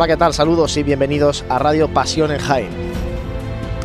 Hola, 0.00 0.08
¿qué 0.08 0.16
tal? 0.16 0.32
Saludos 0.32 0.74
y 0.78 0.82
bienvenidos 0.82 1.44
a 1.50 1.58
Radio 1.58 1.86
Pasión 1.86 2.32
en 2.32 2.38
Jaén. 2.38 2.70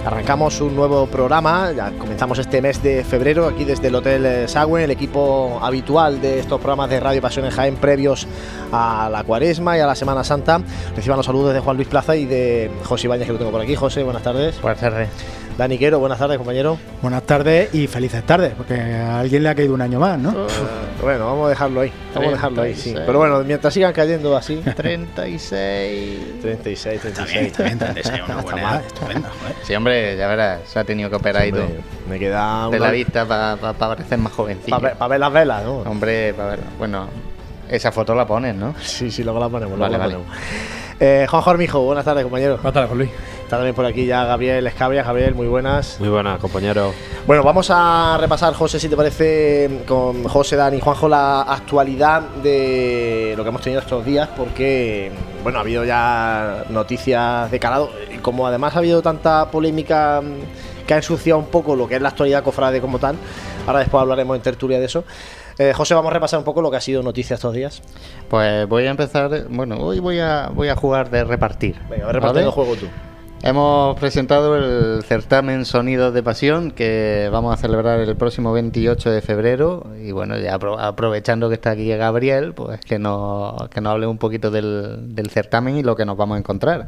Arrancamos 0.06 0.62
un 0.62 0.74
nuevo 0.74 1.08
programa, 1.08 1.74
ya 1.76 1.92
comenzamos 1.92 2.40
este 2.40 2.62
mes 2.62 2.82
de 2.82 3.04
febrero 3.04 3.46
aquí 3.48 3.66
desde 3.66 3.90
el 3.90 3.96
Hotel 3.96 4.26
eh, 4.26 4.48
Sagüen, 4.48 4.86
el 4.86 4.92
equipo 4.92 5.60
habitual 5.62 6.22
de 6.22 6.40
estos 6.40 6.62
programas 6.62 6.90
de 6.90 7.02
Radio 7.02 7.22
Pasión 7.22 7.44
en 7.44 7.52
Jaén 7.52 7.76
previos 7.76 8.30
a 8.72 9.10
la 9.12 9.26
Cuaresma 9.26 9.78
y 9.78 9.82
a 9.82 9.88
la 9.88 9.96
Semana 9.96 10.24
Santa. 10.24 10.62
Reciban 10.96 11.18
los 11.18 11.26
saludos 11.26 11.54
de 11.54 11.60
Juan 11.60 11.76
Luis 11.76 11.90
Plaza 11.90 12.16
y 12.16 12.24
de 12.24 12.72
José 12.86 13.08
Ibáñez 13.08 13.28
que 13.28 13.34
lo 13.34 13.40
tengo 13.40 13.52
por 13.52 13.60
aquí. 13.60 13.76
José, 13.76 14.04
buenas 14.04 14.24
tardes. 14.24 14.62
Buenas 14.62 14.80
tardes. 14.80 15.10
Dani 15.58 15.78
Quero, 15.78 16.00
buenas 16.00 16.18
tardes, 16.18 16.38
compañero. 16.38 16.78
Buenas 17.02 17.24
tardes 17.24 17.76
y 17.76 17.88
felices 17.88 18.26
tardes, 18.26 18.54
porque 18.56 18.80
a 18.80 19.20
alguien 19.20 19.44
le 19.44 19.50
ha 19.50 19.56
caído 19.56 19.74
un 19.74 19.82
año 19.82 20.00
más, 20.00 20.18
¿no? 20.18 20.30
Uh, 20.30 20.34
bueno, 21.02 21.26
vamos 21.28 21.46
a 21.48 21.50
dejarlo 21.50 21.82
ahí. 21.82 21.92
Vamos 22.14 22.30
a 22.30 22.32
dejarlo 22.34 22.62
ahí, 22.62 22.76
sí. 22.76 22.94
Pero 23.06 23.18
bueno, 23.20 23.40
mientras 23.44 23.74
sigan 23.74 23.94
cayendo 23.94 24.36
así. 24.36 24.56
36. 24.76 26.42
36, 26.42 27.02
36. 27.02 27.06
Está 27.06 27.24
bien, 27.26 27.46
está 27.46 27.64
bien, 27.64 27.80
36, 27.80 28.22
una 28.28 28.36
buena, 28.42 28.78
estupendo. 28.86 29.28
Sí, 29.64 29.76
hombre, 29.76 30.16
ya 30.18 30.28
verás, 30.28 30.62
se 30.68 30.80
ha 30.80 30.84
tenido 30.84 31.10
que 31.10 31.16
operar 31.18 31.48
y 31.48 31.52
todo. 31.52 31.68
Me 32.10 32.20
queda 32.20 32.64
De 32.70 32.78
una- 32.78 32.88
la 32.88 32.92
vista 32.92 33.26
para 33.26 33.58
parecer 33.74 34.18
más 34.18 34.34
jovencillo. 34.34 34.78
Para 34.78 34.90
ver, 34.90 34.98
pa 34.98 35.08
ver 35.08 35.20
las 35.20 35.34
velas, 35.34 35.64
¿no? 35.64 35.78
Hombre, 35.80 36.34
para 36.34 36.50
ver. 36.50 36.60
Bueno, 36.78 37.08
esa 37.70 37.92
foto 37.92 38.14
la 38.16 38.26
pones, 38.26 38.56
¿no? 38.56 38.74
Sí, 38.82 39.12
sí, 39.12 39.24
luego 39.24 39.40
la 39.40 39.50
ponemos. 39.50 39.78
Vale, 39.78 39.98
luego 39.98 40.08
la 40.10 40.18
vale. 40.18 40.26
ponemos. 40.30 40.46
Eh, 40.98 41.28
Juan 41.30 41.42
Jormijo, 41.42 41.82
buenas 41.82 42.06
tardes, 42.06 42.24
compañero. 42.24 42.56
Buenas 42.56 42.74
tardes, 42.74 42.92
Luis. 42.96 43.10
Está 43.44 43.58
también 43.58 43.76
por 43.76 43.86
aquí 43.86 44.06
ya 44.06 44.24
Gabriel 44.24 44.66
Escabria. 44.66 45.04
Gabriel, 45.04 45.36
muy 45.36 45.48
buenas. 45.48 46.00
Muy 46.00 46.08
buena, 46.08 46.38
compañero. 46.38 46.94
Bueno, 47.28 47.44
vamos 47.44 47.70
a 47.70 48.18
repasar, 48.18 48.54
José, 48.54 48.80
si 48.80 48.88
te 48.88 48.96
parece, 48.96 49.82
con 49.86 50.24
José, 50.24 50.56
Dani 50.56 50.78
y 50.78 50.80
Juanjo, 50.80 51.10
la 51.10 51.42
actualidad 51.42 52.22
de 52.22 53.34
lo 53.36 53.44
que 53.44 53.50
hemos 53.50 53.62
tenido 53.62 53.82
estos 53.82 54.06
días, 54.06 54.30
porque, 54.38 55.12
bueno, 55.44 55.58
ha 55.58 55.62
habido 55.62 55.84
ya 55.84 56.64
noticias 56.70 57.52
de 57.52 57.60
calado, 57.60 57.90
y 58.14 58.20
como 58.20 58.48
además 58.48 58.76
ha 58.76 58.80
habido 58.80 59.02
tanta 59.02 59.52
polémica 59.52 60.22
mm, 60.22 60.86
que 60.88 60.94
ha 60.94 60.98
ensuciado 60.98 61.40
un 61.40 61.48
poco 61.48 61.76
lo 61.76 61.88
que 61.88 61.96
es 61.96 62.02
la 62.02 62.10
actualidad 62.10 62.42
cofrade 62.42 62.80
como 62.80 63.00
tal, 63.00 63.18
ahora 63.68 63.80
después 63.80 64.02
hablaremos 64.02 64.38
en 64.38 64.44
tertulia 64.44 64.80
de 64.80 64.86
eso. 64.86 65.04
Eh, 65.58 65.74
José, 65.74 65.94
vamos 65.94 66.12
a 66.12 66.14
repasar 66.14 66.40
un 66.40 66.46
poco 66.46 66.62
lo 66.62 66.70
que 66.70 66.78
ha 66.78 66.82
sido 66.82 67.02
noticia 67.02 67.36
estos 67.36 67.54
días. 67.54 67.82
Pues 68.30 68.68
voy 68.68 68.86
a 68.86 68.92
empezar. 68.92 69.48
Bueno, 69.50 69.78
hoy 69.80 70.00
voy 70.00 70.20
a, 70.20 70.50
voy 70.54 70.68
a 70.70 70.76
jugar 70.76 71.10
de 71.10 71.24
repartir. 71.24 71.76
Venga, 71.90 72.12
repartiendo 72.12 72.40
el 72.40 72.46
¿vale? 72.46 72.52
juego 72.52 72.76
tú. 72.76 72.88
Hemos 73.44 74.00
presentado 74.00 74.56
el 74.58 75.04
certamen 75.04 75.66
Sonidos 75.66 76.14
de 76.16 76.24
Pasión 76.24 76.72
que 76.72 77.30
vamos 77.32 77.54
a 77.54 77.58
celebrar 77.58 78.00
el 78.00 78.16
próximo 78.16 78.52
28 78.54 79.12
de 79.12 79.22
febrero 79.22 79.86
y 80.02 80.12
bueno, 80.12 80.38
ya 80.40 80.58
apro- 80.58 80.78
aprovechando 80.80 81.48
que 81.50 81.56
está 81.56 81.72
aquí 81.72 81.88
Gabriel, 81.96 82.54
pues 82.54 82.80
que 82.80 82.98
nos, 82.98 83.70
que 83.70 83.82
nos 83.82 83.92
hable 83.92 84.08
un 84.08 84.18
poquito 84.18 84.50
del, 84.50 85.14
del 85.16 85.30
certamen 85.30 85.78
y 85.78 85.84
lo 85.84 85.96
que 85.96 86.06
nos 86.06 86.18
vamos 86.18 86.36
a 86.38 86.40
encontrar. 86.40 86.88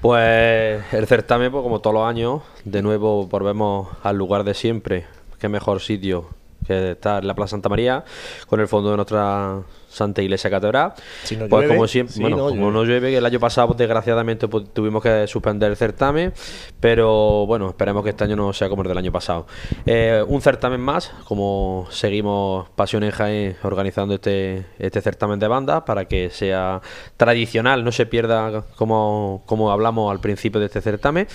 Pues 0.00 0.82
el 0.92 1.06
certamen, 1.06 1.52
pues, 1.52 1.62
como 1.62 1.80
todos 1.80 1.94
los 1.94 2.04
años, 2.08 2.42
de 2.64 2.82
nuevo 2.82 3.26
volvemos 3.26 3.88
al 4.02 4.16
lugar 4.16 4.42
de 4.44 4.54
siempre. 4.54 5.06
Qué 5.38 5.48
mejor 5.48 5.80
sitio 5.80 6.26
que 6.68 6.92
estar 6.92 7.22
en 7.22 7.28
la 7.28 7.34
Plaza 7.34 7.50
Santa 7.50 7.68
María, 7.68 8.04
con 8.46 8.60
el 8.60 8.68
fondo 8.68 8.90
de 8.90 8.96
nuestra 8.96 9.62
Santa 9.88 10.22
Iglesia 10.22 10.50
Catedral. 10.50 10.92
Si 11.24 11.36
no 11.36 11.48
pues 11.48 11.62
llueve, 11.62 11.74
como 11.74 11.88
siempre, 11.88 12.14
bueno, 12.20 12.36
no 12.36 12.48
como 12.48 12.54
llueve. 12.56 12.72
no 12.72 12.84
llueve, 12.84 13.10
que 13.10 13.16
el 13.16 13.26
año 13.26 13.40
pasado 13.40 13.68
pues, 13.68 13.78
desgraciadamente 13.78 14.46
pues, 14.46 14.72
tuvimos 14.72 15.02
que 15.02 15.26
suspender 15.26 15.70
el 15.70 15.76
certamen, 15.76 16.32
pero 16.78 17.46
bueno, 17.46 17.68
esperemos 17.68 18.04
que 18.04 18.10
este 18.10 18.24
año 18.24 18.36
no 18.36 18.52
sea 18.52 18.68
como 18.68 18.82
el 18.82 18.88
del 18.88 18.98
año 18.98 19.12
pasado. 19.12 19.46
Eh, 19.86 20.22
un 20.26 20.40
certamen 20.40 20.80
más, 20.80 21.12
como 21.24 21.86
seguimos 21.90 22.68
Pasión 22.70 23.02
en 23.02 23.10
Jaén 23.10 23.56
organizando 23.62 24.14
este, 24.14 24.66
este 24.78 25.00
certamen 25.00 25.38
de 25.38 25.48
bandas 25.48 25.82
para 25.82 26.04
que 26.04 26.30
sea 26.30 26.80
tradicional, 27.16 27.84
no 27.84 27.92
se 27.92 28.06
pierda 28.06 28.64
como, 28.76 29.42
como 29.46 29.72
hablamos 29.72 30.10
al 30.12 30.20
principio 30.20 30.60
de 30.60 30.66
este 30.66 30.80
certamen. 30.80 31.26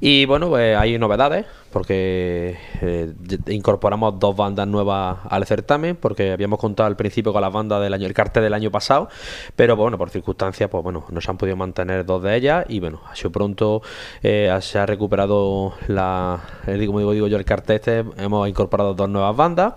Y 0.00 0.26
bueno, 0.26 0.50
pues 0.50 0.76
hay 0.76 0.98
novedades, 0.98 1.46
porque 1.74 2.56
eh, 2.82 3.12
incorporamos 3.48 4.20
dos 4.20 4.36
bandas 4.36 4.68
nuevas 4.68 5.18
al 5.28 5.44
certamen, 5.44 5.96
porque 5.96 6.30
habíamos 6.30 6.60
contado 6.60 6.86
al 6.86 6.94
principio 6.94 7.32
con 7.32 7.42
las 7.42 7.52
bandas 7.52 7.82
del 7.82 7.92
año, 7.92 8.06
el 8.06 8.14
cartel 8.14 8.44
del 8.44 8.54
año 8.54 8.70
pasado, 8.70 9.08
pero 9.56 9.74
bueno, 9.74 9.98
por 9.98 10.08
circunstancias, 10.08 10.70
pues 10.70 10.84
bueno, 10.84 11.04
no 11.10 11.20
se 11.20 11.28
han 11.32 11.36
podido 11.36 11.56
mantener 11.56 12.06
dos 12.06 12.22
de 12.22 12.36
ellas 12.36 12.64
y 12.68 12.78
bueno, 12.78 13.00
ha 13.10 13.16
sido 13.16 13.32
pronto, 13.32 13.82
eh, 14.22 14.56
se 14.60 14.78
ha 14.78 14.86
recuperado 14.86 15.74
la, 15.88 16.44
el, 16.68 16.86
como 16.86 17.00
digo, 17.00 17.26
yo, 17.26 17.36
el 17.36 17.44
cartel 17.44 17.74
este, 17.74 18.04
hemos 18.18 18.48
incorporado 18.48 18.94
dos 18.94 19.08
nuevas 19.08 19.34
bandas. 19.34 19.74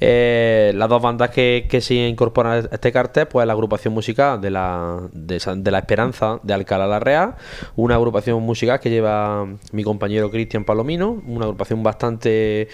Eh, 0.00 0.72
las 0.74 0.88
dos 0.88 1.02
bandas 1.02 1.28
que, 1.28 1.66
que 1.68 1.82
se 1.82 2.08
incorporan 2.08 2.70
este 2.72 2.90
cartel, 2.90 3.26
pues 3.26 3.46
la 3.46 3.52
agrupación 3.52 3.92
musical 3.92 4.40
de 4.40 4.50
la, 4.50 4.98
de, 5.12 5.38
de 5.56 5.70
la 5.70 5.78
Esperanza 5.80 6.40
de 6.42 6.54
Alcalá 6.54 6.86
la 6.86 7.00
Real, 7.00 7.34
una 7.76 7.96
agrupación 7.96 8.42
musical 8.42 8.80
que 8.80 8.88
lleva 8.88 9.46
mi 9.72 9.84
compañero 9.84 10.30
Cristian 10.30 10.64
Palomino, 10.64 11.20
una 11.36 11.46
agrupación 11.46 11.82
bastante, 11.82 12.68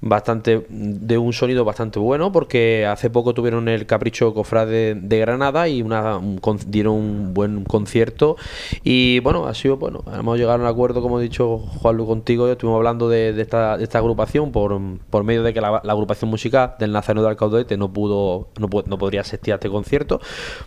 bastante 0.00 0.66
de 0.68 1.18
un 1.18 1.32
sonido 1.32 1.64
bastante 1.64 1.98
bueno, 1.98 2.32
porque 2.32 2.86
hace 2.86 3.10
poco 3.10 3.34
tuvieron 3.34 3.68
el 3.68 3.86
Capricho 3.86 4.34
Cofrade 4.34 4.94
de 4.94 5.18
Granada 5.18 5.68
y 5.68 5.82
una, 5.82 6.20
dieron 6.66 6.94
un 6.94 7.34
buen 7.34 7.64
concierto. 7.64 8.36
Y 8.82 9.20
bueno, 9.20 9.46
ha 9.46 9.54
sido 9.54 9.76
bueno, 9.76 10.04
hemos 10.12 10.38
llegado 10.38 10.58
a 10.58 10.62
un 10.62 10.66
acuerdo, 10.66 11.02
como 11.02 11.20
he 11.20 11.22
dicho 11.22 11.58
Juan 11.58 11.96
Lu 11.96 12.06
contigo, 12.06 12.48
estuvimos 12.48 12.78
hablando 12.78 13.08
de, 13.08 13.40
esta, 13.40 13.74
agrupación 13.74 14.52
por, 14.52 14.78
por 15.10 15.24
medio 15.24 15.42
de 15.42 15.54
que 15.54 15.60
la, 15.60 15.76
agrupación 15.76 16.30
musical 16.30 16.74
del 16.78 16.92
Nazareno 16.92 17.22
de 17.22 17.28
Alcaudete 17.28 17.76
no 17.76 17.92
pudo, 17.92 18.48
no, 18.58 18.68
no 18.86 18.98
podría 18.98 19.20
asistir 19.22 19.52
a 19.52 19.56
este 19.56 19.68
concierto, 19.68 20.20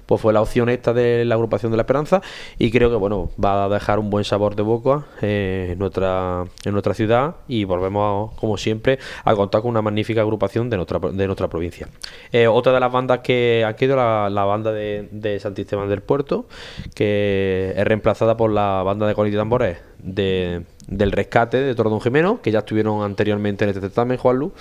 pues 0.05 0.21
fue 0.21 0.33
la 0.33 0.41
opción 0.41 0.69
esta 0.69 0.93
de 0.93 1.25
la 1.25 1.35
agrupación 1.35 1.71
de 1.71 1.77
la 1.77 1.83
Esperanza 1.83 2.21
y 2.57 2.71
creo 2.71 2.89
que 2.89 2.95
bueno, 2.95 3.29
va 3.43 3.65
a 3.65 3.69
dejar 3.69 3.99
un 3.99 4.09
buen 4.09 4.23
sabor 4.23 4.55
de 4.55 4.63
boca 4.63 5.05
eh, 5.21 5.75
nuestra, 5.77 6.45
en 6.63 6.71
nuestra 6.71 6.93
ciudad 6.93 7.35
y 7.47 7.63
volvemos 7.63 8.33
como 8.35 8.57
siempre 8.57 8.99
a 9.23 9.35
contar 9.35 9.61
con 9.61 9.71
una 9.71 9.81
magnífica 9.81 10.21
agrupación 10.21 10.69
de 10.69 10.77
nuestra, 10.77 10.99
de 10.99 11.25
nuestra 11.25 11.47
provincia. 11.47 11.87
Eh, 12.31 12.47
otra 12.47 12.73
de 12.73 12.79
las 12.79 12.91
bandas 12.91 13.19
que 13.19 13.63
ha 13.65 13.75
quedado 13.75 13.97
la, 13.97 14.29
la 14.29 14.43
banda 14.45 14.71
de, 14.71 15.07
de 15.11 15.39
Santisteban 15.39 15.89
del 15.89 16.01
Puerto, 16.01 16.45
que 16.93 17.73
es 17.75 17.85
reemplazada 17.85 18.37
por 18.37 18.51
la 18.51 18.83
banda 18.83 19.07
de 19.07 19.15
Cornet 19.15 19.33
y 19.33 19.37
Tambores 19.37 19.77
de, 19.99 20.63
del 20.87 21.11
Rescate 21.11 21.57
de 21.57 21.75
Tordón 21.75 22.01
Jimeno, 22.01 22.41
que 22.41 22.51
ya 22.51 22.59
estuvieron 22.59 23.03
anteriormente 23.03 23.63
en 23.63 23.69
este 23.69 23.81
certamen, 23.81 24.17
Juan 24.17 24.37
Lu. 24.37 24.53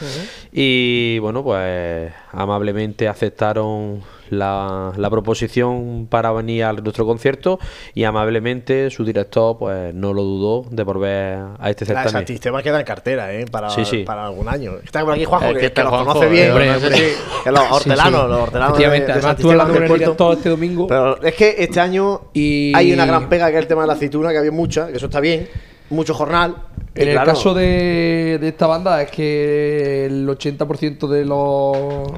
Y 0.53 1.19
bueno, 1.21 1.43
pues 1.43 2.13
amablemente 2.33 3.09
aceptaron 3.09 4.03
la, 4.31 4.93
la 4.97 5.11
proposición 5.11 6.07
para 6.11 6.33
venir 6.33 6.65
a 6.65 6.73
nuestro 6.73 7.07
concierto 7.07 7.59
y 7.95 8.05
amablemente 8.05 8.91
su 8.91 9.05
director 9.05 9.57
pues 9.59 9.95
no 9.95 10.13
lo 10.13 10.23
dudó 10.23 10.65
de 10.71 10.83
volver 10.83 11.39
a 11.59 11.71
este 11.71 11.85
certamen. 11.87 12.11
Santistema 12.13 12.63
queda 12.63 12.81
en 12.81 12.87
cartera, 12.87 13.33
¿eh? 13.35 13.47
Para, 13.51 13.71
Sí, 13.71 13.85
sí. 13.85 14.05
para 14.05 14.27
algún 14.27 14.49
año. 14.49 14.73
Está 14.85 15.05
por 15.05 15.15
aquí 15.15 15.25
Juanjo, 15.25 15.49
Es 15.49 15.55
que, 15.55 15.61
que 15.61 15.73
que 15.73 15.81
los 15.83 15.91
Juanjo, 15.91 16.07
conoce 16.13 16.29
bien. 16.29 16.51
hombre, 16.51 16.67
¿no? 16.67 16.73
no 16.75 16.81
sé 16.81 16.93
si- 16.95 17.03
Que 17.45 17.51
los 17.51 17.61
hortelanos, 17.71 18.21
Sí, 18.21 18.27
sí. 18.27 18.29
los 18.29 18.41
hortelanos 18.43 18.79
de, 18.79 18.85
Efectivamente, 18.85 19.07
de 19.07 19.19
hablando 19.19 19.73
del 19.75 19.83
el 19.85 19.99
director 19.99 20.33
este 20.37 20.49
domingo. 20.49 20.87
Pero 20.87 21.23
es 21.23 21.35
que 21.35 21.55
este 21.59 21.81
año 21.81 22.21
Y- 22.33 22.73
hay 22.75 22.93
una 22.93 23.07
gran 23.07 23.29
pega 23.29 23.47
que 23.51 23.57
es 23.57 23.63
el 23.63 23.67
tema 23.69 23.83
de 23.83 23.87
la 23.89 23.93
aceituna, 23.95 24.31
que 24.31 24.39
había 24.39 24.53
mucha, 24.53 24.89
que 24.89 24.97
eso 24.97 25.07
está 25.07 25.21
bien, 25.21 25.49
mucho 25.91 26.15
jornal. 26.15 26.55
En 26.95 27.09
el 27.09 27.15
claro, 27.15 27.31
caso 27.31 27.55
de, 27.55 28.39
de 28.41 28.49
esta 28.49 28.67
banda 28.67 29.01
es 29.03 29.11
que 29.11 30.07
el 30.07 30.29
80% 30.29 31.07
de 31.07 31.25
los 31.25 32.11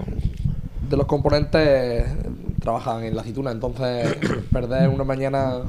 de 0.90 0.96
los 0.96 1.06
componentes 1.06 2.04
trabajan 2.60 3.04
en 3.04 3.14
la 3.14 3.22
aceituna, 3.22 3.52
entonces 3.52 4.16
perder 4.52 4.88
una 4.88 5.04
mañana 5.04 5.60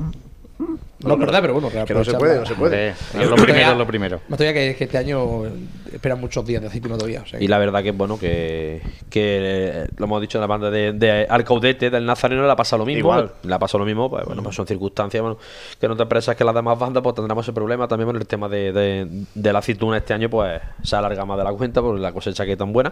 no 1.03 1.18
perder, 1.18 1.41
pero 1.41 1.53
bueno, 1.53 1.69
que 1.69 1.94
no 1.94 2.03
se 2.03 2.13
puede, 2.13 2.39
no 2.39 2.45
se 2.45 2.53
puede. 2.53 2.89
Es 2.89 3.29
lo 3.29 3.35
primero, 3.35 3.71
es 3.71 3.77
lo 3.77 3.88
primero. 3.88 4.21
Más 4.27 4.38
todavía 4.38 4.53
que, 4.53 4.75
que 4.75 4.83
este 4.83 4.97
año 4.97 5.44
esperan 5.93 6.19
muchos 6.19 6.45
días 6.45 6.61
de 6.61 6.67
aceituna 6.67 6.95
todavía. 6.95 7.21
o 7.21 7.25
sea 7.25 7.39
que- 7.39 7.45
Y 7.45 7.47
la 7.47 7.57
verdad 7.57 7.81
que 7.83 7.89
es 7.89 7.97
bueno 7.97 8.17
que, 8.19 8.81
que 9.09 9.39
eh, 9.83 9.88
lo 9.97 10.05
hemos 10.05 10.21
dicho 10.21 10.38
en 10.38 10.41
la 10.41 10.47
banda 10.47 10.69
de, 10.71 10.93
de 10.93 11.25
Alcaudete 11.29 11.89
del 11.89 12.05
Nazareno 12.05 12.45
le 12.45 12.51
ha 12.51 12.55
pasado 12.55 12.79
lo 12.79 12.85
mismo. 12.85 12.99
Igual. 12.99 13.31
Le 13.43 13.53
ha 13.53 13.59
pasado 13.59 13.79
lo 13.79 13.85
mismo, 13.85 14.09
pues 14.09 14.25
bueno, 14.25 14.43
pues 14.43 14.55
son 14.55 14.65
circunstancias 14.67 15.21
bueno, 15.21 15.38
que 15.79 15.85
en 15.85 15.91
otras 15.91 16.05
empresas 16.05 16.35
que 16.35 16.43
las 16.43 16.55
demás 16.55 16.77
bandas 16.79 17.01
pues 17.03 17.15
tendremos 17.15 17.45
ese 17.45 17.53
problema 17.53 17.88
también 17.88 18.07
con 18.07 18.15
el 18.17 18.25
tema 18.27 18.47
de, 18.47 18.71
de, 18.71 19.07
de 19.33 19.53
la 19.53 19.59
aceituna 19.59 19.97
este 19.97 20.13
año 20.13 20.29
pues 20.29 20.61
se 20.83 20.95
alarga 20.95 21.25
más 21.25 21.38
de 21.38 21.43
la 21.43 21.51
cuenta 21.53 21.81
por 21.81 21.97
la 21.99 22.11
cosecha 22.11 22.45
que 22.45 22.53
es 22.53 22.57
tan 22.57 22.71
buena. 22.73 22.91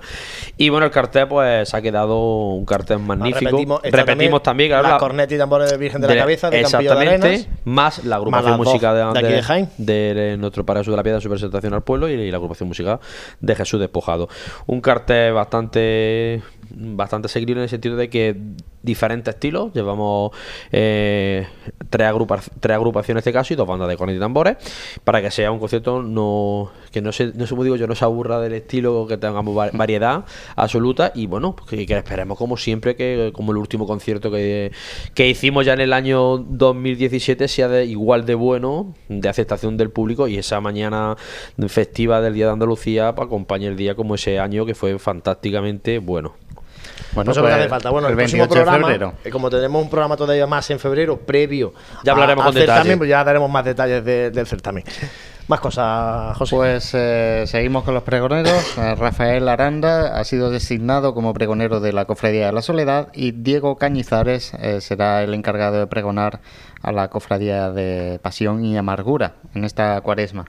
Y 0.58 0.70
bueno, 0.70 0.86
el 0.86 0.92
cartel 0.92 1.28
pues 1.28 1.70
se 1.70 1.78
ha 1.78 1.82
quedado 1.82 2.18
un 2.50 2.66
cartel 2.66 3.00
magnífico. 3.00 3.80
Repetimos, 3.84 4.44
también, 4.44 4.70
claro, 4.70 4.84
la, 4.84 4.90
la- 4.94 4.98
corneta 4.98 5.34
y 5.34 5.38
tambores 5.38 5.70
de 5.72 5.78
Virgen 5.78 6.02
de, 6.02 6.08
la 6.08 6.16
Cabeza, 6.18 6.50
de 6.50 6.62
Campillo 6.62 6.80
de 6.80 6.86
exactamente, 6.96 7.28
Arenas. 7.28 7.48
más 7.66 8.04
la 8.06 8.16
agrupación 8.18 8.52
Más 8.52 8.60
música 8.60 8.94
de, 8.94 9.04
aquí 9.20 9.34
de 9.34 9.42
Jaén. 9.42 9.70
de 9.78 10.36
nuestro 10.40 10.66
Paraíso 10.66 10.92
de 10.92 10.98
la 10.98 11.04
Piedra, 11.04 11.22
su 11.22 11.30
presentación 11.30 11.74
al 11.74 11.82
pueblo, 11.84 12.08
y, 12.10 12.30
la 12.30 12.38
agrupación 12.38 12.68
musical 12.70 12.89
de 13.40 13.56
Jesús 13.56 13.80
Despojado. 13.80 14.30
Un 14.68 14.82
cartel 14.82 15.34
bastante 15.34 16.42
bastante 16.72 17.28
seguido 17.28 17.54
en 17.60 17.64
el 17.64 17.70
sentido 17.70 17.96
de 17.96 18.10
que 18.10 18.36
diferentes 18.82 19.34
estilos. 19.34 19.74
Llevamos 19.74 20.32
eh, 20.72 21.48
tres, 21.90 22.08
agrupa- 22.08 22.42
tres 22.60 22.76
agrupaciones 22.76 23.10
en 23.10 23.30
este 23.30 23.34
caso 23.34 23.54
y 23.54 23.58
dos 23.58 23.68
bandas 23.68 23.88
de 23.90 23.98
cornetas 23.98 24.18
y 24.18 24.20
tambores 24.20 24.58
para 25.04 25.22
que 25.22 25.32
sea 25.32 25.52
un 25.52 25.60
concierto 25.60 26.02
no 26.02 26.72
que 26.92 27.02
no 27.02 27.12
se, 27.12 27.32
no 27.36 27.46
cómo 27.48 27.64
digo 27.64 27.76
yo, 27.76 27.88
no 27.88 27.96
se 27.96 28.06
aburra 28.06 28.40
del 28.40 28.54
estilo, 28.54 29.06
que 29.08 29.18
tengamos 29.18 29.58
va- 29.58 29.70
variedad 29.74 30.26
absoluta 30.56 31.12
y 31.14 31.28
bueno, 31.28 31.56
pues 31.56 31.70
que, 31.70 31.86
que 31.86 31.98
esperemos 31.98 32.38
como 32.38 32.58
siempre 32.58 32.96
que 32.96 33.32
como 33.34 33.52
el 33.52 33.58
último 33.58 33.86
concierto 33.86 34.32
que, 34.32 34.72
que 35.14 35.28
hicimos 35.30 35.66
ya 35.66 35.74
en 35.74 35.82
el 35.82 35.94
año 35.94 36.38
2017 36.38 37.48
sea 37.48 37.68
de, 37.68 37.86
igual 37.86 38.26
de 38.26 38.36
bueno, 38.36 38.94
de 39.10 39.28
aceptación 39.30 39.78
del 39.78 39.90
público 39.92 40.28
y 40.28 40.38
esa 40.38 40.62
mañana 40.62 41.16
festiva 41.68 42.22
del 42.22 42.34
Día 42.34 42.46
de 42.48 42.54
Andalucía 42.54 43.14
pues, 43.16 43.26
acompañe 43.28 43.68
el 43.68 43.76
día 43.76 43.96
como 43.96 44.16
ese 44.16 44.40
año 44.40 44.66
que 44.66 44.74
fue 44.76 44.98
fantásticamente 45.00 46.00
bueno. 46.00 46.34
Bueno, 47.14 47.32
Eso 47.32 47.42
pues, 47.42 47.54
hace 47.54 47.68
falta. 47.70 47.90
Bueno, 47.90 48.08
el, 48.08 48.12
el 48.14 48.18
próximo 48.18 48.44
28 48.44 48.60
de 48.60 48.64
programa, 48.66 48.88
febrero. 48.88 49.14
eh, 49.24 49.30
como 49.30 49.50
tenemos 49.50 49.82
un 49.82 49.90
programa 49.90 50.16
todavía 50.16 50.46
más 50.48 50.70
en 50.70 50.80
febrero, 50.80 51.18
previo 51.18 51.74
Ya 52.04 52.12
hablaremos 52.12 52.44
a- 52.44 52.46
con 52.48 52.54
certamen, 52.54 52.84
detalle. 52.84 52.98
pues 52.98 53.10
ya 53.10 53.24
daremos 53.24 53.50
más 53.50 53.66
detalles 53.66 54.04
de- 54.06 54.32
del 54.32 54.46
certamen. 54.48 54.84
Más 55.48 55.60
cosas, 55.62 56.38
José. 56.38 56.56
Pues 56.56 56.92
eh, 56.94 57.44
seguimos 57.48 57.84
con 57.84 57.96
los 57.96 58.04
pregoneros. 58.04 58.78
Eh, 58.78 58.94
Rafael 58.94 59.50
Aranda 59.50 60.20
ha 60.20 60.24
sido 60.24 60.52
designado 60.52 61.16
como 61.16 61.34
pregonero 61.34 61.80
de 61.80 61.92
la 61.92 62.06
Cofradía 62.06 62.46
de 62.46 62.52
la 62.52 62.62
Soledad 62.62 63.08
y 63.14 63.32
Diego 63.32 63.76
Cañizares 63.78 64.54
eh, 64.60 64.80
será 64.80 65.24
el 65.24 65.34
encargado 65.34 65.80
de 65.80 65.88
pregonar 65.88 66.42
a 66.84 66.92
la 66.92 67.08
Cofradía 67.10 67.72
de 67.72 68.20
Pasión 68.22 68.64
y 68.64 68.78
Amargura 68.78 69.34
en 69.56 69.66
esta 69.66 70.00
cuaresma. 70.02 70.46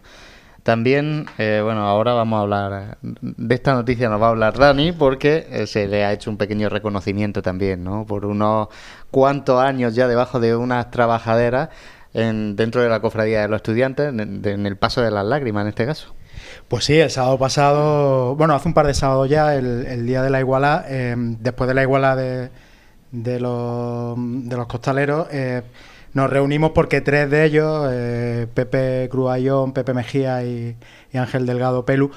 También, 0.62 1.26
eh, 1.38 1.60
bueno, 1.64 1.86
ahora 1.86 2.12
vamos 2.12 2.38
a 2.38 2.40
hablar 2.42 2.98
de 3.00 3.54
esta 3.54 3.72
noticia, 3.72 4.10
nos 4.10 4.20
va 4.20 4.26
a 4.26 4.30
hablar 4.30 4.58
Dani, 4.58 4.92
porque 4.92 5.46
eh, 5.50 5.66
se 5.66 5.86
le 5.88 6.04
ha 6.04 6.12
hecho 6.12 6.30
un 6.30 6.36
pequeño 6.36 6.68
reconocimiento 6.68 7.40
también, 7.40 7.82
¿no? 7.82 8.04
Por 8.04 8.26
unos 8.26 8.68
cuantos 9.10 9.62
años 9.62 9.94
ya 9.94 10.06
debajo 10.06 10.38
de 10.38 10.54
unas 10.54 10.90
trabajaderas 10.90 11.70
en, 12.12 12.56
dentro 12.56 12.82
de 12.82 12.90
la 12.90 13.00
cofradía 13.00 13.40
de 13.40 13.48
los 13.48 13.56
estudiantes, 13.56 14.08
en, 14.08 14.66
el 14.66 14.76
paso 14.76 15.00
de 15.00 15.10
las 15.10 15.24
lágrimas 15.24 15.62
en 15.62 15.68
este 15.68 15.86
caso. 15.86 16.14
Pues 16.68 16.84
sí, 16.84 16.98
el 16.98 17.10
sábado 17.10 17.38
pasado, 17.38 18.36
bueno, 18.36 18.54
hace 18.54 18.68
un 18.68 18.74
par 18.74 18.86
de 18.86 18.94
sábados 18.94 19.30
ya, 19.30 19.54
el, 19.54 19.86
el 19.86 20.06
día 20.06 20.22
de 20.22 20.30
la 20.30 20.40
iguala, 20.40 20.84
eh, 20.88 21.14
después 21.16 21.68
de 21.68 21.74
la 21.74 21.82
iguala 21.82 22.16
de, 22.16 22.50
de, 23.12 23.40
los, 23.40 24.14
de 24.18 24.56
los 24.56 24.66
costaleros, 24.66 25.26
eh, 25.30 25.62
nos 26.14 26.28
reunimos 26.30 26.70
porque 26.72 27.00
tres 27.00 27.30
de 27.30 27.44
ellos, 27.44 27.88
eh, 27.92 28.46
Pepe 28.52 29.08
Cruayón, 29.10 29.72
Pepe 29.72 29.94
Mejía 29.94 30.42
y, 30.44 30.76
y 31.12 31.18
Ángel 31.18 31.46
Delgado 31.46 31.84
Pelu, 31.84 32.10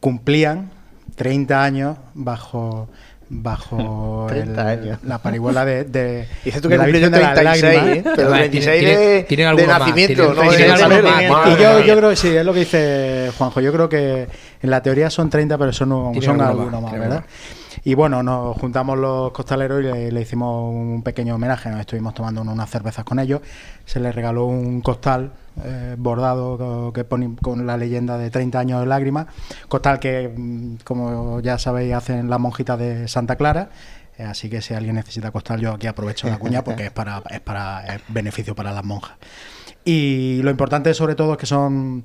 cumplían 0.00 0.70
30 1.16 1.62
años 1.64 1.96
bajo 2.14 2.88
bajo 3.30 4.24
30 4.30 4.72
el- 4.72 4.78
años. 4.80 4.98
la 5.02 5.18
parihuela 5.18 5.64
de, 5.64 5.84
de, 5.84 6.26
Dices 6.44 6.62
tú 6.62 6.68
que 6.68 6.78
la 6.78 6.84
cumplió 6.84 7.08
Virgen 7.10 7.12
de 7.12 7.20
las 7.20 7.34
36, 7.34 7.96
¿eh? 7.98 8.04
Pero 8.16 8.30
Vale, 8.30 8.40
26 8.42 8.78
tiene- 8.80 8.96
de, 8.98 9.22
tiene 9.24 9.42
de 9.56 9.66
más, 9.66 9.78
nacimiento, 9.80 10.34
no 10.34 10.40
tiene 10.48 10.64
de 10.66 11.28
más, 11.30 11.48
Y 11.58 11.62
yo, 11.62 11.80
yo 11.84 11.96
creo 11.96 12.10
que 12.10 12.16
sí, 12.16 12.28
es 12.34 12.44
lo 12.44 12.52
que 12.54 12.60
dice 12.60 13.30
Juanjo. 13.36 13.60
Yo 13.60 13.72
creo 13.72 13.88
que 13.88 14.28
en 14.62 14.70
la 14.70 14.82
teoría 14.82 15.10
son 15.10 15.28
30, 15.28 15.58
pero 15.58 15.72
son, 15.74 15.88
son 15.90 16.40
alguno 16.40 16.44
algunos 16.46 16.72
más, 16.82 16.92
más, 16.92 17.00
¿verdad? 17.00 17.24
Y 17.84 17.94
bueno, 17.94 18.22
nos 18.22 18.56
juntamos 18.56 18.98
los 18.98 19.32
costaleros 19.32 19.80
y 19.80 20.10
le, 20.10 20.20
hicimos 20.20 20.72
un 20.72 21.02
pequeño 21.02 21.34
homenaje. 21.34 21.70
Nos 21.70 21.80
estuvimos 21.80 22.14
tomando 22.14 22.42
unas 22.42 22.70
cervezas 22.70 23.04
con 23.04 23.18
ellos. 23.18 23.40
Se 23.84 24.00
les 24.00 24.14
regaló 24.14 24.46
un 24.46 24.80
costal 24.80 25.32
eh, 25.64 25.94
bordado 25.98 26.92
que 26.92 27.04
pone 27.04 27.36
con 27.40 27.66
la 27.66 27.76
leyenda 27.76 28.18
de 28.18 28.30
30 28.30 28.58
años 28.58 28.80
de 28.80 28.86
lágrimas. 28.86 29.26
Costal 29.68 29.98
que, 29.98 30.32
mm, 30.34 30.76
como 30.84 31.40
ya 31.40 31.58
sabéis, 31.58 31.94
hacen 31.94 32.28
las 32.28 32.40
monjitas 32.40 32.78
de 32.78 33.08
Santa 33.08 33.36
Clara. 33.36 33.70
Eh, 34.18 34.24
Así 34.24 34.50
que 34.50 34.60
si 34.60 34.74
alguien 34.74 34.96
necesita 34.96 35.30
costal, 35.30 35.60
yo 35.60 35.74
aquí 35.74 35.86
aprovecho 35.86 36.28
la 36.28 36.38
cuña 36.38 36.64
porque 36.64 36.86
es 36.86 36.90
para, 36.90 37.22
es 37.30 37.40
para 37.40 37.86
es 37.86 38.02
beneficio 38.08 38.54
para 38.54 38.72
las 38.72 38.84
monjas. 38.84 39.16
Y 39.84 40.42
lo 40.42 40.50
importante 40.50 40.92
sobre 40.92 41.14
todo 41.14 41.32
es 41.32 41.38
que 41.38 41.46
son 41.46 42.04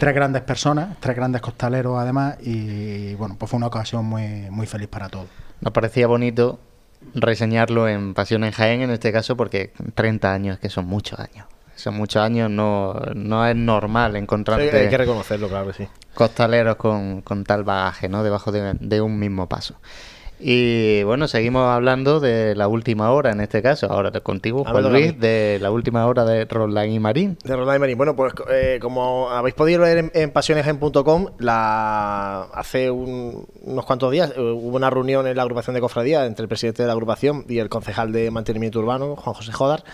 tres 0.00 0.14
grandes 0.14 0.40
personas, 0.42 0.96
tres 0.98 1.14
grandes 1.14 1.42
costaleros 1.42 1.98
además, 1.98 2.36
y 2.40 3.14
bueno, 3.16 3.36
pues 3.38 3.50
fue 3.50 3.58
una 3.58 3.66
ocasión 3.66 4.06
muy, 4.06 4.48
muy 4.50 4.66
feliz 4.66 4.88
para 4.88 5.10
todos. 5.10 5.26
Nos 5.60 5.72
parecía 5.74 6.06
bonito 6.06 6.58
reseñarlo 7.14 7.86
en 7.86 8.14
Pasión 8.14 8.42
en 8.44 8.52
Jaén 8.52 8.80
en 8.80 8.90
este 8.90 9.12
caso 9.12 9.36
porque 9.36 9.72
30 9.94 10.32
años, 10.32 10.58
que 10.58 10.70
son 10.70 10.86
muchos 10.86 11.20
años. 11.20 11.46
Son 11.76 11.94
muchos 11.94 12.22
años, 12.22 12.50
no, 12.50 12.94
no 13.14 13.46
es 13.46 13.54
normal 13.54 14.12
Sí, 14.12 14.18
encontrarte 14.18 14.74
hay 14.74 14.88
que 14.88 14.98
reconocerlo, 14.98 15.48
claro 15.48 15.66
que 15.68 15.84
sí. 15.84 15.88
costaleros 16.14 16.76
con, 16.76 17.20
con 17.20 17.44
tal 17.44 17.64
bagaje, 17.64 18.08
¿no? 18.08 18.22
Debajo 18.22 18.52
de, 18.52 18.74
de 18.80 19.00
un 19.02 19.18
mismo 19.18 19.48
paso. 19.48 19.76
Y 20.42 21.02
bueno, 21.02 21.28
seguimos 21.28 21.66
hablando 21.68 22.18
de 22.18 22.54
la 22.56 22.66
última 22.66 23.10
hora 23.10 23.30
en 23.30 23.40
este 23.40 23.60
caso. 23.60 23.92
Ahora 23.92 24.10
contigo, 24.20 24.64
Juan. 24.64 24.90
Luis, 24.90 25.20
de 25.20 25.58
la 25.60 25.70
última 25.70 26.06
hora 26.06 26.24
de 26.24 26.46
Roland 26.46 26.90
y 26.92 26.98
Marín. 26.98 27.36
De 27.44 27.54
Roldán 27.54 27.76
y 27.76 27.78
Marín. 27.78 27.98
Bueno, 27.98 28.16
pues 28.16 28.32
eh, 28.50 28.78
como 28.80 29.28
habéis 29.30 29.54
podido 29.54 29.82
leer 29.84 29.98
en, 29.98 30.10
en 30.14 30.30
pasionesgen.com, 30.30 31.26
la, 31.38 32.42
hace 32.54 32.90
un- 32.90 33.46
unos 33.62 33.84
cuantos 33.84 34.10
días 34.10 34.32
eh, 34.34 34.40
hubo 34.40 34.76
una 34.76 34.88
reunión 34.88 35.26
en 35.26 35.36
la 35.36 35.42
agrupación 35.42 35.74
de 35.74 35.80
cofradía 35.80 36.24
entre 36.24 36.44
el 36.44 36.48
presidente 36.48 36.82
de 36.82 36.86
la 36.86 36.92
agrupación 36.94 37.44
y 37.48 37.58
el 37.58 37.68
concejal 37.68 38.10
de 38.12 38.30
mantenimiento 38.30 38.78
urbano, 38.78 39.16
Juan 39.16 39.34
José 39.34 39.52
Jodar, 39.52 39.84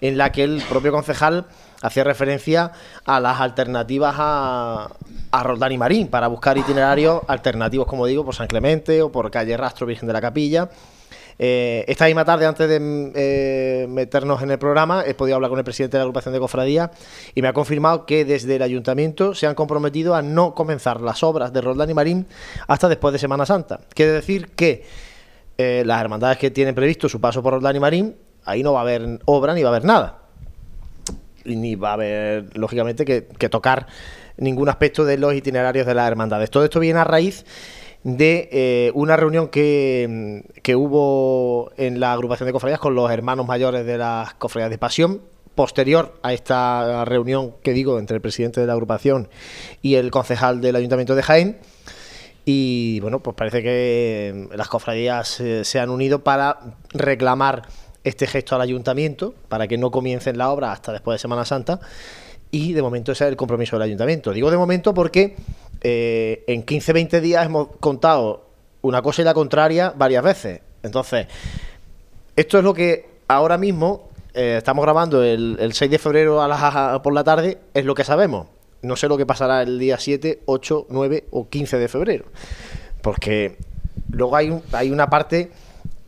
en 0.00 0.16
la 0.16 0.30
que 0.30 0.44
el 0.44 0.62
propio 0.68 0.92
concejal 0.92 1.46
hacía 1.82 2.04
referencia 2.04 2.72
a 3.04 3.20
las 3.20 3.40
alternativas 3.40 4.14
a, 4.16 4.88
a 5.30 5.42
Roldán 5.42 5.72
y 5.72 5.78
Marín 5.78 6.08
para 6.08 6.28
buscar 6.28 6.56
itinerarios 6.56 7.20
alternativos, 7.28 7.86
como 7.86 8.06
digo, 8.06 8.24
por 8.24 8.34
San 8.34 8.46
Clemente 8.46 9.02
o 9.02 9.12
por 9.12 9.30
calle 9.30 9.56
Rastro 9.56 9.86
Virgen 9.86 10.06
de 10.06 10.12
la 10.14 10.20
Capilla. 10.20 10.70
Eh, 11.38 11.84
esta 11.88 12.06
misma 12.06 12.24
tarde, 12.24 12.46
antes 12.46 12.68
de 12.68 13.12
eh, 13.14 13.86
meternos 13.88 14.42
en 14.42 14.50
el 14.50 14.58
programa, 14.58 15.02
he 15.06 15.14
podido 15.14 15.36
hablar 15.36 15.50
con 15.50 15.58
el 15.58 15.64
presidente 15.64 15.96
de 15.96 15.98
la 15.98 16.04
agrupación 16.04 16.34
de 16.34 16.40
cofradía 16.40 16.90
y 17.34 17.42
me 17.42 17.48
ha 17.48 17.52
confirmado 17.52 18.06
que 18.06 18.24
desde 18.24 18.56
el 18.56 18.62
ayuntamiento 18.62 19.34
se 19.34 19.46
han 19.46 19.54
comprometido 19.54 20.14
a 20.14 20.22
no 20.22 20.54
comenzar 20.54 21.00
las 21.00 21.22
obras 21.22 21.52
de 21.52 21.60
Roldán 21.60 21.90
y 21.90 21.94
Marín 21.94 22.26
hasta 22.68 22.88
después 22.88 23.12
de 23.12 23.18
Semana 23.18 23.46
Santa. 23.46 23.80
Quiere 23.94 24.12
decir 24.12 24.50
que 24.50 24.84
eh, 25.58 25.82
las 25.86 26.00
hermandades 26.00 26.38
que 26.38 26.50
tienen 26.50 26.74
previsto 26.74 27.08
su 27.08 27.20
paso 27.20 27.42
por 27.42 27.54
Roldán 27.54 27.76
y 27.76 27.80
Marín, 27.80 28.16
ahí 28.44 28.62
no 28.62 28.74
va 28.74 28.80
a 28.80 28.82
haber 28.82 29.20
obra 29.24 29.54
ni 29.54 29.62
va 29.62 29.70
a 29.70 29.72
haber 29.72 29.84
nada. 29.84 30.21
Ni 31.44 31.74
va 31.74 31.90
a 31.90 31.92
haber, 31.94 32.56
lógicamente, 32.56 33.04
que, 33.04 33.26
que 33.38 33.48
tocar 33.48 33.86
ningún 34.36 34.68
aspecto 34.68 35.04
de 35.04 35.18
los 35.18 35.34
itinerarios 35.34 35.86
de 35.86 35.94
las 35.94 36.08
hermandades. 36.08 36.50
Todo 36.50 36.64
esto 36.64 36.80
viene 36.80 37.00
a 37.00 37.04
raíz 37.04 37.44
de 38.04 38.48
eh, 38.50 38.90
una 38.94 39.16
reunión 39.16 39.48
que, 39.48 40.44
que 40.62 40.74
hubo 40.74 41.70
en 41.76 42.00
la 42.00 42.12
agrupación 42.12 42.46
de 42.46 42.52
cofradías 42.52 42.80
con 42.80 42.94
los 42.94 43.10
hermanos 43.10 43.46
mayores 43.46 43.86
de 43.86 43.98
las 43.98 44.34
cofradías 44.34 44.70
de 44.70 44.78
pasión. 44.78 45.20
Posterior 45.54 46.18
a 46.22 46.32
esta 46.32 47.04
reunión 47.04 47.54
que 47.62 47.74
digo 47.74 47.98
entre 47.98 48.16
el 48.16 48.22
presidente 48.22 48.60
de 48.62 48.66
la 48.66 48.72
agrupación 48.72 49.28
y 49.82 49.96
el 49.96 50.10
concejal 50.10 50.62
del 50.62 50.76
ayuntamiento 50.76 51.14
de 51.14 51.22
Jaén. 51.22 51.58
Y 52.46 52.98
bueno, 53.00 53.20
pues 53.20 53.36
parece 53.36 53.62
que 53.62 54.48
las 54.54 54.68
cofradías 54.68 55.40
eh, 55.40 55.64
se 55.64 55.78
han 55.78 55.90
unido 55.90 56.24
para 56.24 56.58
reclamar 56.94 57.64
este 58.04 58.26
gesto 58.26 58.54
al 58.56 58.60
ayuntamiento, 58.62 59.34
para 59.48 59.68
que 59.68 59.78
no 59.78 59.90
comiencen 59.90 60.38
la 60.38 60.50
obra 60.50 60.72
hasta 60.72 60.92
después 60.92 61.14
de 61.16 61.18
Semana 61.20 61.44
Santa. 61.44 61.80
Y 62.50 62.72
de 62.74 62.82
momento 62.82 63.12
ese 63.12 63.24
es 63.24 63.30
el 63.30 63.36
compromiso 63.36 63.76
del 63.76 63.82
ayuntamiento. 63.84 64.32
Digo 64.32 64.50
de 64.50 64.56
momento 64.58 64.92
porque 64.92 65.36
eh, 65.80 66.44
en 66.46 66.66
15-20 66.66 67.20
días 67.20 67.46
hemos 67.46 67.68
contado 67.80 68.44
una 68.82 69.00
cosa 69.02 69.22
y 69.22 69.24
la 69.24 69.32
contraria 69.34 69.92
varias 69.96 70.22
veces. 70.22 70.60
Entonces, 70.82 71.26
esto 72.36 72.58
es 72.58 72.64
lo 72.64 72.74
que 72.74 73.06
ahora 73.28 73.56
mismo 73.56 74.10
eh, 74.34 74.56
estamos 74.58 74.82
grabando 74.84 75.22
el, 75.22 75.56
el 75.60 75.72
6 75.72 75.90
de 75.90 75.98
febrero 75.98 76.42
a 76.42 76.48
las, 76.48 77.00
por 77.00 77.12
la 77.14 77.24
tarde, 77.24 77.58
es 77.74 77.84
lo 77.84 77.94
que 77.94 78.04
sabemos. 78.04 78.48
No 78.82 78.96
sé 78.96 79.06
lo 79.08 79.16
que 79.16 79.24
pasará 79.26 79.62
el 79.62 79.78
día 79.78 79.96
7, 79.98 80.40
8, 80.46 80.86
9 80.90 81.24
o 81.30 81.48
15 81.48 81.78
de 81.78 81.88
febrero. 81.88 82.24
Porque 83.00 83.56
luego 84.10 84.36
hay, 84.36 84.50
un- 84.50 84.62
hay 84.72 84.90
una 84.90 85.08
parte 85.08 85.50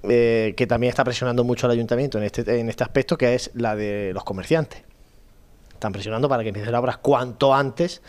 eh, 0.08 0.54
que 0.56 0.66
también 0.66 0.90
está 0.90 1.04
presionando 1.04 1.44
mucho 1.44 1.66
al 1.66 1.72
ayuntamiento 1.72 2.18
en 2.18 2.24
este, 2.24 2.60
en 2.60 2.68
este 2.68 2.84
aspecto, 2.84 3.16
que 3.16 3.34
es 3.34 3.50
la 3.54 3.76
de 3.76 4.12
los 4.12 4.24
comerciantes. 4.24 4.82
Están 5.72 5.92
presionando 5.92 6.28
para 6.28 6.42
que 6.42 6.50
empiecen 6.50 6.72
las 6.72 6.80
obras 6.80 6.98
cuanto 6.98 7.54
antes 7.54 8.02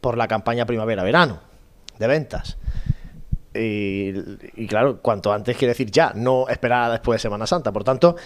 por 0.00 0.16
la 0.16 0.28
campaña 0.28 0.66
primavera-verano 0.66 1.40
de 1.98 2.06
ventas. 2.06 2.58
Y, 3.54 4.12
y 4.56 4.66
claro, 4.66 5.00
cuanto 5.00 5.32
antes 5.32 5.56
quiere 5.56 5.72
decir 5.72 5.90
ya, 5.90 6.12
no 6.14 6.48
esperar 6.48 6.90
después 6.90 7.16
de 7.16 7.22
Semana 7.22 7.46
Santa. 7.46 7.70
Por 7.70 7.84
tanto, 7.84 8.16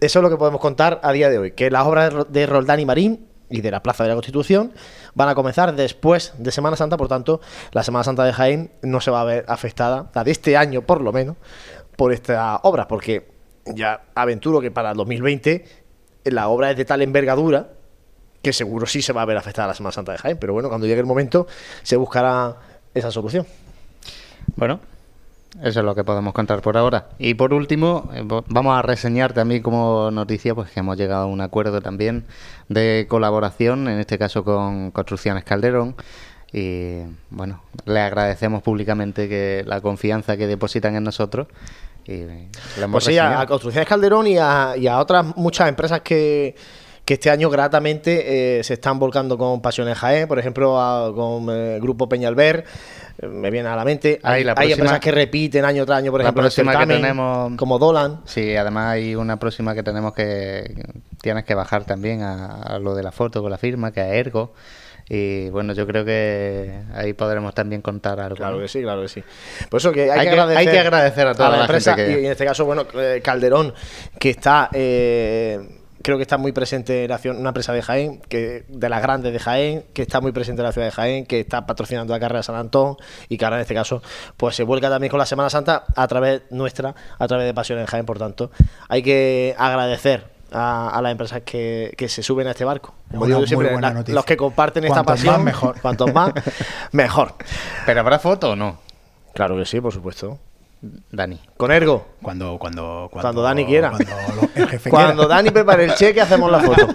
eso 0.00 0.18
es 0.18 0.22
lo 0.22 0.30
que 0.30 0.36
podemos 0.36 0.60
contar 0.60 1.00
a 1.02 1.12
día 1.12 1.30
de 1.30 1.38
hoy, 1.38 1.52
que 1.52 1.70
las 1.70 1.86
obras 1.86 2.12
de 2.28 2.46
Roldán 2.46 2.80
y 2.80 2.86
Marín 2.86 3.26
y 3.48 3.60
de 3.60 3.70
la 3.70 3.82
Plaza 3.82 4.02
de 4.02 4.08
la 4.08 4.14
Constitución 4.16 4.72
van 5.14 5.28
a 5.28 5.34
comenzar 5.34 5.74
después 5.76 6.32
de 6.38 6.50
Semana 6.50 6.76
Santa, 6.76 6.96
por 6.96 7.06
tanto, 7.06 7.40
la 7.70 7.82
Semana 7.82 8.02
Santa 8.02 8.24
de 8.24 8.32
Jaén 8.32 8.72
no 8.82 9.00
se 9.00 9.10
va 9.10 9.20
a 9.20 9.24
ver 9.24 9.44
afectada, 9.46 10.10
la 10.14 10.24
de 10.24 10.30
este 10.30 10.56
año 10.56 10.82
por 10.82 11.02
lo 11.02 11.12
menos, 11.12 11.36
por 11.96 12.12
esta 12.12 12.60
obra, 12.62 12.88
porque 12.88 13.30
ya 13.66 14.02
aventuro 14.14 14.60
que 14.60 14.70
para 14.70 14.90
el 14.90 14.96
2020 14.96 15.64
la 16.24 16.48
obra 16.48 16.70
es 16.70 16.76
de 16.76 16.84
tal 16.84 17.02
envergadura 17.02 17.68
que 18.42 18.52
seguro 18.52 18.86
sí 18.86 19.02
se 19.02 19.12
va 19.12 19.22
a 19.22 19.24
ver 19.24 19.36
afectada 19.36 19.68
la 19.68 19.74
Semana 19.74 19.92
Santa 19.92 20.12
de 20.12 20.18
Jaén, 20.18 20.38
pero 20.38 20.52
bueno, 20.52 20.68
cuando 20.68 20.86
llegue 20.86 21.00
el 21.00 21.06
momento 21.06 21.46
se 21.82 21.96
buscará 21.96 22.56
esa 22.92 23.10
solución. 23.10 23.46
Bueno, 24.56 24.80
Eso 25.62 25.80
es 25.80 25.84
lo 25.84 25.94
que 25.94 26.02
podemos 26.02 26.32
contar 26.32 26.62
por 26.62 26.78
ahora. 26.78 27.08
Y 27.18 27.34
por 27.34 27.52
último, 27.52 28.10
eh, 28.14 28.22
vamos 28.26 28.76
a 28.76 28.82
reseñar 28.82 29.34
también 29.34 29.62
como 29.62 30.10
noticia 30.10 30.54
pues 30.54 30.70
que 30.70 30.80
hemos 30.80 30.96
llegado 30.96 31.24
a 31.24 31.26
un 31.26 31.42
acuerdo 31.42 31.82
también 31.82 32.24
de 32.68 33.06
colaboración, 33.08 33.86
en 33.88 33.98
este 34.00 34.18
caso 34.18 34.44
con 34.44 34.90
Construcciones 34.92 35.44
Calderón. 35.44 35.94
Y 36.52 36.98
bueno, 37.30 37.62
le 37.86 38.00
agradecemos 38.00 38.62
públicamente 38.62 39.28
que 39.28 39.64
la 39.66 39.80
confianza 39.80 40.36
que 40.36 40.46
depositan 40.46 40.96
en 40.96 41.04
nosotros. 41.04 41.46
Y 42.06 42.24
pues 42.90 43.04
sí, 43.04 43.16
a, 43.16 43.46
Construcciones 43.46 43.88
Calderón 43.88 44.26
y 44.26 44.36
a, 44.36 44.74
y 44.76 44.86
a 44.86 44.98
otras 44.98 45.36
muchas 45.36 45.68
empresas 45.68 46.00
que, 46.00 46.56
que 47.04 47.14
este 47.14 47.30
año 47.30 47.50
gratamente 47.50 48.58
eh, 48.58 48.64
se 48.64 48.74
están 48.74 48.98
volcando 48.98 49.36
con 49.36 49.60
Pasiones 49.60 49.98
Jaén, 49.98 50.28
por 50.28 50.38
ejemplo, 50.38 51.12
con 51.16 51.48
el 51.50 51.76
eh, 51.76 51.78
Grupo 51.80 52.08
Peñalver, 52.08 52.64
eh, 53.18 53.26
me 53.26 53.50
viene 53.50 53.68
a 53.68 53.76
la 53.76 53.84
mente. 53.84 54.20
Hay, 54.22 54.42
empresas 54.42 55.00
que 55.00 55.10
repiten 55.10 55.64
año 55.64 55.84
tras 55.84 55.98
año, 55.98 56.12
por 56.12 56.20
ejemplo, 56.20 56.42
próxima 56.42 56.78
que 56.78 56.86
tenemos, 56.86 57.56
como 57.56 57.78
Dolan. 57.78 58.20
Sí, 58.24 58.54
además 58.56 58.92
hay 58.92 59.16
una 59.16 59.38
próxima 59.38 59.74
que 59.74 59.82
tenemos 59.82 60.12
que 60.12 60.74
tienes 61.20 61.44
que 61.44 61.54
bajar 61.54 61.84
también 61.84 62.22
a, 62.22 62.78
lo 62.80 62.94
de 62.94 63.02
la 63.02 63.12
foto 63.12 63.42
con 63.42 63.50
la 63.50 63.58
firma, 63.58 63.92
que 63.92 64.00
es 64.00 64.12
Ergo. 64.26 64.54
Y 65.14 65.50
bueno, 65.50 65.74
yo 65.74 65.86
creo 65.86 66.06
que 66.06 66.72
ahí 66.94 67.12
podremos 67.12 67.54
también 67.54 67.82
contar 67.82 68.18
algo. 68.18 68.36
Claro 68.36 68.58
que 68.58 68.66
sí, 68.66 68.80
claro 68.80 69.02
que 69.02 69.08
sí. 69.08 69.22
Por 69.68 69.76
eso 69.76 69.92
que 69.92 70.10
hay, 70.10 70.26
que, 70.26 70.30
agradecer, 70.78 71.26
a 71.26 71.34
toda 71.34 71.50
la, 71.50 71.60
empresa. 71.62 71.94
y 71.98 72.24
en 72.24 72.32
este 72.32 72.46
caso, 72.46 72.64
bueno, 72.64 72.86
Calderón, 73.22 73.74
que 74.18 74.30
está 74.30 74.70
creo 76.02 76.16
que 76.16 76.22
está 76.22 76.36
muy 76.36 76.52
presente 76.52 77.08
una 77.24 77.50
empresa 77.50 77.72
de 77.72 77.82
Jaén, 77.82 78.20
que 78.28 78.64
de 78.68 78.88
las 78.88 79.02
grandes 79.02 79.32
de 79.32 79.38
Jaén, 79.38 79.84
que 79.92 80.00
está 80.00 80.22
muy 80.22 80.32
presente 80.32 80.62
en 80.62 80.66
la 80.66 80.72
ciudad 80.72 80.86
de 80.86 80.92
Jaén, 80.92 81.26
que 81.26 81.40
está 81.40 81.64
patrocinando 81.66 82.12
la 82.12 82.20
carrera 82.20 82.40
de 82.40 82.44
San 82.44 82.56
Antón 82.56 82.96
y 83.28 83.38
que 83.38 83.44
ahora 83.44 83.58
en 83.58 83.62
este 83.62 83.74
caso 83.74 84.02
pues 84.36 84.56
se 84.56 84.64
vuelca 84.64 84.90
también 84.90 85.10
con 85.10 85.18
la 85.18 85.26
Semana 85.26 85.48
Santa 85.50 85.84
a 85.94 86.08
través 86.08 86.42
nuestra, 86.50 86.94
a 87.18 87.28
través 87.28 87.46
de 87.46 87.54
Pasión 87.54 87.78
en 87.78 87.86
Jaén, 87.86 88.04
por 88.04 88.18
tanto, 88.18 88.50
hay 88.88 89.02
que 89.02 89.54
agradecer 89.58 90.31
a, 90.52 91.00
las 91.02 91.12
empresas 91.12 91.42
que, 91.42 91.94
se 92.08 92.22
suben 92.22 92.46
a 92.46 92.50
este 92.50 92.64
barco. 92.64 92.94
Como 93.10 93.26
digo 93.26 93.46
siempre, 93.46 93.76
los 94.08 94.24
que 94.24 94.36
comparten 94.36 94.84
esta 94.84 95.02
pasión, 95.02 95.36
más, 95.36 95.44
mejor. 95.44 95.80
cuantos 95.82 96.12
más, 96.12 96.32
mejor. 96.92 97.34
¿Pero 97.86 98.00
habrá 98.00 98.18
foto 98.18 98.50
o 98.50 98.56
no? 98.56 98.78
Claro 99.34 99.56
que 99.56 99.64
sí, 99.64 99.80
por 99.80 99.92
supuesto. 99.92 100.38
Dani. 101.10 101.40
Con 101.56 101.70
Ergo. 101.70 102.06
Cuando, 102.20 102.58
cuando, 102.58 103.08
cuando, 103.10 103.42
Dani 103.42 103.64
quiera. 103.64 103.90
Cuando 103.90 104.48
el 104.54 104.68
jefe 104.68 104.90
Cuando 104.90 105.28
Dani 105.28 105.50
prepare 105.50 105.84
el 105.84 105.94
cheque, 105.94 106.20
hacemos 106.20 106.50
la 106.50 106.60
foto. 106.60 106.88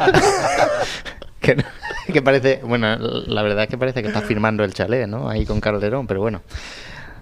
que, 2.14 2.22
parece, 2.22 2.62
bueno, 2.64 2.98
la 2.98 3.42
verdad 3.44 3.64
es 3.64 3.70
que 3.70 3.78
parece 3.78 4.02
que 4.02 4.10
está 4.10 4.22
firmando 4.22 4.64
el 4.64 4.74
chalet, 4.74 5.08
¿no? 5.08 5.30
Ahí 5.30 5.46
con 5.46 5.62
Calderón, 5.62 6.06
pero 6.06 6.20
bueno. 6.20 6.42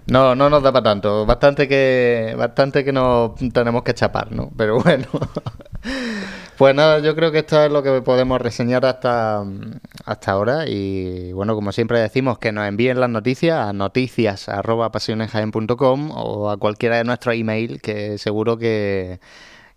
No, 0.08 0.34
no 0.34 0.50
nos 0.50 0.62
da 0.62 0.72
para 0.72 0.84
tanto. 0.84 1.24
Bastante 1.26 1.68
que, 1.68 2.34
bastante 2.36 2.84
que 2.84 2.92
nos 2.92 3.32
tenemos 3.52 3.82
que 3.82 3.94
chapar, 3.94 4.32
¿no? 4.32 4.50
Pero 4.56 4.80
bueno. 4.80 5.06
Pues 6.56 6.74
nada, 6.74 7.00
yo 7.00 7.14
creo 7.14 7.30
que 7.32 7.40
esto 7.40 7.62
es 7.62 7.70
lo 7.70 7.82
que 7.82 8.00
podemos 8.00 8.40
reseñar 8.40 8.86
hasta, 8.86 9.44
hasta 10.06 10.32
ahora. 10.32 10.64
Y 10.66 11.32
bueno, 11.32 11.54
como 11.54 11.70
siempre 11.70 12.00
decimos, 12.00 12.38
que 12.38 12.50
nos 12.50 12.66
envíen 12.66 12.98
las 12.98 13.10
noticias 13.10 13.58
a 13.58 13.74
noticias.pasionesjaen.com 13.74 16.10
o 16.12 16.48
a 16.50 16.56
cualquiera 16.56 16.96
de 16.96 17.04
nuestros 17.04 17.34
email, 17.34 17.82
que 17.82 18.16
seguro 18.16 18.56
que, 18.56 19.20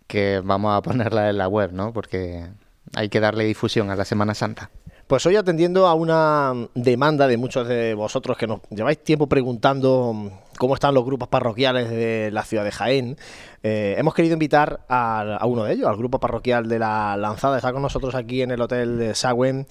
que 0.07 0.41
vamos 0.43 0.77
a 0.77 0.81
ponerla 0.81 1.29
en 1.29 1.37
la 1.37 1.49
web, 1.49 1.73
¿no? 1.73 1.91
Porque 1.91 2.47
hay 2.95 3.09
que 3.09 3.19
darle 3.19 3.43
difusión 3.43 3.89
a 3.89 3.97
la 3.97 4.05
Semana 4.05 4.33
Santa. 4.33 4.69
Pues 5.09 5.25
hoy 5.25 5.37
atendiendo 5.37 5.87
a 5.87 5.95
una 5.95 6.53
demanda 6.75 7.27
de 7.27 7.35
muchos 7.35 7.67
de 7.67 7.95
vosotros 7.95 8.37
que 8.37 8.45
nos 8.45 8.59
lleváis 8.69 9.03
tiempo 9.03 9.25
preguntando 9.25 10.31
cómo 10.59 10.75
están 10.75 10.93
los 10.93 11.03
grupos 11.03 11.27
parroquiales 11.29 11.89
de 11.89 12.29
la 12.31 12.43
ciudad 12.43 12.63
de 12.63 12.71
Jaén, 12.71 13.17
eh, 13.63 13.95
hemos 13.97 14.13
querido 14.13 14.33
invitar 14.33 14.81
a, 14.87 15.39
uno 15.47 15.63
de 15.63 15.73
ellos, 15.73 15.87
al 15.87 15.97
grupo 15.97 16.19
parroquial 16.19 16.69
de 16.69 16.77
la 16.77 17.17
Lanzada. 17.17 17.57
Está 17.57 17.73
con 17.73 17.81
nosotros 17.81 18.13
aquí 18.13 18.43
en 18.43 18.51
el 18.51 18.61
Hotel 18.61 18.99
de 18.99 19.15
Sagüen 19.15 19.65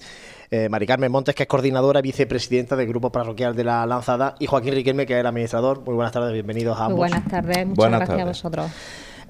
eh, 0.51 0.67
Mari 0.67 0.85
Carmen 0.85 1.09
Montes, 1.09 1.33
que 1.35 1.43
es 1.43 1.47
coordinadora 1.47 1.99
y 1.99 2.01
vicepresidenta 2.03 2.75
del 2.75 2.89
grupo 2.89 3.09
parroquial 3.09 3.55
de 3.55 3.63
la 3.63 3.85
Lanzada, 3.85 4.35
y 4.39 4.45
Joaquín 4.45 4.73
Riquelme, 4.73 5.05
que 5.05 5.13
es 5.13 5.21
el 5.21 5.25
administrador. 5.25 5.85
Muy 5.85 5.95
buenas 5.95 6.11
tardes, 6.11 6.33
bienvenidos 6.33 6.77
a 6.77 6.87
ambos. 6.87 6.99
Muy 6.99 7.09
buenas 7.09 7.25
tardes, 7.29 7.65
muchas 7.65 7.91
gracias 7.91 8.19
a 8.19 8.25
vosotros. 8.25 8.71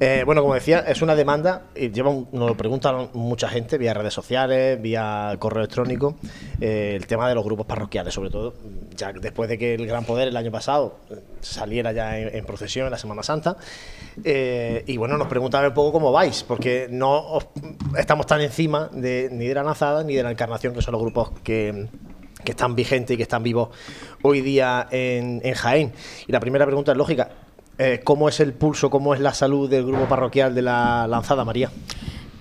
Eh, 0.01 0.23
bueno, 0.25 0.41
como 0.41 0.53
decía, 0.53 0.79
es 0.79 1.01
una 1.01 1.13
demanda, 1.13 1.63
y 1.75 1.91
lleva 1.91 2.11
nos 2.31 2.49
lo 2.49 2.55
preguntan 2.55 3.09
mucha 3.13 3.49
gente 3.49 3.77
vía 3.77 3.93
redes 3.93 4.13
sociales, 4.13 4.81
vía 4.81 5.35
correo 5.39 5.59
electrónico, 5.59 6.15
eh, 6.61 6.93
el 6.95 7.05
tema 7.05 7.27
de 7.27 7.35
los 7.35 7.43
grupos 7.43 7.65
parroquiales, 7.65 8.13
sobre 8.13 8.29
todo, 8.29 8.53
ya 8.95 9.11
después 9.11 9.49
de 9.49 9.57
que 9.57 9.75
el 9.75 9.85
Gran 9.85 10.05
Poder 10.05 10.29
el 10.29 10.37
año 10.37 10.51
pasado 10.51 10.99
eh, 11.09 11.15
saliera 11.41 11.91
ya 11.91 12.17
en, 12.17 12.45
procesión 12.45 12.85
en 12.85 12.91
la 12.91 12.97
Semana 12.97 13.23
Santa. 13.23 13.57
y 14.23 14.97
bueno, 14.97 15.17
nos 15.17 15.27
preguntan 15.27 15.65
un 15.65 15.73
poco 15.73 15.91
cómo 15.91 16.13
vais, 16.13 16.43
porque 16.43 16.87
no 16.89 17.39
estamos 17.97 18.25
tan 18.25 18.39
encima 18.39 18.89
de, 18.93 19.27
ni 19.31 19.47
de 19.47 19.53
la 19.53 19.63
Nazada 19.63 20.03
ni 20.05 20.15
de 20.15 20.23
la 20.23 20.31
Encarnación, 20.31 20.73
que 20.73 20.81
son 20.81 20.93
los 20.93 21.01
grupos 21.01 21.31
que 21.43 21.89
están 22.45 22.73
vigentes 22.73 23.13
y 23.13 23.17
que 23.17 23.23
están 23.23 23.43
vivos 23.43 23.69
hoy 24.21 24.39
día 24.39 24.87
en, 24.91 25.41
en 25.43 25.53
Jaén. 25.53 25.91
Y 26.25 26.31
la 26.31 26.39
primera 26.39 26.65
pregunta 26.65 26.93
es 26.93 26.97
lógica, 26.97 27.29
eh, 27.79 28.01
¿Cómo 28.03 28.27
es 28.27 28.41
el 28.41 28.53
pulso, 28.53 28.89
cómo 28.89 29.13
es 29.13 29.21
la 29.21 29.33
salud 29.33 29.69
del 29.69 29.85
grupo 29.85 30.05
parroquial 30.05 30.53
de 30.53 30.61
la 30.61 31.07
Lanzada, 31.07 31.45
María? 31.45 31.71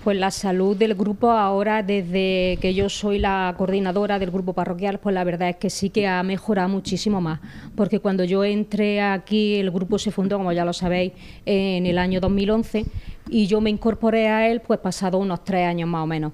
Pues 0.03 0.17
la 0.17 0.31
salud 0.31 0.75
del 0.75 0.95
grupo 0.95 1.31
ahora, 1.31 1.81
desde 1.81 2.57
que 2.61 2.73
yo 2.73 2.89
soy 2.89 3.19
la 3.19 3.53
coordinadora 3.57 4.19
del 4.19 4.31
grupo 4.31 4.53
parroquial, 4.53 4.99
pues 4.99 5.15
la 5.15 5.23
verdad 5.23 5.49
es 5.49 5.55
que 5.55 5.69
sí 5.69 5.89
que 5.89 6.07
ha 6.07 6.21
mejorado 6.23 6.67
muchísimo 6.67 7.21
más, 7.21 7.39
porque 7.75 7.99
cuando 7.99 8.25
yo 8.25 8.43
entré 8.43 9.01
aquí, 9.01 9.55
el 9.55 9.71
grupo 9.71 9.97
se 9.97 10.11
fundó, 10.11 10.37
como 10.37 10.51
ya 10.51 10.65
lo 10.65 10.73
sabéis, 10.73 11.13
en 11.45 11.85
el 11.85 11.97
año 11.97 12.19
2011 12.19 12.85
y 13.29 13.47
yo 13.47 13.61
me 13.61 13.69
incorporé 13.69 14.27
a 14.27 14.49
él 14.49 14.61
pues 14.61 14.79
pasado 14.79 15.19
unos 15.19 15.43
tres 15.45 15.65
años 15.65 15.87
más 15.87 16.03
o 16.03 16.07
menos. 16.07 16.33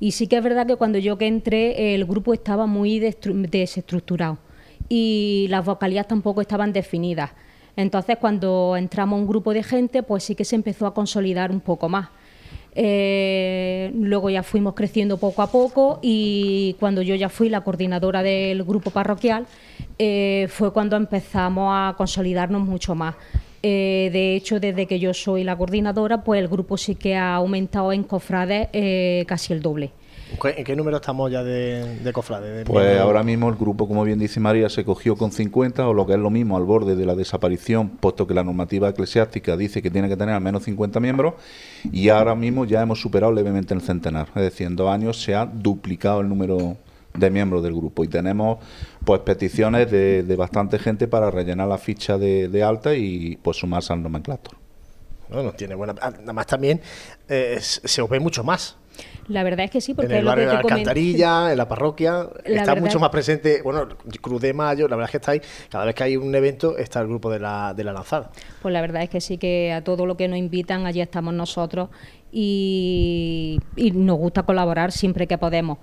Y 0.00 0.12
sí 0.12 0.26
que 0.26 0.36
es 0.36 0.42
verdad 0.42 0.66
que 0.66 0.76
cuando 0.76 0.98
yo 0.98 1.18
que 1.18 1.26
entré, 1.26 1.94
el 1.94 2.06
grupo 2.06 2.32
estaba 2.32 2.66
muy 2.66 2.98
desestructurado 2.98 4.38
y 4.88 5.46
las 5.50 5.64
vocalías 5.64 6.06
tampoco 6.06 6.40
estaban 6.40 6.72
definidas. 6.72 7.30
Entonces, 7.78 8.16
cuando 8.20 8.74
entramos 8.76 9.20
un 9.20 9.28
grupo 9.28 9.54
de 9.54 9.62
gente, 9.62 10.02
pues 10.02 10.24
sí 10.24 10.34
que 10.34 10.44
se 10.44 10.56
empezó 10.56 10.84
a 10.84 10.92
consolidar 10.92 11.52
un 11.52 11.60
poco 11.60 11.88
más. 11.88 12.08
Eh, 12.74 13.92
luego 13.94 14.30
ya 14.30 14.42
fuimos 14.42 14.74
creciendo 14.74 15.16
poco 15.16 15.42
a 15.42 15.52
poco 15.52 16.00
y 16.02 16.74
cuando 16.80 17.02
yo 17.02 17.14
ya 17.14 17.28
fui 17.28 17.48
la 17.48 17.60
coordinadora 17.60 18.24
del 18.24 18.64
grupo 18.64 18.90
parroquial, 18.90 19.46
eh, 19.96 20.48
fue 20.50 20.72
cuando 20.72 20.96
empezamos 20.96 21.72
a 21.72 21.94
consolidarnos 21.96 22.62
mucho 22.62 22.96
más. 22.96 23.14
Eh, 23.62 24.10
de 24.12 24.34
hecho, 24.34 24.58
desde 24.58 24.86
que 24.86 24.98
yo 24.98 25.14
soy 25.14 25.44
la 25.44 25.56
coordinadora, 25.56 26.24
pues 26.24 26.40
el 26.40 26.48
grupo 26.48 26.76
sí 26.76 26.96
que 26.96 27.14
ha 27.14 27.36
aumentado 27.36 27.92
en 27.92 28.02
cofrades 28.02 28.70
casi 29.24 29.52
el 29.52 29.62
doble. 29.62 29.92
¿En 30.42 30.64
qué 30.64 30.76
número 30.76 30.98
estamos 30.98 31.30
ya 31.30 31.42
de, 31.42 32.12
cofrades? 32.12 32.64
pues 32.66 33.00
ahora 33.00 33.22
mismo 33.22 33.48
el 33.48 33.56
grupo, 33.56 33.88
como 33.88 34.04
bien 34.04 34.18
dice 34.18 34.40
María, 34.40 34.68
se 34.68 34.84
cogió 34.84 35.16
con 35.16 35.32
50 35.32 35.88
o 35.88 35.94
lo 35.94 36.06
que 36.06 36.12
es 36.12 36.18
lo 36.18 36.30
mismo 36.30 36.56
al 36.56 36.64
borde 36.64 36.96
de 36.96 37.06
la 37.06 37.14
desaparición, 37.14 37.88
puesto 37.88 38.26
que 38.26 38.34
la 38.34 38.44
normativa 38.44 38.88
eclesiástica 38.88 39.56
dice 39.56 39.82
que 39.82 39.90
tiene 39.90 40.08
que 40.08 40.16
tener 40.16 40.34
al 40.34 40.40
menos 40.40 40.64
50 40.64 41.00
miembros 41.00 41.34
y 41.90 42.10
ahora 42.10 42.34
mismo 42.34 42.64
ya 42.66 42.82
hemos 42.82 43.00
superado 43.00 43.32
levemente 43.32 43.74
el 43.74 43.80
centenar. 43.80 44.28
Es 44.28 44.42
decir, 44.42 44.66
en 44.66 44.76
dos 44.76 44.90
años 44.90 45.20
se 45.20 45.34
ha 45.34 45.46
duplicado 45.46 46.20
el 46.20 46.28
número 46.28 46.76
de 47.14 47.30
miembros 47.30 47.62
del 47.62 47.74
grupo 47.74 48.04
y 48.04 48.08
tenemos 48.08 48.58
pues 49.04 49.20
peticiones 49.20 49.90
de, 49.90 50.36
bastante 50.36 50.78
gente 50.78 51.08
para 51.08 51.30
rellenar 51.30 51.68
la 51.68 51.78
ficha 51.78 52.18
de, 52.18 52.62
alta 52.62 52.94
y 52.94 53.36
pues 53.42 53.56
sumarse 53.56 53.92
al 53.92 54.02
nomenclator. 54.02 54.56
Bueno, 55.30 55.52
tiene 55.52 55.74
buena. 55.74 55.94
Además 56.00 56.46
también 56.46 56.80
eh, 57.28 57.58
se 57.60 58.02
os 58.02 58.08
ve 58.08 58.20
mucho 58.20 58.44
más 58.44 58.76
la 59.28 59.42
verdad 59.42 59.66
es 59.66 59.70
que 59.70 59.80
sí, 59.80 59.94
porque 59.94 60.12
en 60.12 60.18
el 60.20 60.24
barrio 60.24 60.46
de 60.46 60.52
la 60.54 60.60
Alcantarilla, 60.60 61.52
en 61.52 61.58
la 61.58 61.68
parroquia, 61.68 62.28
está 62.44 62.74
mucho 62.74 62.98
más 62.98 63.10
presente. 63.10 63.60
Bueno, 63.62 63.88
Cruz 64.20 64.40
de 64.40 64.52
Mayo, 64.52 64.88
la 64.88 64.96
verdad 64.96 65.08
es 65.08 65.10
que 65.12 65.16
está 65.18 65.32
ahí. 65.32 65.40
Cada 65.68 65.84
vez 65.84 65.94
que 65.94 66.04
hay 66.04 66.16
un 66.16 66.34
evento, 66.34 66.76
está 66.78 67.00
el 67.00 67.08
grupo 67.08 67.30
de 67.30 67.38
la, 67.38 67.74
de 67.74 67.84
la 67.84 67.92
lanzada. 67.92 68.30
Pues 68.62 68.72
la 68.72 68.80
verdad 68.80 69.02
es 69.02 69.10
que 69.10 69.20
sí, 69.20 69.38
que 69.38 69.72
a 69.72 69.84
todo 69.84 70.06
lo 70.06 70.16
que 70.16 70.28
nos 70.28 70.38
invitan, 70.38 70.86
allí 70.86 71.00
estamos 71.00 71.34
nosotros 71.34 71.90
y, 72.30 73.58
nos 73.94 74.18
gusta 74.18 74.42
colaborar 74.42 74.92
siempre 74.92 75.26
que 75.26 75.38
podemos. 75.38 75.78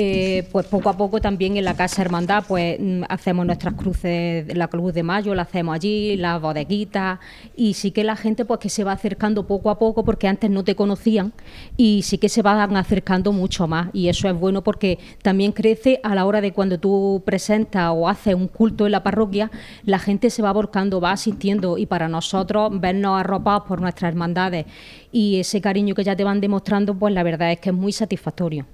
Eh, 0.00 0.46
pues 0.52 0.66
poco 0.66 0.90
a 0.90 0.96
poco 0.96 1.20
también 1.20 1.56
en 1.56 1.64
la 1.64 1.74
Casa 1.74 2.02
Hermandad 2.02 2.44
pues 2.46 2.78
mm, 2.78 3.02
hacemos 3.08 3.44
nuestras 3.44 3.74
cruces, 3.74 4.46
la 4.56 4.68
Cruz 4.68 4.94
de 4.94 5.02
Mayo 5.02 5.34
la 5.34 5.42
hacemos 5.42 5.74
allí, 5.74 6.16
las 6.16 6.40
bodeguitas 6.40 7.18
y 7.56 7.74
sí 7.74 7.90
que 7.90 8.04
la 8.04 8.14
gente 8.14 8.44
pues 8.44 8.60
que 8.60 8.68
se 8.68 8.84
va 8.84 8.92
acercando 8.92 9.48
poco 9.48 9.70
a 9.70 9.78
poco 9.80 10.04
porque 10.04 10.28
antes 10.28 10.50
no 10.50 10.62
te 10.62 10.76
conocían 10.76 11.32
y 11.76 12.02
sí 12.02 12.18
que 12.18 12.28
se 12.28 12.42
van 12.42 12.76
acercando 12.76 13.32
mucho 13.32 13.66
más 13.66 13.88
y 13.92 14.06
eso 14.06 14.28
es 14.28 14.38
bueno 14.38 14.62
porque 14.62 15.00
también 15.22 15.50
crece 15.50 15.98
a 16.04 16.14
la 16.14 16.26
hora 16.26 16.40
de 16.40 16.52
cuando 16.52 16.78
tú 16.78 17.24
presentas 17.26 17.90
o 17.92 18.08
haces 18.08 18.36
un 18.36 18.46
culto 18.46 18.86
en 18.86 18.92
la 18.92 19.02
parroquia, 19.02 19.50
la 19.84 19.98
gente 19.98 20.30
se 20.30 20.42
va 20.42 20.52
volcando, 20.52 21.00
va 21.00 21.10
asistiendo 21.10 21.76
y 21.76 21.86
para 21.86 22.06
nosotros 22.06 22.70
vernos 22.80 23.18
arropados 23.18 23.64
por 23.64 23.80
nuestras 23.80 24.10
hermandades 24.10 24.66
y 25.12 25.40
ese 25.40 25.60
cariño 25.60 25.94
que 25.94 26.04
ya 26.04 26.14
te 26.16 26.24
van 26.24 26.40
demostrando, 26.40 26.94
pues 26.94 27.12
la 27.14 27.22
verdad 27.22 27.52
es 27.52 27.60
que 27.60 27.70
es 27.70 27.74
muy 27.74 27.92
satisfactorio. 27.92 28.66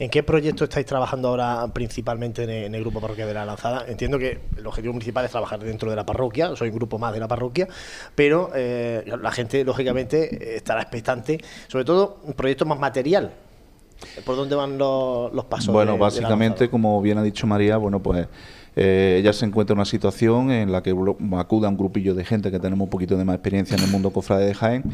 ¿En 0.00 0.10
qué 0.10 0.22
proyecto 0.22 0.62
estáis 0.64 0.86
trabajando 0.86 1.28
ahora 1.28 1.66
principalmente 1.72 2.44
en 2.44 2.50
el, 2.50 2.64
en 2.66 2.74
el 2.76 2.82
grupo 2.82 3.00
parroquial 3.00 3.26
de 3.26 3.34
la 3.34 3.44
Lanzada? 3.44 3.84
Entiendo 3.88 4.16
que 4.18 4.38
el 4.56 4.64
objetivo 4.66 4.92
principal 4.94 5.24
es 5.24 5.32
trabajar 5.32 5.58
dentro 5.58 5.90
de 5.90 5.96
la 5.96 6.06
parroquia, 6.06 6.54
soy 6.54 6.68
un 6.68 6.76
grupo 6.76 6.98
más 7.00 7.12
de 7.12 7.18
la 7.20 7.26
parroquia, 7.26 7.66
pero 8.14 8.50
eh, 8.54 9.02
la 9.20 9.32
gente, 9.32 9.64
lógicamente, 9.64 10.56
estará 10.56 10.82
expectante, 10.82 11.38
sobre 11.66 11.84
todo 11.84 12.18
un 12.24 12.34
proyecto 12.34 12.64
más 12.64 12.78
material. 12.78 13.32
¿Por 14.24 14.36
dónde 14.36 14.54
van 14.54 14.78
los, 14.78 15.32
los 15.34 15.46
pasos? 15.46 15.74
Bueno, 15.74 15.92
de- 15.92 15.96
de 15.96 15.98
la 16.00 16.04
básicamente, 16.04 16.70
como 16.70 17.02
bien 17.02 17.18
ha 17.18 17.22
dicho 17.24 17.48
María, 17.48 17.76
bueno, 17.78 18.00
pues 18.00 18.28
eh, 18.80 19.16
ella 19.20 19.32
se 19.32 19.44
encuentra 19.44 19.74
en 19.74 19.78
una 19.78 19.84
situación 19.84 20.52
en 20.52 20.70
la 20.70 20.82
que 20.84 20.94
blo- 20.94 21.16
acude 21.36 21.66
a 21.66 21.68
un 21.68 21.76
grupillo 21.76 22.14
de 22.14 22.24
gente 22.24 22.52
que 22.52 22.60
tenemos 22.60 22.84
un 22.86 22.90
poquito 22.90 23.16
de 23.16 23.24
más 23.24 23.34
experiencia 23.34 23.76
en 23.76 23.82
el 23.82 23.90
mundo 23.90 24.10
cofrade 24.10 24.46
de 24.46 24.54
Jaén 24.54 24.84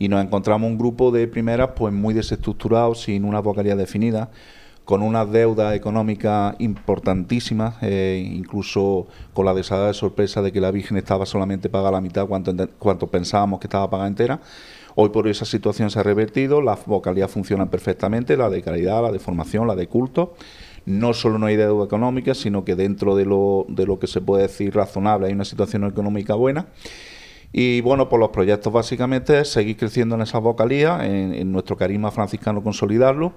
y 0.00 0.08
nos 0.08 0.22
encontramos 0.24 0.68
un 0.68 0.76
grupo 0.76 1.12
de 1.12 1.28
primeras 1.28 1.70
pues 1.76 1.94
muy 1.94 2.12
desestructurado, 2.12 2.94
sin 2.96 3.24
una 3.24 3.38
vocalía 3.38 3.76
definida, 3.76 4.30
con 4.84 5.02
unas 5.02 5.30
deudas 5.30 5.76
económicas 5.76 6.56
importantísimas, 6.58 7.76
eh, 7.80 8.28
incluso 8.34 9.06
con 9.32 9.46
la 9.46 9.54
desagradable 9.54 9.94
sorpresa 9.94 10.42
de 10.42 10.50
que 10.50 10.60
la 10.60 10.72
Virgen 10.72 10.96
estaba 10.96 11.24
solamente 11.26 11.68
pagada 11.68 11.92
la 11.92 12.00
mitad 12.00 12.26
cuanto, 12.26 12.52
cuanto 12.80 13.06
pensábamos 13.06 13.60
que 13.60 13.68
estaba 13.68 13.88
pagada 13.88 14.08
entera. 14.08 14.40
Hoy 14.96 15.10
por 15.10 15.26
hoy 15.26 15.30
esa 15.30 15.44
situación 15.44 15.88
se 15.90 16.00
ha 16.00 16.02
revertido, 16.02 16.60
las 16.60 16.84
vocalías 16.84 17.30
funcionan 17.30 17.68
perfectamente, 17.68 18.36
la 18.36 18.50
de 18.50 18.60
caridad, 18.62 19.00
la 19.02 19.12
de 19.12 19.20
formación, 19.20 19.68
la 19.68 19.76
de 19.76 19.86
culto. 19.86 20.34
No 20.90 21.14
solo 21.14 21.38
no 21.38 21.46
hay 21.46 21.56
deuda 21.56 21.84
económica, 21.84 22.34
sino 22.34 22.64
que 22.64 22.74
dentro 22.74 23.16
de 23.16 23.24
lo, 23.24 23.66
de 23.68 23.86
lo 23.86 23.98
que 23.98 24.06
se 24.06 24.20
puede 24.20 24.42
decir 24.42 24.74
razonable 24.74 25.28
hay 25.28 25.32
una 25.32 25.44
situación 25.44 25.84
económica 25.84 26.34
buena. 26.34 26.66
Y 27.52 27.80
bueno, 27.80 28.08
pues 28.08 28.20
los 28.20 28.30
proyectos 28.30 28.72
básicamente 28.72 29.40
es 29.40 29.48
seguir 29.48 29.76
creciendo 29.76 30.14
en 30.14 30.22
esas 30.22 30.40
vocalías, 30.40 31.04
en, 31.04 31.50
nuestro 31.50 31.76
carisma 31.76 32.10
franciscano 32.10 32.62
consolidarlo. 32.62 33.32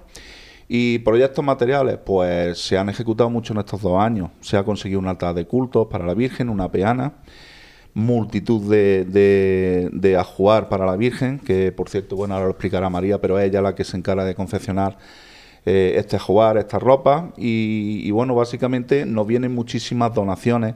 Y 0.68 1.00
proyectos 1.00 1.44
materiales, 1.44 1.98
pues 1.98 2.58
se 2.58 2.78
han 2.78 2.88
ejecutado 2.88 3.28
mucho 3.28 3.52
en 3.52 3.58
estos 3.58 3.82
dos 3.82 4.00
años. 4.00 4.30
Se 4.40 4.56
ha 4.56 4.64
conseguido 4.64 5.00
un 5.00 5.08
altar 5.08 5.34
de 5.34 5.46
cultos 5.46 5.88
para 5.88 6.06
la 6.06 6.14
Virgen, 6.14 6.48
una 6.48 6.70
peana, 6.70 7.14
multitud 7.92 8.70
de, 8.70 9.04
de, 9.04 9.90
de 9.92 10.16
ajuar 10.16 10.68
para 10.68 10.86
la 10.86 10.96
Virgen, 10.96 11.38
que 11.38 11.70
por 11.72 11.90
cierto, 11.90 12.16
bueno, 12.16 12.34
ahora 12.34 12.46
lo 12.46 12.52
explicará 12.52 12.88
María, 12.88 13.20
pero 13.20 13.38
es 13.38 13.46
ella 13.46 13.60
la 13.60 13.74
que 13.74 13.84
se 13.84 13.96
encarga 13.96 14.24
de 14.24 14.34
confeccionar 14.34 14.96
eh, 15.66 15.94
este 15.96 16.16
ajuar, 16.16 16.56
esta 16.58 16.78
ropa. 16.78 17.32
Y, 17.36 18.00
y 18.04 18.10
bueno, 18.10 18.34
básicamente 18.34 19.06
nos 19.06 19.26
vienen 19.26 19.54
muchísimas 19.54 20.14
donaciones 20.14 20.74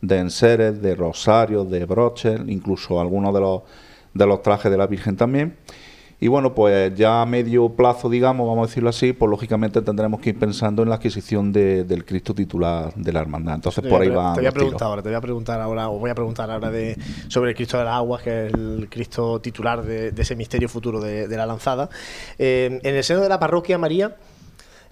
de 0.00 0.18
enseres, 0.18 0.80
de 0.80 0.94
rosarios, 0.94 1.70
de 1.70 1.84
broches, 1.84 2.40
incluso 2.46 3.00
algunos 3.00 3.34
de 3.34 3.40
los, 3.40 3.62
de 4.14 4.26
los 4.26 4.42
trajes 4.42 4.70
de 4.70 4.76
la 4.78 4.86
Virgen 4.86 5.16
también. 5.16 5.56
Y 6.20 6.26
bueno, 6.26 6.52
pues 6.52 6.92
ya 6.96 7.22
a 7.22 7.26
medio 7.26 7.68
plazo, 7.68 8.08
digamos, 8.10 8.48
vamos 8.48 8.64
a 8.64 8.68
decirlo 8.68 8.88
así, 8.90 9.12
pues 9.12 9.30
lógicamente 9.30 9.80
tendremos 9.82 10.18
que 10.20 10.30
ir 10.30 10.38
pensando 10.38 10.82
en 10.82 10.88
la 10.88 10.96
adquisición 10.96 11.52
de- 11.52 11.84
del 11.84 12.04
Cristo 12.04 12.34
titular 12.34 12.92
de 12.96 13.12
la 13.12 13.20
hermandad. 13.20 13.54
Entonces 13.54 13.84
por 13.86 14.02
ahí 14.02 14.08
va. 14.08 14.34
Te 14.34 14.40
voy 14.40 14.48
a 14.48 14.52
preguntar 14.52 14.88
ahora, 14.88 15.00
te 15.02 15.08
voy 15.10 15.16
a 15.16 15.20
preguntar 15.20 15.60
ahora, 15.60 15.88
o 15.90 15.98
voy 16.00 16.10
a 16.10 16.16
preguntar 16.16 16.50
ahora 16.50 16.70
de, 16.72 16.96
sobre 17.28 17.50
el 17.50 17.56
Cristo 17.56 17.78
de 17.78 17.84
las 17.84 17.94
Aguas, 17.94 18.22
que 18.22 18.46
es 18.48 18.52
el 18.52 18.88
Cristo 18.90 19.40
titular 19.40 19.80
de, 19.84 20.10
de 20.10 20.22
ese 20.22 20.34
misterio 20.34 20.68
futuro 20.68 21.00
de, 21.00 21.28
de 21.28 21.36
la 21.36 21.46
lanzada. 21.46 21.88
Eh, 22.36 22.80
en 22.82 22.96
el 22.96 23.04
seno 23.04 23.20
de 23.20 23.28
la 23.28 23.38
parroquia, 23.38 23.78
María, 23.78 24.16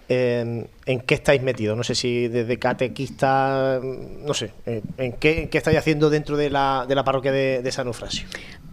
¿en 0.08 1.00
qué 1.00 1.14
estáis 1.14 1.42
metidos? 1.42 1.76
No 1.76 1.82
sé 1.82 1.94
si 1.94 2.28
desde 2.28 2.58
catequista, 2.58 3.80
no 3.82 4.34
sé, 4.34 4.52
eh, 4.66 4.82
¿en 4.98 5.12
qué, 5.14 5.42
en 5.42 5.48
qué 5.48 5.58
estáis 5.58 5.78
haciendo 5.78 6.10
dentro 6.10 6.36
de 6.36 6.50
la, 6.50 6.86
de 6.88 6.94
la 6.94 7.04
parroquia 7.04 7.32
de, 7.32 7.62
de 7.62 7.72
San 7.72 7.86
Eufrasio? 7.86 8.26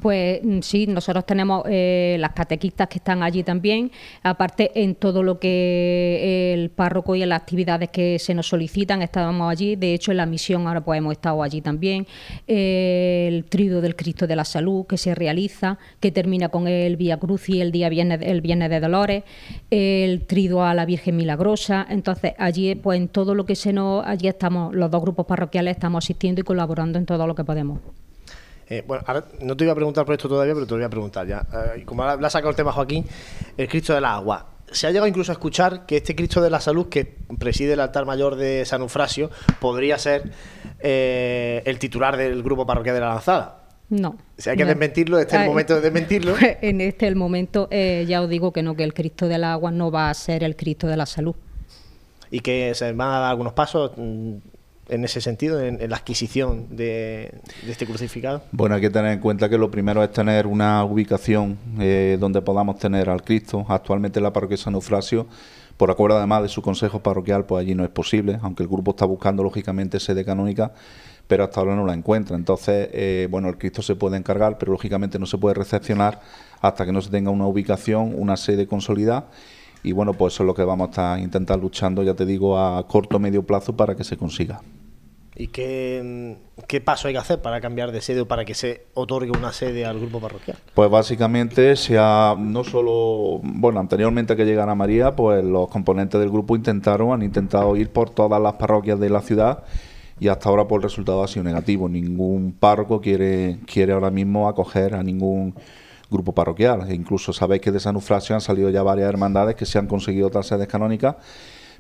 Pues 0.04 0.42
mm, 0.44 0.60
sí, 0.60 0.86
nosotros 0.86 1.26
tenemos 1.26 1.64
eh, 1.66 2.18
las 2.20 2.34
catequistas 2.34 2.90
que 2.90 2.98
están 2.98 3.24
allí 3.24 3.42
también, 3.42 3.90
aparte 4.22 4.84
en 4.84 4.96
todo 4.96 5.24
lo 5.24 5.40
que 5.40 6.54
el 6.54 6.72
párroco 6.72 7.16
y 7.16 7.24
en 7.24 7.30
las 7.30 7.40
actividades 7.40 7.90
que 7.90 8.20
se 8.20 8.34
nos 8.34 8.48
solicitan, 8.48 9.02
estábamos 9.02 9.50
allí, 9.50 9.78
de 9.78 9.94
hecho 9.94 10.12
en 10.12 10.18
la 10.18 10.26
misión 10.26 10.68
ahora 10.68 10.82
pues 10.84 10.98
hemos 10.98 11.14
estado 11.14 11.42
allí 11.42 11.62
también, 11.62 12.06
Eh, 12.48 13.30
el 13.30 13.46
trido 13.46 13.80
del 13.80 13.96
Cristo 13.96 14.28
de 14.28 14.36
la 14.36 14.44
Salud 14.44 14.86
que 14.86 14.98
se 14.98 15.16
realiza, 15.16 15.78
que 16.02 16.12
termina 16.12 16.50
con 16.50 16.68
el 16.68 16.98
Vía 16.98 17.18
Crucis 17.18 17.62
el 17.62 17.72
día 17.72 17.88
viernes, 17.88 18.20
el 18.24 18.42
viernes 18.42 18.70
de 18.70 18.82
Dolores, 18.82 19.24
el 19.72 20.26
trido 20.26 20.66
a 20.66 20.74
la 20.74 20.86
Virgen 20.86 21.16
Milagrosa, 21.16 21.86
entonces 21.90 22.34
allí 22.38 22.76
pues 22.76 23.00
en 23.00 23.08
todo 23.08 23.36
lo 23.36 23.46
que 23.46 23.56
se 23.56 23.72
nos, 23.72 24.06
allí 24.06 24.28
estamos, 24.28 24.76
los 24.76 24.92
dos 24.92 25.02
grupos 25.02 25.26
parroquiales 25.26 25.78
estamos 25.78 26.04
asistiendo 26.04 26.42
y 26.42 26.44
colaborando 26.44 27.00
en 27.00 27.06
todo 27.06 27.26
lo 27.26 27.36
que 27.36 27.46
podemos. 27.46 27.80
Eh, 28.74 28.84
bueno, 28.88 29.04
ahora 29.06 29.26
no 29.42 29.56
te 29.56 29.64
iba 29.66 29.74
a 29.74 29.76
preguntar 29.76 30.04
por 30.06 30.16
esto 30.16 30.28
todavía, 30.28 30.54
pero 30.56 30.66
te 30.66 30.72
lo 30.72 30.78
voy 30.78 30.86
a 30.86 30.90
preguntar 30.90 31.28
ya. 31.28 31.46
Eh, 31.76 31.84
como 31.86 32.02
ahora 32.04 32.20
le 32.20 32.26
ha 32.26 32.30
sacado 32.30 32.50
el 32.50 32.56
tema 32.56 32.72
Joaquín, 32.72 33.06
el 33.58 33.68
Cristo 33.68 33.94
de 33.94 34.02
la 34.02 34.16
Agua. 34.16 34.48
Se 34.72 34.88
ha 34.88 34.90
llegado 34.90 35.06
incluso 35.08 35.32
a 35.32 35.34
escuchar 35.34 35.86
que 35.86 35.98
este 35.98 36.16
Cristo 36.16 36.42
de 36.42 36.50
la 36.50 36.60
Salud, 36.60 36.88
que 36.90 37.06
preside 37.38 37.74
el 37.74 37.80
altar 37.80 38.06
mayor 38.08 38.36
de 38.36 38.66
San 38.66 38.82
Eufrasio, 38.82 39.30
podría 39.60 40.00
ser 40.00 40.32
eh, 40.80 41.62
el 41.66 41.78
titular 41.78 42.18
del 42.18 42.42
grupo 42.42 42.66
parroquial 42.66 42.96
de 42.96 43.02
la 43.02 43.10
Lanzada. 43.10 43.60
No. 43.90 44.18
Si 44.38 44.50
hay 44.50 44.58
que 44.58 44.64
No. 44.64 44.70
desmentirlo, 44.70 45.20
este 45.20 45.36
es 45.36 45.42
el 45.44 45.48
momento 45.48 45.76
de 45.76 45.82
desmentirlo. 45.82 46.34
En 46.62 46.82
este 46.82 47.06
el 47.08 47.16
momento, 47.16 47.70
ya 47.70 48.22
os 48.24 48.30
digo 48.30 48.52
que 48.52 48.64
no, 48.64 48.76
que 48.76 48.84
el 48.84 48.96
Cristo 48.96 49.28
del 49.28 49.44
agua 49.44 49.70
no 49.70 49.92
va 49.92 50.10
a 50.10 50.14
ser 50.16 50.44
el 50.44 50.56
Cristo 50.56 50.88
de 50.88 50.98
la 50.98 51.06
salud. 51.06 51.36
y 52.32 52.40
que 52.40 52.74
se 52.74 52.92
van 52.94 53.10
a 53.10 53.20
dar 53.20 53.30
algunos 53.30 53.54
pasos 53.54 53.92
mm, 53.96 54.38
en 54.90 55.04
ese 55.06 55.22
sentido, 55.22 55.62
en, 55.62 55.90
la 55.90 55.96
adquisición 55.96 56.76
de, 56.76 57.34
este 57.68 57.86
crucificado. 57.86 58.44
Bueno, 58.52 58.76
hay 58.76 58.82
que 58.82 58.90
tener 58.90 59.14
en 59.14 59.20
cuenta 59.20 59.50
que 59.50 59.58
lo 59.58 59.72
primero 59.72 60.04
es 60.04 60.12
tener 60.12 60.46
una 60.46 60.84
ubicación 60.84 61.58
eh, 61.80 62.18
donde 62.20 62.42
podamos 62.42 62.78
tener 62.78 63.10
al 63.10 63.24
Cristo. 63.24 63.66
Actualmente 63.70 64.20
en 64.20 64.24
la 64.24 64.34
parroquia 64.34 64.58
San 64.58 64.74
Eufrasio, 64.74 65.28
por 65.78 65.90
acuerdo 65.90 66.18
además 66.18 66.44
de 66.44 66.50
su 66.50 66.62
consejo 66.62 67.02
parroquial, 67.02 67.46
pues 67.46 67.64
allí 67.64 67.76
no 67.76 67.84
es 67.84 67.90
posible, 67.90 68.40
aunque 68.42 68.64
el 68.64 68.70
grupo 68.70 68.92
está 68.92 69.06
buscando 69.06 69.42
lógicamente 69.42 70.00
sede 70.00 70.26
canónica, 70.26 70.74
pero 71.28 71.46
hasta 71.46 71.62
ahora 71.62 71.76
no 71.76 71.86
la 71.86 71.94
encuentra. 71.94 72.36
Entonces, 72.36 72.90
eh, 72.92 73.28
bueno, 73.32 73.48
el 73.50 73.58
Cristo 73.58 73.82
se 73.82 73.96
puede 73.96 74.18
encargar, 74.18 74.58
pero 74.58 74.72
lógicamente 74.74 75.18
no 75.18 75.26
se 75.26 75.38
puede 75.38 75.56
recepcionar 75.56 76.20
hasta 76.62 76.86
que 76.86 76.92
no 76.92 77.02
se 77.02 77.10
tenga 77.10 77.32
una 77.32 77.48
ubicación, 77.48 78.14
una 78.18 78.36
sede 78.38 78.68
consolidada. 78.68 79.30
Y 79.84 79.92
bueno, 79.92 80.14
pues 80.14 80.34
eso 80.34 80.44
es 80.44 80.48
lo 80.48 80.54
que 80.54 80.64
vamos 80.64 80.88
a 80.88 80.92
estar 80.92 81.20
intentar 81.20 81.60
luchando, 81.60 82.04
ya 82.04 82.14
te 82.14 82.26
digo, 82.26 82.58
a 82.58 82.88
corto 82.88 83.20
medio 83.20 83.44
plazo 83.44 83.76
para 83.76 83.96
que 83.96 84.04
se 84.04 84.16
consiga. 84.16 84.62
¿Y 85.36 85.48
qué, 85.48 86.38
mm, 86.58 86.64
qué 86.68 86.82
paso 86.82 87.08
hay 87.08 87.14
que 87.14 87.20
hacer 87.20 87.42
para 87.42 87.60
cambiar 87.60 87.92
de 87.92 88.02
sede 88.02 88.22
o 88.22 88.28
para 88.28 88.46
que 88.46 88.54
se 88.54 88.86
otorgue 88.94 89.32
una 89.32 89.52
sede 89.52 89.86
al 89.86 90.00
grupo 90.00 90.20
parroquial? 90.20 90.58
Pues 90.74 90.90
básicamente 90.90 91.76
se 91.76 91.98
ha, 91.98 92.36
no 92.38 92.64
solo, 92.64 93.40
bueno, 93.44 93.80
anteriormente 93.80 94.34
a 94.34 94.36
que 94.36 94.46
llegara 94.46 94.76
María, 94.76 95.16
pues 95.16 95.44
los 95.44 95.70
componentes 95.70 96.20
del 96.20 96.30
grupo 96.30 96.56
intentaron, 96.56 97.14
han 97.14 97.24
intentado 97.24 97.76
ir 97.76 97.90
por 97.90 98.10
todas 98.10 98.42
las 98.42 98.54
parroquias 98.54 99.00
de 99.00 99.10
la 99.10 99.22
ciudad 99.22 99.64
y 100.20 100.28
hasta 100.28 100.50
ahora 100.50 100.68
pues 100.68 100.80
el 100.80 100.84
resultado 100.84 101.24
ha 101.24 101.28
sido 101.28 101.44
negativo. 101.44 101.90
Ningún 101.90 102.54
párroco 102.54 103.02
quiere, 103.02 103.60
quiere 103.66 103.94
ahora 103.94 104.12
mismo 104.12 104.48
acoger 104.48 104.96
a 104.96 105.04
ningún 105.04 105.56
grupo 106.10 106.34
parroquial. 106.34 106.90
E 106.90 106.94
incluso 106.94 107.34
sabéis 107.34 107.62
que 107.62 107.72
de 107.72 107.80
San 107.80 107.96
Eufrasio 107.96 108.36
han 108.36 108.42
salido 108.42 108.70
ya 108.70 108.84
varias 108.84 109.10
hermandades 109.10 109.56
que 109.56 109.66
se 109.66 109.80
han 109.80 109.88
conseguido 109.88 110.28
otras 110.28 110.48
sedes 110.48 110.68
canónicas, 110.68 111.16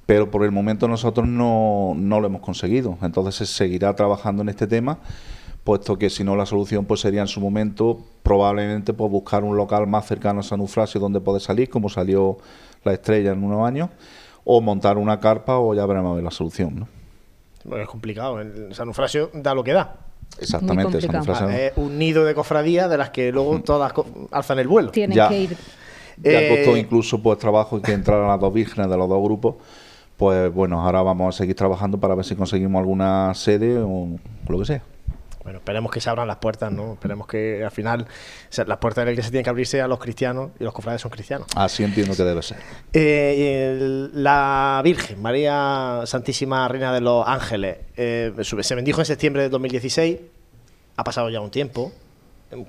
pero 0.06 0.30
por 0.32 0.44
el 0.44 0.52
momento 0.52 0.88
nosotros 0.88 1.28
no, 1.28 1.94
no 1.96 2.20
lo 2.20 2.28
hemos 2.28 2.42
conseguido. 2.42 2.98
Entonces 3.02 3.36
se 3.36 3.46
seguirá 3.46 3.96
trabajando 3.96 4.42
en 4.42 4.50
este 4.50 4.68
tema 4.68 5.00
puesto 5.63 5.98
que 5.98 6.10
si 6.10 6.26
no 6.26 6.36
la 6.36 6.46
solución 6.46 6.84
pues 6.84 7.00
sería 7.00 7.22
en 7.22 7.28
su 7.28 7.39
momento 7.39 7.98
probablemente 8.22 8.92
pues 8.92 9.10
buscar 9.10 9.46
un 9.46 9.56
local 9.56 9.88
más 9.88 10.06
cercano 10.06 10.42
a 10.42 10.44
San 10.44 10.60
Eufrasio 10.60 11.00
donde 11.00 11.22
poder 11.22 11.42
salir, 11.42 11.70
como 11.70 11.88
salió 11.88 12.38
la 12.84 12.92
estrella 12.92 13.32
en 13.32 13.42
unos 13.46 13.66
años, 13.66 13.89
o 14.44 14.60
montar 14.60 14.98
una 14.98 15.22
carpa 15.22 15.58
o 15.60 15.74
ya 15.74 15.86
veremos 15.86 16.12
a 16.12 16.16
ver 16.16 16.24
la 16.26 16.32
solución, 16.32 16.80
¿no? 16.82 16.88
Bueno, 17.63 17.84
es 17.84 17.89
complicado. 17.89 18.42
El 18.42 18.76
San 18.76 18.89
Eufrasio 18.89 19.30
da 19.34 19.54
lo 19.54 19.63
que 19.63 19.72
da. 19.72 19.96
Exactamente, 20.38 21.00
San. 21.00 21.16
Eufrasio. 21.16 21.50
Es 21.50 21.72
un 21.78 21.98
nido 21.98 22.26
de 22.26 22.34
cofradías 22.36 22.89
de 22.89 22.98
las 22.98 23.12
que 23.12 23.32
luego 23.32 23.62
todas 23.62 23.94
alzan 24.32 24.60
el 24.60 24.68
vuelo. 24.68 24.92
Tienen 24.92 25.16
Ya. 25.16 25.30
que 25.30 25.39
ir. 25.39 25.58
Ya 26.22 26.42
Eh, 26.42 26.50
costó 26.50 26.76
incluso 26.78 27.22
pues 27.24 27.38
trabajo 27.39 27.82
que 27.82 27.94
entraran 27.94 28.28
las 28.28 28.39
dos 28.42 28.54
vírgenes 28.54 28.89
de 28.89 28.98
los 28.98 29.08
dos 29.08 29.24
grupos. 29.24 29.56
Pues 30.17 30.54
bueno, 30.54 30.82
ahora 30.82 31.02
vamos 31.02 31.36
a 31.36 31.38
seguir 31.38 31.56
trabajando 31.56 31.97
para 31.99 32.15
ver 32.15 32.23
si 32.26 32.36
conseguimos 32.36 32.80
alguna 32.80 33.34
sede 33.34 33.80
o 33.80 34.08
lo 34.47 34.60
que 34.60 34.65
sea. 34.65 34.82
Bueno, 35.43 35.58
esperemos 35.60 35.91
que 35.91 35.99
se 35.99 36.10
abran 36.10 36.26
las 36.26 36.38
puertas, 36.38 36.71
¿no? 36.71 36.93
Esperemos 36.93 37.28
que 37.28 37.65
al 37.65 37.71
final 37.71 38.04
o 38.04 38.06
sea, 38.49 38.63
las 38.63 38.78
puertas 38.78 39.02
de 39.02 39.06
la 39.08 39.12
iglesia 39.12 39.30
tienen 39.30 39.43
que 39.43 39.49
abrirse 39.49 39.82
a 39.82 39.89
los 39.89 39.99
cristianos 39.99 40.52
y 40.58 40.63
los 40.63 40.71
cofrades 40.73 41.02
son 41.02 41.12
cristianos. 41.12 41.47
Así 41.56 41.84
entiendo 41.84 42.15
que 42.15 42.23
debe 42.23 42.41
ser. 42.41 42.58
Eh, 42.93 43.73
el- 43.73 44.23
la 44.23 44.80
Virgen, 44.86 45.21
María 45.21 46.04
Santísima 46.06 46.65
Reina 46.69 46.93
de 46.93 47.02
los 47.02 47.28
Ángeles, 47.28 47.78
eh, 47.97 48.32
se 48.62 48.76
bendijo 48.76 49.02
en 49.02 49.06
septiembre 49.06 49.41
de 49.41 49.49
2016, 49.49 50.19
ha 50.95 51.04
pasado 51.04 51.30
ya 51.30 51.41
un 51.41 51.52
tiempo. 51.52 51.91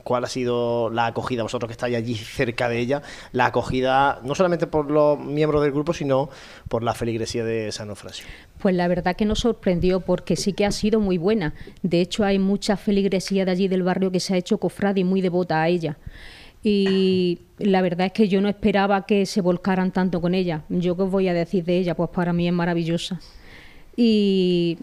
¿Cuál 0.02 0.24
ha 0.24 0.28
sido 0.28 0.90
la 0.90 1.06
acogida, 1.06 1.42
vosotros 1.42 1.68
que 1.68 1.72
estáis 1.72 1.96
allí 1.96 2.14
cerca 2.14 2.68
de 2.68 2.78
ella, 2.78 3.02
la 3.32 3.46
acogida 3.46 4.20
no 4.24 4.34
solamente 4.34 4.66
por 4.66 4.90
los 4.90 5.18
miembros 5.18 5.62
del 5.62 5.72
grupo, 5.72 5.92
sino 5.92 6.28
por 6.68 6.82
la 6.82 6.94
feligresía 6.94 7.44
de 7.44 7.72
San 7.72 7.88
Eufrasio? 7.88 8.26
Pues 8.58 8.74
la 8.74 8.88
verdad 8.88 9.16
que 9.16 9.24
nos 9.24 9.40
sorprendió 9.40 10.00
porque 10.00 10.36
sí 10.36 10.52
que 10.52 10.64
ha 10.66 10.72
sido 10.72 11.00
muy 11.00 11.18
buena. 11.18 11.54
De 11.82 12.00
hecho, 12.00 12.24
hay 12.24 12.38
mucha 12.38 12.76
feligresía 12.76 13.44
de 13.44 13.50
allí 13.50 13.68
del 13.68 13.82
barrio 13.82 14.10
que 14.10 14.20
se 14.20 14.34
ha 14.34 14.36
hecho 14.36 14.58
cofrade 14.58 15.00
y 15.00 15.04
muy 15.04 15.20
devota 15.20 15.62
a 15.62 15.68
ella. 15.68 15.98
Y 16.62 17.40
la 17.58 17.82
verdad 17.82 18.06
es 18.06 18.12
que 18.12 18.26
yo 18.26 18.40
no 18.40 18.48
esperaba 18.48 19.04
que 19.04 19.26
se 19.26 19.42
volcaran 19.42 19.92
tanto 19.92 20.20
con 20.22 20.34
ella. 20.34 20.62
Yo 20.70 20.96
qué 20.96 21.02
os 21.02 21.10
voy 21.10 21.28
a 21.28 21.34
decir 21.34 21.64
de 21.64 21.76
ella, 21.76 21.94
pues 21.94 22.08
para 22.08 22.32
mí 22.32 22.48
es 22.48 22.54
maravillosa. 22.54 23.20
Y 23.96 24.78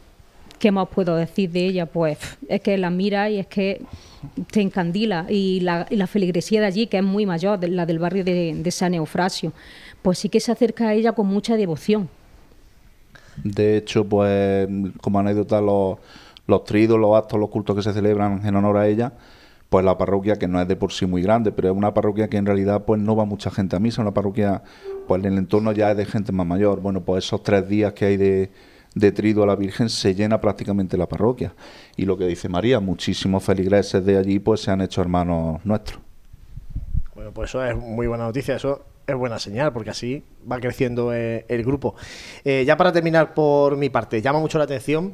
¿qué 0.60 0.72
más 0.72 0.88
puedo 0.90 1.16
decir 1.16 1.50
de 1.50 1.66
ella? 1.66 1.88
Pues 1.88 2.20
es 2.48 2.62
que 2.62 2.78
la 2.78 2.92
mira 2.92 3.32
y 3.32 3.40
es 3.40 3.48
que 3.48 3.82
te 4.52 4.62
encandila. 4.62 5.26
Y 5.30 5.60
la, 5.62 5.88
la 5.90 6.08
feligresía 6.08 6.62
de 6.62 6.68
allí, 6.68 6.88
que 6.88 6.98
es 6.98 7.04
muy 7.04 7.26
mayor, 7.26 7.60
de- 7.60 7.70
la 7.70 7.86
del 7.86 8.00
barrio 8.00 8.24
de, 8.24 8.54
de 8.56 8.72
San 8.72 8.94
Eufrasio, 8.94 9.54
pues 10.02 10.20
sí 10.20 10.30
que 10.30 10.40
se 10.40 10.52
acerca 10.52 10.90
a 10.90 10.94
ella 10.94 11.14
con 11.14 11.28
mucha 11.28 11.56
devoción. 11.58 12.10
De 13.36 13.78
hecho, 13.78 14.08
pues 14.08 14.68
como 15.02 15.20
anécdota, 15.20 15.62
los, 15.62 15.98
los 16.48 16.64
tridos, 16.66 17.00
los 17.00 17.16
actos, 17.18 17.40
los 17.40 17.50
cultos 17.50 17.76
que 17.76 17.82
se 17.82 17.94
celebran 17.94 18.46
en 18.46 18.56
honor 18.56 18.78
a 18.78 18.88
ella, 18.88 19.14
pues 19.70 19.86
la 19.86 19.98
parroquia, 19.98 20.36
que 20.38 20.48
no 20.48 20.62
es 20.62 20.68
de 20.68 20.76
por 20.76 20.92
sí 20.92 21.06
muy 21.06 21.22
grande, 21.22 21.52
pero 21.52 21.70
es 21.72 21.76
una 21.78 21.94
parroquia 21.94 22.30
que 22.30 22.38
en 22.38 22.46
realidad 22.46 22.84
pues 22.86 23.00
no 23.02 23.16
va 23.16 23.26
mucha 23.26 23.50
gente 23.52 23.76
a 23.76 23.80
misa, 23.80 24.02
una 24.02 24.14
parroquia, 24.14 24.64
pues 25.08 25.24
en 25.24 25.32
el 25.32 25.38
entorno 25.38 25.72
ya 25.72 25.92
es 25.92 25.98
de 25.98 26.06
gente 26.06 26.32
más 26.34 26.46
mayor. 26.46 26.82
Bueno, 26.82 27.02
pues 27.02 27.26
esos 27.26 27.42
tres 27.44 27.68
días 27.70 27.94
que 27.94 28.06
hay 28.06 28.18
de, 28.18 28.52
de 28.96 29.12
trido 29.12 29.44
a 29.44 29.46
la 29.46 29.56
Virgen 29.56 29.90
se 29.90 30.14
llena 30.16 30.42
prácticamente 30.42 30.98
la 30.98 31.08
parroquia. 31.08 31.54
Y 31.96 32.06
lo 32.06 32.18
que 32.18 32.26
dice 32.26 32.50
María, 32.50 32.80
muchísimos 32.80 33.44
feligreses 33.44 34.06
de 34.06 34.18
allí 34.18 34.40
pues 34.40 34.62
se 34.62 34.72
han 34.72 34.82
hecho 34.82 35.02
hermanos 35.02 35.64
nuestros. 35.66 36.00
Bueno, 37.16 37.32
pues 37.34 37.50
eso 37.50 37.64
es 37.64 37.76
muy 37.76 38.08
buena 38.08 38.26
noticia, 38.26 38.56
eso 38.56 38.86
es 39.06 39.16
buena 39.16 39.40
señal, 39.40 39.72
porque 39.74 39.92
así 39.92 40.24
va 40.50 40.60
creciendo 40.60 41.14
eh, 41.14 41.46
el 41.48 41.64
grupo. 41.64 41.96
Eh, 42.44 42.64
ya 42.66 42.78
para 42.78 42.92
terminar 42.92 43.34
por 43.34 43.78
mi 43.78 43.90
parte, 43.90 44.22
llama 44.22 44.40
mucho 44.40 44.58
la 44.58 44.64
atención 44.64 45.14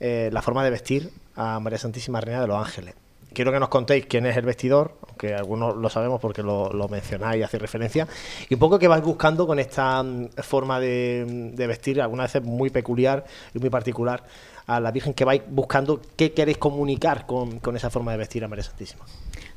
eh, 0.00 0.30
la 0.32 0.42
forma 0.42 0.64
de 0.64 0.70
vestir 0.70 1.10
a 1.34 1.60
María 1.60 1.78
Santísima 1.78 2.20
Reina 2.20 2.40
de 2.40 2.46
los 2.46 2.58
Ángeles. 2.58 2.94
Quiero 3.32 3.52
que 3.52 3.60
nos 3.60 3.68
contéis 3.68 4.06
quién 4.06 4.24
es 4.26 4.36
el 4.36 4.46
vestidor, 4.46 4.96
aunque 5.08 5.34
algunos 5.34 5.76
lo 5.76 5.90
sabemos 5.90 6.20
porque 6.20 6.42
lo, 6.42 6.88
mencionáis 6.88 7.40
y 7.40 7.42
hacéis 7.42 7.60
referencia, 7.60 8.08
y 8.48 8.54
un 8.54 8.60
poco 8.60 8.78
qué 8.78 8.88
vais 8.88 9.02
buscando 9.02 9.46
con 9.46 9.58
esta 9.58 10.02
mm, 10.02 10.28
forma 10.38 10.80
de, 10.80 11.52
de 11.54 11.66
vestir, 11.66 12.00
algunas 12.00 12.32
veces 12.32 12.48
muy 12.48 12.70
peculiar 12.70 13.24
y 13.54 13.58
muy 13.58 13.70
particular 13.70 14.24
a 14.66 14.80
la 14.80 14.90
Virgen, 14.90 15.14
que 15.14 15.24
vais 15.24 15.42
buscando, 15.48 16.00
qué 16.16 16.32
queréis 16.32 16.58
comunicar 16.58 17.26
con, 17.26 17.60
esa 17.76 17.90
forma 17.90 18.12
de 18.12 18.18
vestir 18.18 18.44
a 18.44 18.48
María 18.48 18.64
Santísima. 18.64 19.04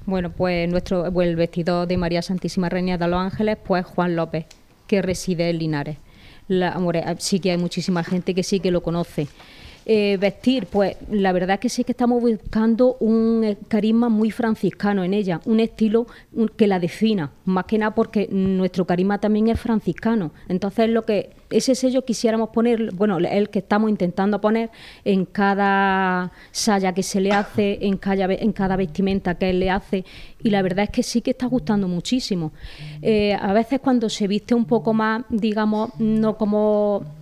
Bueno, 0.06 0.32
pues 0.32 0.70
nuestro 0.70 1.12
pues 1.12 1.28
el 1.28 1.36
vestidor 1.36 1.88
de 1.88 1.98
María 1.98 2.22
Santísima 2.22 2.70
Reina 2.70 2.98
de 2.98 3.08
los 3.08 3.20
Ángeles, 3.20 3.58
pues 3.64 3.86
Juan 3.86 4.16
López, 4.16 4.46
que 4.88 5.02
reside 5.02 5.50
en 5.50 5.60
Linares. 5.60 5.98
La- 6.48 6.78
hombre, 6.78 7.04
sí 7.20 7.40
que 7.40 7.52
hay 7.52 7.58
muchísima 7.58 8.04
gente 8.04 8.34
que 8.34 8.44
sí 8.44 8.60
que 8.60 8.72
lo 8.72 8.82
conoce. 8.82 9.28
Eh, 9.92 10.18
vestir, 10.18 10.68
pues 10.68 10.98
la 11.10 11.32
verdad 11.32 11.58
que 11.58 11.68
sí 11.68 11.84
que 11.84 11.94
estamos 11.94 12.22
buscando 12.22 12.98
un 13.00 13.44
eh, 13.44 13.58
carisma 13.68 14.08
muy 14.08 14.30
franciscano 14.30 15.04
en 15.04 15.16
ella, 15.16 15.42
un 15.46 15.60
estilo 15.60 16.06
que 16.56 16.68
la 16.68 16.80
defina, 16.80 17.32
más 17.46 17.66
que 17.66 17.80
nada 17.80 17.96
porque 17.96 18.28
nuestro 18.30 18.86
carisma 18.86 19.18
también 19.18 19.48
es 19.48 19.60
franciscano. 19.60 20.30
Entonces, 20.48 20.92
lo 20.92 21.06
que 21.06 21.32
ese 21.50 21.74
sello 21.74 22.06
quisiéramos 22.06 22.50
poner, 22.50 22.94
bueno, 22.94 23.18
el 23.18 23.50
que 23.50 23.58
estamos 23.58 23.90
intentando 23.90 24.40
poner 24.40 24.70
en 25.06 25.26
cada 25.26 26.32
saya 26.52 26.94
que 26.94 27.02
se 27.02 27.20
le 27.20 27.32
hace, 27.32 27.80
en 27.82 27.98
cada, 27.98 28.32
en 28.32 28.54
cada 28.54 28.76
vestimenta 28.76 29.40
que 29.40 29.50
él 29.50 29.60
le 29.60 29.72
hace, 29.72 30.06
y 30.44 30.52
la 30.52 30.62
verdad 30.62 30.84
es 30.84 30.92
que 30.92 31.02
sí 31.02 31.22
que 31.22 31.32
está 31.32 31.48
gustando 31.48 31.88
muchísimo. 31.88 32.52
Eh, 33.02 33.34
a 33.34 33.54
veces 33.54 33.80
cuando 33.80 34.08
se 34.08 34.28
viste 34.28 34.54
un 34.54 34.66
poco 34.66 34.94
más, 34.94 35.24
digamos, 35.30 35.90
no 35.98 36.38
como 36.38 37.18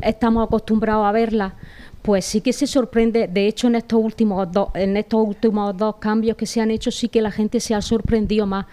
estamos 0.00 0.44
acostumbrados 0.44 1.06
a 1.06 1.12
verla, 1.12 1.54
pues 2.02 2.24
sí 2.24 2.40
que 2.40 2.52
se 2.52 2.66
sorprende. 2.66 3.28
De 3.28 3.46
hecho, 3.46 3.68
en 3.68 3.76
estos 3.76 4.02
últimos 4.02 4.50
dos, 4.50 4.68
en 4.74 4.96
estos 4.96 5.26
últimos 5.26 5.76
dos 5.76 5.96
cambios 5.96 6.36
que 6.36 6.46
se 6.46 6.60
han 6.60 6.70
hecho, 6.70 6.90
sí 6.90 7.08
que 7.08 7.22
la 7.22 7.30
gente 7.30 7.60
se 7.60 7.74
ha 7.74 7.80
sorprendido 7.80 8.46
más. 8.46 8.66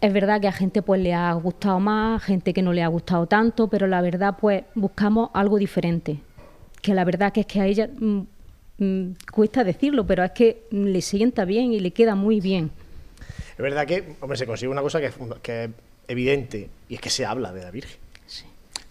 Es 0.00 0.12
verdad 0.12 0.40
que 0.40 0.48
a 0.48 0.52
gente 0.52 0.82
pues 0.82 1.00
le 1.00 1.14
ha 1.14 1.32
gustado 1.34 1.78
más, 1.78 2.22
gente 2.22 2.52
que 2.52 2.60
no 2.60 2.72
le 2.72 2.82
ha 2.82 2.88
gustado 2.88 3.26
tanto, 3.26 3.68
pero 3.68 3.86
la 3.86 4.02
verdad 4.02 4.36
pues 4.40 4.64
buscamos 4.74 5.30
algo 5.32 5.58
diferente. 5.58 6.18
Que 6.80 6.92
la 6.92 7.04
verdad 7.04 7.32
que 7.32 7.40
es 7.40 7.46
que 7.46 7.60
a 7.60 7.66
ella 7.66 7.88
mm, 7.88 8.22
mm, 8.78 9.14
cuesta 9.32 9.62
decirlo, 9.62 10.04
pero 10.04 10.24
es 10.24 10.32
que 10.32 10.64
le 10.72 11.00
sienta 11.00 11.44
bien 11.44 11.72
y 11.72 11.78
le 11.78 11.92
queda 11.92 12.16
muy 12.16 12.40
bien. 12.40 12.72
Es 13.52 13.58
verdad 13.58 13.86
que, 13.86 14.16
hombre, 14.20 14.36
se 14.36 14.46
consigue 14.46 14.72
una 14.72 14.82
cosa 14.82 14.98
que 14.98 15.06
es, 15.06 15.14
que 15.40 15.64
es 15.64 15.70
evidente 16.08 16.68
y 16.88 16.96
es 16.96 17.00
que 17.00 17.10
se 17.10 17.24
habla 17.24 17.52
de 17.52 17.62
la 17.62 17.70
Virgen. 17.70 18.01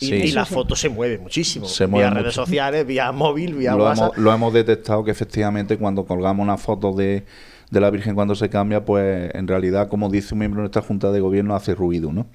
Y, 0.01 0.07
Sí. 0.07 0.13
y 0.15 0.31
la 0.31 0.45
foto 0.45 0.75
se 0.75 0.89
mueve 0.89 1.17
muchísimo. 1.19 1.65
Se 1.67 1.85
vía 1.85 1.91
mueve 1.91 2.09
redes 2.09 2.25
mucho. 2.25 2.45
sociales, 2.45 2.85
vía 2.87 3.11
móvil, 3.11 3.53
vía 3.53 3.75
lo, 3.75 3.83
WhatsApp. 3.85 4.13
hemos, 4.13 4.17
lo 4.17 4.33
hemos 4.33 4.53
detectado 4.53 5.03
que 5.03 5.11
efectivamente 5.11 5.77
cuando 5.77 6.05
colgamos 6.05 6.43
una 6.43 6.57
foto 6.57 6.91
de, 6.93 7.23
de 7.69 7.79
la 7.79 7.89
Virgen 7.91 8.15
cuando 8.15 8.33
se 8.35 8.49
cambia, 8.49 8.83
pues 8.83 9.29
en 9.35 9.47
realidad, 9.47 9.87
como 9.89 10.09
dice 10.09 10.33
un 10.33 10.39
miembro 10.39 10.59
de 10.59 10.63
nuestra 10.63 10.81
Junta 10.81 11.11
de 11.11 11.19
Gobierno, 11.19 11.55
hace 11.55 11.75
ruido, 11.75 12.11
¿no? 12.11 12.25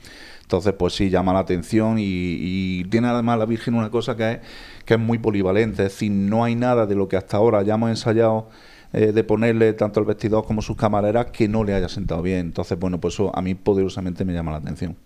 Entonces, 0.43 0.75
pues 0.79 0.95
sí, 0.95 1.11
llama 1.11 1.33
la 1.33 1.41
atención 1.41 1.99
y, 1.99 2.05
y 2.07 2.85
tiene 2.85 3.09
además 3.09 3.37
la 3.37 3.47
Virgen 3.47 3.75
una 3.75 3.91
cosa 3.91 4.17
que 4.17 4.31
es, 4.35 4.39
que 4.85 4.95
es 4.95 5.01
muy 5.01 5.19
polivalente, 5.19 5.85
es 5.85 5.93
decir, 5.93 6.13
no 6.13 6.45
hay 6.45 6.55
nada 6.55 6.87
de 6.87 6.95
lo 6.95 7.09
que 7.09 7.17
hasta 7.17 7.37
ahora 7.37 7.65
ya 7.65 7.75
hemos 7.75 7.91
ensayado 7.91 8.49
eh, 8.93 9.11
de 9.11 9.25
ponerle 9.25 9.73
tanto 9.73 9.99
el 9.99 10.07
vestidor 10.07 10.45
como 10.47 10.63
sus 10.63 10.77
camareras 10.77 11.27
que 11.33 11.49
no 11.49 11.65
le 11.65 11.75
haya 11.75 11.89
sentado 11.89 12.23
bien. 12.23 12.39
Entonces, 12.39 12.79
bueno, 12.79 13.01
pues 13.01 13.15
eso 13.15 13.37
a 13.37 13.43
mí 13.43 13.57
poderosamente 13.57 14.25
me 14.25 14.33
llama 14.33 14.53
la 14.53 14.59
atención. 14.59 14.97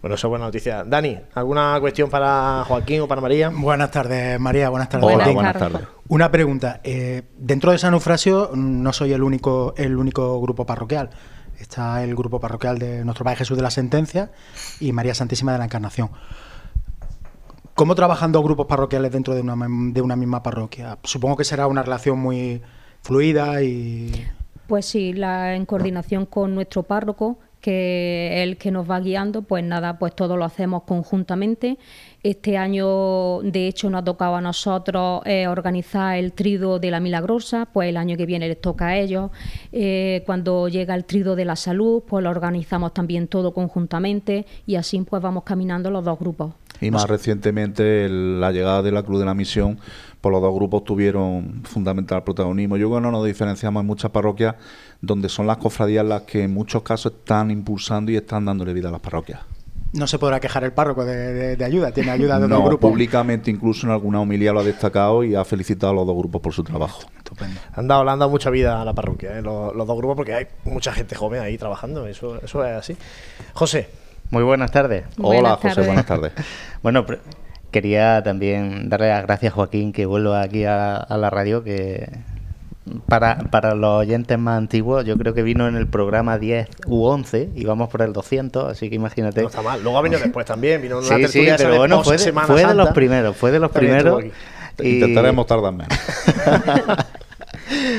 Bueno, 0.00 0.14
eso 0.14 0.28
es 0.28 0.30
buena 0.30 0.46
noticia. 0.46 0.82
Dani, 0.84 1.18
¿alguna 1.34 1.76
cuestión 1.78 2.08
para 2.08 2.64
Joaquín 2.66 3.02
o 3.02 3.08
para 3.08 3.20
María? 3.20 3.50
Buenas 3.50 3.90
tardes, 3.90 4.40
María. 4.40 4.70
Buenas 4.70 4.88
tardes. 4.88 5.04
Hola, 5.04 5.16
Buenas 5.16 5.34
buenas 5.34 5.58
tardes. 5.58 5.80
Una 6.08 6.30
pregunta. 6.30 6.80
eh, 6.84 7.22
dentro 7.36 7.70
de 7.70 7.78
San 7.78 7.92
Eufrasio 7.92 8.50
no 8.54 8.92
soy 8.94 9.12
el 9.12 9.22
único, 9.22 9.74
el 9.76 9.96
único 9.98 10.40
grupo 10.40 10.64
parroquial. 10.64 11.10
Está 11.58 12.02
el 12.02 12.16
grupo 12.16 12.40
parroquial 12.40 12.78
de 12.78 13.04
Nuestro 13.04 13.24
Padre 13.24 13.36
Jesús 13.38 13.58
de 13.58 13.62
la 13.62 13.70
Sentencia 13.70 14.30
y 14.80 14.92
María 14.92 15.14
Santísima 15.14 15.52
de 15.52 15.58
la 15.58 15.64
Encarnación. 15.66 16.10
¿Cómo 17.74 17.94
trabajan 17.94 18.32
dos 18.32 18.42
grupos 18.42 18.66
parroquiales 18.66 19.12
dentro 19.12 19.34
de 19.34 19.42
una, 19.42 19.54
de 19.92 20.00
una 20.00 20.16
misma 20.16 20.42
parroquia? 20.42 20.98
Supongo 21.02 21.36
que 21.36 21.44
será 21.44 21.66
una 21.66 21.82
relación 21.82 22.18
muy 22.18 22.62
fluida 23.02 23.62
y... 23.62 24.26
Pues 24.66 24.86
sí, 24.86 25.12
la, 25.12 25.54
en 25.54 25.66
coordinación 25.66 26.24
con 26.26 26.54
nuestro 26.54 26.82
párroco, 26.84 27.38
que 27.60 28.42
el 28.42 28.56
que 28.56 28.70
nos 28.70 28.90
va 28.90 29.00
guiando, 29.00 29.42
pues 29.42 29.62
nada, 29.64 29.98
pues 29.98 30.14
todo 30.14 30.36
lo 30.36 30.44
hacemos 30.44 30.84
conjuntamente. 30.84 31.78
Este 32.22 32.58
año, 32.58 33.40
de 33.42 33.66
hecho, 33.66 33.88
nos 33.88 34.02
ha 34.02 34.04
tocado 34.04 34.36
a 34.36 34.40
nosotros 34.40 35.22
eh, 35.24 35.46
organizar 35.46 36.18
el 36.18 36.32
trido 36.32 36.78
de 36.78 36.90
la 36.90 37.00
Milagrosa, 37.00 37.66
pues 37.72 37.88
el 37.88 37.96
año 37.96 38.16
que 38.16 38.26
viene 38.26 38.48
les 38.48 38.60
toca 38.60 38.88
a 38.88 38.96
ellos. 38.98 39.30
Eh, 39.72 40.22
cuando 40.26 40.68
llega 40.68 40.94
el 40.94 41.04
trido 41.04 41.36
de 41.36 41.44
la 41.44 41.56
salud, 41.56 42.02
pues 42.06 42.22
lo 42.22 42.30
organizamos 42.30 42.92
también 42.92 43.28
todo 43.28 43.52
conjuntamente 43.52 44.46
y 44.66 44.76
así 44.76 45.00
pues 45.00 45.22
vamos 45.22 45.44
caminando 45.44 45.90
los 45.90 46.04
dos 46.04 46.18
grupos. 46.18 46.52
Y 46.80 46.90
más 46.90 47.08
recientemente 47.08 48.08
la 48.08 48.52
llegada 48.52 48.82
de 48.82 48.92
la 48.92 49.02
Cruz 49.02 49.20
de 49.20 49.26
la 49.26 49.34
Misión, 49.34 49.78
pues 50.20 50.32
los 50.32 50.42
dos 50.42 50.54
grupos 50.54 50.84
tuvieron 50.84 51.62
fundamental 51.64 52.22
protagonismo. 52.24 52.76
Yo 52.76 52.88
creo 52.88 52.98
que 52.98 53.02
no 53.02 53.10
nos 53.10 53.24
diferenciamos 53.24 53.80
en 53.80 53.86
muchas 53.86 54.10
parroquias 54.10 54.54
donde 55.00 55.28
son 55.28 55.46
las 55.46 55.56
cofradías 55.56 56.04
las 56.04 56.22
que 56.22 56.44
en 56.44 56.52
muchos 56.54 56.82
casos 56.82 57.12
están 57.18 57.50
impulsando 57.50 58.10
y 58.12 58.16
están 58.16 58.44
dándole 58.44 58.72
vida 58.72 58.88
a 58.88 58.92
las 58.92 59.00
parroquias. 59.00 59.40
No 59.92 60.06
se 60.06 60.20
podrá 60.20 60.38
quejar 60.38 60.62
el 60.62 60.72
párroco 60.72 61.04
de, 61.04 61.16
de- 61.32 61.56
de 61.56 61.64
ayuda, 61.64 61.90
tiene 61.90 62.10
ayuda 62.12 62.38
de 62.38 62.46
No, 62.46 62.58
otro 62.58 62.68
grupo. 62.68 62.88
públicamente 62.90 63.50
incluso 63.50 63.86
en 63.88 63.92
alguna 63.92 64.20
homilía 64.20 64.52
lo 64.52 64.60
ha 64.60 64.62
destacado 64.62 65.24
y 65.24 65.34
ha 65.34 65.44
felicitado 65.44 65.90
a 65.92 65.94
los 65.96 66.06
dos 66.06 66.16
grupos 66.16 66.40
por 66.42 66.52
su 66.52 66.62
trabajo. 66.62 67.00
Estupendo. 67.16 67.58
Han 67.72 67.88
dado, 67.88 68.04
le 68.04 68.10
han 68.12 68.18
dado 68.20 68.30
mucha 68.30 68.50
vida 68.50 68.80
a 68.80 68.84
la 68.84 68.92
parroquia, 68.92 69.36
¿eh? 69.38 69.42
los, 69.42 69.74
los 69.74 69.86
dos 69.88 69.96
grupos, 69.96 70.14
porque 70.16 70.34
hay 70.34 70.46
mucha 70.64 70.92
gente 70.92 71.16
joven 71.16 71.40
ahí 71.40 71.58
trabajando. 71.58 72.06
Eso, 72.06 72.40
eso 72.40 72.64
es 72.64 72.76
así. 72.76 72.96
José, 73.52 73.88
Muy 74.30 74.44
buenas 74.44 74.70
tardes. 74.70 75.06
Buenas 75.16 75.40
Hola, 75.40 75.56
José, 75.56 75.84
buenas 75.86 76.06
tardes. 76.06 76.32
Bueno, 76.84 77.04
quería 77.70 78.22
también 78.22 78.88
darle 78.88 79.08
las 79.08 79.22
gracias 79.24 79.52
a 79.52 79.56
Joaquín 79.56 79.92
que 79.92 80.06
vuelva 80.06 80.42
aquí 80.42 80.64
a, 80.64 80.96
a 80.96 81.16
la 81.18 81.30
radio, 81.30 81.62
que 81.64 82.08
para, 83.06 83.38
para 83.50 83.74
los 83.74 84.00
oyentes 84.00 84.36
más 84.38 84.58
antiguos, 84.58 85.04
yo 85.04 85.16
creo 85.16 85.32
que 85.34 85.42
vino 85.42 85.68
en 85.68 85.76
el 85.76 85.86
programa 85.86 86.38
10 86.38 86.68
u 86.86 87.04
11 87.04 87.50
y 87.54 87.64
vamos 87.64 87.88
por 87.88 88.02
el 88.02 88.12
200, 88.12 88.72
así 88.72 88.88
que 88.88 88.96
imagínate. 88.96 89.42
no 89.42 89.48
está 89.48 89.62
mal. 89.62 89.82
Luego 89.82 89.98
ha 89.98 90.02
venido 90.02 90.20
después 90.24 90.44
también. 90.46 90.82
Vino 90.82 90.98
una 90.98 91.06
Sí, 91.06 91.28
sí, 91.28 91.48
pero 91.56 91.76
bueno, 91.78 92.02
fue 92.02 92.14
de, 92.14 92.18
Semana 92.18 92.46
fue 92.46 92.64
de 92.66 92.74
los 92.74 92.88
primeros, 92.90 93.36
fue 93.36 93.50
de 93.52 93.60
los 93.60 93.70
También 93.70 93.94
primeros. 93.98 94.24
y- 94.24 94.32
Intentaremos 94.82 95.46
tardar 95.46 95.72
menos. 95.74 95.88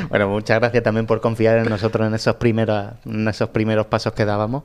bueno, 0.10 0.30
muchas 0.30 0.60
gracias 0.60 0.84
también 0.84 1.06
por 1.06 1.22
confiar 1.22 1.60
en 1.60 1.70
nosotros 1.70 2.08
en 2.08 2.14
esos 2.14 2.36
primeros, 2.36 2.94
en 3.06 3.28
esos 3.28 3.50
primeros 3.50 3.86
pasos 3.86 4.14
que 4.14 4.26
dábamos. 4.26 4.64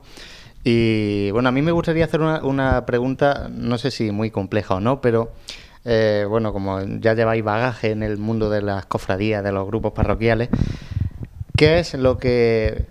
Y 0.69 1.31
bueno, 1.31 1.47
a 1.47 1.53
mí 1.53 1.61
me 1.61 1.71
gustaría 1.71 2.03
hacer 2.03 2.19
una, 2.19 2.85
pregunta, 2.85 3.47
no 3.49 3.77
sé 3.77 3.89
si 3.89 4.11
muy 4.11 4.31
compleja 4.31 4.75
o 4.75 4.81
no, 4.81 4.99
pero 4.99 5.31
eh, 5.85 6.25
bueno, 6.27 6.51
como 6.51 6.81
ya 6.81 7.13
lleváis 7.13 7.41
bagaje 7.41 7.91
en 7.91 8.03
el 8.03 8.17
mundo 8.17 8.49
de 8.49 8.61
las 8.61 8.85
cofradías, 8.85 9.45
de 9.45 9.53
los 9.53 9.65
grupos 9.65 9.93
parroquiales, 9.93 10.49
¿qué 11.55 11.79
es 11.79 11.93
lo 11.93 12.17
que 12.17 12.85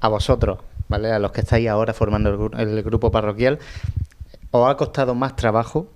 a 0.00 0.08
vosotros, 0.08 0.58
¿vale? 0.88 1.12
A 1.12 1.20
los 1.20 1.30
que 1.30 1.42
estáis 1.42 1.68
ahora 1.68 1.94
formando 1.94 2.50
el, 2.54 2.68
el 2.68 2.82
grupo 2.82 3.12
parroquial, 3.12 3.60
os 4.50 4.68
ha 4.68 4.76
costado 4.76 5.14
más 5.14 5.36
trabajo 5.36 5.86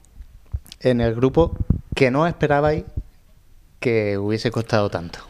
en 0.79 1.01
el 1.01 1.17
grupo 1.17 1.57
que 1.97 2.13
no 2.13 2.25
esperabais 2.29 2.85
que 3.81 4.17
hubiese 4.17 4.53
costado 4.53 4.91
tanto? 4.91 5.30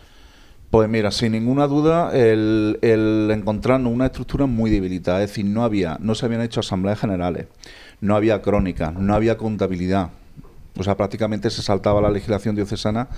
Pues 0.70 0.88
mira, 0.88 1.11
sin 1.11 1.33
ninguna 1.33 1.66
duda, 1.66 2.16
el, 2.16 2.78
encontrarnos 3.33 3.92
una 3.92 4.06
estructura 4.06 4.46
muy 4.46 4.70
debilitada. 4.70 5.20
Es 5.20 5.30
decir, 5.30 5.44
no 5.44 5.64
había, 5.64 5.96
no 6.00 6.14
se 6.14 6.26
habían 6.26 6.42
hecho 6.42 6.61
asambleas 6.61 7.00
generales, 7.00 7.48
no 8.00 8.14
había 8.14 8.40
crónicas, 8.40 8.94
no 8.94 9.12
había 9.14 9.37
contabilidad. 9.37 10.11
O 10.78 10.85
sea, 10.85 10.96
prácticamente 10.96 11.50
se 11.50 11.62
saltaba 11.62 12.00
la 12.00 12.09
legislación 12.09 12.54
diocesana 12.54 13.09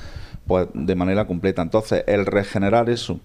pues, 0.46 0.66
de 0.72 0.94
manera 0.94 1.26
completa. 1.26 1.60
Entonces, 1.60 2.04
el 2.06 2.24
regenerar 2.24 2.88
eso, 2.88 3.20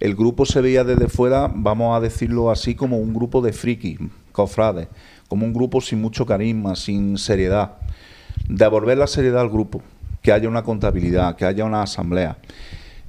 el 0.00 0.16
grupo 0.16 0.44
se 0.44 0.60
veía 0.60 0.82
desde 0.82 1.08
fuera, 1.08 1.48
vamos 1.54 1.96
a 1.96 2.00
decirlo 2.00 2.50
así, 2.50 2.74
como 2.74 2.98
un 2.98 3.14
grupo 3.14 3.42
de 3.42 3.52
frikis, 3.52 4.00
cofrades, 4.32 4.88
como 5.28 5.46
un 5.46 5.52
grupo 5.52 5.80
sin 5.80 6.00
mucho 6.00 6.26
carisma, 6.26 6.74
sin 6.74 7.16
seriedad. 7.16 7.74
Devolver 8.48 8.98
la 8.98 9.06
seriedad 9.06 9.40
al 9.40 9.50
grupo, 9.50 9.82
que 10.20 10.32
haya 10.32 10.48
una 10.48 10.64
contabilidad, 10.64 11.36
que 11.36 11.44
haya 11.44 11.64
una 11.64 11.82
asamblea. 11.82 12.38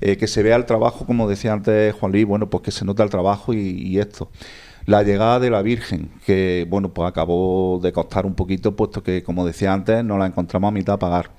Eh, 0.02 0.18
que 0.18 0.28
se 0.28 0.44
vea 0.44 0.56
el 0.56 0.66
trabajo, 0.66 1.06
como 1.06 1.28
decía 1.28 1.54
antes 1.54 1.94
Juan 1.94 2.12
Luis, 2.12 2.26
bueno, 2.26 2.50
pues 2.50 2.64
que 2.64 2.72
se 2.72 2.86
nota 2.86 3.04
el 3.04 3.10
trabajo 3.10 3.54
y, 3.54 3.60
y 3.60 4.00
esto. 4.00 4.30
La 4.86 5.04
llegada 5.04 5.40
de 5.40 5.50
la 5.50 5.62
Virgen, 5.62 6.10
que 6.26 6.66
bueno, 6.70 6.90
pues 6.90 7.08
acabó 7.08 7.80
de 7.84 7.92
costar 7.92 8.26
un 8.26 8.34
poquito, 8.34 8.76
puesto 8.76 9.04
que, 9.04 9.24
como 9.24 9.46
decía 9.46 9.74
antes, 9.74 10.04
nos 10.04 10.18
la 10.18 10.26
encontramos 10.26 10.70
a 10.70 10.72
mitad 10.72 10.96
a 10.96 11.00
pagar. 11.00 11.32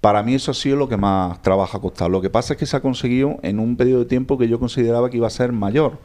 Para 0.00 0.22
mí 0.22 0.34
eso 0.34 0.52
ha 0.52 0.54
sido 0.54 0.76
lo 0.76 0.88
que 0.88 0.96
más 0.96 1.42
trabajo 1.42 1.78
ha 1.78 1.80
costado. 1.80 2.10
Lo 2.10 2.20
que 2.20 2.30
pasa 2.30 2.52
es 2.52 2.60
que 2.60 2.66
se 2.66 2.76
ha 2.76 2.80
conseguido 2.80 3.38
en 3.42 3.58
un 3.58 3.76
periodo 3.76 4.00
de 4.00 4.06
tiempo 4.06 4.38
que 4.38 4.46
yo 4.46 4.60
consideraba 4.60 5.10
que 5.10 5.16
iba 5.16 5.26
a 5.26 5.30
ser 5.30 5.50
mayor. 5.52 5.98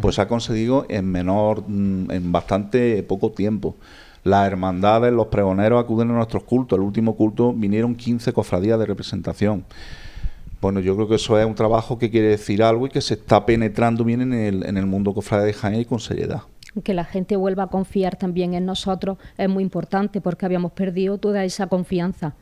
Pues 0.00 0.16
se 0.16 0.22
ha 0.22 0.26
conseguido 0.26 0.86
en 0.88 1.06
menor, 1.06 1.62
mm, 1.68 2.10
en 2.10 2.32
bastante 2.32 3.00
poco 3.04 3.30
tiempo. 3.30 3.76
Las 4.24 4.46
hermandades, 4.48 5.12
los 5.12 5.28
pregoneros 5.28 5.80
acuden 5.80 6.10
a 6.10 6.14
nuestros 6.14 6.42
cultos. 6.42 6.78
El 6.78 6.84
último 6.84 7.14
culto 7.14 7.52
vinieron 7.52 7.94
15 7.94 8.32
cofradías 8.32 8.78
de 8.78 8.86
representación. 8.86 9.64
Bueno, 10.64 10.80
yo 10.80 10.96
creo 10.96 11.06
que 11.06 11.16
eso 11.16 11.38
es 11.38 11.44
un 11.44 11.54
trabajo 11.54 11.98
que 11.98 12.10
quiere 12.10 12.28
decir 12.28 12.62
algo 12.62 12.86
y 12.86 12.88
que 12.88 13.02
se 13.02 13.12
está 13.12 13.44
penetrando 13.44 14.02
bien 14.02 14.22
en 14.22 14.32
el, 14.32 14.64
en 14.64 14.78
el 14.78 14.86
mundo 14.86 15.12
cofrade 15.12 15.44
de 15.44 15.52
Jaén 15.52 15.80
y 15.82 15.84
con 15.84 16.00
seriedad. 16.00 16.40
Que 16.82 16.94
la 16.94 17.04
gente 17.04 17.36
vuelva 17.36 17.64
a 17.64 17.66
confiar 17.66 18.16
también 18.16 18.54
en 18.54 18.64
nosotros 18.64 19.18
es 19.36 19.46
muy 19.46 19.62
importante 19.62 20.22
porque 20.22 20.46
habíamos 20.46 20.72
perdido 20.72 21.18
toda 21.18 21.44
esa 21.44 21.66
confianza. 21.66 22.34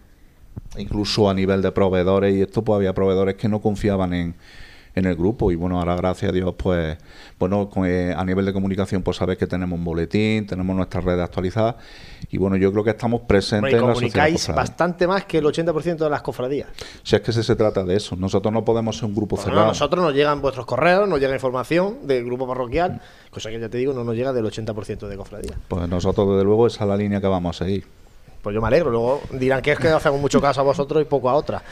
Incluso 0.79 1.29
a 1.29 1.35
nivel 1.35 1.63
de 1.63 1.73
proveedores 1.73 2.37
y 2.37 2.43
esto, 2.43 2.63
pues 2.63 2.77
había 2.77 2.95
proveedores 2.95 3.35
que 3.35 3.49
no 3.49 3.61
confiaban 3.61 4.15
en, 4.15 4.37
en 4.95 5.07
el 5.07 5.15
grupo 5.15 5.51
y 5.51 5.57
bueno, 5.57 5.79
ahora 5.79 5.97
gracias 5.97 6.31
a 6.31 6.33
Dios, 6.33 6.55
pues 6.57 6.99
bueno, 7.39 7.69
con, 7.69 7.87
eh, 7.87 8.15
a 8.17 8.25
nivel 8.25 8.45
de 8.45 8.53
comunicación, 8.53 9.03
pues 9.03 9.17
sabes 9.17 9.39
que 9.39 9.47
tenemos 9.47 9.79
un 9.79 9.85
boletín, 9.85 10.47
tenemos 10.47 10.77
nuestras 10.77 11.05
redes 11.05 11.25
actualizadas 11.25 11.77
y 12.31 12.39
bueno, 12.39 12.57
yo 12.57 12.71
creo 12.73 12.85
que 12.85 12.91
estamos 12.91 13.23
presentes 13.23 13.73
Bueno, 13.73 13.77
y 13.77 13.81
en 13.81 13.89
la 13.89 13.95
sociedad 13.95 14.25
comunicáis 14.27 14.49
bastante 14.55 15.07
más 15.07 15.25
que 15.25 15.39
el 15.39 15.45
80% 15.45 15.97
de 15.97 16.11
las 16.11 16.23
cofradías. 16.23 16.69
Si 17.03 17.17
es 17.17 17.23
que 17.23 17.33
se, 17.33 17.43
se 17.43 17.57
trata 17.57 17.85
de 17.85 17.97
eso, 17.97 18.17
nosotros 18.17 18.53
no 18.53 18.65
podemos 18.65 18.97
ser 18.97 19.07
un 19.07 19.15
grupo 19.15 19.37
menos 19.37 19.45
cerrado. 19.45 19.65
a 19.65 19.69
nosotros 19.69 20.05
nos 20.05 20.15
llegan 20.15 20.41
vuestros 20.41 20.67
correos, 20.67 21.09
nos 21.09 21.21
llega 21.21 21.35
información 21.35 22.07
del 22.07 22.25
grupo 22.25 22.47
parroquial, 22.47 23.01
cosa 23.31 23.51
que 23.51 23.59
ya 23.59 23.69
te 23.69 23.79
digo, 23.79 23.93
no 23.93 24.05
nos 24.05 24.15
llega 24.15 24.33
del 24.33 24.45
80% 24.45 25.09
de 25.09 25.17
cofradías. 25.17 25.57
Pues 25.69 25.89
nosotros, 25.89 26.29
desde 26.31 26.45
luego, 26.45 26.67
esa 26.67 26.85
es 26.85 26.89
la 26.89 26.97
línea 26.97 27.21
que 27.21 27.27
vamos 27.27 27.61
a 27.61 27.65
seguir. 27.65 28.02
Pues 28.43 28.55
yo 28.55 28.61
me 28.61 28.67
alegro. 28.67 28.91
Luego 28.91 29.23
dirán 29.31 29.63
que 29.63 29.73
es 29.73 29.79
que 29.79 29.89
hacemos 29.89 30.21
mucho 30.21 30.41
caso 30.41 30.61
a 30.61 30.65
vosotros 30.65 31.01
y 31.01 31.05
poco 31.05 31.31
a 31.31 31.35
otras. 31.35 31.63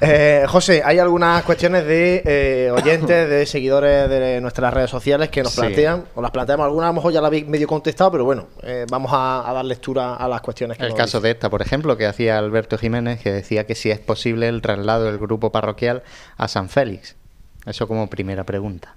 Eh, 0.00 0.44
José, 0.46 0.82
hay 0.84 0.98
algunas 0.98 1.42
cuestiones 1.42 1.84
de 1.84 2.22
eh, 2.24 2.70
oyentes, 2.70 3.28
de 3.28 3.44
seguidores 3.46 4.08
de 4.08 4.40
nuestras 4.40 4.72
redes 4.72 4.90
sociales 4.90 5.30
que 5.30 5.42
nos 5.42 5.52
Sí. 5.52 5.60
plantean, 5.60 6.04
o 6.14 6.22
las 6.22 6.30
planteamos 6.30 6.64
algunas, 6.64 6.86
a 6.86 6.90
lo 6.90 6.94
mejor 6.94 7.12
ya 7.12 7.20
la 7.20 7.26
habéis 7.28 7.46
medio 7.48 7.66
contestado, 7.66 8.12
pero 8.12 8.24
bueno, 8.24 8.46
eh, 8.62 8.86
vamos 8.90 9.10
a, 9.12 9.48
a 9.48 9.52
dar 9.52 9.64
lectura 9.64 10.14
a 10.14 10.28
las 10.28 10.42
cuestiones 10.42 10.76
que 10.76 10.84
El 10.84 10.90
nos 10.90 10.98
caso 10.98 11.20
de 11.20 11.30
esta, 11.30 11.50
por 11.50 11.62
ejemplo, 11.62 11.96
que 11.96 12.06
hacía 12.06 12.38
Alberto 12.38 12.78
Jiménez, 12.78 13.20
que 13.20 13.32
decía 13.32 13.66
que 13.66 13.74
si 13.74 13.90
es 13.90 13.98
posible 13.98 14.48
el 14.48 14.60
traslado 14.62 15.04
del 15.06 15.18
grupo 15.18 15.50
parroquial 15.50 16.02
a 16.36 16.46
San 16.46 16.68
Félix. 16.68 17.16
Eso 17.66 17.88
como 17.88 18.08
primera 18.08 18.44
pregunta. 18.44 18.94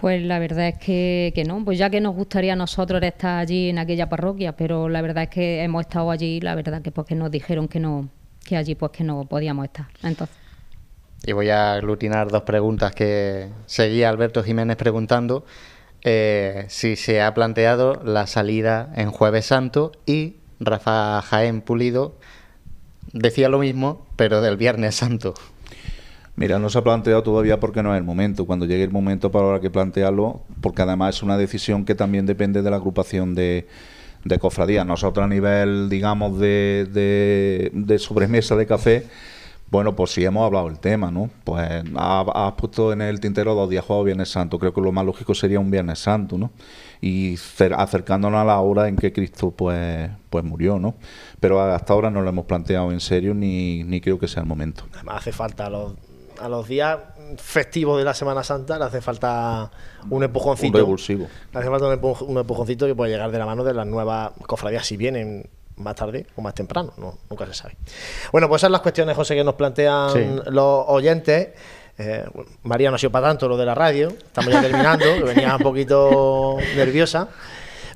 Pues 0.00 0.22
la 0.22 0.38
verdad 0.38 0.68
es 0.68 0.78
que, 0.78 1.32
que 1.34 1.44
no, 1.44 1.64
pues 1.64 1.78
ya 1.78 1.88
que 1.88 2.00
nos 2.02 2.14
gustaría 2.14 2.52
a 2.52 2.56
nosotros 2.56 3.02
estar 3.02 3.38
allí 3.38 3.70
en 3.70 3.78
aquella 3.78 4.08
parroquia, 4.08 4.52
pero 4.54 4.88
la 4.90 5.00
verdad 5.00 5.24
es 5.24 5.30
que 5.30 5.62
hemos 5.62 5.80
estado 5.82 6.10
allí, 6.10 6.38
la 6.40 6.54
verdad 6.54 6.82
que 6.82 6.90
porque 6.90 7.14
nos 7.14 7.30
dijeron 7.30 7.66
que 7.66 7.80
no, 7.80 8.08
que 8.44 8.56
allí 8.56 8.74
pues 8.74 8.92
que 8.92 9.04
no 9.04 9.24
podíamos 9.24 9.64
estar. 9.64 9.86
Entonces, 10.02 10.36
Y 11.24 11.32
voy 11.32 11.48
a 11.48 11.72
aglutinar 11.72 12.28
dos 12.30 12.42
preguntas 12.42 12.92
que 12.94 13.48
seguía 13.64 14.10
Alberto 14.10 14.42
Jiménez 14.44 14.76
preguntando. 14.76 15.44
eh, 16.04 16.66
si 16.68 16.94
se 16.96 17.20
ha 17.22 17.32
planteado 17.34 18.00
la 18.04 18.26
salida 18.26 18.92
en 18.96 19.10
Jueves 19.10 19.46
Santo 19.46 19.92
y 20.04 20.36
Rafa 20.60 21.20
Jaén 21.22 21.62
Pulido 21.62 22.14
decía 23.12 23.48
lo 23.48 23.58
mismo, 23.58 24.06
pero 24.16 24.40
del 24.42 24.56
Viernes 24.56 24.94
Santo. 24.96 25.34
Mira, 26.36 26.58
no 26.58 26.68
se 26.68 26.76
ha 26.78 26.84
planteado 26.84 27.22
todavía 27.22 27.58
porque 27.58 27.82
no 27.82 27.94
es 27.94 27.98
el 27.98 28.04
momento. 28.04 28.44
Cuando 28.46 28.66
llegue 28.66 28.84
el 28.84 28.90
momento 28.90 29.30
para 29.30 29.46
habrá 29.46 29.60
que 29.60 29.70
plantearlo, 29.70 30.42
porque 30.60 30.82
además 30.82 31.16
es 31.16 31.22
una 31.22 31.38
decisión 31.38 31.84
que 31.86 31.94
también 31.94 32.26
depende 32.26 32.60
de 32.62 32.70
la 32.70 32.76
agrupación 32.76 33.34
de, 33.34 33.66
de 34.24 34.38
cofradías. 34.38 34.84
Nosotros 34.86 35.24
a 35.24 35.28
nivel, 35.28 35.88
digamos, 35.88 36.38
de, 36.38 37.70
de, 37.72 37.98
sobremesa 37.98 38.54
de 38.54 38.66
café, 38.66 39.06
bueno, 39.70 39.96
pues 39.96 40.10
sí 40.10 40.24
hemos 40.26 40.44
hablado 40.44 40.66
del 40.68 40.78
tema, 40.78 41.10
¿no? 41.10 41.30
Pues 41.42 41.82
ha- 41.96 42.46
has 42.46 42.52
puesto 42.52 42.92
en 42.92 43.00
el 43.00 43.18
tintero 43.18 43.54
dos 43.54 43.70
días 43.70 43.84
juegos 43.84 44.04
Viernes 44.04 44.28
Santo. 44.28 44.58
Creo 44.58 44.74
que 44.74 44.80
lo 44.82 44.92
más 44.92 45.06
lógico 45.06 45.34
sería 45.34 45.58
un 45.58 45.70
Viernes 45.70 46.00
Santo, 46.00 46.36
¿no? 46.36 46.50
Y 47.00 47.32
cer- 47.36 47.74
acercándonos 47.76 48.38
a 48.40 48.44
la 48.44 48.60
hora 48.60 48.88
en 48.88 48.96
que 48.96 49.10
Cristo 49.12 49.52
pues, 49.52 50.10
pues 50.28 50.44
murió, 50.44 50.78
¿no? 50.78 50.96
Pero 51.40 51.60
hasta 51.62 51.94
ahora 51.94 52.10
no 52.10 52.20
lo 52.20 52.28
hemos 52.28 52.44
planteado 52.44 52.92
en 52.92 53.00
serio 53.00 53.32
ni, 53.34 53.82
ni 53.84 54.02
creo 54.02 54.18
que 54.18 54.28
sea 54.28 54.42
el 54.42 54.48
momento. 54.48 54.84
Además 54.94 55.16
hace 55.18 55.32
falta 55.32 55.68
los, 55.68 55.94
a 56.40 56.48
los 56.48 56.66
días 56.68 56.98
festivos 57.38 57.98
de 57.98 58.04
la 58.04 58.14
Semana 58.14 58.42
Santa, 58.44 58.78
le 58.78 58.84
hace 58.84 59.00
falta 59.00 59.70
un 60.10 60.22
empujoncito. 60.22 60.78
Un 60.78 60.84
revulsivo. 60.84 61.26
Le 61.52 61.58
hace 61.60 61.68
falta 61.68 61.86
un, 61.86 62.00
empuj- 62.00 62.24
un 62.26 62.38
empujoncito 62.38 62.86
que 62.86 62.94
puede 62.94 63.12
llegar 63.12 63.30
de 63.30 63.38
la 63.38 63.46
mano 63.46 63.64
de 63.64 63.74
las 63.74 63.86
nuevas 63.86 64.32
cofradías, 64.46 64.86
si 64.86 64.96
vienen 64.96 65.48
más 65.76 65.94
tarde 65.94 66.26
o 66.36 66.40
más 66.42 66.54
temprano, 66.54 66.92
no, 66.96 67.18
nunca 67.28 67.44
se 67.46 67.54
sabe. 67.54 67.76
Bueno, 68.32 68.48
pues 68.48 68.60
esas 68.60 68.68
son 68.68 68.72
las 68.72 68.80
cuestiones, 68.80 69.14
José, 69.14 69.34
que 69.34 69.44
nos 69.44 69.54
plantean 69.56 70.10
Sí. 70.12 70.24
los 70.50 70.84
oyentes. 70.88 71.48
Eh, 71.98 72.24
María 72.62 72.90
no 72.90 72.96
ha 72.96 72.98
sido 72.98 73.10
para 73.10 73.28
tanto 73.28 73.48
lo 73.48 73.56
de 73.56 73.64
la 73.64 73.74
radio, 73.74 74.08
estamos 74.08 74.52
ya 74.52 74.60
terminando, 74.60 75.04
que 75.16 75.22
venía 75.24 75.56
un 75.56 75.62
poquito 75.62 76.56
nerviosa. 76.76 77.28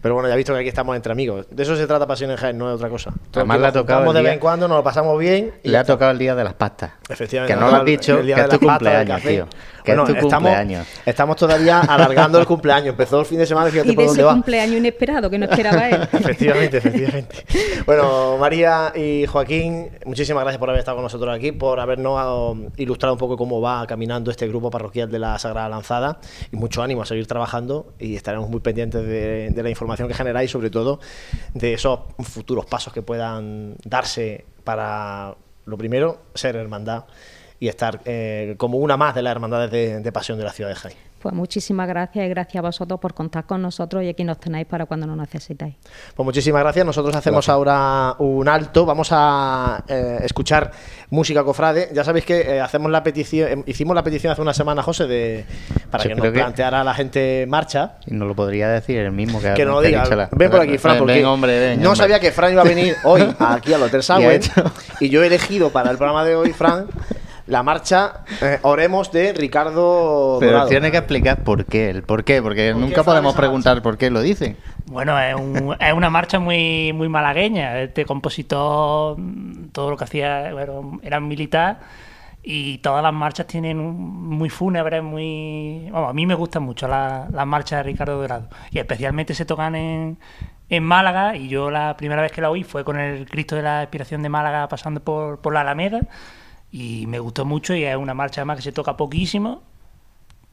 Pero 0.02 0.14
bueno, 0.14 0.28
ya 0.28 0.34
he 0.34 0.36
visto 0.36 0.52
que 0.52 0.60
aquí 0.60 0.68
estamos 0.68 0.96
entre 0.96 1.12
amigos. 1.12 1.46
De 1.50 1.62
eso 1.62 1.76
se 1.76 1.86
trata 1.86 2.06
Pasión 2.06 2.30
en 2.30 2.36
Jaén, 2.36 2.56
no 2.56 2.68
es 2.70 2.76
otra 2.76 2.88
cosa. 2.88 3.12
Además, 3.34 3.56
Nos 3.56 3.60
le 3.62 3.66
ha 3.68 3.72
tocado 3.72 4.12
de 4.12 4.22
vez 4.22 4.32
en 4.34 4.38
cuando, 4.38 4.66
nos 4.68 4.78
lo 4.78 4.84
pasamos 4.84 5.18
bien. 5.18 5.52
y 5.62 5.68
Le 5.68 5.78
ha 5.78 5.84
tocado 5.84 6.10
el 6.10 6.18
día 6.18 6.34
de 6.34 6.44
las 6.44 6.54
pastas. 6.54 6.92
Efectivamente. 7.08 7.54
Que 7.54 7.60
no 7.60 7.70
lo 7.70 7.76
has 7.76 7.84
dicho, 7.84 8.18
el 8.18 8.26
día 8.26 8.36
que 8.36 8.42
de 8.42 8.48
es 8.48 8.58
tu 8.58 8.66
cumpleaños, 8.66 9.22
tío. 9.22 9.46
Que 9.84 9.92
es 9.92 9.96
tu 9.96 10.12
estamos, 10.12 10.30
cumpleaños. 10.32 10.86
Estamos 11.06 11.36
todavía 11.36 11.80
alargando 11.80 12.38
el 12.38 12.46
cumpleaños. 12.46 12.88
Empezó 12.90 13.20
el 13.20 13.26
fin 13.26 13.38
de 13.38 13.46
semana 13.46 13.68
y 13.68 13.72
fíjate 13.72 13.88
y 13.88 13.90
de 13.92 13.96
por 13.96 14.04
dónde 14.06 14.20
ese 14.20 14.26
va. 14.26 14.32
cumpleaños 14.32 14.76
inesperado 14.76 15.30
que 15.30 15.38
no 15.38 15.46
esperaba 15.46 15.88
él. 15.88 16.08
Efectivamente, 16.12 16.76
efectivamente. 16.78 17.44
Bueno, 17.86 18.36
María 18.38 18.92
y 18.94 19.24
Joaquín, 19.26 19.88
muchísimas 20.04 20.42
gracias 20.44 20.58
por 20.58 20.68
haber 20.68 20.80
estado 20.80 20.96
con 20.98 21.04
nosotros 21.04 21.34
aquí, 21.34 21.52
por 21.52 21.80
habernos 21.80 22.52
um, 22.52 22.68
ilustrado 22.76 23.14
un 23.14 23.18
poco 23.18 23.36
cómo 23.38 23.60
va 23.62 23.86
caminando 23.86 24.30
este 24.30 24.46
grupo 24.48 24.70
parroquial 24.70 25.10
de 25.10 25.18
la 25.18 25.38
Sagrada 25.38 25.68
Lanzada. 25.70 26.18
Y 26.52 26.56
mucho 26.56 26.82
ánimo 26.82 27.00
a 27.02 27.06
seguir 27.06 27.26
trabajando 27.26 27.94
y 27.98 28.16
estaremos 28.16 28.50
muy 28.50 28.60
pendientes 28.60 29.02
de, 29.06 29.50
de 29.50 29.62
la 29.62 29.70
información 29.70 29.89
que 29.96 30.14
generáis, 30.14 30.50
sobre 30.50 30.70
todo 30.70 31.00
de 31.54 31.74
esos 31.74 32.00
futuros 32.20 32.66
pasos 32.66 32.92
que 32.92 33.02
puedan 33.02 33.76
darse 33.84 34.44
para, 34.64 35.36
lo 35.66 35.76
primero, 35.76 36.22
ser 36.34 36.56
hermandad 36.56 37.04
y 37.58 37.68
estar 37.68 38.00
eh, 38.04 38.54
como 38.56 38.78
una 38.78 38.96
más 38.96 39.14
de 39.14 39.22
las 39.22 39.32
hermandades 39.32 39.70
de, 39.70 40.00
de 40.00 40.12
pasión 40.12 40.38
de 40.38 40.44
la 40.44 40.52
ciudad 40.52 40.70
de 40.70 40.76
Jaén. 40.76 41.09
Pues 41.20 41.34
muchísimas 41.34 41.86
gracias 41.86 42.24
y 42.24 42.28
gracias 42.30 42.56
a 42.56 42.66
vosotros 42.66 42.98
por 42.98 43.12
contar 43.12 43.44
con 43.44 43.60
nosotros 43.60 44.02
y 44.02 44.08
aquí 44.08 44.24
nos 44.24 44.38
tenéis 44.40 44.66
para 44.66 44.86
cuando 44.86 45.06
nos 45.06 45.18
necesitáis. 45.18 45.74
Pues 46.14 46.24
muchísimas 46.24 46.62
gracias. 46.62 46.86
Nosotros 46.86 47.14
hacemos 47.14 47.48
ahora 47.50 48.14
un 48.18 48.48
alto. 48.48 48.86
Vamos 48.86 49.08
a 49.12 49.84
eh, 49.86 50.20
escuchar 50.22 50.70
música 51.10 51.44
cofrade. 51.44 51.90
Ya 51.92 52.04
sabéis 52.04 52.24
que 52.24 52.40
eh, 52.40 52.60
hacemos 52.60 52.90
la 52.90 53.02
petición, 53.02 53.48
eh, 53.60 53.62
hicimos 53.66 53.94
la 53.94 54.02
petición 54.02 54.32
hace 54.32 54.40
una 54.40 54.54
semana, 54.54 54.82
José, 54.82 55.06
de 55.06 55.44
para 55.90 56.04
Yo 56.04 56.08
que 56.10 56.14
nos 56.16 56.24
que- 56.24 56.32
planteara 56.32 56.82
la 56.84 56.94
gente 56.94 57.44
marcha. 57.46 57.96
Y 58.06 58.14
no 58.14 58.24
lo 58.24 58.34
podría 58.34 58.68
decir 58.68 58.98
el 58.98 59.12
mismo 59.12 59.40
que 59.42 59.52
Que 59.54 59.64
no 59.66 59.72
lo 59.72 59.80
diga. 59.82 60.04
la- 60.06 60.28
Ven 60.32 60.50
por 60.50 60.60
aquí, 60.60 60.78
Fran, 60.78 60.96
porque 60.98 61.12
ven, 61.14 61.26
hombre, 61.26 61.58
ven, 61.58 61.82
no 61.82 61.90
hombre. 61.90 61.98
sabía 62.02 62.18
que 62.18 62.32
Fran 62.32 62.52
iba 62.52 62.62
a 62.62 62.64
venir 62.64 62.96
hoy 63.04 63.22
aquí 63.38 63.74
al 63.74 63.82
Hotel 63.82 64.00
hecho- 64.00 64.72
Y 65.00 65.10
yo 65.10 65.22
he 65.22 65.26
elegido 65.26 65.70
para 65.70 65.90
el 65.90 65.96
programa 65.98 66.24
de 66.24 66.34
hoy, 66.36 66.52
Fran, 66.52 66.86
la 67.50 67.62
marcha 67.62 68.24
eh, 68.40 68.58
Oremos 68.62 69.12
de 69.12 69.32
Ricardo 69.32 70.38
Pero 70.40 70.52
Dorado. 70.52 70.68
tiene 70.70 70.90
que 70.90 70.96
explicar 70.98 71.42
por 71.44 71.64
qué, 71.66 71.90
el 71.90 72.02
por 72.02 72.24
qué, 72.24 72.40
porque 72.40 72.70
¿Por 72.72 72.80
qué 72.80 72.86
nunca 72.86 73.02
podemos 73.04 73.34
preguntar 73.34 73.82
por 73.82 73.98
qué 73.98 74.08
lo 74.10 74.20
dice. 74.22 74.56
Bueno, 74.86 75.18
es, 75.20 75.34
un- 75.34 75.76
es 75.78 75.92
una 75.92 76.10
marcha 76.10 76.38
muy, 76.38 76.92
muy 76.94 77.08
malagueña. 77.08 77.80
Este 77.80 78.04
compositor, 78.06 79.16
todo 79.72 79.90
lo 79.90 79.96
que 79.96 80.04
hacía 80.04 80.52
bueno, 80.52 80.98
era 81.02 81.20
militar 81.20 81.80
y 82.42 82.78
todas 82.78 83.02
las 83.02 83.12
marchas 83.12 83.46
tienen 83.46 83.78
un- 83.80 84.28
muy 84.38 84.48
fúnebres, 84.48 85.02
muy... 85.02 85.88
Vamos, 85.90 86.10
a 86.10 86.12
mí 86.12 86.26
me 86.26 86.34
gustan 86.34 86.62
mucho 86.62 86.88
las, 86.88 87.30
las 87.30 87.46
marchas 87.46 87.80
de 87.80 87.82
Ricardo 87.82 88.18
Dorado 88.20 88.48
y 88.70 88.78
especialmente 88.78 89.34
se 89.34 89.44
tocan 89.44 89.74
en, 89.74 90.18
en 90.70 90.82
Málaga 90.84 91.36
y 91.36 91.48
yo 91.48 91.70
la 91.70 91.96
primera 91.96 92.22
vez 92.22 92.32
que 92.32 92.40
la 92.40 92.48
oí 92.50 92.64
fue 92.64 92.82
con 92.84 92.98
el 92.98 93.28
Cristo 93.28 93.56
de 93.56 93.62
la 93.62 93.82
Expiración 93.82 94.22
de 94.22 94.28
Málaga 94.28 94.68
pasando 94.68 95.00
por, 95.00 95.40
por 95.40 95.52
la 95.52 95.60
Alameda 95.60 96.00
y 96.72 97.06
me 97.06 97.18
gustó 97.18 97.44
mucho 97.44 97.74
y 97.74 97.84
es 97.84 97.96
una 97.96 98.14
marcha 98.14 98.40
además 98.42 98.56
que 98.58 98.62
se 98.62 98.72
toca 98.72 98.96
poquísimo 98.96 99.62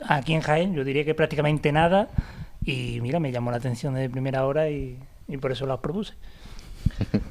aquí 0.07 0.33
en 0.33 0.41
Jaén, 0.41 0.73
yo 0.73 0.83
diría 0.83 1.03
que 1.05 1.13
prácticamente 1.15 1.71
nada 1.71 2.07
y 2.63 2.99
mira, 3.01 3.19
me 3.19 3.31
llamó 3.31 3.51
la 3.51 3.57
atención 3.57 3.93
de 3.95 4.09
primera 4.09 4.45
hora 4.45 4.69
y, 4.69 4.97
y 5.27 5.37
por 5.37 5.51
eso 5.51 5.65
la 5.65 5.77
propuse. 5.81 6.13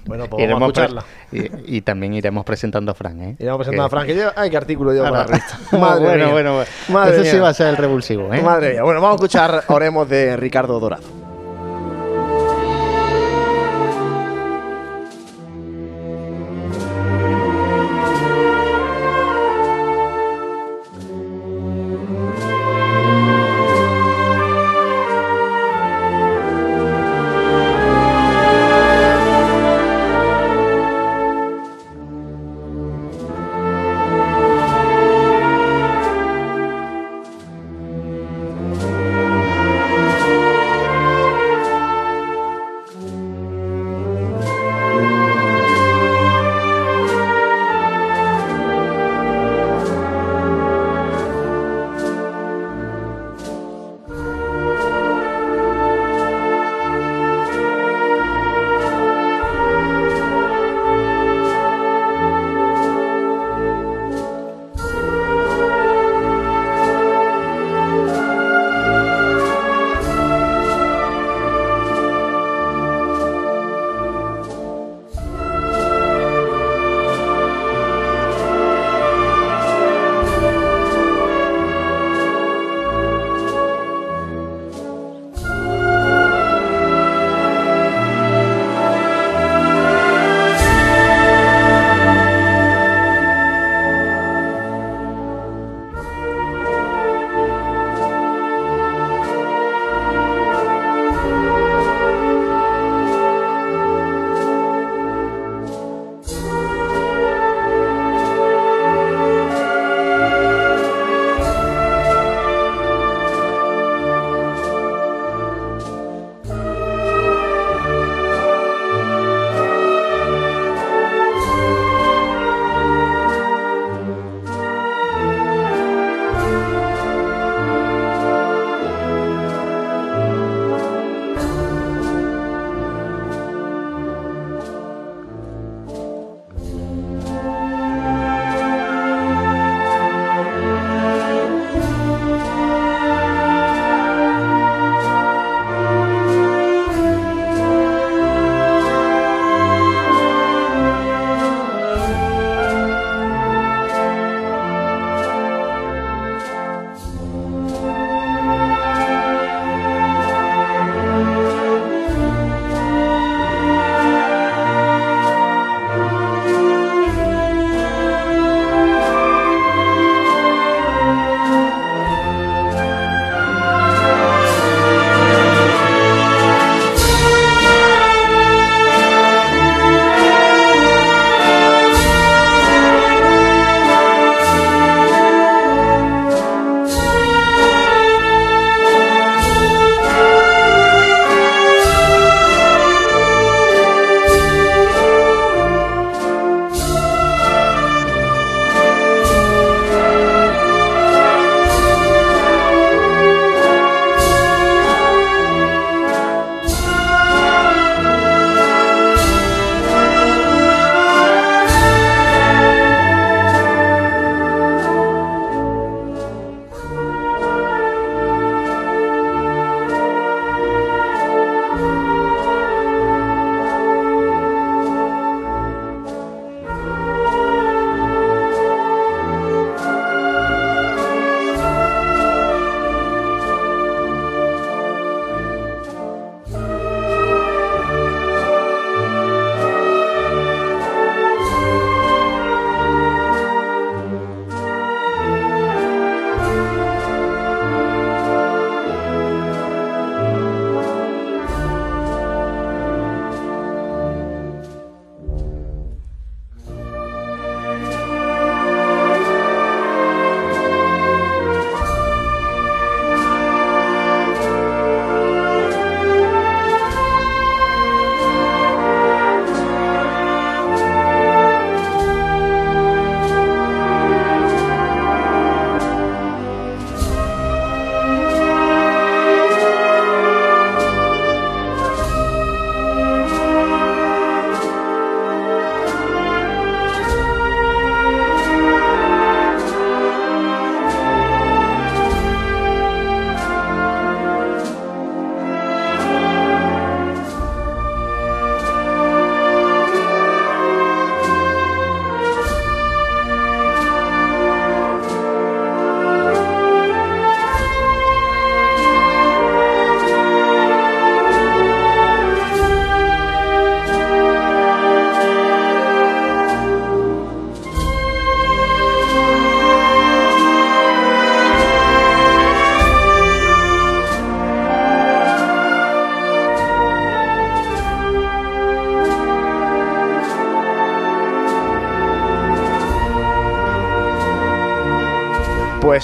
Bueno, 0.06 0.26
pues 0.28 0.48
vamos 0.48 0.62
a 0.62 0.84
escucharla. 0.84 1.04
y, 1.32 1.76
y 1.78 1.80
también 1.80 2.14
iremos 2.14 2.44
presentando 2.44 2.92
a 2.92 2.94
Fran, 2.94 3.20
¿eh? 3.20 3.36
Iremos 3.40 3.58
presentando 3.58 3.86
a 3.86 3.90
Frank. 3.90 4.06
que 4.06 4.14
lleva- 4.14 4.32
Ay, 4.36 4.50
qué 4.50 4.56
artículo 4.56 4.92
llevo 4.92 5.06
Ahora- 5.06 5.26
para 5.26 5.38
la 5.38 5.44
revista. 5.44 5.76
Madre 5.78 6.04
bueno, 6.04 6.24
mía. 6.26 6.32
bueno, 6.32 6.54
bueno. 6.54 6.70
Madre 6.90 7.14
Eso 7.16 7.24
sí 7.24 7.32
mía. 7.32 7.42
va 7.42 7.48
a 7.48 7.54
ser 7.54 7.66
el 7.68 7.76
revulsivo, 7.76 8.32
¿eh? 8.32 8.40
Madre 8.40 8.72
mía. 8.74 8.82
Bueno, 8.84 9.00
vamos 9.00 9.14
a 9.14 9.24
escuchar 9.24 9.64
Oremos 9.66 10.08
de 10.08 10.36
Ricardo 10.36 10.78
Dorado. 10.78 11.02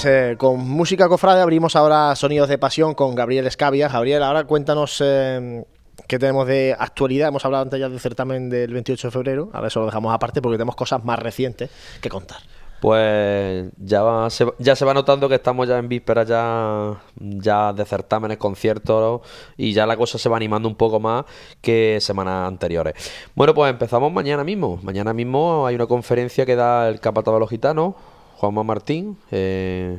Pues 0.02 0.12
eh, 0.12 0.36
con 0.36 0.58
música 0.68 1.08
cofrade 1.08 1.42
abrimos 1.42 1.76
ahora 1.76 2.16
Sonidos 2.16 2.48
de 2.48 2.58
Pasión 2.58 2.92
con 2.94 3.14
Gabriel 3.14 3.46
Escavia. 3.46 3.86
Gabriel, 3.88 4.24
ahora 4.24 4.42
cuéntanos 4.42 5.00
eh, 5.00 5.64
qué 6.08 6.18
tenemos 6.18 6.48
de 6.48 6.74
actualidad. 6.76 7.28
Hemos 7.28 7.44
hablado 7.44 7.62
antes 7.62 7.78
ya 7.78 7.88
del 7.88 8.00
certamen 8.00 8.50
del 8.50 8.72
28 8.72 9.06
de 9.06 9.12
febrero. 9.12 9.50
Ahora 9.52 9.68
eso 9.68 9.78
lo 9.78 9.86
dejamos 9.86 10.12
aparte 10.12 10.42
porque 10.42 10.56
tenemos 10.58 10.74
cosas 10.74 11.04
más 11.04 11.20
recientes 11.20 11.70
que 12.00 12.08
contar. 12.08 12.38
Pues 12.80 13.70
ya, 13.76 14.02
va- 14.02 14.28
se, 14.28 14.44
ya 14.58 14.74
se 14.74 14.84
va 14.84 14.92
notando 14.92 15.28
que 15.28 15.36
estamos 15.36 15.68
ya 15.68 15.78
en 15.78 15.88
vísperas 15.88 16.26
ya, 16.26 16.96
ya 17.20 17.72
de 17.72 17.84
certámenes, 17.84 18.38
conciertos 18.38 19.20
y 19.56 19.72
ya 19.72 19.86
la 19.86 19.96
cosa 19.96 20.18
se 20.18 20.28
va 20.28 20.36
animando 20.36 20.68
un 20.68 20.74
poco 20.74 20.98
más 20.98 21.26
que 21.60 21.98
semanas 22.00 22.48
anteriores. 22.48 22.94
Bueno, 23.36 23.54
pues 23.54 23.70
empezamos 23.70 24.12
mañana 24.12 24.42
mismo. 24.42 24.80
Mañana 24.82 25.12
mismo 25.12 25.64
hay 25.64 25.76
una 25.76 25.86
conferencia 25.86 26.44
que 26.44 26.56
da 26.56 26.88
el 26.88 26.98
capataz 26.98 27.34
de 27.34 27.38
los 27.38 27.48
gitanos, 27.50 27.94
Juanma 28.42 28.64
Martín, 28.64 29.16
eh, 29.30 29.98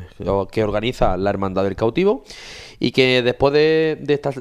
que 0.52 0.64
organiza 0.66 1.16
la 1.16 1.30
Hermandad 1.30 1.64
del 1.64 1.78
Cautivo 1.78 2.26
y 2.78 2.92
que 2.92 3.22
después 3.22 3.54
de, 3.54 3.98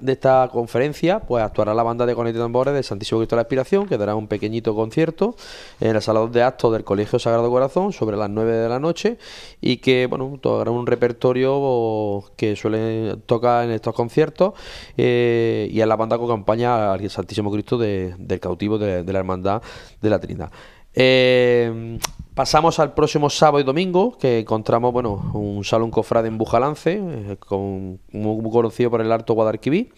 esta, 0.09 0.49
conferencia 0.51 1.21
pues 1.21 1.45
actuará 1.45 1.73
la 1.73 1.85
banda 1.85 2.05
de 2.05 2.17
cornetas 2.17 2.41
y 2.41 2.43
tambores 2.43 2.75
de 2.75 2.83
Santísimo 2.83 3.21
Cristo 3.21 3.37
de 3.37 3.39
la 3.39 3.43
Aspiración 3.43 3.87
que 3.87 3.97
dará 3.97 4.17
un 4.17 4.27
pequeñito 4.27 4.75
concierto 4.75 5.37
en 5.81 5.95
el 5.95 6.03
salón 6.03 6.33
de 6.33 6.43
actos 6.43 6.73
del 6.73 6.83
Colegio 6.83 7.21
Sagrado 7.21 7.49
Corazón 7.49 7.93
sobre 7.93 8.17
las 8.17 8.29
9 8.29 8.53
de 8.53 8.69
la 8.69 8.81
noche 8.81 9.19
y 9.61 9.77
que 9.77 10.07
bueno 10.09 10.37
tocará 10.43 10.73
un 10.73 10.85
repertorio 10.85 12.25
que 12.35 12.57
suele 12.57 13.19
tocar 13.27 13.67
en 13.67 13.71
estos 13.71 13.95
conciertos 13.95 14.55
eh, 14.97 15.69
y 15.71 15.81
es 15.81 15.87
la 15.87 15.95
banda 15.95 16.19
que 16.19 16.25
acompaña 16.25 16.93
al 16.93 17.09
Santísimo 17.09 17.53
Cristo 17.53 17.79
de- 17.79 18.17
del 18.19 18.41
Cautivo 18.41 18.79
de, 18.79 19.05
de 19.05 19.13
la 19.13 19.21
Hermandad 19.21 19.63
de 20.01 20.11
la 20.11 20.19
Trinidad. 20.19 20.51
Eh, 20.93 21.99
pasamos 22.35 22.79
al 22.79 22.95
próximo 22.95 23.31
sábado 23.31 23.61
y 23.61 23.65
domingo, 23.65 24.17
que 24.19 24.41
encontramos 24.41 24.93
bueno 24.93 25.31
un 25.35 25.65
salón 25.65 25.91
cofrade 25.91 26.29
en 26.29 26.39
Bujalance, 26.39 27.01
eh, 27.01 27.37
con, 27.39 28.01
muy, 28.13 28.51
conocido 28.51 28.91
por 28.91 29.01
el 29.01 29.13
Alto 29.13 29.35
Guadalquivir, 29.35 29.93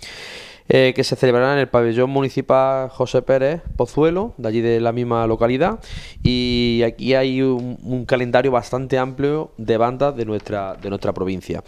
eh, 0.66 0.94
que 0.96 1.04
se 1.04 1.14
celebrará 1.14 1.52
en 1.52 1.58
el 1.58 1.68
pabellón 1.68 2.08
municipal 2.08 2.88
José 2.88 3.20
Pérez 3.20 3.60
Pozuelo, 3.76 4.32
de 4.38 4.48
allí 4.48 4.60
de 4.62 4.80
la 4.80 4.92
misma 4.92 5.26
localidad. 5.26 5.78
Y 6.22 6.82
aquí 6.86 7.14
hay 7.14 7.42
un, 7.42 8.06
calendario 8.06 8.50
bastante 8.50 8.98
amplio 8.98 9.52
de 9.58 9.76
bandas 9.76 10.16
de 10.16 10.24
nuestra, 10.24 10.74
de 10.74 10.88
nuestra 10.88 11.12
provincia. 11.12 11.62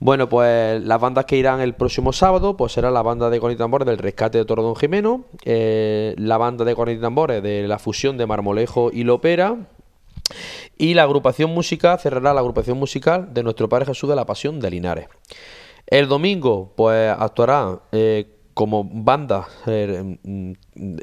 Bueno, 0.00 0.30
pues 0.30 0.82
las 0.82 1.00
bandas 1.00 1.26
que 1.26 1.36
irán 1.36 1.60
el 1.60 1.74
próximo 1.74 2.12
sábado, 2.14 2.56
pues 2.56 2.72
será 2.72 2.90
la 2.90 3.02
banda 3.02 3.28
de 3.28 3.38
cornet 3.38 3.58
tambores 3.58 3.86
del 3.86 3.98
Rescate 3.98 4.38
de 4.38 4.44
Toro 4.46 4.62
Don 4.62 4.76
Jimeno, 4.76 5.24
eh, 5.44 6.14
la 6.16 6.38
banda 6.38 6.64
de 6.64 6.74
cornet 6.74 7.00
tambores 7.00 7.42
de 7.42 7.68
la 7.68 7.78
fusión 7.78 8.16
de 8.16 8.26
Marmolejo 8.26 8.90
y 8.92 9.04
Lopera, 9.04 9.58
y 10.76 10.94
la 10.94 11.02
agrupación 11.02 11.50
musical 11.52 11.98
cerrará 11.98 12.34
la 12.34 12.40
agrupación 12.40 12.78
musical 12.78 13.32
de 13.32 13.42
nuestro 13.42 13.68
Padre 13.68 13.86
Jesús 13.86 14.08
de 14.08 14.16
la 14.16 14.26
Pasión 14.26 14.60
de 14.60 14.70
Linares. 14.70 15.08
El 15.86 16.08
domingo, 16.08 16.72
pues 16.76 17.14
actuará 17.18 17.80
eh, 17.92 18.26
como 18.58 18.84
banda 18.84 19.46
eh, 19.66 20.18
mm, 20.22 20.52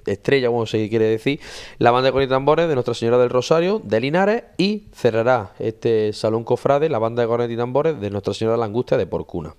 estrella, 0.06 0.50
como 0.50 0.66
se 0.66 0.90
quiere 0.90 1.06
decir, 1.06 1.40
la 1.80 1.92
banda 1.92 2.08
de 2.08 2.12
cornet 2.12 2.28
y 2.28 2.30
tambores 2.30 2.68
de 2.68 2.74
Nuestra 2.74 2.94
Señora 2.94 3.18
del 3.18 3.30
Rosario 3.30 3.82
de 3.84 4.02
Linares 4.02 4.44
y 4.58 4.88
cerrará 4.94 5.54
este 5.60 6.12
salón 6.14 6.44
cofrade 6.44 6.90
la 6.90 7.00
banda 7.00 7.22
de 7.22 7.28
cornet 7.30 7.50
y 7.50 7.56
tambores 7.56 8.00
de 8.00 8.10
Nuestra 8.10 8.34
Señora 8.34 8.56
de 8.56 8.60
la 8.60 8.66
Angustia 8.66 8.98
de 8.98 9.08
Porcuna. 9.08 9.56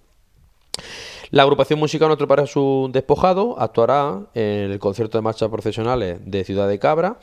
La 1.31 1.43
agrupación 1.43 1.81
musical 1.81 2.09
Nuestro 2.09 2.29
Padre 2.29 2.47
Jesús 2.47 2.93
Despojado 2.93 3.59
actuará 3.59 4.27
en 4.35 4.71
el 4.71 4.79
concierto 4.79 5.19
de 5.19 5.23
marchas 5.23 5.49
profesionales 5.49 6.21
de 6.25 6.45
Ciudad 6.45 6.69
de 6.69 6.79
Cabra, 6.79 7.19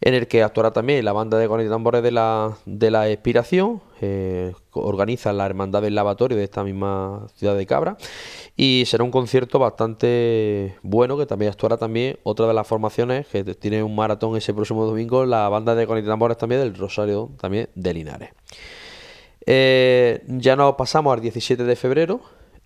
en 0.00 0.14
el 0.14 0.26
que 0.26 0.42
actuará 0.42 0.72
también 0.72 1.04
la 1.04 1.12
banda 1.12 1.38
de 1.38 1.46
cornet 1.46 1.68
y 1.68 1.70
tambores 1.70 2.02
de 2.02 2.10
la, 2.10 2.56
de 2.66 2.90
la 2.90 3.08
Expiración, 3.08 3.80
eh, 4.00 4.52
organiza 4.72 5.32
la 5.32 5.46
Hermandad 5.46 5.82
del 5.82 5.94
Lavatorio 5.94 6.36
de 6.36 6.42
esta 6.42 6.64
misma 6.64 7.28
Ciudad 7.36 7.56
de 7.56 7.64
Cabra, 7.64 7.96
y 8.56 8.82
será 8.86 9.04
un 9.04 9.12
concierto 9.12 9.60
bastante 9.60 10.76
bueno, 10.82 11.16
que 11.16 11.26
también 11.26 11.52
actuará 11.52 11.76
también 11.76 12.18
otra 12.24 12.48
de 12.48 12.54
las 12.54 12.66
formaciones, 12.66 13.28
que 13.28 13.44
tiene 13.54 13.84
un 13.84 13.94
maratón 13.94 14.36
ese 14.36 14.52
próximo 14.52 14.84
domingo, 14.84 15.24
la 15.26 15.48
banda 15.48 15.76
de 15.76 15.86
tambores 16.02 16.38
también 16.38 16.60
del 16.60 16.74
Rosario, 16.74 17.30
también 17.40 17.68
de 17.76 17.94
Linares. 17.94 18.30
Eh, 19.46 20.24
ya 20.26 20.56
nos 20.56 20.74
pasamos 20.74 21.12
al 21.12 21.20
17 21.20 21.64
de 21.64 21.76
febrero 21.76 22.20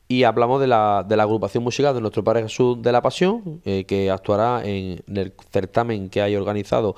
y 0.08 0.24
hablamos 0.24 0.60
de 0.60 0.66
la, 0.66 1.04
de 1.06 1.16
la 1.16 1.24
agrupación 1.24 1.62
musical 1.62 1.94
de 1.94 2.00
nuestro 2.00 2.24
Padre 2.24 2.42
Jesús 2.42 2.80
de 2.80 2.92
la 2.92 3.02
Pasión, 3.02 3.60
eh, 3.66 3.84
que 3.84 4.10
actuará 4.10 4.62
en, 4.64 5.02
el 5.06 5.34
certamen 5.52 6.08
que 6.08 6.22
hay 6.22 6.34
organizado, 6.34 6.96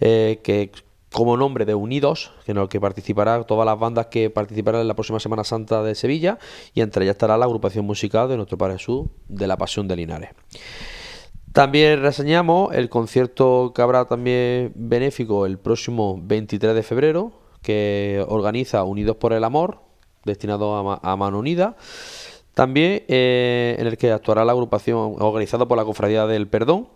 eh, 0.00 0.40
que 0.44 0.70
como 1.12 1.36
nombre 1.36 1.64
de 1.64 1.74
Unidos, 1.74 2.32
en 2.46 2.58
el 2.58 2.68
que 2.68 2.80
participará 2.80 3.42
todas 3.42 3.66
las 3.66 3.78
bandas 3.78 4.06
que 4.06 4.30
participarán 4.30 4.80
en 4.80 4.88
la 4.88 4.94
próxima 4.94 5.20
Semana 5.20 5.44
Santa 5.44 5.82
de 5.82 5.94
Sevilla, 5.96 6.38
y 6.74 6.80
entre 6.80 7.04
ellas 7.04 7.14
estará 7.14 7.36
la 7.36 7.44
agrupación 7.44 7.84
musical 7.84 8.28
de 8.28 8.36
nuestro 8.36 8.56
Padre 8.56 8.78
Jesús 8.78 9.08
de 9.28 9.46
la 9.46 9.56
Pasión 9.56 9.86
de 9.88 9.96
Linares. 9.96 10.30
También 11.52 12.02
reseñamos 12.02 12.74
el 12.74 12.88
concierto 12.88 13.72
que 13.74 13.82
habrá 13.82 14.06
también 14.06 14.72
benéfico 14.74 15.46
el 15.46 15.58
próximo 15.58 16.20
23 16.20 16.74
de 16.74 16.82
febrero, 16.82 17.32
que 17.62 18.24
organiza 18.28 18.82
Unidos 18.82 19.16
por 19.16 19.32
el 19.32 19.44
Amor, 19.44 19.78
destinado 20.24 20.98
a 21.00 21.16
Mano 21.16 21.38
Unida. 21.38 21.76
También 22.54 23.02
eh, 23.08 23.76
en 23.78 23.86
el 23.86 23.98
que 23.98 24.12
actuará 24.12 24.44
la 24.44 24.52
agrupación 24.52 25.16
organizada 25.18 25.66
por 25.66 25.76
la 25.76 25.84
Cofradía 25.84 26.26
del 26.26 26.46
Perdón 26.46 26.88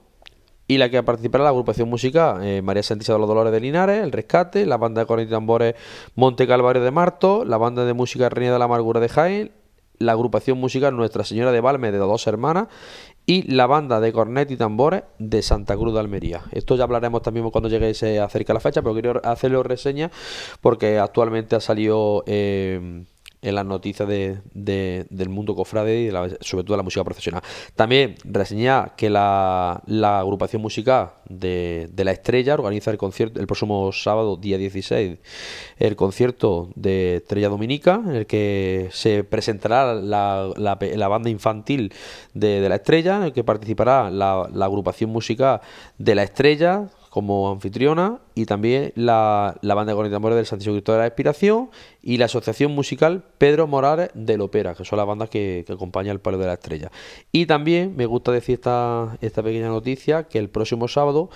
y 0.69 0.79
la 0.79 0.91
que 0.91 1.03
participará 1.03 1.43
la 1.45 1.51
agrupación 1.51 1.89
musical 1.89 2.45
eh, 2.45 2.63
María 2.63 2.83
Santísima 2.83 3.15
de 3.15 3.21
los 3.21 3.29
Dolores 3.29 3.53
de 3.53 3.61
Linares, 3.61 4.03
El 4.03 4.13
Rescate, 4.13 4.67
la 4.67 4.77
banda 4.77 5.01
de 5.01 5.07
cornet 5.07 5.27
y 5.27 5.31
tambores 5.31 5.75
Monte 6.15 6.47
Calvario 6.47 6.83
de 6.83 6.91
Marto, 6.91 7.45
la 7.45 7.57
banda 7.57 7.85
de 7.85 7.95
música 7.95 8.29
Reina 8.29 8.53
de 8.53 8.59
la 8.59 8.67
Amargura 8.67 9.01
de 9.01 9.09
Jaén, 9.09 9.53
la 9.99 10.13
agrupación 10.13 10.59
musical 10.59 10.95
Nuestra 10.95 11.25
Señora 11.25 11.51
de 11.51 11.61
Valme 11.61 11.91
de 11.91 11.99
Dos 11.99 12.27
Hermanas 12.27 12.69
y 13.27 13.51
la 13.51 13.67
banda 13.67 14.01
de 14.01 14.13
cornet 14.13 14.51
y 14.51 14.57
tambores 14.57 15.03
de 15.19 15.43
Santa 15.43 15.77
Cruz 15.77 15.93
de 15.93 16.01
Almería. 16.01 16.43
Esto 16.53 16.77
ya 16.77 16.85
hablaremos 16.85 17.23
también 17.23 17.51
cuando 17.51 17.69
llegue 17.69 17.93
se 17.95 18.21
acerca 18.21 18.55
la 18.55 18.61
fecha, 18.61 18.81
pero 18.81 18.95
quiero 18.95 19.21
hacerlo 19.25 19.63
reseña 19.63 20.11
porque 20.61 20.99
actualmente 20.99 21.57
ha 21.57 21.61
salido 21.61 22.23
eh, 22.27 23.05
en 23.41 23.55
las 23.55 23.65
noticias 23.65 24.09
de- 24.09 24.39
de- 24.53 25.07
del 25.11 25.29
mundo 25.29 25.55
cofrade 25.55 26.01
y 26.01 26.07
de 26.07 26.13
la- 26.13 26.29
sobre 26.41 26.65
todo 26.65 26.75
de 26.75 26.79
la 26.79 26.83
música 26.83 27.05
profesional. 27.05 27.43
También 27.77 28.17
reseñar 28.25 28.97
que 28.97 29.09
la, 29.11 29.83
agrupación 30.19 30.61
musical 30.63 31.11
de, 31.29 31.89
La 31.97 32.11
Estrella 32.13 32.55
organiza 32.55 32.91
el 32.91 32.99
concierto 32.99 33.39
el 33.41 33.47
próximo 33.47 33.93
sábado, 33.93 34.37
día 34.37 34.59
16, 34.59 35.19
el 35.79 35.97
concierto 35.97 36.71
de 36.75 37.17
Estrella 37.17 37.49
Dominica, 37.49 38.01
en 38.05 38.15
el 38.17 38.27
que 38.27 38.89
se 38.93 39.23
presentará 39.25 39.95
la, 39.95 40.53
la 40.57 41.09
banda 41.09 41.31
infantil 41.31 41.93
de, 42.35 42.69
La 42.69 42.77
Estrella, 42.77 43.17
en 43.19 43.23
el 43.25 43.33
que 43.33 43.45
participará 43.45 44.11
la 44.11 44.49
agrupación 44.65 45.11
musical 45.11 45.61
de 45.99 46.15
La 46.15 46.23
Estrella 46.25 46.89
como 47.19 47.51
anfitriona 47.51 48.21
y 48.37 48.47
también 48.47 48.93
la, 48.95 49.59
la 49.61 49.75
banda 49.75 49.93
y 49.93 50.09
tambores 50.09 50.37
del 50.37 50.47
Santísimo 50.47 50.77
Cristo 50.77 50.93
de 50.93 50.99
la 50.99 51.07
Expiración 51.09 51.69
y 52.01 52.17
la 52.17 52.27
asociación 52.27 52.71
musical 52.77 53.25
Pedro 53.39 53.67
Morales 53.67 54.11
del 54.15 54.41
Opera, 54.41 54.77
que 54.77 54.85
son 54.85 54.99
las 54.99 55.07
bandas 55.09 55.29
que, 55.29 55.65
que 55.67 55.73
acompañan 55.73 56.13
el 56.13 56.21
Palo 56.21 56.39
de 56.39 56.47
la 56.47 56.53
Estrella. 56.53 56.93
Y 57.33 57.47
también 57.47 57.97
me 57.97 58.07
gusta 58.07 58.31
decir 58.31 58.55
esta, 58.55 59.19
esta 59.21 59.43
pequeña 59.43 59.67
noticia 59.67 60.29
que 60.29 60.39
el 60.39 60.49
próximo 60.49 60.87
sábado 60.87 61.29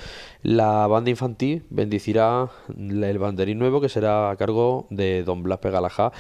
la 0.43 0.87
banda 0.87 1.11
infantil 1.11 1.65
bendecirá 1.69 2.49
el 2.79 3.19
banderín 3.19 3.59
nuevo 3.59 3.81
que 3.81 3.89
será 3.89 4.31
a 4.31 4.37
cargo 4.37 4.87
de 4.91 5.25
don 5.25 5.43
Blas 5.43 5.59
Pegalajá 5.59 6.13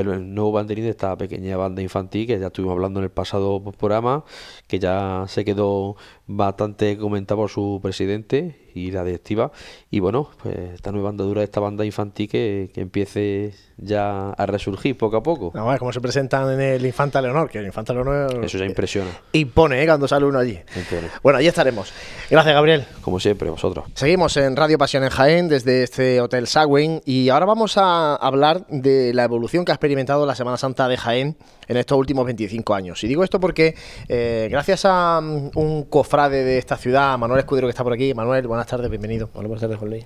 el 0.00 0.34
nuevo 0.34 0.52
banderín 0.52 0.84
de 0.84 0.90
esta 0.90 1.16
pequeña 1.16 1.56
banda 1.56 1.82
infantil 1.82 2.26
que 2.26 2.38
ya 2.38 2.46
estuvimos 2.46 2.74
hablando 2.74 3.00
en 3.00 3.04
el 3.04 3.10
pasado 3.10 3.62
programa, 3.72 4.24
que 4.66 4.78
ya 4.78 5.24
se 5.28 5.44
quedó 5.44 5.96
bastante 6.36 6.96
comentado 6.96 7.40
por 7.40 7.50
su 7.50 7.80
presidente 7.82 8.70
y 8.74 8.90
la 8.90 9.04
directiva. 9.04 9.52
Y 9.90 10.00
bueno, 10.00 10.30
pues 10.42 10.56
esta 10.74 10.92
nueva 10.92 11.10
andadura 11.10 11.40
de 11.40 11.44
esta 11.44 11.60
banda 11.60 11.84
infantil 11.84 12.28
que, 12.28 12.70
que 12.72 12.80
empiece 12.80 13.54
ya 13.76 14.30
a 14.30 14.46
resurgir 14.46 14.96
poco 14.96 15.16
a 15.16 15.22
poco. 15.22 15.52
Cómo 15.52 15.92
se 15.92 16.00
presentan 16.00 16.52
en 16.52 16.60
el 16.60 16.86
Infanta 16.86 17.20
Leonor, 17.20 17.50
que 17.50 17.58
el 17.58 17.66
Infanta 17.66 17.92
Leonor 17.92 18.44
Eso 18.44 18.58
ya 18.58 18.64
impresiona. 18.64 19.10
impone 19.32 19.82
¿eh? 19.82 19.86
cuando 19.86 20.08
sale 20.08 20.24
uno 20.24 20.38
allí. 20.38 20.58
Impone. 20.76 21.08
Bueno, 21.22 21.38
allí 21.38 21.48
estaremos. 21.48 21.92
Gracias, 22.30 22.54
Gabriel. 22.54 22.84
Como 23.02 23.20
siempre, 23.20 23.50
vosotros. 23.50 23.84
Seguimos 23.94 24.36
en 24.36 24.56
Radio 24.56 24.78
Pasión 24.78 25.04
en 25.04 25.10
Jaén 25.10 25.48
desde 25.48 25.82
este 25.82 26.20
Hotel 26.20 26.46
Sagüen 26.46 27.02
y 27.04 27.28
ahora 27.28 27.46
vamos 27.46 27.76
a 27.76 28.14
hablar 28.14 28.66
de 28.68 29.12
la 29.12 29.24
evolución 29.24 29.64
que 29.64 29.72
ha 29.72 29.74
experimentado 29.74 30.24
la 30.26 30.34
Semana 30.34 30.56
Santa 30.56 30.88
de 30.88 30.96
Jaén 30.96 31.36
en 31.68 31.76
estos 31.76 31.98
últimos 31.98 32.24
25 32.24 32.74
años. 32.74 33.02
Y 33.04 33.08
digo 33.08 33.24
esto 33.24 33.40
porque 33.40 33.74
eh, 34.08 34.48
gracias 34.50 34.84
a 34.84 35.20
mm, 35.20 35.50
un 35.54 35.84
cofrade 35.84 36.21
de 36.28 36.58
esta 36.58 36.76
ciudad, 36.76 37.18
Manuel 37.18 37.40
Escudero 37.40 37.66
que 37.66 37.70
está 37.70 37.82
por 37.82 37.92
aquí, 37.92 38.14
Manuel, 38.14 38.46
buenas 38.46 38.66
tardes, 38.66 38.88
bienvenido. 38.88 39.30
Hola, 39.34 39.48
buenas 39.48 39.62
tardes, 39.62 39.80
Luis. 39.82 40.04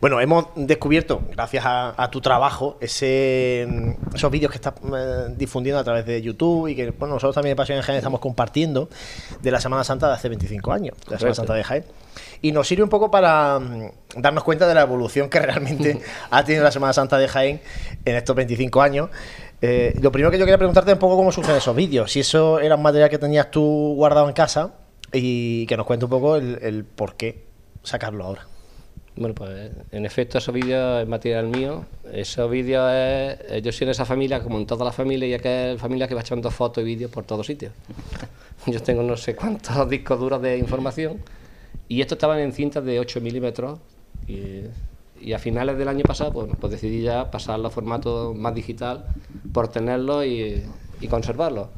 Bueno, 0.00 0.20
hemos 0.20 0.46
descubierto, 0.56 1.22
gracias 1.32 1.64
a, 1.64 1.94
a 2.02 2.10
tu 2.10 2.20
trabajo, 2.20 2.76
ese, 2.80 3.66
mm, 3.68 4.14
esos 4.14 4.30
vídeos 4.30 4.50
que 4.50 4.56
estás 4.56 4.74
eh, 4.94 5.34
difundiendo 5.36 5.80
a 5.80 5.84
través 5.84 6.04
de 6.04 6.20
YouTube 6.20 6.68
y 6.68 6.76
que 6.76 6.90
bueno, 6.90 7.14
nosotros 7.14 7.34
también 7.34 7.52
en 7.52 7.56
Pasión 7.56 7.78
en 7.78 7.82
Jaén 7.82 7.98
estamos 7.98 8.20
compartiendo 8.20 8.88
de 9.40 9.50
la 9.50 9.60
Semana 9.60 9.84
Santa 9.84 10.08
de 10.08 10.14
hace 10.14 10.28
25 10.28 10.72
años, 10.72 10.96
de 11.06 11.12
la 11.12 11.18
Semana. 11.18 11.34
Santa 11.34 11.54
de 11.54 11.64
Jaén. 11.64 11.84
Y 12.42 12.52
nos 12.52 12.68
sirve 12.68 12.82
un 12.82 12.90
poco 12.90 13.10
para 13.10 13.58
mm, 13.58 14.20
darnos 14.20 14.44
cuenta 14.44 14.66
de 14.66 14.74
la 14.74 14.82
evolución 14.82 15.30
que 15.30 15.40
realmente 15.40 16.00
ha 16.30 16.44
tenido 16.44 16.64
la 16.64 16.72
Semana 16.72 16.92
Santa 16.92 17.16
de 17.16 17.28
Jaén 17.28 17.60
en 18.04 18.16
estos 18.16 18.36
25 18.36 18.82
años. 18.82 19.08
Eh, 19.62 19.94
lo 20.02 20.12
primero 20.12 20.30
que 20.30 20.38
yo 20.38 20.44
quería 20.44 20.58
preguntarte 20.58 20.90
es 20.90 20.94
un 20.94 21.00
poco 21.00 21.16
cómo 21.16 21.32
surgen 21.32 21.56
esos 21.56 21.74
vídeos, 21.74 22.12
si 22.12 22.20
eso 22.20 22.60
era 22.60 22.74
un 22.74 22.82
material 22.82 23.08
que 23.08 23.18
tenías 23.18 23.50
tú 23.50 23.94
guardado 23.96 24.28
en 24.28 24.34
casa 24.34 24.83
y 25.14 25.66
que 25.66 25.76
nos 25.76 25.86
cuente 25.86 26.04
un 26.06 26.10
poco 26.10 26.36
el, 26.36 26.84
por 26.84 27.14
qué 27.14 27.44
sacarlo 27.82 28.24
ahora. 28.24 28.46
Bueno, 29.16 29.34
pues 29.34 29.70
en 29.92 30.04
efecto, 30.04 30.38
esos 30.38 30.52
vídeos 30.52 31.02
es 31.02 31.08
material 31.08 31.46
mío. 31.46 31.84
Esos 32.12 32.50
vídeos 32.50 32.90
es. 32.92 33.62
Yo 33.62 33.70
soy 33.70 33.84
de 33.86 33.92
esa 33.92 34.04
familia, 34.04 34.42
como 34.42 34.58
en 34.58 34.66
todas 34.66 34.84
las 34.84 34.94
familias, 34.94 35.30
y 35.30 35.34
aquella 35.34 35.78
familia 35.78 36.08
que 36.08 36.14
va 36.14 36.22
echando 36.22 36.50
fotos 36.50 36.82
y 36.82 36.86
vídeos 36.86 37.12
por 37.12 37.24
todos 37.24 37.46
sitios. 37.46 37.72
Yo 38.66 38.82
tengo 38.82 39.02
no 39.02 39.16
sé 39.16 39.36
cuántos 39.36 39.88
discos 39.88 40.18
duros 40.18 40.42
de 40.42 40.58
información, 40.58 41.22
y 41.86 42.00
estos 42.00 42.16
estaban 42.16 42.40
en 42.40 42.52
cintas 42.52 42.84
de 42.84 42.98
8 42.98 43.20
milímetros. 43.20 43.78
Y, 44.26 44.62
y 45.20 45.32
a 45.32 45.38
finales 45.38 45.78
del 45.78 45.88
año 45.88 46.02
pasado, 46.02 46.32
pues, 46.32 46.50
pues 46.60 46.72
decidí 46.72 47.02
ya 47.02 47.30
pasarlo 47.30 47.68
a 47.68 47.70
formato 47.70 48.34
más 48.34 48.54
digital 48.54 49.06
por 49.52 49.68
tenerlo 49.68 50.24
y, 50.24 50.62
y 51.00 51.08
conservarlo. 51.08 51.68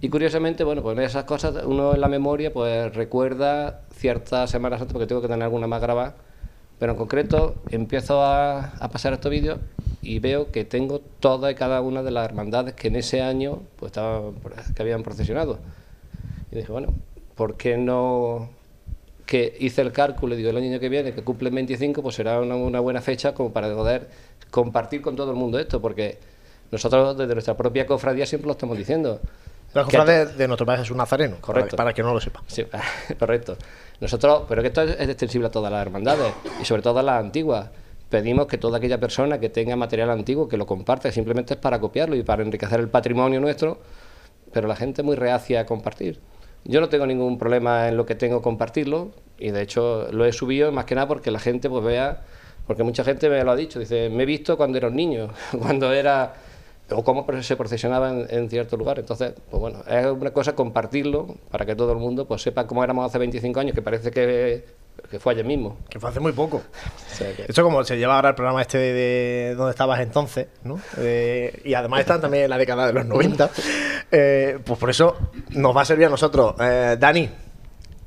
Y 0.00 0.08
curiosamente, 0.08 0.64
bueno, 0.64 0.82
pues 0.82 0.98
esas 0.98 1.24
cosas 1.24 1.64
uno 1.64 1.94
en 1.94 2.00
la 2.00 2.08
memoria 2.08 2.52
pues 2.52 2.94
recuerda 2.94 3.82
ciertas 3.96 4.50
semanas 4.50 4.80
antes 4.80 4.92
porque 4.92 5.06
tengo 5.06 5.22
que 5.22 5.28
tener 5.28 5.42
alguna 5.42 5.66
más 5.66 5.80
grabada. 5.80 6.14
Pero 6.78 6.92
en 6.92 6.98
concreto 6.98 7.54
empiezo 7.70 8.22
a, 8.22 8.64
a 8.64 8.90
pasar 8.90 9.12
estos 9.12 9.30
vídeos 9.30 9.58
y 10.02 10.18
veo 10.18 10.50
que 10.50 10.64
tengo 10.64 11.00
todas 11.20 11.52
y 11.52 11.54
cada 11.54 11.80
una 11.80 12.02
de 12.02 12.10
las 12.10 12.24
hermandades 12.26 12.74
que 12.74 12.88
en 12.88 12.96
ese 12.96 13.22
año 13.22 13.62
pues 13.76 13.90
estaban, 13.90 14.34
que 14.74 14.82
habían 14.82 15.02
procesionado. 15.02 15.58
Y 16.52 16.56
dije, 16.56 16.70
bueno, 16.70 16.88
¿por 17.34 17.56
qué 17.56 17.76
no 17.76 18.50
que 19.26 19.56
hice 19.58 19.80
el 19.80 19.92
cálculo 19.92 20.34
y 20.34 20.38
digo 20.38 20.50
el 20.50 20.56
año 20.58 20.78
que 20.78 20.88
viene 20.88 21.14
que 21.14 21.22
cumple 21.22 21.48
25 21.48 22.02
pues 22.02 22.14
será 22.14 22.40
una, 22.40 22.56
una 22.56 22.80
buena 22.80 23.00
fecha 23.00 23.32
como 23.32 23.52
para 23.52 23.74
poder 23.74 24.08
compartir 24.50 25.00
con 25.00 25.16
todo 25.16 25.30
el 25.30 25.36
mundo 25.36 25.58
esto 25.58 25.80
porque 25.80 26.18
nosotros 26.70 27.16
desde 27.16 27.32
nuestra 27.32 27.56
propia 27.56 27.86
cofradía 27.86 28.26
siempre 28.26 28.46
lo 28.46 28.52
estamos 28.52 28.76
diciendo 28.76 29.20
La 29.74 29.84
cofradía 29.84 30.26
de, 30.26 30.46
nuestro 30.46 30.64
Padre 30.64 30.82
Jesús 30.82 30.96
Nazareno, 30.96 31.36
Correcto. 31.40 31.76
Para, 31.76 31.92
que 31.92 32.02
no 32.02 32.14
lo 32.14 32.20
sepa. 32.20 32.42
Sí, 32.46 32.64
correcto. 33.18 33.56
Nosotros, 34.00 34.44
pero 34.48 34.62
que 34.62 34.68
esto 34.68 34.82
es, 34.82 34.92
es 34.98 35.08
extensible 35.08 35.48
a 35.48 35.50
todas 35.50 35.70
las 35.70 35.82
hermandades 35.82 36.32
y 36.60 36.64
sobre 36.64 36.82
todo 36.82 37.00
a 37.00 37.02
las 37.02 37.20
antiguas. 37.20 37.70
Pedimos 38.08 38.46
que 38.46 38.58
toda 38.58 38.78
aquella 38.78 39.00
persona 39.00 39.40
que 39.40 39.48
tenga 39.48 39.74
material 39.74 40.10
antiguo 40.10 40.48
que 40.48 40.56
lo 40.56 40.66
comparte, 40.66 41.10
simplemente 41.10 41.54
es 41.54 41.60
para 41.60 41.80
copiarlo 41.80 42.14
y 42.14 42.22
para 42.22 42.42
enriquecer 42.42 42.78
el 42.78 42.88
patrimonio 42.88 43.40
nuestro, 43.40 43.80
pero 44.52 44.68
la 44.68 44.76
gente 44.76 45.02
es 45.02 45.04
muy 45.04 45.16
reacia 45.16 45.60
a 45.60 45.66
compartir. 45.66 46.20
Yo 46.64 46.80
no 46.80 46.88
tengo 46.88 47.06
ningún 47.06 47.36
problema 47.36 47.88
en 47.88 47.96
lo 47.96 48.06
que 48.06 48.14
tengo 48.14 48.40
compartirlo 48.40 49.10
y 49.38 49.50
de 49.50 49.62
hecho 49.62 50.08
lo 50.12 50.24
he 50.24 50.32
subido 50.32 50.72
más 50.72 50.86
que 50.86 50.94
nada 50.94 51.08
porque 51.08 51.30
la 51.30 51.40
gente 51.40 51.68
pues 51.68 51.84
vea, 51.84 52.22
porque 52.66 52.84
mucha 52.84 53.04
gente 53.04 53.28
me 53.28 53.42
lo 53.44 53.50
ha 53.50 53.56
dicho, 53.56 53.78
dice, 53.78 54.08
me 54.08 54.22
he 54.22 54.26
visto 54.26 54.56
cuando 54.56 54.78
era 54.78 54.88
un 54.88 54.96
niño, 54.96 55.28
cuando 55.58 55.92
era 55.92 56.34
o 56.90 57.02
cómo 57.04 57.26
se 57.42 57.56
procesionaba 57.56 58.10
en, 58.10 58.26
en 58.28 58.50
cierto 58.50 58.76
lugar. 58.76 58.98
Entonces, 58.98 59.32
pues 59.50 59.60
bueno, 59.60 59.82
es 59.88 60.06
una 60.06 60.30
cosa 60.32 60.54
compartirlo 60.54 61.36
para 61.50 61.64
que 61.64 61.74
todo 61.74 61.92
el 61.92 61.98
mundo 61.98 62.26
pues 62.26 62.42
sepa 62.42 62.66
cómo 62.66 62.84
éramos 62.84 63.06
hace 63.06 63.18
25 63.18 63.58
años, 63.60 63.74
que 63.74 63.82
parece 63.82 64.10
que, 64.10 64.64
que 65.10 65.18
fue 65.18 65.32
ayer 65.32 65.44
mismo. 65.46 65.78
Que 65.88 65.98
fue 65.98 66.10
hace 66.10 66.20
muy 66.20 66.32
poco. 66.32 66.62
O 67.12 67.16
sea 67.16 67.32
que- 67.32 67.44
Esto 67.48 67.62
como 67.62 67.82
se 67.84 67.96
lleva 67.96 68.16
ahora 68.16 68.30
el 68.30 68.34
programa 68.34 68.60
este 68.60 68.76
de, 68.78 68.92
de 68.92 69.54
donde 69.54 69.70
estabas 69.70 70.00
entonces, 70.00 70.48
¿no? 70.64 70.80
Eh, 70.98 71.60
y 71.64 71.74
además 71.74 72.00
están 72.00 72.20
también 72.20 72.44
en 72.44 72.50
la 72.50 72.58
década 72.58 72.86
de 72.88 72.92
los 72.92 73.06
90. 73.06 73.50
Eh, 74.10 74.58
pues 74.64 74.78
por 74.78 74.90
eso 74.90 75.16
nos 75.50 75.76
va 75.76 75.82
a 75.82 75.84
servir 75.84 76.06
a 76.06 76.10
nosotros. 76.10 76.54
Eh, 76.60 76.96
Dani, 76.98 77.28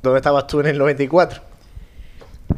¿dónde 0.03 0.17
estabas 0.19 0.45
tú 0.45 0.59
en 0.59 0.67
el 0.67 0.77
94? 0.77 1.41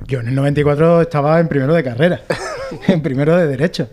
Yo 0.05 0.19
en 0.21 0.27
el 0.29 0.35
94 0.35 1.01
estaba 1.01 1.39
en 1.39 1.47
primero 1.47 1.73
de 1.73 1.83
carrera, 1.83 2.21
en 2.87 3.01
primero 3.01 3.35
de 3.37 3.47
derecho. 3.47 3.89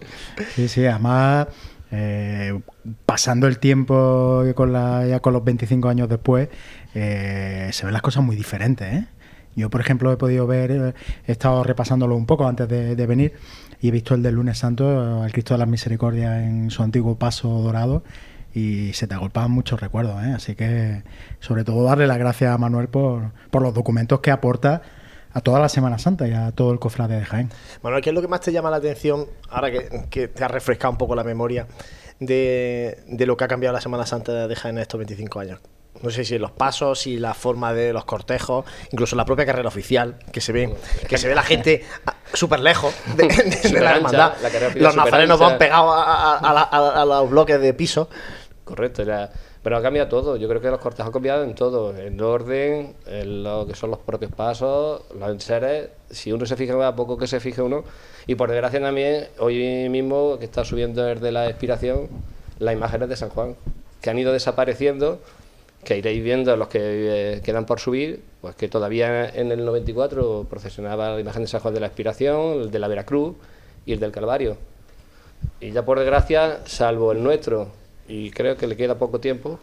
Sí, 0.55 0.67
sí, 0.69 0.85
además 0.87 1.47
eh, 1.91 2.59
pasando 3.05 3.47
el 3.47 3.59
tiempo 3.59 4.43
con 4.55 4.73
con 5.21 5.33
los 5.33 5.45
25 5.45 5.89
años 5.89 6.09
después, 6.09 6.49
eh, 6.95 7.69
se 7.73 7.85
ven 7.85 7.93
las 7.93 8.03
cosas 8.03 8.25
muy 8.25 8.37
diferentes. 8.37 8.93
¿eh? 8.93 9.07
Yo, 9.55 9.71
por 9.71 9.81
ejemplo, 9.81 10.13
he 10.13 10.17
podido 10.17 10.47
ver, 10.47 10.95
he 11.27 11.33
estado 11.33 11.65
repasándolo 11.65 12.17
un 12.17 12.27
poco 12.27 12.47
antes 12.47 12.69
de, 12.69 13.07
venir 13.07 13.33
y 13.81 13.89
he 13.89 13.91
visto 13.91 14.15
el 14.15 14.23
del 14.23 14.35
lunes 14.35 14.59
santo, 14.59 15.25
el 15.25 15.33
Cristo 15.33 15.55
de 15.55 15.59
las 15.59 15.69
Misericordias 15.69 16.43
en 16.43 16.71
su 16.71 16.83
antiguo 16.83 17.19
paso 17.19 17.49
dorado 17.49 18.03
y 18.53 18.93
se 18.93 19.07
te 19.07 19.15
agolpaban 19.15 19.51
muchos 19.51 19.81
recuerdos. 19.81 20.17
Así 20.17 20.55
que, 20.55 21.03
sobre 21.41 21.65
todo, 21.65 21.85
darle 21.85 22.07
las 22.07 22.19
gracias 22.19 22.55
a 22.55 22.59
Manuel 22.59 22.89
por 22.89 23.33
los 23.63 23.73
documentos 23.73 24.21
que 24.21 24.31
aporta 24.31 24.83
a 25.37 25.41
toda 25.43 25.61
la 25.61 25.69
Semana 25.69 25.99
Santa 25.99 26.27
y 26.27 26.33
a 26.33 26.51
todo 26.53 26.73
el 26.73 26.79
cofrade 26.79 27.17
de 27.19 27.25
Jaén. 27.27 27.51
Manuel, 27.83 28.03
¿qué 28.03 28.09
es 28.09 28.15
lo 28.15 28.23
que 28.23 28.29
más 28.29 28.41
te 28.41 28.53
llama 28.53 28.71
la 28.71 28.79
atención, 28.79 29.27
ahora 29.51 29.71
que, 29.71 30.07
que 30.09 30.29
te 30.29 30.43
ha 30.43 30.49
refrescado 30.49 30.93
un 30.93 30.97
poco 30.97 31.15
la 31.15 31.25
memoria, 31.25 31.67
de, 32.21 32.99
de 33.07 33.27
lo 33.27 33.37
que 33.37 33.45
ha 33.45 33.49
cambiado 33.49 33.75
la 33.75 33.83
Semana 33.83 34.07
Santa 34.07 34.49
de 34.49 34.57
Jaén 34.57 34.77
en 34.79 34.83
estos 34.83 34.97
25 34.99 35.41
años? 35.41 35.61
No 36.03 36.11
sé 36.11 36.25
si 36.25 36.39
los 36.39 36.53
pasos, 36.53 37.01
si 37.01 37.19
la 37.19 37.35
forma 37.35 37.73
de 37.75 37.93
los 37.93 38.05
cortejos, 38.07 38.65
incluso 38.93 39.15
la 39.17 39.25
propia 39.27 39.45
carrera 39.47 39.69
oficial, 39.69 40.17
que 40.33 40.41
se 40.41 40.53
ve, 40.53 40.75
que 41.09 41.17
se 41.19 41.29
ve 41.29 41.35
la 41.35 41.43
gente 41.43 41.85
súper 42.33 42.61
lejos 42.61 42.95
de, 43.17 43.29
de- 43.29 43.69
de 43.71 43.81
la 43.81 43.97
hermandad. 43.97 44.33
la 44.43 44.51
Los 44.75 44.97
nazarenos 44.97 45.39
van 45.39 45.59
pegados 45.59 45.95
a, 45.95 46.03
a- 46.03 46.39
a 46.39 46.53
la- 46.55 46.63
a- 46.71 47.03
a 47.03 47.05
los 47.05 47.31
bloques 47.31 47.61
de 47.61 47.73
piso. 47.75 48.09
Correcto, 48.65 49.03
era- 49.03 49.31
pero 49.67 49.79
ha 49.79 49.83
cambiado 49.83 50.09
todo. 50.09 50.37
Yo 50.37 50.47
creo 50.49 50.61
que 50.61 50.71
los 50.71 50.79
cortejos 50.79 51.09
han 51.09 51.13
cambiado 51.13 51.43
en 51.43 51.57
todo, 51.57 51.93
en 51.99 52.21
orden, 52.21 52.95
en 53.05 53.43
lo 53.43 53.67
que 53.67 53.75
son 53.75 53.91
los 53.91 53.99
propios 53.99 54.31
pasos, 54.31 55.03
los 55.19 55.29
enseres. 55.29 55.89
Si 56.09 56.31
uno 56.31 56.47
se 56.47 56.55
fija, 56.55 56.87
a 56.87 56.95
poco 56.95 57.19
que 57.19 57.27
se 57.27 57.41
fije 57.41 57.61
uno. 57.63 57.83
Y 58.29 58.37
por 58.37 58.49
desgracia 58.49 58.81
también, 58.81 59.27
hoy 59.41 59.89
mismo 59.89 60.39
que 60.39 60.45
está 60.45 60.65
subiendo 60.65 61.03
desde 61.03 61.33
la 61.33 61.49
expiración, 61.49 62.09
las 62.61 62.75
imágenes 62.75 63.09
de 63.09 63.17
San 63.17 63.29
Juan, 63.31 63.57
que 64.01 64.09
han 64.09 64.17
ido 64.21 64.33
desapareciendo, 64.33 65.19
que 65.83 65.99
iréis 65.99 66.23
viendo 66.23 66.57
los 66.57 66.69
que 66.69 66.79
eh, 67.35 67.41
quedan 67.43 67.67
por 67.67 67.81
subir, 67.81 68.23
pues 68.43 68.55
que 68.55 68.69
todavía 68.69 69.29
en 69.29 69.51
el 69.51 69.65
94 69.65 70.47
procesionaba 70.49 71.15
la 71.15 71.21
imagen 71.21 71.43
de 71.43 71.49
San 71.49 71.61
Juan 71.61 71.75
de 71.75 71.81
la 71.81 71.89
expiración, 71.89 72.61
el 72.61 72.71
de 72.71 72.79
la 72.79 72.87
Veracruz 72.87 73.35
y 73.85 73.95
el 73.95 73.99
del 73.99 74.13
Calvario. 74.13 74.59
Y 75.61 75.73
ya 75.73 75.85
por 75.85 75.99
desgracia, 75.99 76.61
salvo 76.67 77.11
el 77.11 77.21
nuestro, 77.21 77.73
y 78.09 78.31
creo 78.31 78.57
que 78.57 78.67
le 78.67 78.77
queda 78.77 78.99
poco 78.99 79.21
tiempo, 79.21 79.59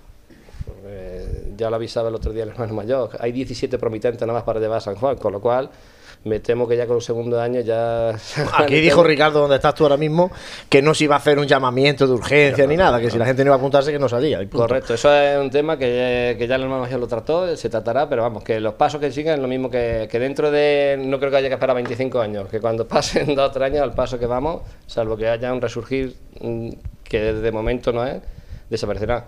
ya 1.55 1.69
lo 1.69 1.75
avisaba 1.75 2.09
el 2.09 2.15
otro 2.15 2.31
día 2.31 2.43
el 2.43 2.49
hermano 2.49 2.73
mayor, 2.73 3.11
hay 3.19 3.31
17 3.31 3.77
promitentes 3.77 4.21
nada 4.21 4.33
más 4.33 4.43
para 4.43 4.59
llevar 4.59 4.77
a 4.77 4.81
San 4.81 4.95
Juan, 4.95 5.17
con 5.17 5.33
lo 5.33 5.41
cual 5.41 5.69
me 6.25 6.39
temo 6.39 6.67
que 6.67 6.77
ya 6.77 6.87
con 6.87 6.97
el 6.97 7.01
segundo 7.01 7.39
año 7.39 7.59
ya... 7.61 8.09
Aquí 8.57 8.79
dijo 8.79 9.03
Ricardo, 9.03 9.41
donde 9.41 9.57
estás 9.57 9.75
tú 9.75 9.83
ahora 9.83 9.97
mismo, 9.97 10.31
que 10.69 10.81
no 10.81 10.93
se 10.93 11.05
iba 11.05 11.15
a 11.15 11.17
hacer 11.17 11.37
un 11.37 11.45
llamamiento 11.45 12.07
de 12.07 12.13
urgencia 12.13 12.65
ni 12.65 12.77
nada, 12.77 12.99
que 12.99 13.09
si 13.11 13.17
la 13.17 13.25
gente 13.25 13.43
no 13.43 13.49
iba 13.49 13.55
a 13.55 13.57
apuntarse, 13.57 13.91
que 13.91 13.99
no 13.99 14.07
salía. 14.07 14.47
Correcto, 14.49 14.93
eso 14.93 15.13
es 15.13 15.37
un 15.37 15.49
tema 15.49 15.77
que, 15.77 16.35
que 16.37 16.47
ya 16.47 16.55
el 16.55 16.63
hermano 16.63 16.81
mayor 16.83 16.99
lo 16.99 17.07
trató, 17.07 17.55
se 17.57 17.69
tratará, 17.69 18.07
pero 18.07 18.21
vamos, 18.21 18.43
que 18.43 18.59
los 18.59 18.75
pasos 18.75 19.01
que 19.01 19.11
sigan 19.11 19.35
es 19.35 19.41
lo 19.41 19.47
mismo 19.47 19.69
que, 19.69 20.07
que 20.09 20.19
dentro 20.19 20.49
de, 20.49 20.97
no 20.99 21.19
creo 21.19 21.31
que 21.31 21.37
haya 21.37 21.47
que 21.49 21.55
esperar 21.55 21.75
25 21.75 22.21
años, 22.21 22.47
que 22.49 22.59
cuando 22.61 22.87
pasen 22.87 23.35
dos 23.35 23.49
o 23.49 23.51
tres 23.51 23.71
años 23.71 23.81
al 23.81 23.93
paso 23.93 24.17
que 24.17 24.25
vamos, 24.25 24.61
salvo 24.87 25.17
que 25.17 25.27
haya 25.27 25.51
un 25.51 25.61
resurgir 25.61 26.15
mm, 26.39 26.69
que 27.13 27.31
de 27.31 27.51
momento 27.51 27.93
no 27.93 28.03
es, 28.07 28.23
desaparecerá. 28.71 29.27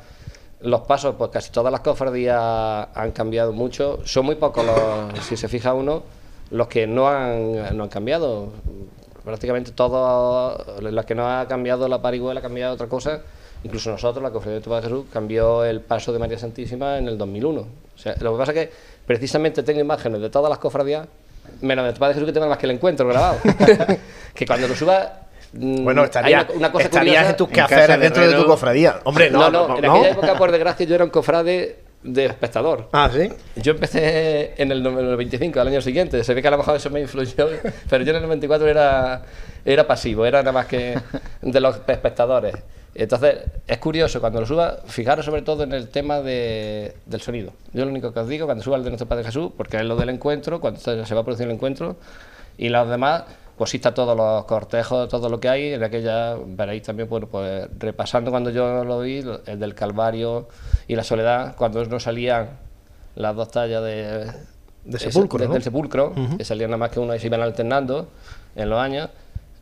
Los 0.61 0.81
pasos, 0.81 1.13
pues 1.19 1.29
casi 1.29 1.51
todas 1.51 1.71
las 1.71 1.81
cofradías 1.81 2.87
han 2.95 3.11
cambiado 3.11 3.53
mucho, 3.53 3.99
son 4.05 4.25
muy 4.25 4.33
pocos 4.33 4.65
los, 4.65 5.23
si 5.23 5.37
se 5.37 5.47
fija 5.47 5.75
uno, 5.75 6.01
los 6.49 6.67
que 6.67 6.87
no 6.87 7.07
han, 7.07 7.77
no 7.77 7.83
han 7.83 7.89
cambiado. 7.89 8.49
Prácticamente 9.23 9.71
todos, 9.71 10.81
los 10.81 11.05
que 11.05 11.13
no 11.13 11.29
ha 11.29 11.47
cambiado 11.47 11.87
la 11.87 12.01
parihuela, 12.01 12.39
ha 12.39 12.43
cambiado 12.43 12.73
otra 12.73 12.87
cosa. 12.87 13.21
Incluso 13.63 13.91
nosotros, 13.91 14.23
la 14.23 14.31
Cofradía 14.31 14.55
de 14.55 14.63
Tupa 14.63 14.77
de 14.77 14.81
Jesús, 14.83 15.05
cambió 15.13 15.63
el 15.63 15.81
paso 15.81 16.11
de 16.11 16.17
María 16.17 16.39
Santísima 16.39 16.97
en 16.97 17.07
el 17.07 17.19
2001. 17.19 17.61
O 17.61 17.67
sea, 17.99 18.15
lo 18.19 18.31
que 18.31 18.37
pasa 18.39 18.51
es 18.51 18.57
que 18.57 18.73
precisamente 19.05 19.61
tengo 19.61 19.79
imágenes 19.79 20.21
de 20.21 20.31
todas 20.31 20.49
las 20.49 20.57
cofradías, 20.57 21.07
menos 21.61 21.85
de 21.85 21.93
Tupa 21.93 22.07
de 22.07 22.15
Jesús 22.15 22.25
que 22.25 22.33
tengo 22.33 22.47
las 22.47 22.57
que 22.57 22.65
le 22.65 22.73
encuentro 22.73 23.07
grabado. 23.07 23.37
que 24.33 24.47
cuando 24.47 24.67
lo 24.67 24.75
suba... 24.75 25.24
mm, 25.53 25.83
Bueno, 25.83 26.01
hay 26.01 26.05
estaría, 26.05 26.41
una- 26.49 26.51
una 26.57 26.71
cosa 26.71 26.85
estarías 26.85 27.15
curiosa- 27.15 27.29
en 27.31 27.37
tus 27.37 27.49
quehaceres 27.49 27.87
de 27.87 27.97
dentro 27.97 28.27
de 28.27 28.33
tu 28.35 28.45
cofradía. 28.45 28.99
Hombre, 29.03 29.29
no, 29.31 29.49
no, 29.49 29.77
en 29.77 29.85
aquella 29.85 30.09
época, 30.09 30.37
por 30.37 30.51
desgracia, 30.51 30.85
yo 30.85 30.95
era 30.95 31.03
un 31.03 31.09
cofrade 31.09 31.79
de 32.03 32.25
espectador. 32.25 32.87
Ah, 32.91 33.09
sí. 33.11 33.29
Yo 33.55 33.71
empecé 33.71 34.53
en 34.61 34.71
el 34.71 34.83
95, 34.83 35.59
al 35.59 35.67
año 35.69 35.81
siguiente. 35.81 36.23
Se 36.23 36.33
ve 36.35 36.41
que 36.41 36.47
a 36.47 36.51
lo 36.51 36.57
mejor 36.59 36.75
eso 36.75 36.89
me 36.91 37.01
influyó, 37.01 37.47
pero 37.89 38.03
yo 38.03 38.11
en 38.11 38.17
el 38.17 38.21
94 38.23 38.67
era, 38.67 39.23
era 39.65 39.87
pasivo, 39.87 40.25
era 40.25 40.39
nada 40.41 40.51
más 40.51 40.67
que 40.67 40.95
de 41.41 41.59
los 41.59 41.75
espectadores. 41.87 42.55
Entonces, 42.97 43.39
es 43.67 43.77
curioso, 43.79 44.21
cuando 44.21 44.39
lo 44.39 44.45
suba, 44.45 44.77
fijaros 44.85 45.25
sobre 45.25 45.41
todo 45.41 45.63
en 45.63 45.73
el 45.73 45.89
tema 45.89 46.21
de- 46.21 46.93
del 47.05 47.19
sonido. 47.21 47.51
Yo 47.73 47.83
lo 47.83 47.91
único 47.91 48.13
que 48.13 48.19
os 48.21 48.27
digo, 48.29 48.45
cuando 48.45 48.63
suba 48.63 48.77
el 48.77 48.83
de 48.83 48.91
nuestro 48.91 49.07
Padre 49.07 49.25
Jesús, 49.25 49.51
porque 49.57 49.77
es 49.77 49.83
lo 49.83 49.95
del 49.97 50.09
encuentro, 50.09 50.61
cuando 50.61 50.79
se 50.79 51.05
se 51.05 51.13
va 51.15 51.21
a 51.21 51.23
producir 51.25 51.45
el 51.47 51.53
encuentro, 51.53 51.97
y 52.57 52.69
los 52.69 52.87
demás, 52.89 53.23
pues 53.57 53.73
está 53.73 53.93
todos 53.93 54.17
los 54.17 54.45
cortejos, 54.45 55.07
todo 55.07 55.29
lo 55.29 55.39
que 55.39 55.49
hay, 55.49 55.73
en 55.73 55.83
aquella 55.83 56.35
veréis 56.45 56.83
también, 56.83 57.07
bueno, 57.07 57.27
pues 57.27 57.67
repasando 57.79 58.31
cuando 58.31 58.49
yo 58.49 58.83
lo 58.83 58.99
vi, 58.99 59.23
el 59.45 59.59
del 59.59 59.73
Calvario 59.73 60.47
y 60.87 60.95
la 60.95 61.03
Soledad, 61.03 61.55
cuando 61.55 61.83
no 61.85 61.99
salían 61.99 62.49
las 63.15 63.35
dos 63.35 63.49
tallas 63.51 63.81
de, 63.83 64.31
De 64.83 64.99
sepulcro, 64.99 65.47
del 65.47 65.63
sepulcro, 65.63 66.13
que 66.37 66.43
salían 66.43 66.71
nada 66.71 66.77
más 66.77 66.91
que 66.91 66.99
uno 66.99 67.15
y 67.15 67.19
se 67.19 67.27
iban 67.27 67.41
alternando 67.41 68.09
en 68.55 68.69
los 68.69 68.79
años, 68.79 69.09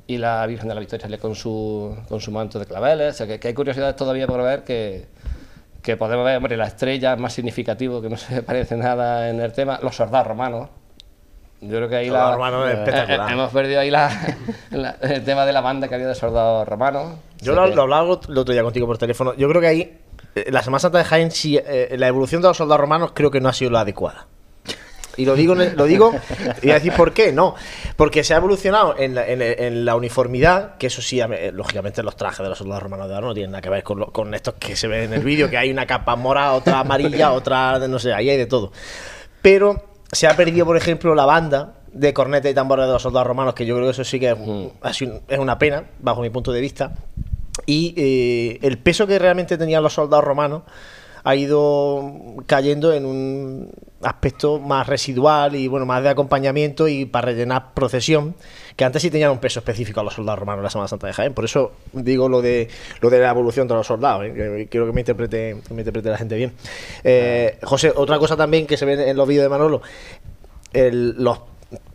y 0.08 0.18
la 0.18 0.46
Virgen 0.48 0.68
de 0.68 0.74
la 0.74 0.80
Victoria 0.80 1.04
salía 1.04 1.20
con 1.20 1.36
su, 1.36 1.96
con 2.10 2.20
su 2.20 2.32
manto 2.32 2.60
de 2.60 2.66
claveles, 2.66 3.14
o 3.14 3.18
sea 3.18 3.28
que, 3.28 3.40
que 3.40 3.50
hay 3.50 3.54
curiosidades 3.54 3.96
todavía 3.96 4.28
por 4.28 4.42
ver 4.42 4.64
que, 4.64 5.06
que 5.84 5.98
podemos 5.98 6.26
ver, 6.26 6.38
hombre, 6.38 6.58
la 6.58 6.66
estrella 6.66 7.16
más 7.16 7.34
significativo, 7.34 8.02
que 8.02 8.10
no 8.10 8.18
se 8.18 8.42
parece 8.44 8.76
nada 8.76 9.30
en 9.30 9.40
el 9.40 9.52
tema, 9.52 9.80
los 9.84 9.96
soldados 9.96 10.26
romanos. 10.26 10.70
Yo 11.70 11.78
creo 11.78 11.90
que 11.90 11.96
ahí 11.96 12.10
la, 12.10 12.32
es 12.68 12.74
eh, 12.76 12.78
espectacular. 12.80 13.32
hemos 13.32 13.52
perdido 13.52 13.80
ahí 13.80 13.90
la, 13.90 14.36
la- 14.72 14.96
el 15.02 15.24
tema 15.24 15.46
de 15.46 15.54
la 15.54 15.62
banda 15.62 15.88
que 15.88 15.96
había 15.96 16.08
de 16.08 16.16
soldados 16.16 16.68
romanos. 16.68 17.16
Yo 17.42 17.54
lo, 17.54 17.66
que- 17.70 17.76
lo 17.76 17.82
hablaba 17.84 18.20
el 18.28 18.38
otro 18.38 18.54
día 18.54 18.64
contigo 18.64 18.86
por 18.88 18.98
teléfono. 18.98 19.34
Yo 19.36 19.48
creo 19.50 19.62
que 19.62 19.68
ahí, 19.68 19.98
eh, 20.36 20.46
la 20.52 20.62
Semana 20.64 20.80
Santa 20.80 20.98
de 20.98 21.04
Jaén, 21.06 21.30
eh, 21.46 21.96
la 21.98 22.08
evolución 22.08 22.42
de 22.42 22.48
los 22.50 22.58
soldados 22.58 22.82
romanos 22.82 23.12
creo 23.14 23.32
que 23.32 23.40
no 23.42 23.50
ha 23.50 23.54
sido 23.54 23.72
la 23.72 23.82
adecuada. 23.82 24.28
Y 25.16 25.26
lo 25.26 25.36
digo, 25.36 25.54
lo 25.54 25.86
digo, 25.86 26.12
y 26.58 26.62
voy 26.66 26.72
a 26.72 26.74
decir 26.74 26.92
por 26.94 27.14
qué, 27.14 27.32
no. 27.32 27.54
Porque 27.96 28.24
se 28.24 28.34
ha 28.34 28.38
evolucionado 28.38 28.96
en 28.98 29.14
la, 29.14 29.28
en- 29.28 29.44
en 29.44 29.86
la 29.86 29.96
uniformidad, 29.96 30.76
que 30.78 30.88
eso 30.88 31.04
sí, 31.04 31.22
lógicamente 31.54 32.02
los 32.02 32.16
trajes 32.18 32.40
de 32.40 32.50
los 32.50 32.58
soldados 32.58 32.82
romanos 32.82 33.08
de 33.10 33.14
ahora 33.14 33.28
no 33.28 33.34
tienen 33.36 33.52
nada 33.52 33.62
que 33.62 33.70
ver 33.70 33.84
con, 33.84 34.00
lo- 34.00 34.08
con 34.12 34.34
estos 34.34 34.56
que 34.56 34.76
se 34.76 34.88
ven 34.88 35.04
en 35.04 35.14
el 35.14 35.24
vídeo, 35.24 35.52
que 35.52 35.58
hay 35.60 35.70
una 35.70 35.86
capa 35.86 36.16
morada, 36.16 36.54
otra 36.54 36.80
amarilla, 36.80 37.32
otra, 37.32 37.78
no 37.88 38.00
sé, 38.00 38.12
ahí 38.12 38.28
hay 38.32 38.38
de 38.38 38.48
todo. 38.48 38.72
Pero 39.44 39.93
se 40.14 40.28
ha 40.28 40.36
perdido, 40.36 40.66
por 40.66 40.78
ejemplo, 40.78 41.16
la 41.16 41.26
banda 41.26 41.74
de 41.92 42.14
corneta 42.14 42.50
y 42.50 42.54
tambores 42.54 42.86
de 42.88 42.94
los 42.94 43.02
soldados 43.02 43.28
romanos, 43.28 43.54
que 43.54 43.66
yo 43.66 43.76
creo 43.76 43.88
que 43.88 43.92
eso 43.92 44.04
sí 44.04 44.20
que 44.20 44.32
es, 44.32 44.38
un- 44.40 44.72
es 45.28 45.40
una 45.40 45.58
pena, 45.60 45.84
bajo 46.00 46.22
mi 46.22 46.30
punto 46.30 46.52
de 46.52 46.62
vista. 46.62 46.94
Y 47.66 47.94
eh, 47.98 48.60
el 48.64 48.78
peso 48.80 49.06
que 49.06 49.20
realmente 49.20 49.58
tenían 49.58 49.84
los 49.84 49.94
soldados 49.94 50.24
romanos 50.26 50.64
ha 51.24 51.36
ido 51.36 52.12
cayendo 52.48 52.92
en 52.94 53.06
un 53.06 53.70
aspecto 54.02 54.60
más 54.60 54.88
residual 54.88 55.56
y 55.56 55.68
bueno 55.70 55.86
más 55.86 56.04
de 56.04 56.10
acompañamiento 56.10 56.88
y 56.90 57.06
para 57.06 57.28
rellenar 57.28 57.74
procesión 57.74 58.36
que 58.76 58.84
antes 58.86 59.02
sí 59.02 59.10
tenían 59.12 59.32
un 59.32 59.40
peso 59.40 59.60
específico 59.60 60.00
a 60.00 60.04
los 60.04 60.14
soldados 60.14 60.40
romanos 60.40 60.60
en 60.60 60.64
la 60.64 60.70
Semana 60.70 60.88
Santa 60.88 61.08
de 61.08 61.14
Jaén 61.14 61.34
por 61.34 61.46
eso 61.46 61.74
digo 61.92 62.28
lo 62.30 62.42
de 62.42 62.68
lo 63.02 63.10
de 63.10 63.20
la 63.20 63.30
evolución 63.30 63.68
de 63.68 63.76
los 63.76 63.86
soldados 63.88 64.26
¿eh? 64.26 64.68
quiero 64.70 64.86
que 64.88 64.92
me 64.94 65.02
interprete 65.02 65.58
que 65.68 65.74
me 65.74 65.82
interprete 65.82 66.10
la 66.10 66.18
gente 66.18 66.36
bien 66.36 66.54
Eh, 67.04 67.58
José 67.64 67.92
otra 67.96 68.18
cosa 68.20 68.36
también 68.36 68.66
que 68.68 68.78
se 68.78 68.86
ve 68.86 69.10
en 69.10 69.16
los 69.18 69.28
vídeos 69.28 69.44
de 69.44 69.50
Manolo 69.50 69.82
el- 70.74 71.16
los 71.24 71.40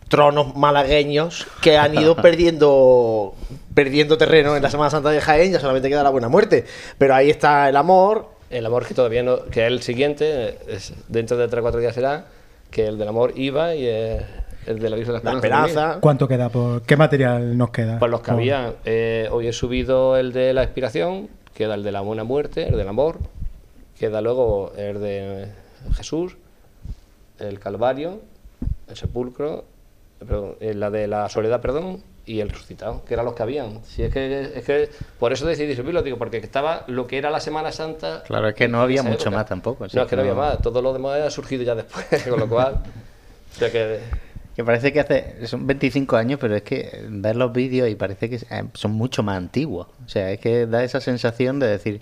tronos 0.07 0.55
malagueños 0.55 1.45
que 1.61 1.77
han 1.77 1.93
ido 1.95 2.15
perdiendo 2.21 3.35
perdiendo 3.75 4.17
terreno 4.17 4.55
en 4.55 4.63
la 4.63 4.69
Semana 4.71 4.89
Santa 4.89 5.09
de 5.11 5.21
Jaén, 5.21 5.51
ya 5.53 5.59
solamente 5.59 5.87
queda 5.87 6.01
la 6.03 6.09
buena 6.09 6.27
muerte. 6.27 6.65
Pero 6.97 7.13
ahí 7.15 7.29
está 7.29 7.69
el 7.69 7.75
amor. 7.77 8.27
El 8.49 8.65
amor 8.65 8.85
que 8.85 8.93
todavía 8.95 9.21
no, 9.23 9.45
que 9.45 9.61
es 9.61 9.67
el 9.71 9.81
siguiente, 9.83 10.57
es, 10.67 10.91
dentro 11.07 11.37
de 11.37 11.47
3 11.47 11.59
o 11.59 11.61
4 11.61 11.79
días 11.79 11.93
será, 11.93 12.25
que 12.71 12.87
el 12.87 12.97
del 12.97 13.07
amor 13.07 13.33
iba 13.35 13.75
y 13.75 13.85
eh, 13.87 14.21
el 14.69 14.79
de 14.79 14.89
la 14.89 14.95
Virgen 14.95 15.15
de 15.15 15.23
la 15.23 15.33
Esperanza. 15.33 15.97
¿Cuánto 15.99 16.27
queda? 16.27 16.49
Por, 16.49 16.83
¿Qué 16.83 16.95
material 16.95 17.57
nos 17.57 17.71
queda? 17.71 17.97
Pues 17.97 18.11
los 18.11 18.21
que 18.21 18.31
había. 18.31 18.75
Eh, 18.85 19.27
hoy 19.31 19.47
he 19.47 19.53
subido 19.53 20.15
el 20.15 20.31
de 20.31 20.53
la 20.53 20.61
expiración, 20.61 21.27
queda 21.55 21.73
el 21.73 21.83
de 21.83 21.91
la 21.91 22.01
buena 22.01 22.23
muerte, 22.23 22.67
el 22.67 22.77
del 22.77 22.87
amor, 22.87 23.17
queda 23.97 24.21
luego 24.21 24.71
el 24.77 25.01
de 25.01 25.47
Jesús, 25.95 26.37
el 27.39 27.59
Calvario, 27.59 28.21
el 28.87 28.95
sepulcro, 28.95 29.65
perdón, 30.19 30.55
eh, 30.59 30.75
la 30.75 30.91
de 30.91 31.07
la 31.07 31.27
soledad, 31.29 31.61
perdón, 31.61 32.03
y 32.27 32.41
el 32.41 32.49
resucitado, 32.51 33.03
que 33.05 33.15
eran 33.15 33.25
los 33.25 33.33
que 33.33 33.41
habían. 33.41 33.83
Si 33.85 34.03
es 34.03 34.13
que, 34.13 34.51
es 34.53 34.63
que 34.63 34.89
por 35.17 35.33
eso 35.33 35.47
decidí 35.47 35.75
subirlo, 35.75 36.03
digo, 36.03 36.19
porque 36.19 36.37
estaba 36.37 36.83
lo 36.85 37.07
que 37.07 37.17
era 37.17 37.31
la 37.31 37.39
Semana 37.39 37.71
Santa. 37.71 38.21
Claro, 38.27 38.49
es 38.49 38.53
que 38.53 38.67
no 38.67 38.81
había 38.81 39.01
mucho 39.01 39.29
época. 39.29 39.31
más 39.31 39.45
tampoco, 39.47 39.87
No, 39.91 40.03
es 40.03 40.07
que 40.07 40.15
no 40.15 40.21
había 40.21 40.35
más, 40.35 40.61
todo 40.61 40.79
lo 40.83 40.93
demás 40.93 41.21
ha 41.21 41.31
surgido 41.31 41.63
ya 41.63 41.73
después, 41.73 42.05
con 42.29 42.39
lo 42.39 42.47
cual. 42.47 42.83
O 43.55 43.57
sea 43.57 43.71
que. 43.71 44.28
Que 44.59 44.65
parece 44.65 44.91
que 44.91 44.99
hace. 44.99 45.47
Son 45.47 45.65
25 45.65 46.17
años, 46.17 46.37
pero 46.37 46.53
es 46.53 46.63
que 46.63 47.05
ver 47.07 47.37
los 47.37 47.53
vídeos 47.53 47.87
y 47.87 47.95
parece 47.95 48.29
que 48.29 48.35
eh, 48.35 48.65
son 48.73 48.91
mucho 48.91 49.23
más 49.23 49.37
antiguos. 49.37 49.87
O 50.05 50.09
sea, 50.09 50.33
es 50.33 50.41
que 50.41 50.65
da 50.65 50.83
esa 50.83 50.99
sensación 50.99 51.59
de 51.59 51.67
decir. 51.67 52.01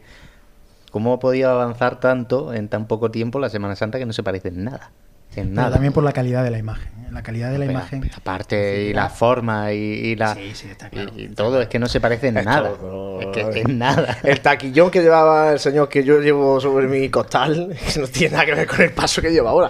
¿Cómo 0.89 1.13
ha 1.13 1.19
podido 1.19 1.51
avanzar 1.51 1.99
tanto 1.99 2.55
en 2.55 2.67
tan 2.67 2.87
poco 2.87 3.11
tiempo 3.11 3.37
la 3.37 3.51
Semana 3.51 3.75
Santa 3.75 3.99
que 3.99 4.07
no 4.07 4.13
se 4.13 4.23
parece 4.23 4.47
en 4.47 4.63
nada? 4.63 4.89
En 5.35 5.49
Pero 5.49 5.55
nada. 5.55 5.71
también 5.73 5.93
por 5.93 6.03
la 6.03 6.13
calidad 6.13 6.43
de 6.43 6.49
la 6.51 6.57
imagen. 6.57 6.87
¿eh? 6.87 7.07
La 7.11 7.21
calidad 7.23 7.51
de 7.51 7.57
la 7.59 7.65
Pero, 7.65 7.71
imagen. 7.79 8.11
Aparte, 8.15 8.83
y 8.85 8.93
la 8.93 9.09
forma 9.09 9.71
y, 9.71 9.77
y 9.77 10.15
la. 10.15 10.33
Sí, 10.35 10.51
sí, 10.53 10.67
está 10.69 10.89
claro. 10.89 11.11
y, 11.15 11.23
y 11.23 11.27
todo, 11.29 11.61
es 11.61 11.67
que 11.67 11.79
no 11.79 11.87
se 11.87 12.01
parece 12.01 12.27
en 12.29 12.37
Es 12.37 12.45
nada. 12.45 12.71
todo, 12.73 13.21
Es 13.21 13.27
que 13.27 13.61
en 13.61 13.77
nada. 13.77 14.17
El 14.23 14.39
taquillón 14.41 14.89
que 14.91 15.01
llevaba 15.01 15.51
el 15.53 15.59
señor 15.59 15.89
que 15.89 16.03
yo 16.03 16.19
llevo 16.19 16.59
sobre 16.59 16.87
mi 16.87 17.07
costal 17.09 17.75
que 17.93 17.99
no 17.99 18.07
tiene 18.07 18.33
nada 18.33 18.45
que 18.45 18.55
ver 18.55 18.67
con 18.67 18.81
el 18.81 18.91
paso 18.91 19.21
que 19.21 19.31
lleva 19.31 19.51
ahora. 19.51 19.69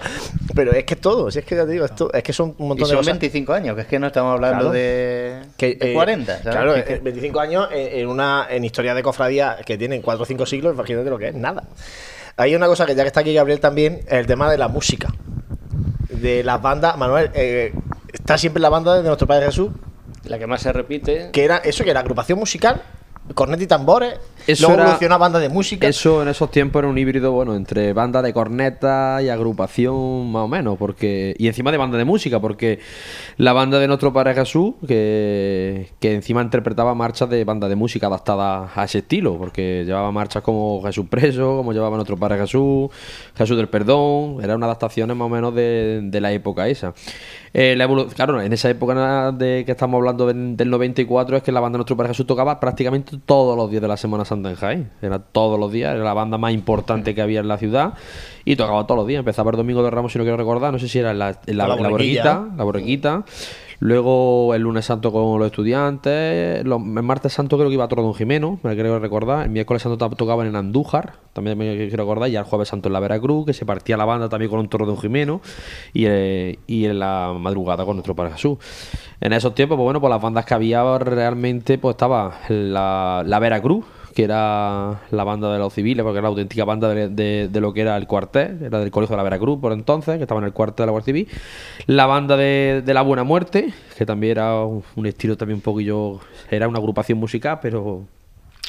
Pero 0.56 0.72
es 0.72 0.84
que 0.86 0.96
es 0.96 1.02
todo, 1.02 1.30
si 1.30 1.40
es 1.40 1.46
que 1.46 1.56
ya 1.56 1.66
te 1.66 1.72
digo, 1.74 1.86
esto, 1.86 2.12
es 2.14 2.24
que 2.24 2.34
son 2.34 2.56
un 2.58 2.66
Y 2.66 2.68
montón 2.70 2.88
de 2.88 2.94
son 2.94 2.98
cosas. 2.98 3.14
25 3.20 3.54
años, 3.54 3.76
que 3.76 3.82
es 3.82 3.88
que 3.88 4.00
no 4.00 4.08
estamos 4.08 4.34
hablando 4.34 4.58
Claro. 4.60 4.72
de, 4.72 5.42
que, 5.58 5.76
de 5.76 5.92
eh, 5.92 5.94
40. 5.94 6.38
¿sabes? 6.40 6.52
Claro, 6.56 6.74
Que- 6.86 6.94
eh, 6.96 7.00
25 7.04 7.40
años 7.40 7.68
en, 7.72 8.00
en 8.00 8.08
una 8.08 8.48
en 8.50 8.64
historia 8.64 8.96
de 8.96 9.04
cofradía 9.04 9.58
que 9.66 9.78
tienen 9.78 10.02
4 10.02 10.24
o 10.24 10.26
5 10.26 10.46
siglos, 10.48 10.74
imagínate 10.74 11.10
lo 11.10 11.20
que 11.20 11.28
es, 11.28 11.36
nada. 11.36 11.64
Hay 12.38 12.56
una 12.56 12.66
cosa 12.68 12.86
que 12.88 12.96
ya 12.96 13.04
que 13.04 13.08
está 13.08 13.20
aquí 13.20 13.34
Gabriel 13.34 13.60
también, 13.60 14.00
el 14.08 14.26
tema 14.26 14.50
de 14.50 14.58
la 14.58 14.68
música. 14.68 15.10
De 16.10 16.44
las 16.44 16.62
bandas, 16.62 16.98
Manuel, 16.98 17.32
eh, 17.34 17.74
está 18.14 18.38
siempre 18.38 18.62
la 18.62 18.70
banda 18.70 18.96
de 18.96 19.04
nuestro 19.04 19.28
Padre 19.28 19.48
Jesús, 19.48 19.72
La 20.26 20.40
que 20.40 20.48
más 20.48 20.62
se 20.62 20.72
repite. 20.74 21.30
que 21.32 21.44
era 21.44 21.58
eso, 21.58 21.84
que 21.84 21.92
era 21.92 22.00
agrupación 22.00 22.40
musical, 22.40 22.82
cornet 23.34 23.62
y 23.62 23.68
tambores, 23.68 24.20
Eso 24.48 24.68
luego 24.68 24.84
evolucionó 24.84 25.16
a 25.16 25.18
banda 25.18 25.40
de 25.40 25.50
música. 25.50 25.88
Eso 25.88 26.22
en 26.22 26.30
esos 26.30 26.50
tiempos 26.50 26.80
era 26.80 26.88
un 26.88 26.98
híbrido, 26.98 27.34
bueno, 27.34 27.56
entre 27.56 27.92
banda 27.94 28.22
de 28.22 28.34
corneta 28.34 29.20
y 29.22 29.30
agrupación 29.30 30.32
más 30.32 30.44
o 30.44 30.48
menos, 30.48 30.78
porque 30.78 31.36
y 31.38 31.48
encima 31.48 31.72
de 31.72 31.78
banda 31.78 31.98
de 31.98 32.06
música, 32.06 32.40
porque 32.40 32.80
la 33.36 33.52
banda 33.52 33.78
de 33.80 33.88
nuestro 33.88 34.14
Padre 34.14 34.34
Jesús, 34.34 34.76
que, 34.88 35.90
que 36.00 36.14
encima 36.14 36.42
interpretaba 36.42 36.96
marchas 36.96 37.30
de 37.30 37.44
banda 37.44 37.68
de 37.68 37.76
música 37.76 38.08
adaptadas 38.08 38.72
a 38.76 38.84
ese 38.86 39.00
estilo, 39.00 39.38
porque 39.38 39.84
llevaba 39.86 40.12
marchas 40.12 40.42
como 40.44 40.82
Jesús 40.84 41.06
Preso, 41.10 41.58
como 41.58 41.74
llevaba 41.74 41.96
nuestro 41.96 42.16
Padre 42.16 42.40
Jesús, 42.40 42.90
Jesús 43.36 43.58
del 43.58 43.68
Perdón, 43.68 44.38
eran 44.42 44.58
unas 44.58 44.68
adaptaciones 44.68 45.16
más 45.18 45.26
o 45.26 45.30
menos 45.30 45.54
de, 45.54 46.02
de 46.04 46.22
la 46.22 46.32
época 46.32 46.68
esa. 46.70 46.94
Eh, 47.54 47.76
la 47.76 47.88
claro, 48.14 48.40
en 48.42 48.54
esa 48.54 48.70
época 48.70 49.32
de 49.32 49.64
que 49.66 49.72
estamos 49.72 49.98
hablando 49.98 50.28
del, 50.28 50.56
del 50.56 50.70
94 50.70 51.38
es 51.38 51.44
que 51.44 51.52
la 51.52 51.60
banda 51.60 51.76
de 51.76 51.80
nuestro 51.80 51.98
Padre 51.98 52.10
Jesús 52.10 52.28
tocaba 52.28 52.60
prácticamente 52.60 53.18
todos 53.26 53.58
los 53.58 53.70
días 53.72 53.82
de 53.82 53.88
la 53.88 53.98
Semana 53.98 54.26
Santa 54.26 54.37
en 54.46 54.56
Jaén. 54.56 54.92
Era 55.02 55.20
todos 55.20 55.60
los 55.60 55.72
días, 55.72 55.96
era 55.96 56.04
la 56.04 56.14
banda 56.14 56.38
más 56.38 56.54
importante 56.54 57.14
que 57.16 57.22
había 57.22 57.40
en 57.40 57.48
la 57.48 57.58
ciudad 57.58 57.94
y 58.46 58.56
tocaba 58.56 58.86
todos 58.86 59.00
los 59.00 59.08
días. 59.08 59.20
Empezaba 59.20 59.52
el 59.52 59.58
domingo 59.58 59.84
de 59.84 59.90
Ramos, 59.90 60.12
si 60.12 60.18
no 60.18 60.24
quiero 60.24 60.38
recordar, 60.38 60.72
no 60.72 60.80
sé 60.80 60.88
si 60.88 61.00
era 61.00 61.12
en 61.12 61.20
la, 61.20 61.40
en 61.46 61.58
la, 61.58 61.68
La 61.68 61.76
en 61.76 61.84
la 61.84 61.90
borriquita, 61.90 62.48
la 62.58 62.64
borriquita. 62.64 63.24
Luego 63.80 64.56
el 64.56 64.64
lunes 64.64 64.86
santo 64.86 65.12
con 65.12 65.38
los 65.38 65.46
estudiantes. 65.46 66.66
Los, 66.66 66.82
el 66.82 67.04
martes 67.04 67.32
santo 67.34 67.58
creo 67.58 67.70
que 67.70 67.76
iba 67.76 67.84
a 67.84 67.88
Toro 67.88 68.02
Don 68.02 68.16
Jimeno, 68.16 68.60
me 68.64 68.76
creo 68.76 68.98
recordar. 68.98 69.44
El 69.44 69.52
miércoles 69.52 69.84
santo 69.84 70.00
to- 70.00 70.16
tocaban 70.16 70.48
en 70.48 70.56
Andújar, 70.56 71.14
también 71.34 71.56
me 71.60 71.76
quiero 71.76 71.98
recordar. 71.98 72.28
Y 72.30 72.36
el 72.36 72.44
jueves 72.44 72.70
santo 72.70 72.90
en 72.90 72.94
la 72.94 73.00
Veracruz, 73.00 73.46
que 73.46 73.54
se 73.54 73.68
partía 73.68 73.96
la 73.96 74.06
banda 74.06 74.30
también 74.30 74.50
con 74.50 74.60
un 74.62 74.68
Toro 74.68 74.88
Don 74.88 74.98
Jimeno. 74.98 75.42
Y, 75.94 76.06
eh, 76.08 76.58
y 76.66 76.86
en 76.86 76.98
la 76.98 77.36
madrugada 77.40 77.86
con 77.86 77.98
nuestro 77.98 78.16
Padre 78.16 78.32
Jesús. 78.32 78.58
En 79.22 79.32
esos 79.32 79.54
tiempos, 79.54 79.76
pues 79.78 79.84
bueno, 79.84 80.02
pues 80.02 80.10
las 80.10 80.22
bandas 80.24 80.46
que 80.46 80.56
había 80.56 80.98
realmente, 80.98 81.78
pues 81.78 81.94
estaba 81.94 82.40
la, 82.50 83.22
la 83.28 83.40
Veracruz, 83.40 83.86
que 84.18 84.24
era 84.24 85.00
la 85.12 85.24
banda 85.24 85.54
de 85.54 85.60
los 85.60 85.72
civiles, 85.72 86.02
porque 86.04 86.18
era 86.18 86.24
la 86.24 86.30
auténtica 86.30 86.66
banda 86.66 86.90
de, 86.90 87.08
de- 87.50 87.62
lo 87.62 87.72
que 87.72 87.82
era 87.82 87.96
el 87.98 88.08
cuartel, 88.08 88.64
era 88.64 88.80
del 88.80 88.90
Colegio 88.90 89.14
de 89.14 89.18
la 89.18 89.22
Veracruz 89.24 89.60
por 89.62 89.72
entonces, 89.74 90.18
que 90.18 90.24
estaba 90.24 90.40
en 90.42 90.48
el 90.48 90.54
cuartel 90.54 90.86
de 90.86 90.88
la 90.88 90.92
Guardia 90.94 91.06
Civil. 91.06 91.28
La 91.86 92.08
banda 92.08 92.36
de, 92.36 92.82
de 92.84 92.94
La 92.96 93.04
Buena 93.04 93.24
Muerte, 93.24 93.72
que 93.96 94.08
también 94.08 94.32
era 94.32 94.64
un 94.64 95.06
estilo 95.06 95.38
también 95.38 95.58
un 95.58 95.62
poquillo, 95.62 96.20
era 96.50 96.68
una 96.68 96.80
agrupación 96.80 97.20
musical, 97.20 97.60
pero 97.62 98.06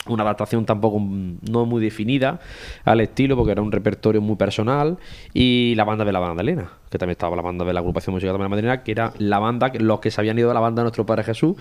una 0.07 0.23
adaptación 0.23 0.65
tampoco 0.65 0.99
no 1.01 1.67
muy 1.67 1.83
definida 1.83 2.39
al 2.85 3.01
estilo, 3.01 3.37
porque 3.37 3.53
era 3.53 3.61
un 3.63 3.73
repertorio 3.73 4.21
muy 4.21 4.37
personal. 4.37 4.97
Y 5.35 5.75
la 5.77 5.85
banda 5.85 6.05
de 6.05 6.13
la 6.13 6.21
Magdalena, 6.21 6.71
que 6.91 6.97
también 6.99 7.13
estaba 7.13 7.37
la 7.37 7.43
banda 7.43 7.65
de 7.65 7.73
la 7.73 7.81
agrupación 7.81 8.15
musical 8.15 8.33
de 8.35 8.39
la 8.43 8.49
Magdalena, 8.49 8.83
que 8.83 8.93
era 8.93 9.13
la 9.19 9.39
banda, 9.39 9.71
que- 9.71 9.81
los 9.81 10.01
que 10.01 10.11
se 10.11 10.21
habían 10.21 10.39
ido 10.39 10.49
de 10.49 10.55
la 10.55 10.61
banda 10.61 10.81
de 10.81 10.85
nuestro 10.85 11.05
Padre 11.05 11.25
Jesús, 11.25 11.57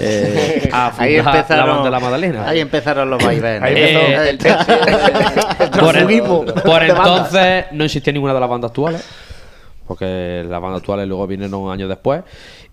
eh, 0.00 0.68
a 0.72 0.92
Ahí 0.98 1.16
empezaron, 1.16 1.66
la 1.66 1.72
banda 1.72 1.84
de 1.84 1.90
la 1.90 2.00
Magdalena. 2.00 2.48
Ahí 2.48 2.60
empezaron 2.60 3.10
los 3.10 3.24
vaivenes. 3.24 3.62
Ahí 3.62 3.74
Eh, 3.76 4.30
el 4.30 4.38
por, 5.70 6.62
por 6.62 6.82
entonces 6.82 7.66
no 7.72 7.84
existía 7.84 8.12
ninguna 8.12 8.34
de 8.34 8.40
las 8.40 8.48
bandas 8.48 8.70
actuales, 8.70 9.04
porque 9.86 10.44
las 10.48 10.60
bandas 10.60 10.80
actuales 10.80 11.08
luego 11.08 11.26
vinieron 11.26 11.70
años 11.70 11.88
después. 11.88 12.22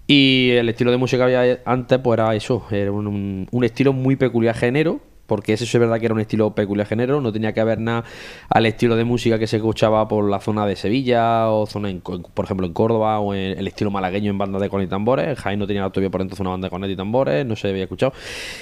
Y 0.07 0.51
el 0.51 0.69
estilo 0.69 0.91
de 0.91 0.97
música 0.97 1.25
que 1.27 1.35
había 1.35 1.59
antes, 1.65 1.97
pues 1.99 2.19
era 2.19 2.35
eso, 2.35 2.63
era 2.69 2.91
un, 2.91 3.47
un- 3.51 3.63
estilo 3.63 3.91
muy 3.91 4.15
peculiar 4.15 4.55
género, 4.55 4.99
porque 5.25 5.57
sí 5.57 5.63
es 5.63 5.79
verdad 5.79 5.99
que 5.99 6.05
era 6.05 6.13
un 6.13 6.19
estilo 6.21 6.53
peculiar 6.53 6.85
género, 6.85 7.19
no 7.21 7.33
tenía 7.33 7.51
que 7.53 7.59
haber 7.59 7.79
nada 7.79 8.03
al 8.49 8.67
estilo 8.67 8.95
de 8.95 9.03
música 9.03 9.39
que 9.39 9.47
se 9.47 9.57
escuchaba 9.57 10.07
por 10.07 10.29
la 10.29 10.39
zona 10.39 10.67
de 10.67 10.75
Sevilla 10.75 11.49
o 11.49 11.65
zona, 11.65 11.89
en- 11.89 12.01
por 12.01 12.45
ejemplo, 12.45 12.67
en 12.67 12.73
Córdoba 12.73 13.19
o 13.19 13.33
en 13.33 13.57
el 13.57 13.67
estilo 13.67 13.89
malagueño 13.89 14.29
en 14.29 14.37
bandas 14.37 14.61
de 14.61 14.69
cornet 14.69 14.87
y 14.87 14.91
tambores. 14.91 15.39
Jaén 15.39 15.57
no 15.57 15.65
tenía 15.65 15.89
todavía 15.89 16.11
por 16.11 16.21
entonces 16.21 16.41
una 16.41 16.51
banda 16.51 16.67
de 16.67 16.69
cornet 16.69 16.91
y 16.91 16.95
tambores, 16.95 17.43
no 17.43 17.55
se 17.55 17.69
había 17.69 17.83
escuchado. 17.83 18.13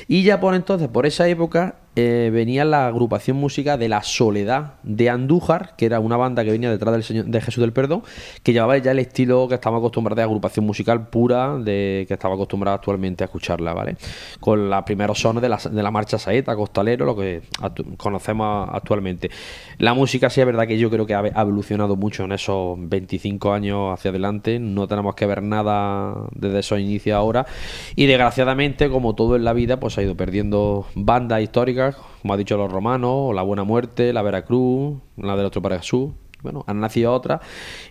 Y 0.07 0.23
ya 0.23 0.39
por 0.39 0.55
entonces, 0.55 0.87
por 0.87 1.05
esa 1.05 1.27
época, 1.27 1.75
eh, 1.95 2.31
venía 2.33 2.65
la 2.65 2.87
agrupación 2.87 3.37
música 3.37 3.77
de 3.77 3.87
La 3.87 4.01
Soledad 4.01 4.73
de 4.81 5.09
Andújar, 5.11 5.75
que 5.77 5.85
era 5.85 5.99
una 5.99 6.17
banda 6.17 6.43
que 6.43 6.49
venía 6.49 6.71
detrás 6.71 6.93
del 6.93 7.03
Señor, 7.03 7.25
de 7.25 7.39
Jesús 7.41 7.61
del 7.61 7.71
Perdón, 7.71 8.01
que 8.41 8.51
llevaba 8.51 8.77
ya 8.79 8.91
el 8.91 8.99
estilo 8.99 9.47
que 9.47 9.55
estamos 9.55 9.77
acostumbrados 9.77 10.17
de 10.17 10.23
agrupación 10.23 10.65
musical 10.65 11.07
pura, 11.07 11.57
de 11.57 12.05
que 12.07 12.15
estaba 12.15 12.33
acostumbrado 12.33 12.75
actualmente 12.75 13.23
a 13.23 13.25
escucharla, 13.25 13.73
¿vale? 13.73 13.95
Con 14.39 14.69
los 14.69 14.83
primeros 14.83 15.19
sones 15.19 15.41
de 15.41 15.49
la, 15.49 15.57
de 15.57 15.83
la 15.83 15.91
marcha 15.91 16.17
saeta, 16.17 16.55
costalero, 16.55 17.05
lo 17.05 17.15
que 17.15 17.43
conocemos 17.97 18.69
actualmente. 18.71 19.29
La 19.77 19.93
música 19.93 20.29
sí 20.29 20.41
es 20.41 20.47
verdad 20.47 20.67
que 20.67 20.79
yo 20.79 20.89
creo 20.89 21.05
que 21.05 21.13
ha 21.13 21.41
evolucionado 21.41 21.95
mucho 21.95 22.23
en 22.23 22.31
esos 22.31 22.75
25 22.77 23.53
años 23.53 23.93
hacia 23.93 24.09
adelante, 24.09 24.57
no 24.59 24.87
tenemos 24.87 25.13
que 25.13 25.27
ver 25.27 25.43
nada 25.43 26.15
desde 26.33 26.59
esos 26.59 26.79
inicios 26.79 27.15
ahora, 27.15 27.45
y 27.95 28.07
desgraciadamente, 28.07 28.89
como 28.89 29.13
todo 29.13 29.35
en 29.35 29.43
la 29.43 29.53
vida, 29.53 29.79
pues 29.79 29.97
ha 29.97 30.01
ido 30.01 30.15
perdiendo 30.15 30.87
bandas 30.95 31.41
históricas, 31.41 31.82
como 32.21 32.33
ha 32.33 32.37
dicho 32.37 32.57
los 32.57 32.71
romanos, 32.71 33.33
La 33.33 33.41
Buena 33.41 33.63
Muerte, 33.63 34.13
La 34.13 34.21
Veracruz, 34.21 34.97
la 35.17 35.35
del 35.35 35.45
otro 35.45 35.61
para 35.61 35.77
Jesús. 35.77 36.11
Bueno, 36.41 36.65
han 36.67 36.81
nacido 36.81 37.13
otras 37.13 37.39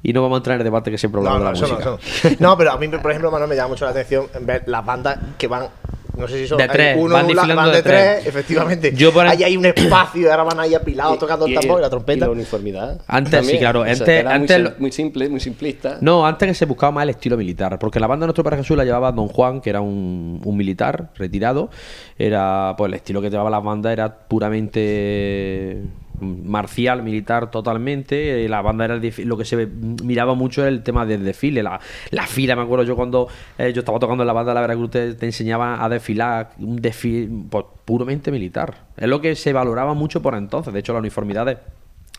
y 0.03 0.13
no 0.13 0.21
vamos 0.21 0.37
a 0.37 0.39
entrar 0.39 0.55
en 0.57 0.61
el 0.61 0.65
debate 0.65 0.91
que 0.91 0.99
siempre 0.99 1.21
hablamos 1.21 1.41
no, 1.41 1.67
de 1.67 1.73
la 1.75 1.91
música. 1.91 2.37
No, 2.39 2.57
pero 2.59 2.73
a 2.73 2.77
mí, 2.77 2.87
por 2.89 3.11
ejemplo, 3.11 3.31
Manuel, 3.31 3.49
me 3.49 3.57
llama 3.57 3.71
mucho 3.71 3.87
la 3.87 3.93
atención 3.93 4.27
ver 4.43 4.65
las 4.67 4.85
bandas 4.85 5.19
que 5.39 5.49
van. 5.49 5.69
No 6.17 6.29
sé 6.29 6.39
si 6.39 6.47
son 6.47 6.59
De 6.59 6.69
tres, 6.69 6.97
uno, 6.99 7.15
van 7.15 7.27
van 7.35 7.71
de 7.71 7.77
de 7.77 7.83
tres. 7.83 7.83
tres, 7.83 8.27
efectivamente. 8.27 8.93
Yo 8.95 9.13
por- 9.13 9.27
Ahí 9.27 9.43
hay 9.45 9.57
un 9.57 9.65
espacio 9.65 10.23
y 10.23 10.27
ahora 10.27 10.43
van 10.43 10.61
ahí 10.61 10.75
apilados 10.75 11.19
tocando 11.19 11.47
el 11.47 11.55
tambor 11.55 11.79
y 11.79 11.81
la 11.81 11.87
Y 11.87 11.91
trompeta. 11.91 12.27
la 12.27 12.33
uniformidad. 12.33 13.01
Antes, 13.07 13.47
sí, 13.47 13.59
claro, 13.59 13.81
O 13.81 13.85
sea, 13.85 13.93
antes- 13.93 14.09
era 14.09 14.35
antes 14.35 14.57
muy, 14.59 14.63
lo- 14.65 14.71
sim- 14.71 14.81
muy 14.81 14.93
simple, 14.93 15.29
muy 15.31 15.41
simplista. 15.41 15.99
No, 16.03 16.27
antes 16.27 16.49
que 16.49 16.55
se 16.55 16.67
buscaba 16.67 16.93
más 16.93 17.05
el 17.05 17.11
estilo 17.11 17.37
militar, 17.39 17.79
porque 17.79 17.99
la 17.99 18.07
banda 18.07 18.25
de 18.25 18.29
Nuestro 18.29 18.45
para 18.45 18.57
Jesús 18.59 18.77
la 18.77 18.85
llevaba 18.85 19.11
Don 19.11 19.29
Juan, 19.29 19.61
que 19.63 19.71
era 19.71 19.81
un, 19.81 20.41
un 20.45 20.57
militar 20.57 21.11
retirado. 21.17 21.71
Era, 22.19 22.75
pues 22.77 22.89
el 22.91 22.95
estilo 22.95 23.23
que 23.23 23.31
llevaba 23.31 23.49
la 23.51 23.61
banda 23.61 23.91
era 23.93 24.15
puramente 24.29 25.83
marcial, 26.23 27.03
militar 27.03 27.51
totalmente. 27.51 28.45
Eh, 28.45 28.49
La 28.49 28.63
banda 28.63 28.85
era 28.87 29.01
lo 29.25 29.37
que 29.37 29.45
se 29.45 29.67
miraba 29.67 30.35
mucho 30.35 30.63
era 30.63 30.71
el 30.71 30.83
tema 30.83 31.05
del 31.05 31.25
desfile, 31.25 31.63
la, 31.63 31.81
la 32.11 32.27
fila. 32.27 32.57
Me 32.57 32.63
acuerdo 32.63 32.85
yo 32.85 32.97
cuando 32.97 33.29
eh, 33.59 33.73
yo 33.75 33.81
estaba 33.81 33.99
tocando 33.99 34.23
en 34.23 34.27
la 34.27 34.33
banda 34.33 34.53
de 34.53 34.55
la 34.55 34.61
Veracruz, 34.63 34.91
te, 34.91 35.15
te 35.15 35.27
enseñaba 35.27 35.85
a 35.85 35.89
desfilar 35.89 36.51
un 36.59 36.77
desfile 36.81 37.29
pues, 37.51 37.65
puramente 37.85 38.31
militar. 38.31 38.87
Es 38.97 39.09
lo 39.09 39.21
que 39.21 39.35
se 39.35 39.53
valoraba 39.53 39.95
mucho 39.95 40.23
por 40.23 40.35
entonces. 40.35 40.73
De 40.73 40.81
hecho, 40.81 40.93
las 40.93 41.01
uniformidades. 41.01 41.59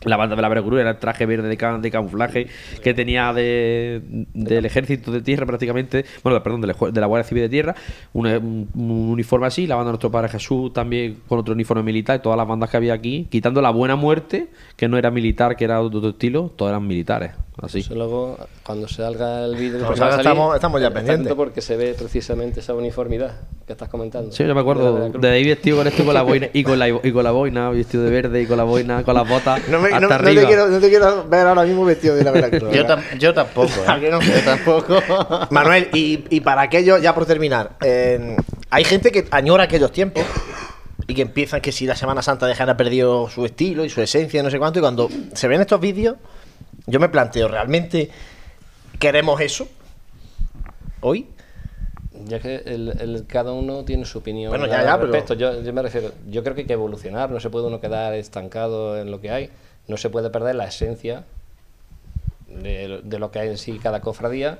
La 0.02 0.16
banda 0.18 0.36
de 0.36 0.42
la 0.42 0.48
Veracruz 0.48 0.80
era 0.80 0.90
el 0.90 0.98
traje 0.98 1.24
verde 1.24 1.48
de, 1.48 1.56
de 1.80 1.90
camuflaje 1.90 2.46
que 2.82 2.92
tenía 2.92 3.32
de, 3.32 4.02
del 4.34 4.66
ejército 4.66 5.10
de 5.10 5.22
tierra 5.22 5.46
prácticamente, 5.46 6.04
bueno, 6.22 6.42
perdón, 6.42 6.60
del 6.60 6.72
eju- 6.74 6.90
de 6.90 7.00
la 7.00 7.06
Guardia 7.06 7.26
Civil 7.26 7.44
de 7.44 7.48
Tierra, 7.48 7.74
un 8.12 8.68
uniforme 8.74 9.46
así, 9.46 9.66
la 9.66 9.76
banda 9.76 9.88
de 9.88 9.92
nuestro 9.92 10.10
Padre 10.10 10.28
Jesús 10.28 10.72
también 10.74 11.20
con 11.26 11.38
otro 11.38 11.54
uniforme 11.54 11.82
militar, 11.82 12.16
y 12.18 12.22
todas 12.22 12.36
las 12.36 12.46
bandas 12.46 12.68
que 12.68 12.76
había 12.76 12.92
aquí, 12.92 13.28
quitando 13.30 13.62
la 13.62 13.70
Buena 13.70 13.96
Muerte, 13.96 14.48
que 14.76 14.88
no 14.88 14.98
era 14.98 15.10
militar, 15.10 15.56
que 15.56 15.64
era 15.64 15.76
de 15.76 15.84
otro 15.84 16.08
estilo, 16.10 16.52
todas 16.54 16.72
eran 16.72 16.86
militares, 16.86 17.32
así. 17.62 17.80
Eso 17.80 17.94
luego, 17.94 18.36
cuando 18.64 18.88
salga 18.88 19.44
el 19.44 19.56
vídeo, 19.56 19.78
No, 19.80 19.86
pues 19.88 20.00
estamos- 20.00 20.54
estamos 20.54 20.80
ya 20.80 20.90
pendientes. 20.90 21.32
porque 21.34 21.60
se 21.60 21.76
ve 21.76 21.94
precisamente 21.96 22.60
esa 22.60 22.74
uniformidad 22.74 23.32
que 23.66 23.72
estás 23.72 23.88
comentando. 23.88 24.32
Sí, 24.32 24.44
yo 24.44 24.54
me 24.54 24.60
acuerdo 24.60 25.08
de 25.10 25.28
ahí 25.30 25.44
vestido 25.44 25.78
con 25.78 25.86
esto 25.86 26.02
y 26.02 26.04
con 26.04 26.14
la 26.14 26.22
boina, 26.22 26.48
y 26.52 26.62
con 26.64 26.78
la, 26.78 26.88
y 26.88 27.12
con 27.12 27.24
la 27.24 27.30
boina, 27.30 27.70
vestido 27.70 28.04
de 28.04 28.10
verde 28.10 28.42
y 28.42 28.46
con 28.46 28.56
la 28.56 28.64
boina, 28.64 29.02
con 29.04 29.14
las 29.14 29.28
botas 29.28 29.66
No, 29.68 29.78
me- 29.80 29.86
hasta 29.88 30.00
no- 30.00 30.08
no 30.08 30.14
arriba. 30.14 30.40
te 30.42 30.46
quiero, 30.48 30.66
no 30.68 30.80
te 30.80 30.88
quiero 30.88 31.28
ver 31.28 31.46
ahora 31.46 31.62
mismo 31.64 31.84
vestido 31.84 32.14
de 32.16 32.24
la 32.24 32.30
Veracruz. 32.32 32.72
Yo, 32.72 32.84
tam- 32.86 33.18
yo 33.18 33.32
tampoco, 33.32 33.68
¿eh? 33.68 33.84
¿A 33.86 34.00
que 34.00 34.10
no? 34.10 34.20
Yo 34.20 34.40
tampoco. 34.44 34.98
Manuel, 35.50 35.88
y, 35.94 36.24
y 36.30 36.40
para 36.40 36.62
aquello, 36.62 36.98
ya 36.98 37.14
por 37.14 37.24
terminar, 37.26 37.76
eh, 37.84 38.36
hay 38.70 38.84
gente 38.84 39.12
que 39.12 39.26
añora 39.30 39.64
aquellos 39.64 39.92
tiempos 39.92 40.24
y 41.06 41.14
que 41.14 41.22
empiezan 41.22 41.60
que 41.60 41.70
si 41.70 41.86
la 41.86 41.94
Semana 41.96 42.22
Santa 42.22 42.46
dejara 42.46 42.76
perdido 42.76 43.28
su 43.30 43.44
estilo 43.44 43.84
y 43.84 43.90
su 43.90 44.00
esencia, 44.02 44.42
no 44.42 44.50
sé 44.50 44.58
cuánto, 44.58 44.78
y 44.78 44.82
cuando 44.82 45.08
se 45.34 45.48
ven 45.48 45.60
estos 45.60 45.78
vídeos, 45.80 46.16
yo 46.86 47.00
me 47.00 47.08
planteo, 47.08 47.48
¿realmente 47.48 48.10
queremos 48.98 49.40
eso? 49.40 49.68
¿Hoy? 51.00 51.26
Ya 52.26 52.38
que 52.40 52.56
el, 52.66 52.94
el- 53.00 53.26
cada 53.26 53.52
uno 53.52 53.84
tiene 53.84 54.04
su 54.04 54.18
opinión 54.18 54.50
Bueno, 54.50 54.66
ya, 54.66 54.78
al 54.80 54.84
ya, 54.86 54.96
pero- 54.98 55.12
respecto. 55.12 55.34
Yo, 55.34 55.60
yo 55.62 55.72
me 55.72 55.82
refiero, 55.82 56.12
yo 56.28 56.42
creo 56.42 56.54
que 56.54 56.62
hay 56.62 56.66
que 56.66 56.72
evolucionar, 56.74 57.30
no 57.30 57.40
se 57.40 57.50
puede 57.50 57.66
uno 57.66 57.80
quedar 57.80 58.14
estancado 58.14 58.98
en 58.98 59.10
lo 59.10 59.20
que 59.20 59.30
hay, 59.30 59.50
no 59.88 59.96
se 59.96 60.10
puede 60.10 60.30
perder 60.30 60.54
la 60.54 60.66
esencia 60.66 61.24
de, 62.48 63.00
de 63.02 63.18
lo 63.18 63.30
que 63.30 63.40
hay 63.40 63.48
en 63.48 63.58
sí 63.58 63.78
cada 63.82 64.00
cofradía, 64.00 64.58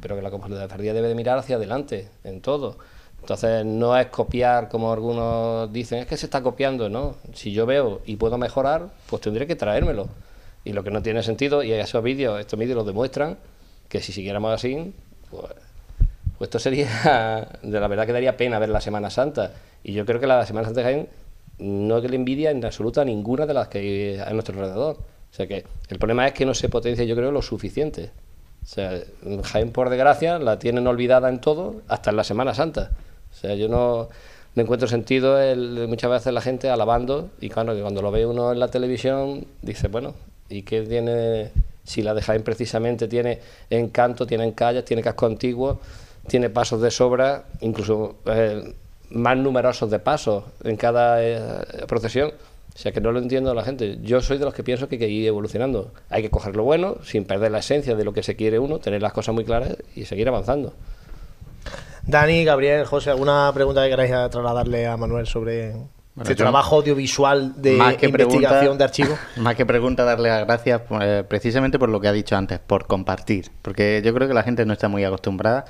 pero 0.00 0.16
que 0.16 0.22
la 0.22 0.30
cofradía 0.30 0.94
debe 0.94 1.08
de 1.08 1.14
mirar 1.14 1.38
hacia 1.38 1.56
adelante 1.56 2.08
en 2.24 2.40
todo. 2.40 2.76
Entonces 3.20 3.64
no 3.64 3.96
es 3.96 4.06
copiar 4.08 4.68
como 4.68 4.92
algunos 4.92 5.72
dicen, 5.72 5.98
es 6.00 6.06
que 6.06 6.16
se 6.16 6.26
está 6.26 6.42
copiando, 6.42 6.88
¿no? 6.88 7.16
Si 7.34 7.52
yo 7.52 7.66
veo 7.66 8.00
y 8.04 8.16
puedo 8.16 8.36
mejorar, 8.38 8.88
pues 9.08 9.22
tendré 9.22 9.46
que 9.46 9.54
traérmelo. 9.54 10.08
Y 10.64 10.72
lo 10.72 10.84
que 10.84 10.90
no 10.90 11.02
tiene 11.02 11.22
sentido, 11.22 11.62
y 11.62 11.72
esos 11.72 12.02
vídeos, 12.02 12.40
estos 12.40 12.58
vídeos 12.58 12.76
lo 12.76 12.84
demuestran, 12.84 13.38
que 13.88 14.00
si 14.00 14.12
siguiéramos 14.12 14.52
así, 14.52 14.92
pues 15.30 15.52
pues 16.42 16.48
esto 16.48 16.58
sería, 16.58 17.46
de 17.62 17.78
la 17.78 17.86
verdad 17.86 18.04
que 18.04 18.12
daría 18.12 18.36
pena 18.36 18.58
ver 18.58 18.68
la 18.68 18.80
Semana 18.80 19.10
Santa. 19.10 19.52
Y 19.84 19.92
yo 19.92 20.04
creo 20.04 20.18
que 20.18 20.26
la 20.26 20.44
Semana 20.44 20.66
Santa 20.66 20.80
de 20.80 20.84
Jaén 20.84 21.08
no 21.58 22.02
que 22.02 22.08
le 22.08 22.16
envidia 22.16 22.50
en 22.50 22.64
absoluta 22.64 23.04
ninguna 23.04 23.46
de 23.46 23.54
las 23.54 23.68
que 23.68 23.78
hay 23.78 24.18
a 24.18 24.32
nuestro 24.32 24.58
alrededor. 24.58 24.96
O 24.96 25.34
sea 25.34 25.46
que 25.46 25.64
el 25.88 25.98
problema 26.00 26.26
es 26.26 26.32
que 26.32 26.44
no 26.44 26.52
se 26.52 26.68
potencia, 26.68 27.04
yo 27.04 27.14
creo, 27.14 27.30
lo 27.30 27.42
suficiente. 27.42 28.10
O 28.60 28.66
sea, 28.66 28.98
Jaén, 29.44 29.70
por 29.70 29.88
desgracia, 29.88 30.40
la 30.40 30.58
tienen 30.58 30.84
olvidada 30.88 31.28
en 31.28 31.40
todo, 31.40 31.82
hasta 31.86 32.10
en 32.10 32.16
la 32.16 32.24
Semana 32.24 32.54
Santa. 32.54 32.90
O 33.30 33.34
sea, 33.34 33.54
yo 33.54 33.68
no, 33.68 34.08
no 34.56 34.62
encuentro 34.62 34.88
sentido 34.88 35.40
el, 35.40 35.86
muchas 35.86 36.10
veces 36.10 36.32
la 36.32 36.40
gente 36.40 36.70
alabando, 36.70 37.30
y 37.40 37.50
claro, 37.50 37.72
que 37.72 37.82
cuando 37.82 38.02
lo 38.02 38.10
ve 38.10 38.26
uno 38.26 38.50
en 38.50 38.58
la 38.58 38.66
televisión, 38.66 39.46
dice, 39.62 39.86
bueno, 39.86 40.14
¿y 40.52 40.62
qué 40.62 40.82
tiene? 40.82 41.50
Si 41.84 42.02
la 42.02 42.14
de 42.14 42.22
Jaén 42.22 42.42
precisamente 42.42 43.08
tiene 43.08 43.40
encanto, 43.70 44.26
tiene 44.26 44.52
calles, 44.54 44.84
tiene 44.84 45.02
casco 45.02 45.26
antiguo, 45.26 45.80
tiene 46.28 46.48
pasos 46.48 46.80
de 46.80 46.90
sobra, 46.90 47.44
incluso 47.60 48.16
eh, 48.26 48.72
más 49.10 49.36
numerosos 49.36 49.90
de 49.90 49.98
pasos 49.98 50.44
en 50.62 50.76
cada 50.76 51.22
eh, 51.22 51.64
procesión. 51.88 52.32
O 52.74 52.78
sea 52.78 52.92
que 52.92 53.00
no 53.00 53.12
lo 53.12 53.18
entiendo 53.18 53.52
la 53.52 53.64
gente. 53.64 53.98
Yo 54.02 54.22
soy 54.22 54.38
de 54.38 54.44
los 54.44 54.54
que 54.54 54.62
pienso 54.62 54.88
que 54.88 54.94
hay 54.94 54.98
que 55.00 55.08
ir 55.08 55.26
evolucionando. 55.26 55.92
Hay 56.08 56.22
que 56.22 56.30
coger 56.30 56.56
lo 56.56 56.64
bueno 56.64 56.96
sin 57.04 57.24
perder 57.24 57.50
la 57.50 57.58
esencia 57.58 57.94
de 57.94 58.04
lo 58.04 58.12
que 58.12 58.22
se 58.22 58.34
quiere 58.34 58.58
uno, 58.58 58.78
tener 58.78 59.02
las 59.02 59.12
cosas 59.12 59.34
muy 59.34 59.44
claras 59.44 59.76
y 59.94 60.06
seguir 60.06 60.28
avanzando. 60.28 60.72
Dani, 62.06 62.44
Gabriel, 62.44 62.86
José, 62.86 63.10
¿alguna 63.10 63.50
pregunta 63.52 63.84
que 63.84 63.90
queráis 63.90 64.10
trasladarle 64.10 64.86
a 64.86 64.96
Manuel 64.96 65.26
sobre 65.26 65.74
yo- 66.16 66.36
trabajo 66.36 66.76
audiovisual 66.76 67.54
de 67.60 67.76
Más 67.76 67.96
que 67.96 68.06
investigación 68.06 68.50
pregunta- 68.50 68.78
de 68.78 68.84
archivo? 68.84 69.18
Más 69.36 69.54
que 69.54 69.64
pregunta, 69.66 70.04
darle 70.04 70.28
las 70.28 70.46
gracias 70.46 70.82
eh, 71.00 71.24
precisamente 71.28 71.78
por 71.78 71.88
lo 71.88 72.00
que 72.00 72.08
ha 72.08 72.12
dicho 72.12 72.36
antes, 72.36 72.58
por 72.58 72.86
compartir. 72.86 73.50
Porque 73.62 74.02
yo 74.04 74.12
creo 74.14 74.28
que 74.28 74.34
la 74.34 74.42
gente 74.42 74.64
no 74.66 74.72
está 74.72 74.88
muy 74.88 75.04
acostumbrada 75.04 75.64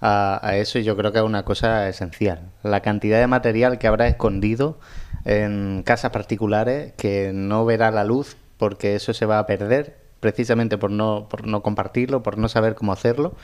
a, 0.00 0.40
a 0.46 0.56
eso 0.56 0.78
y 0.78 0.82
yo 0.84 0.96
creo 0.96 1.12
que 1.12 1.18
es 1.18 1.24
una 1.24 1.44
cosa 1.44 1.88
esencial. 1.88 2.50
La 2.62 2.80
cantidad 2.80 3.18
de 3.20 3.26
material 3.26 3.78
que 3.78 3.86
habrá 3.86 4.08
escondido 4.08 4.78
en 5.24 5.82
casas 5.84 6.10
particulares 6.10 6.94
que 6.96 7.30
no 7.34 7.64
verá 7.64 7.90
la 7.90 8.02
luz 8.04 8.36
porque 8.56 8.94
eso 8.96 9.12
se 9.14 9.26
va 9.26 9.38
a 9.38 9.46
perder 9.46 9.98
precisamente 10.20 10.78
por 10.78 10.90
no, 10.90 11.28
por 11.28 11.46
no 11.46 11.62
compartirlo, 11.62 12.22
por 12.22 12.38
no 12.38 12.48
saber 12.48 12.74
cómo 12.76 12.92
hacerlo. 12.92 13.34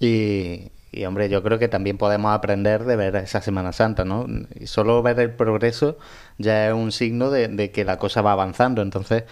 Y, 0.00 0.70
y, 0.92 1.04
hombre, 1.04 1.28
yo 1.28 1.42
creo 1.42 1.58
que 1.58 1.68
también 1.68 1.98
podemos 1.98 2.32
aprender 2.32 2.84
de 2.84 2.96
ver 2.96 3.16
esa 3.16 3.42
Semana 3.42 3.72
Santa, 3.72 4.04
¿no? 4.04 4.26
Y 4.54 4.66
solo 4.66 5.02
ver 5.02 5.18
el 5.20 5.32
progreso 5.32 5.98
ya 6.38 6.68
es 6.68 6.74
un 6.74 6.92
signo 6.92 7.30
de, 7.30 7.70
que 7.70 7.84
la 7.84 7.98
cosa 7.98 8.22
va 8.22 8.32
avanzando. 8.32 8.82
Entonces, 8.82 9.24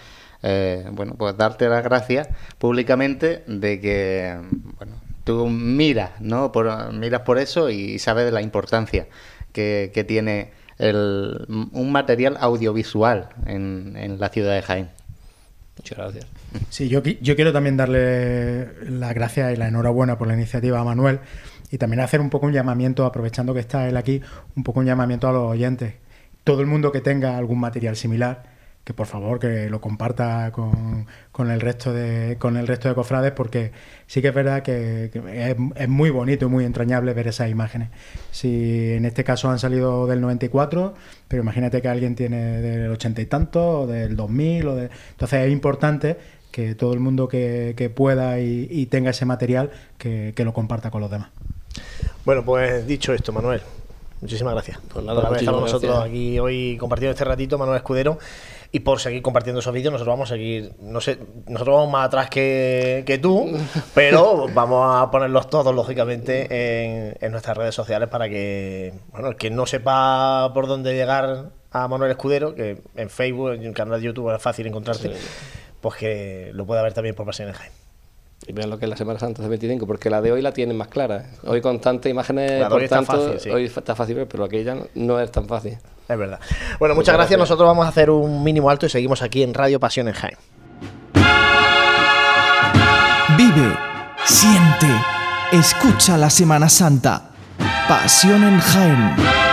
eh, 0.43 0.85
bueno, 0.91 1.15
pues 1.17 1.37
darte 1.37 1.67
las 1.69 1.83
gracias 1.83 2.29
públicamente 2.59 3.43
de 3.47 3.79
que, 3.79 4.37
bueno, 4.77 4.93
tú 5.23 5.47
miras, 5.47 6.11
¿no? 6.19 6.51
Por, 6.51 6.93
miras 6.93 7.21
por 7.21 7.39
eso 7.39 7.69
y 7.69 7.99
sabes 7.99 8.25
de 8.25 8.31
la 8.31 8.41
importancia 8.41 9.07
que, 9.53 9.91
que 9.93 10.03
tiene 10.03 10.51
el, 10.77 11.45
un 11.47 11.91
material 11.91 12.37
audiovisual 12.39 13.29
en, 13.45 13.95
en 13.97 14.19
la 14.19 14.29
ciudad 14.29 14.53
de 14.53 14.61
Jaén. 14.61 14.89
Muchas 15.77 15.97
gracias. 15.97 16.27
Sí, 16.69 16.87
yo, 16.87 17.03
yo 17.03 17.35
quiero 17.35 17.51
también 17.51 17.77
darle 17.77 18.89
las 18.89 19.13
gracias 19.13 19.53
y 19.53 19.57
la 19.57 19.67
enhorabuena 19.67 20.17
por 20.17 20.27
la 20.27 20.33
iniciativa 20.33 20.79
a 20.79 20.83
Manuel 20.83 21.19
y 21.71 21.77
también 21.77 21.99
hacer 21.99 22.21
un 22.21 22.29
poco 22.29 22.45
un 22.45 22.53
llamamiento, 22.53 23.05
aprovechando 23.05 23.53
que 23.53 23.59
está 23.59 23.87
él 23.87 23.97
aquí, 23.97 24.21
un 24.55 24.63
poco 24.63 24.79
un 24.79 24.85
llamamiento 24.85 25.27
a 25.27 25.33
los 25.33 25.51
oyentes. 25.51 25.95
Todo 26.43 26.61
el 26.61 26.67
mundo 26.67 26.91
que 26.91 27.01
tenga 27.01 27.37
algún 27.37 27.59
material 27.59 27.95
similar, 27.95 28.54
que 28.85 28.93
por 28.93 29.07
favor 29.07 29.39
que 29.39 29.69
lo 29.69 29.81
comparta 29.81 30.51
con, 30.53 31.07
con 31.31 31.51
el 31.51 31.59
resto 31.59 31.91
de 31.91 32.37
con 32.39 32.55
el 32.55 32.67
resto 32.67 32.87
de 32.87 32.95
cofrades 32.95 33.31
porque 33.31 33.71
sí 34.07 34.21
que 34.21 34.29
es 34.29 34.33
verdad 34.33 34.61
que, 34.61 35.09
que 35.11 35.49
es, 35.51 35.57
es 35.75 35.89
muy 35.89 36.11
bonito 36.11 36.45
y 36.45 36.49
muy 36.49 36.63
entrañable 36.63 37.13
ver 37.13 37.27
esas 37.27 37.49
imágenes. 37.49 37.89
Si 38.31 38.93
en 38.93 39.05
este 39.05 39.23
caso 39.23 39.49
han 39.49 39.59
salido 39.59 40.05
del 40.07 40.21
94, 40.21 40.93
pero 41.27 41.41
imagínate 41.43 41.81
que 41.81 41.89
alguien 41.89 42.15
tiene 42.15 42.61
del 42.61 42.91
80 42.91 43.21
y 43.21 43.25
tanto, 43.25 43.81
o 43.81 43.87
del 43.87 44.15
2000, 44.15 44.67
o 44.67 44.75
de... 44.75 44.89
entonces 45.11 45.45
es 45.47 45.51
importante 45.51 46.17
que 46.51 46.75
todo 46.75 46.93
el 46.93 47.01
mundo 47.01 47.27
que, 47.27 47.73
que 47.75 47.89
pueda 47.89 48.39
y, 48.39 48.67
y 48.69 48.85
tenga 48.85 49.09
ese 49.09 49.25
material 49.25 49.71
que, 49.97 50.31
que 50.35 50.45
lo 50.45 50.53
comparta 50.53 50.89
con 50.91 51.01
los 51.01 51.11
demás. 51.11 51.29
Bueno, 52.23 52.45
pues 52.45 52.87
dicho 52.87 53.13
esto, 53.13 53.33
Manuel, 53.33 53.61
muchísimas 54.21 54.53
gracias 54.53 54.79
Pues 54.93 55.03
nada, 55.03 55.19
por 55.19 55.27
haber 55.27 55.39
estado 55.39 55.57
con 55.57 55.65
nosotros 55.65 55.91
gracias. 55.91 56.09
aquí 56.09 56.39
hoy 56.39 56.77
compartiendo 56.79 57.11
este 57.11 57.25
ratito, 57.25 57.57
Manuel 57.57 57.77
Escudero, 57.77 58.19
y 58.75 58.81
por 58.81 58.99
seguir 58.99 59.21
compartiendo 59.21 59.61
esos 59.61 59.73
vídeos. 59.73 59.93
Nosotros 59.93 60.11
vamos 60.11 60.29
a 60.29 60.33
seguir, 60.33 60.73
no 60.81 60.99
sé, 60.99 61.17
nosotros 61.47 61.77
vamos 61.77 61.93
más 61.93 62.07
atrás 62.07 62.29
que, 62.29 63.03
que 63.05 63.17
tú, 63.17 63.57
pero 63.93 64.49
vamos 64.53 65.01
a 65.01 65.09
ponerlos 65.11 65.49
todos, 65.49 65.73
lógicamente, 65.73 66.47
en, 66.49 67.15
en 67.21 67.31
nuestras 67.31 67.55
redes 67.55 67.73
sociales 67.73 68.09
para 68.09 68.27
que, 68.27 68.93
bueno, 69.13 69.29
el 69.29 69.37
que 69.37 69.49
no 69.49 69.65
sepa 69.65 70.51
por 70.53 70.67
dónde 70.67 70.93
llegar 70.93 71.51
a 71.71 71.87
Manuel 71.87 72.11
Escudero, 72.11 72.53
que 72.53 72.81
en 72.97 73.09
Facebook, 73.09 73.53
en 73.53 73.63
el 73.63 73.73
canal 73.73 74.01
de 74.01 74.07
YouTube 74.07 74.35
es 74.35 74.41
fácil 74.41 74.67
encontrarte, 74.67 75.09
pues 75.79 75.95
que 75.95 76.51
lo 76.51 76.65
pueda 76.65 76.81
ver 76.83 76.91
también 76.91 77.15
por 77.15 77.25
Pasión 77.25 77.47
en 77.47 77.53
Jaén. 77.53 77.84
Y 78.47 78.53
vean 78.53 78.69
lo 78.69 78.77
que 78.77 78.85
es 78.85 78.89
la 78.89 78.97
Semana 78.97 79.17
Santa 79.19 79.41
de 79.41 79.49
25, 79.49 79.87
porque 79.87 80.09
la 80.09 80.21
de 80.21 80.31
hoy 80.31 80.41
la 80.41 80.51
tienen 80.51 80.77
más 80.77 80.87
clara. 80.87 81.25
Hoy 81.45 81.61
con 81.61 81.79
tantas 81.79 82.09
imágenes, 82.11 82.59
La 82.61 82.69
por 82.69 82.77
hoy 82.77 82.83
está 82.83 82.97
tanto, 82.97 83.11
fácil, 83.11 83.39
sí. 83.39 83.49
hoy 83.49 83.65
está 83.65 83.95
fácil 83.95 84.15
ver, 84.15 84.27
pero 84.27 84.43
aquella 84.43 84.75
no, 84.75 84.87
no 84.93 85.19
es 85.19 85.31
tan 85.31 85.47
fácil. 85.47 85.77
Es 86.07 86.17
verdad. 86.17 86.39
Bueno, 86.77 86.93
muchas 86.93 87.15
gracias. 87.15 87.39
Nosotros 87.39 87.67
vamos 87.67 87.85
a 87.85 87.89
hacer 87.89 88.11
un 88.11 88.43
mínimo 88.43 88.69
alto 88.69 88.85
y 88.85 88.89
seguimos 88.89 89.21
aquí 89.23 89.41
en 89.41 89.53
Radio 89.53 89.79
Pasión 89.79 90.07
en 90.07 90.13
Jaén. 90.13 90.37
Vive, 93.37 93.75
siente, 94.25 94.87
escucha 95.51 96.17
la 96.17 96.29
Semana 96.29 96.69
Santa. 96.69 97.31
Pasión 97.87 98.43
en 98.43 98.59
Jaén. 98.59 99.44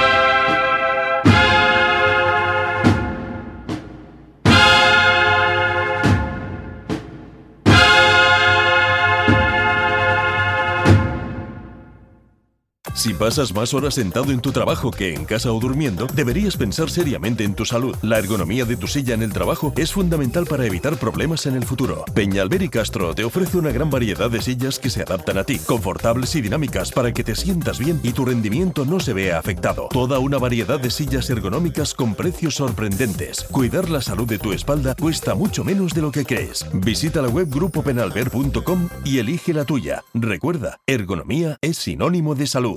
Si 12.95 13.15
pasas 13.15 13.55
más 13.55 13.73
horas 13.73 13.95
sentado 13.95 14.33
en 14.33 14.41
tu 14.41 14.53
trabajo 14.53 14.91
que 14.91 15.15
en 15.15 15.25
casa 15.25 15.51
o 15.51 15.59
durmiendo, 15.59 16.07
deberías 16.15 16.59
pensar 16.59 16.91
seriamente 16.91 17.43
en 17.43 17.55
tu 17.55 17.65
salud. 17.65 17.97
La 18.03 18.19
ergonomía 18.19 18.67
de 18.67 18.77
tu 18.77 18.87
silla 18.87 19.15
en 19.15 19.23
el 19.23 19.33
trabajo 19.33 19.73
es 19.77 19.93
fundamental 19.93 20.45
para 20.45 20.67
evitar 20.67 20.99
problemas 20.99 21.47
en 21.47 21.57
el 21.57 21.65
futuro. 21.65 22.05
Peñalver 22.15 22.63
y 22.63 22.69
Castro 22.69 23.15
te 23.15 23.25
ofrece 23.25 23.57
una 23.57 23.73
gran 23.73 23.89
variedad 23.89 24.31
de 24.31 24.43
sillas 24.43 24.79
que 24.79 24.91
se 24.91 25.03
adaptan 25.03 25.39
a 25.39 25.45
ti, 25.45 25.59
confortables 25.59 26.35
y 26.37 26.43
dinámicas 26.43 26.93
para 26.93 27.13
que 27.13 27.25
te 27.25 27.35
sientas 27.35 27.79
bien 27.79 27.99
y 28.03 28.13
tu 28.13 28.27
rendimiento 28.27 28.85
no 28.85 29.01
se 29.01 29.15
vea 29.15 29.39
afectado. 29.39 29.89
Toda 29.91 30.19
una 30.19 30.37
variedad 30.39 30.79
de 30.79 30.91
sillas 30.91 31.31
ergonómicas 31.31 31.95
con 31.95 32.15
precios 32.15 32.57
sorprendentes. 32.57 33.45
Cuidar 33.51 33.89
la 33.89 34.03
salud 34.03 34.29
de 34.29 34.39
tu 34.39 34.53
espalda 34.53 34.95
cuesta 34.95 35.35
mucho 35.35 35.65
menos 35.65 35.95
de 35.95 36.03
lo 36.03 36.13
que 36.13 36.27
crees. 36.27 36.67
Visita 36.75 37.23
la 37.23 37.29
web 37.29 37.49
grupopenalver.com 37.49 38.89
y 39.05 39.19
elige 39.19 39.55
la 39.55 39.65
tuya. 39.65 40.05
Recuerda, 40.13 40.79
ergonomía 40.87 41.57
es 41.63 41.79
sinónimo 41.79 42.35
de 42.35 42.47
salud. 42.47 42.77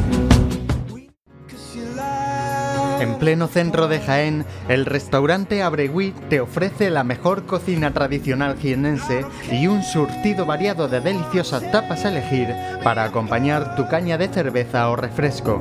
En 3.01 3.19
pleno 3.19 3.47
centro 3.47 3.89
de 3.89 4.01
Jaén, 4.01 4.47
el 4.69 4.87
restaurante 4.87 5.63
Abregui 5.63 6.15
te 6.31 6.41
ofrece 6.41 6.89
la 6.89 7.05
mejor 7.05 7.45
cocina 7.45 7.93
tradicional 7.93 8.57
jienense 8.57 9.27
y 9.53 9.67
un 9.67 9.83
surtido 9.83 10.47
variado 10.47 10.89
de 10.89 11.01
deliciosas 11.01 11.71
tapas 11.71 12.07
a 12.07 12.09
elegir 12.09 12.55
para 12.83 13.05
acompañar 13.05 13.77
tu 13.77 13.87
caña 13.87 14.17
de 14.17 14.29
cerveza 14.29 14.89
o 14.89 14.97
refresco. 14.97 15.61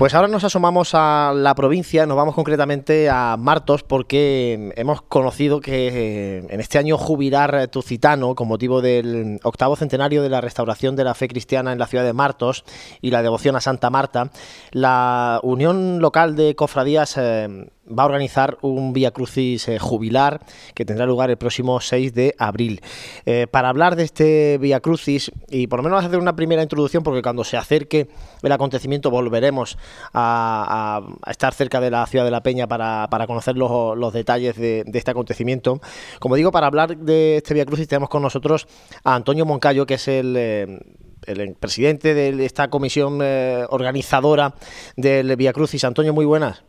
Pues 0.00 0.14
ahora 0.14 0.28
nos 0.28 0.44
asomamos 0.44 0.92
a 0.94 1.34
la 1.36 1.54
provincia, 1.54 2.06
nos 2.06 2.16
vamos 2.16 2.34
concretamente 2.34 3.10
a 3.10 3.36
Martos 3.38 3.82
porque 3.82 4.72
hemos 4.76 5.02
conocido 5.02 5.60
que 5.60 5.88
eh, 5.88 6.46
en 6.48 6.58
este 6.58 6.78
año 6.78 6.96
jubilar 6.96 7.68
Tucitano, 7.68 8.34
con 8.34 8.48
motivo 8.48 8.80
del 8.80 9.38
octavo 9.42 9.76
centenario 9.76 10.22
de 10.22 10.30
la 10.30 10.40
restauración 10.40 10.96
de 10.96 11.04
la 11.04 11.12
fe 11.12 11.28
cristiana 11.28 11.74
en 11.74 11.78
la 11.78 11.86
ciudad 11.86 12.04
de 12.04 12.14
Martos 12.14 12.64
y 13.02 13.10
la 13.10 13.22
devoción 13.22 13.56
a 13.56 13.60
Santa 13.60 13.90
Marta, 13.90 14.30
la 14.70 15.38
Unión 15.42 16.00
Local 16.00 16.34
de 16.34 16.54
Cofradías 16.56 17.18
eh, 17.18 17.68
va 17.86 18.04
a 18.04 18.06
organizar 18.06 18.58
un 18.62 18.92
Vía 18.92 19.10
Crucis 19.10 19.68
eh, 19.68 19.78
jubilar 19.78 20.40
que 20.74 20.84
tendrá 20.84 21.06
lugar 21.06 21.30
el 21.30 21.36
próximo 21.36 21.80
6 21.80 22.14
de 22.14 22.34
abril. 22.38 22.80
Eh, 23.26 23.46
para 23.50 23.68
hablar 23.68 23.96
de 23.96 24.04
este 24.04 24.58
Vía 24.58 24.80
Crucis, 24.80 25.30
y 25.48 25.66
por 25.66 25.80
lo 25.80 25.84
menos 25.84 26.04
hacer 26.04 26.18
una 26.18 26.36
primera 26.36 26.62
introducción, 26.62 27.02
porque 27.02 27.22
cuando 27.22 27.44
se 27.44 27.56
acerque 27.56 28.08
el 28.42 28.52
acontecimiento 28.52 29.10
volveremos 29.10 29.78
a, 30.12 31.00
estar 31.26 31.54
cerca 31.54 31.80
de 31.80 31.90
la 31.90 32.06
ciudad 32.06 32.24
de 32.24 32.30
La 32.30 32.42
Peña 32.42 32.66
para, 32.66 33.08
conocer 33.26 33.56
los, 33.56 34.12
detalles 34.12 34.56
de, 34.56 34.84
este 34.92 35.10
acontecimiento. 35.10 35.80
Como 36.18 36.36
digo, 36.36 36.52
para 36.52 36.66
hablar 36.66 36.96
de 36.96 37.38
este 37.38 37.54
Vía 37.54 37.66
Crucis 37.66 37.88
tenemos 37.88 38.08
con 38.08 38.22
nosotros 38.22 38.66
a 39.04 39.14
Antonio 39.14 39.46
Moncayo, 39.46 39.86
que 39.86 39.94
es 39.94 40.08
el... 40.08 40.34
eh, 40.36 40.78
el 41.26 41.54
presidente 41.54 42.14
de 42.14 42.46
esta 42.46 42.70
comisión 42.70 43.20
organizadora 43.68 44.54
del 44.96 45.36
Vía 45.36 45.52
Crucis. 45.52 45.84
Antonio, 45.84 46.14
muy 46.14 46.24
buenas. 46.24 46.64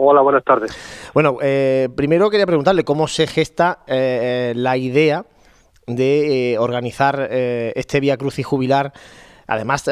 Hola, 0.00 0.20
buenas 0.20 0.44
tardes. 0.44 0.70
Bueno, 1.12 1.38
eh, 1.42 1.88
primero 1.96 2.30
quería 2.30 2.46
preguntarle 2.46 2.84
cómo 2.84 3.08
se 3.08 3.26
gesta 3.26 3.80
eh, 3.88 4.52
eh, 4.52 4.54
la 4.54 4.76
idea 4.76 5.24
de 5.88 6.52
eh, 6.52 6.58
organizar 6.58 7.26
eh, 7.28 7.72
este 7.74 7.98
Vía 7.98 8.16
Crucis 8.16 8.46
jubilar, 8.46 8.92
además 9.48 9.90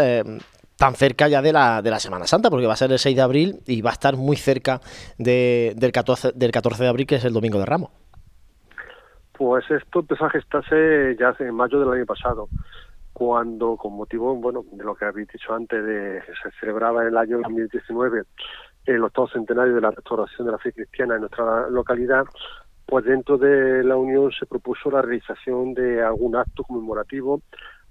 tan 0.78 0.94
cerca 0.94 1.26
ya 1.26 1.42
de 1.42 1.52
la, 1.52 1.82
de 1.82 1.90
la 1.90 1.98
Semana 1.98 2.28
Santa, 2.28 2.50
porque 2.50 2.68
va 2.68 2.74
a 2.74 2.76
ser 2.76 2.92
el 2.92 3.00
6 3.00 3.16
de 3.16 3.22
abril 3.22 3.60
y 3.66 3.82
va 3.82 3.90
a 3.90 3.94
estar 3.94 4.16
muy 4.16 4.36
cerca 4.36 4.80
de- 5.18 5.72
del, 5.76 5.90
14, 5.90 6.30
del 6.36 6.52
14 6.52 6.84
de 6.84 6.88
abril, 6.88 7.06
que 7.08 7.16
es 7.16 7.24
el 7.24 7.32
Domingo 7.32 7.58
de 7.58 7.66
Ramos. 7.66 7.90
Pues 9.32 9.68
esto 9.72 10.00
empezó 10.00 10.26
a 10.26 10.30
gestarse 10.30 11.16
ya 11.18 11.34
en 11.40 11.52
mayo 11.52 11.80
del 11.80 11.92
año 11.98 12.06
pasado, 12.06 12.48
cuando 13.12 13.76
con 13.76 13.94
motivo, 13.94 14.36
bueno, 14.36 14.64
de 14.70 14.84
lo 14.84 14.94
que 14.94 15.06
habéis 15.06 15.26
dicho 15.32 15.52
antes, 15.52 15.84
de 15.84 16.20
se 16.20 16.50
celebraba 16.60 17.02
en 17.02 17.08
el 17.08 17.16
año 17.16 17.38
2019 17.38 18.22
el 18.86 19.02
octavo 19.02 19.28
centenario 19.28 19.74
de 19.74 19.80
la 19.80 19.90
restauración 19.90 20.46
de 20.46 20.52
la 20.52 20.58
fe 20.58 20.72
cristiana 20.72 21.16
en 21.16 21.22
nuestra 21.22 21.68
localidad, 21.68 22.24
pues 22.86 23.04
dentro 23.04 23.36
de 23.36 23.82
la 23.82 23.96
Unión 23.96 24.30
se 24.30 24.46
propuso 24.46 24.90
la 24.90 25.02
realización 25.02 25.74
de 25.74 26.02
algún 26.02 26.36
acto 26.36 26.62
conmemorativo 26.62 27.42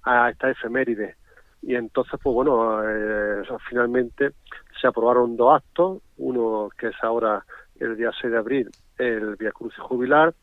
a 0.03 0.29
esta 0.29 0.49
efeméride. 0.49 1.15
Y 1.61 1.75
entonces, 1.75 2.19
pues 2.23 2.33
bueno, 2.33 2.81
eh, 2.87 3.43
finalmente 3.67 4.31
se 4.79 4.87
aprobaron 4.87 5.35
dos 5.35 5.55
actos, 5.55 6.01
uno 6.17 6.69
que 6.77 6.87
es 6.87 6.95
ahora 7.01 7.43
el 7.79 7.97
día 7.97 8.11
6 8.21 8.31
de 8.31 8.37
abril, 8.37 8.69
el 8.97 9.35
Via 9.35 9.51
Cruz 9.51 9.75
Jubilar, 9.77 10.33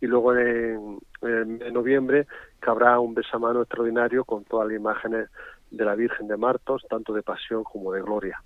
y 0.00 0.06
luego 0.06 0.34
en, 0.34 0.98
en, 1.22 1.72
noviembre 1.72 2.26
que 2.60 2.70
habrá 2.70 2.98
un 2.98 3.14
besamano 3.14 3.60
extraordinario 3.60 4.24
con 4.24 4.44
todas 4.44 4.68
las 4.68 4.76
imágenes 4.76 5.28
de 5.70 5.84
la 5.84 5.94
Virgen 5.94 6.26
de 6.26 6.36
Martos, 6.36 6.82
tanto 6.88 7.12
de 7.12 7.22
pasión 7.22 7.62
como 7.62 7.92
de 7.92 8.00
gloria. 8.00 8.42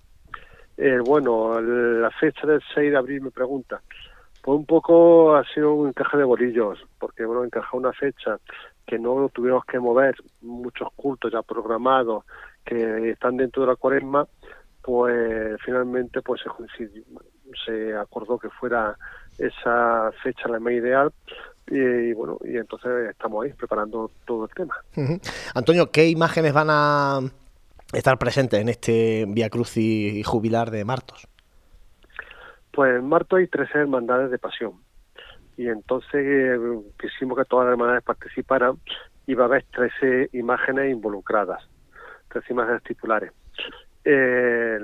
Eh, 0.76 0.98
bueno, 1.04 1.60
la 1.60 2.10
fecha 2.10 2.46
del 2.46 2.62
6 2.74 2.90
de 2.90 2.96
abril 2.96 3.22
me 3.22 3.30
pregunta. 3.30 3.80
Pues 4.42 4.58
un 4.58 4.66
poco 4.66 5.36
ha 5.36 5.44
sido 5.54 5.74
un 5.74 5.88
encaje 5.88 6.18
de 6.18 6.24
bolillos, 6.24 6.78
porque 6.98 7.24
bueno, 7.24 7.44
encaja 7.44 7.76
una 7.76 7.92
fecha 7.92 8.38
que 8.86 8.98
no 8.98 9.28
tuvimos 9.30 9.64
que 9.64 9.78
mover, 9.78 10.14
muchos 10.42 10.88
cultos 10.94 11.32
ya 11.32 11.42
programados 11.42 12.24
que 12.64 13.10
están 13.10 13.36
dentro 13.36 13.62
de 13.62 13.68
la 13.68 13.76
cuaresma, 13.76 14.26
pues 14.82 15.58
finalmente 15.64 16.20
pues 16.20 16.42
se, 16.76 16.90
se 17.64 17.96
acordó 17.96 18.38
que 18.38 18.50
fuera 18.50 18.96
esa 19.38 20.10
fecha 20.22 20.48
la 20.48 20.60
más 20.60 20.74
ideal 20.74 21.10
y, 21.66 22.12
bueno, 22.12 22.38
y 22.44 22.56
entonces 22.56 23.10
estamos 23.10 23.44
ahí 23.44 23.52
preparando 23.54 24.10
todo 24.26 24.44
el 24.44 24.50
tema. 24.50 24.74
Antonio, 25.54 25.90
¿qué 25.90 26.08
imágenes 26.08 26.52
van 26.52 26.68
a 26.70 27.20
estar 27.94 28.18
presentes 28.18 28.60
en 28.60 28.68
este 28.68 29.24
Via 29.28 29.48
Crucis 29.48 30.26
jubilar 30.26 30.70
de 30.70 30.84
Martos? 30.84 31.28
Pues 32.72 32.96
en 32.96 33.08
Martos 33.08 33.38
hay 33.38 33.46
tres 33.46 33.68
hermandades 33.74 34.30
de 34.30 34.38
pasión 34.38 34.80
y 35.56 35.68
entonces 35.68 36.14
eh, 36.14 36.58
quisimos 37.00 37.38
que 37.38 37.44
todas 37.44 37.66
las 37.66 37.72
hermandades 37.72 38.02
participaran 38.02 38.78
y 39.26 39.34
va 39.34 39.44
a 39.44 39.46
haber 39.46 39.64
13 39.72 40.30
imágenes 40.32 40.90
involucradas, 40.90 41.62
13 42.32 42.52
imágenes 42.52 42.82
titulares. 42.82 43.32
Eh, 44.04 44.78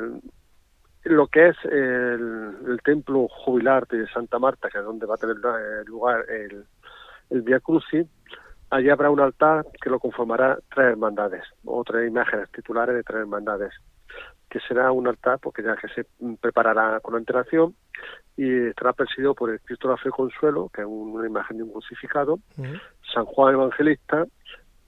lo 1.05 1.27
que 1.27 1.49
es 1.49 1.57
el, 1.65 2.81
templo 2.85 3.29
jubilar 3.29 3.87
de 3.89 4.07
Santa 4.09 4.39
Marta, 4.39 4.69
que 4.71 4.79
es 4.79 4.85
donde 4.85 5.07
va 5.07 5.17
a 5.17 5.19
tener 5.19 5.37
lugar 5.87 6.25
el, 6.29 6.65
el 7.31 7.43
Via 7.43 7.61
Crucis, 7.61 8.07
allí 8.71 8.89
habrá 8.89 9.11
un 9.11 9.21
altar 9.21 9.67
que 9.83 9.91
lo 9.91 9.99
conformará 9.99 10.59
tres 10.75 10.89
hermandades, 10.93 11.45
o 11.65 11.83
tres 11.85 12.09
imágenes 12.09 12.51
titulares 12.53 12.95
de 12.95 13.03
tres 13.03 13.21
hermandades, 13.21 13.73
que 14.49 14.61
será 14.61 14.91
un 14.93 15.07
altar 15.07 15.39
porque 15.41 15.63
ya 15.63 15.77
que 15.77 15.89
se 15.89 16.07
preparará 16.41 17.01
con 17.01 17.17
antelación 17.17 17.75
y 18.37 18.69
estará 18.69 18.93
presidido 18.93 19.35
por 19.35 19.51
el 19.51 19.61
Cristo 19.61 19.89
de 19.89 19.95
la 19.95 20.01
Fe 20.01 20.11
Consuelo, 20.11 20.71
que 20.73 20.83
es 20.83 20.87
una 20.89 21.27
imagen 21.27 21.59
de 21.59 21.63
un 21.65 21.73
crucificado, 21.73 22.39
San 23.13 23.25
Juan 23.27 23.55
Evangelista 23.55 24.25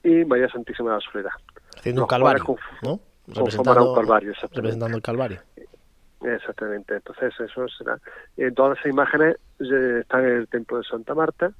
y 0.03 0.25
María 0.25 0.49
Santísima 0.49 0.91
de 0.91 0.95
la 0.95 1.11
Soledad. 1.11 1.31
Haciendo 1.77 2.01
un 2.01 2.07
calvario, 2.07 2.43
¿no? 2.81 2.99
Representando, 3.27 3.89
un 3.89 3.95
calvario, 3.95 4.33
representando 4.41 4.97
el 4.97 5.03
calvario. 5.03 5.39
Exactamente, 6.21 6.95
entonces 6.95 7.33
eso 7.39 7.67
será. 7.69 7.97
En 8.37 8.53
todas 8.53 8.77
esas 8.77 8.91
imágenes 8.91 9.37
eh, 9.59 9.99
están 10.01 10.25
en 10.25 10.37
el 10.37 10.47
templo 10.47 10.77
de 10.77 10.83
Santa 10.83 11.13
Marta 11.13 11.53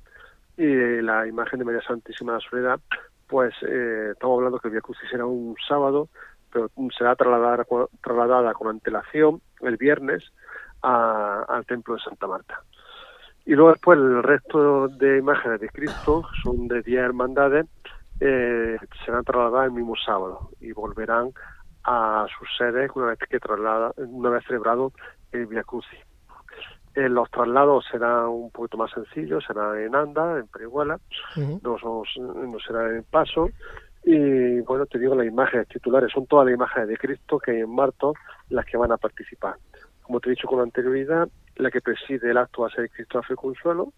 y 0.57 1.01
la 1.01 1.27
imagen 1.27 1.59
de 1.59 1.65
María 1.65 1.81
Santísima 1.81 2.33
de 2.33 2.39
la 2.39 2.49
Soledad, 2.49 2.79
pues 3.27 3.53
eh, 3.67 4.09
estamos 4.11 4.37
hablando 4.37 4.59
que 4.59 4.67
el 4.67 4.73
Via 4.73 4.81
Crucis 4.81 5.09
será 5.09 5.25
un 5.25 5.55
sábado, 5.67 6.09
pero 6.51 6.69
será 6.97 7.15
trasladada, 7.15 7.63
con 8.53 8.67
antelación 8.67 9.41
el 9.61 9.77
viernes 9.77 10.23
al 10.81 11.65
templo 11.65 11.95
de 11.95 12.01
Santa 12.01 12.27
Marta. 12.27 12.61
Y 13.45 13.55
luego 13.55 13.71
después 13.71 13.97
el 13.97 14.21
resto 14.21 14.87
de 14.87 15.17
imágenes 15.17 15.59
de 15.59 15.69
Cristo, 15.69 16.23
son 16.43 16.67
de 16.67 16.81
10 16.81 16.99
hermandades, 17.03 17.65
eh, 18.19 18.77
serán 19.05 19.23
trasladadas 19.23 19.67
el 19.67 19.71
mismo 19.71 19.95
sábado 19.95 20.51
y 20.61 20.71
volverán 20.71 21.31
a 21.83 22.25
sus 22.37 22.47
sedes 22.57 22.91
una 22.95 23.07
vez 23.07 23.19
que 23.29 23.39
traslada, 23.39 23.91
una 23.97 24.29
vez 24.29 24.45
celebrado 24.45 24.93
el 25.31 25.47
Via 25.47 25.63
Crucis. 25.63 25.99
Eh, 26.95 27.09
los 27.09 27.29
traslados 27.31 27.85
serán 27.91 28.27
un 28.27 28.51
poquito 28.51 28.77
más 28.77 28.91
sencillos, 28.91 29.43
serán 29.45 29.77
en 29.79 29.95
Anda, 29.95 30.37
en 30.37 30.47
Perihuela, 30.47 30.99
no, 31.63 31.77
no 31.83 32.59
será 32.59 32.89
en 32.95 33.03
Paso. 33.03 33.49
Y 34.03 34.59
bueno, 34.61 34.85
te 34.85 34.99
digo, 34.99 35.15
las 35.15 35.25
imágenes 35.25 35.67
titulares 35.69 36.11
son 36.11 36.27
todas 36.27 36.45
las 36.45 36.55
imágenes 36.55 36.89
de 36.89 36.97
Cristo 36.97 37.39
que 37.39 37.51
hay 37.51 37.61
en 37.61 37.73
Marto 37.73 38.13
las 38.49 38.65
que 38.65 38.77
van 38.77 38.91
a 38.91 38.97
participar. 38.97 39.55
Como 40.03 40.19
te 40.19 40.29
he 40.29 40.31
dicho 40.31 40.47
con 40.47 40.59
anterioridad, 40.59 41.29
la 41.55 41.71
que 41.71 41.81
preside 41.81 42.29
el 42.29 42.37
acto 42.37 42.63
va 42.63 42.67
a 42.67 42.71
ser 42.71 42.89
Cristo 42.89 43.21
de 43.27 43.35
Consuelo, 43.35 43.93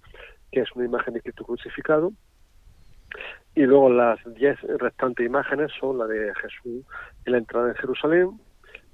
que 0.52 0.62
es 0.62 0.72
una 0.76 0.86
imagen 0.86 1.16
de 1.16 1.22
Cristo 1.22 1.43
crucificado. 1.43 2.14
Y 3.56 3.64
luego 3.64 3.89
las 3.89 4.20
diez 4.36 4.62
restantes 4.62 5.26
imágenes 5.26 5.72
son 5.80 5.98
la 5.98 6.06
de 6.06 6.34
Jesús 6.36 6.86
en 7.26 7.32
la 7.32 7.38
entrada 7.39 7.70
en 7.70 7.76
Jerusalén, 7.76 8.39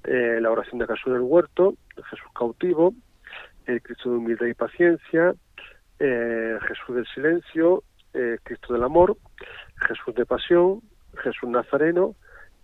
eh, 0.04 0.38
la 0.40 0.50
oración 0.50 0.78
de 0.78 0.86
Jesús 0.86 1.08
en 1.08 1.14
el 1.14 1.20
huerto, 1.20 1.74
Jesús 1.94 2.28
cautivo, 2.34 2.94
el 3.66 3.82
Cristo 3.82 4.10
de 4.10 4.16
humildad 4.16 4.46
y 4.46 4.54
paciencia, 4.54 5.34
eh, 5.98 6.58
Jesús 6.66 6.96
del 6.96 7.06
silencio, 7.14 7.84
eh, 8.14 8.38
Cristo 8.42 8.72
del 8.72 8.82
amor, 8.82 9.16
Jesús 9.88 10.14
de 10.14 10.26
pasión, 10.26 10.82
Jesús 11.22 11.48
nazareno, 11.48 12.14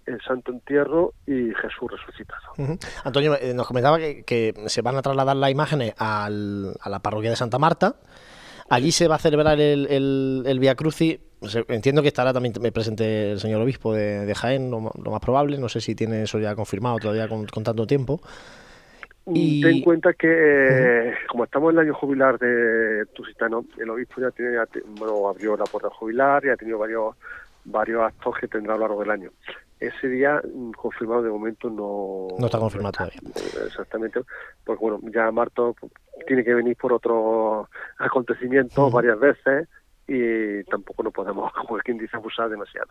el 0.07 0.21
Santo 0.23 0.53
Entierro 0.53 1.15
y 1.27 1.53
Jesús 1.55 1.91
resucitado. 1.91 2.79
Antonio, 3.05 3.37
eh, 3.39 3.53
nos 3.55 3.67
comentaba 3.67 3.99
que, 3.99 4.55
se 4.67 4.83
van 4.83 4.97
a 4.97 5.03
trasladar 5.03 5.37
las 5.37 5.51
imágenes 5.51 5.95
al, 5.99 6.75
a 6.81 6.89
la 6.89 7.01
parroquia 7.01 7.31
de 7.31 7.37
Santa 7.37 7.59
Marta. 7.59 7.97
Allí 8.71 8.93
se 8.93 9.09
va 9.09 9.15
a 9.17 9.19
celebrar 9.19 9.61
el, 9.61 9.87
el, 10.47 10.59
Via 10.59 10.75
Crucis. 10.75 11.21
Entiendo 11.69 12.03
que 12.03 12.09
estará 12.09 12.33
también 12.33 12.53
presente 12.73 13.33
el 13.33 13.41
señor 13.41 13.63
obispo 13.63 13.95
de, 13.95 14.35
Jaén, 14.35 14.71
lo, 14.71 14.81
más 14.81 15.21
probable. 15.21 15.57
No 15.57 15.69
sé 15.69 15.81
si 15.81 15.95
tiene 15.95 16.23
eso 16.23 16.39
ya 16.39 16.55
confirmado 16.55 16.99
todavía 16.99 17.29
con 17.29 17.47
tanto 17.47 17.87
tiempo. 17.87 18.21
Y... 19.35 19.63
Ten 19.63 19.77
en 19.77 19.83
cuenta 19.83 20.13
que, 20.15 21.15
como 21.29 21.45
estamos 21.45 21.73
en 21.73 21.79
el 21.79 21.87
año 21.87 21.95
jubilar 21.95 22.39
de 22.39 23.07
Tusitano, 23.15 23.65
el 23.79 23.91
obispo 23.91 24.21
ya 24.21 24.31
tiene, 24.31 24.59
bueno, 24.99 25.29
abrió 25.29 25.57
la 25.57 25.65
puerta 25.65 25.91
jubilar 25.91 26.45
y 26.45 26.51
ha 26.51 26.57
tenido 26.57 26.79
varios 26.79 27.15
varios 27.65 28.03
actos 28.03 28.35
que 28.41 28.49
tendrá 28.49 28.75
a 28.75 28.77
lo 28.77 28.83
largo 28.83 29.01
del 29.01 29.11
año. 29.11 29.31
Ese 29.81 30.09
día 30.09 30.43
mm, 30.43 30.73
confirmado 30.73 31.23
de 31.23 31.31
momento 31.31 31.71
no... 31.71 32.29
No 32.39 32.47
está 32.47 32.59
confirmado 32.59 32.93
todavía. 32.93 33.21
Exactamente, 33.67 34.21
porque 34.65 34.81
bueno, 34.81 35.01
ya 35.13 35.31
Marto 35.31 35.77
tiene 36.27 36.45
que 36.45 36.55
venir 36.55 36.77
por 36.77 36.93
otros 36.93 37.69
acontecimientos 37.99 38.93
varias 38.93 39.19
veces 39.21 39.69
y 40.09 40.65
tampoco 40.65 41.03
no 41.03 41.11
podemos, 41.11 41.53
como 41.67 41.79
quien 41.79 41.99
dice, 41.99 42.17
abusar 42.17 42.49
demasiado. 42.49 42.89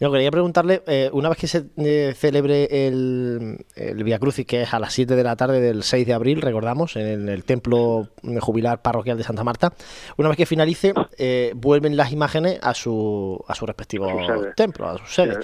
Yo 0.00 0.12
quería 0.12 0.30
preguntarle, 0.30 0.82
eh, 0.86 1.10
una 1.12 1.28
vez 1.28 1.38
que 1.38 1.48
se 1.48 1.64
eh, 1.76 2.14
celebre 2.14 2.86
el, 2.86 3.66
el 3.74 4.04
Via 4.04 4.20
Crucis, 4.20 4.46
que 4.46 4.62
es 4.62 4.72
a 4.72 4.78
las 4.78 4.92
7 4.92 5.16
de 5.16 5.24
la 5.24 5.34
tarde 5.34 5.60
del 5.60 5.82
6 5.82 6.06
de 6.06 6.14
abril, 6.14 6.40
recordamos, 6.40 6.94
en 6.94 7.28
el, 7.28 7.44
templo 7.44 8.08
jubilar 8.40 8.82
parroquial 8.82 9.18
de 9.18 9.24
Santa 9.24 9.42
Marta, 9.42 9.72
una 10.16 10.28
vez 10.28 10.36
que 10.36 10.46
finalice, 10.46 10.94
eh, 11.18 11.52
vuelven 11.56 11.96
las 11.96 12.12
imágenes 12.12 12.60
a 12.62 12.74
su, 12.74 13.42
a 13.48 13.54
su 13.56 13.66
respectivo 13.66 14.06
templo, 14.54 14.88
a 14.88 14.98
su 14.98 15.06
sede. 15.06 15.38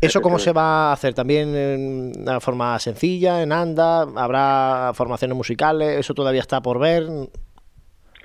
¿Eso 0.00 0.20
cómo 0.20 0.38
se 0.38 0.52
va 0.52 0.90
a 0.90 0.92
hacer? 0.92 1.14
¿También 1.14 1.56
en 1.56 2.12
una 2.20 2.38
forma 2.38 2.78
sencilla, 2.78 3.42
en 3.42 3.50
anda? 3.50 4.02
¿Habrá 4.02 4.92
formaciones 4.94 5.36
musicales? 5.36 5.98
¿Eso 5.98 6.14
todavía 6.14 6.42
está 6.42 6.60
por 6.60 6.78
ver? 6.78 7.08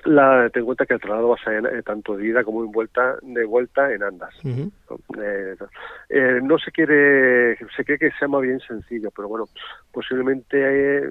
La, 0.04 0.50
ten 0.50 0.60
en 0.60 0.66
cuenta 0.66 0.84
que 0.84 0.94
el 0.94 1.00
traslado 1.00 1.28
va 1.30 1.36
a 1.36 1.44
ser 1.44 1.64
eh, 1.66 1.82
tanto 1.82 2.16
de 2.16 2.26
ida 2.26 2.44
como 2.44 2.62
en 2.62 2.70
vuelta, 2.70 3.16
de 3.22 3.44
vuelta 3.44 3.90
en 3.90 4.02
andas. 4.02 4.34
Eh, 4.44 5.56
eh, 6.10 6.40
no 6.42 6.58
se 6.58 6.70
quiere, 6.72 7.56
se 7.74 7.84
cree 7.84 7.98
que 7.98 8.10
sea 8.18 8.28
más 8.28 8.42
bien 8.42 8.60
sencillo, 8.60 9.10
pero 9.16 9.28
bueno, 9.28 9.48
posiblemente 9.90 11.02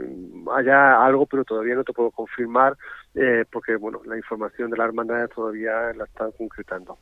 haya 0.56 1.04
algo, 1.04 1.26
pero 1.26 1.44
todavía 1.44 1.74
no 1.74 1.84
te 1.84 1.94
puedo 1.94 2.12
confirmar, 2.12 2.78
porque 3.52 3.76
bueno, 3.78 4.02
la 4.06 4.18
información 4.18 4.70
de 4.70 4.78
la 4.78 4.86
hermandad 4.86 5.30
todavía 5.30 5.94
la 5.94 6.06
están 6.06 6.32
concretando. 6.32 6.98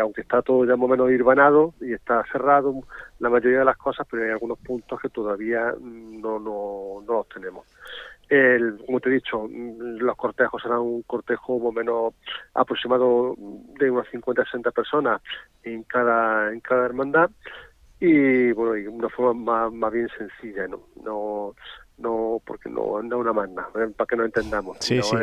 aunque 0.00 0.20
está 0.20 0.42
todo 0.42 0.64
ya 0.64 0.76
más 0.76 0.84
o 0.84 0.88
menos 0.88 1.10
irbanado 1.10 1.74
y 1.80 1.92
está 1.94 2.24
cerrado 2.30 2.82
la 3.18 3.28
mayoría 3.28 3.60
de 3.60 3.64
las 3.64 3.76
cosas, 3.76 4.06
pero 4.10 4.24
hay 4.24 4.30
algunos 4.30 4.58
puntos 4.58 5.00
que 5.00 5.08
todavía 5.08 5.74
no, 5.80 6.38
no, 6.38 7.02
no 7.06 7.12
los 7.14 7.28
tenemos. 7.28 7.66
El, 8.28 8.78
como 8.86 9.00
te 9.00 9.10
he 9.10 9.12
dicho, 9.12 9.46
los 9.50 10.16
cortejos 10.16 10.62
serán 10.62 10.78
un 10.78 11.02
cortejo 11.02 11.58
más 11.58 11.68
o 11.68 11.72
menos 11.72 12.14
aproximado 12.54 13.34
de 13.78 13.90
unas 13.90 14.08
50 14.08 14.44
60 14.44 14.70
personas 14.70 15.20
en 15.62 15.82
cada, 15.82 16.50
en 16.52 16.60
cada 16.60 16.86
hermandad 16.86 17.30
y 18.04 18.50
bueno, 18.50 18.76
y 18.76 18.86
una 18.88 19.08
forma 19.08 19.70
más, 19.70 19.92
bien 19.92 20.08
sencilla, 20.18 20.66
¿no? 20.66 20.80
No, 21.04 21.54
no 21.98 22.42
porque 22.44 22.68
no, 22.68 23.00
no 23.00 23.18
una 23.18 23.32
magna, 23.32 23.68
¿eh? 23.76 23.92
para 23.96 24.08
que 24.08 24.16
no 24.16 24.24
entendamos. 24.24 24.78
Sí, 24.80 25.00
sí. 25.00 25.16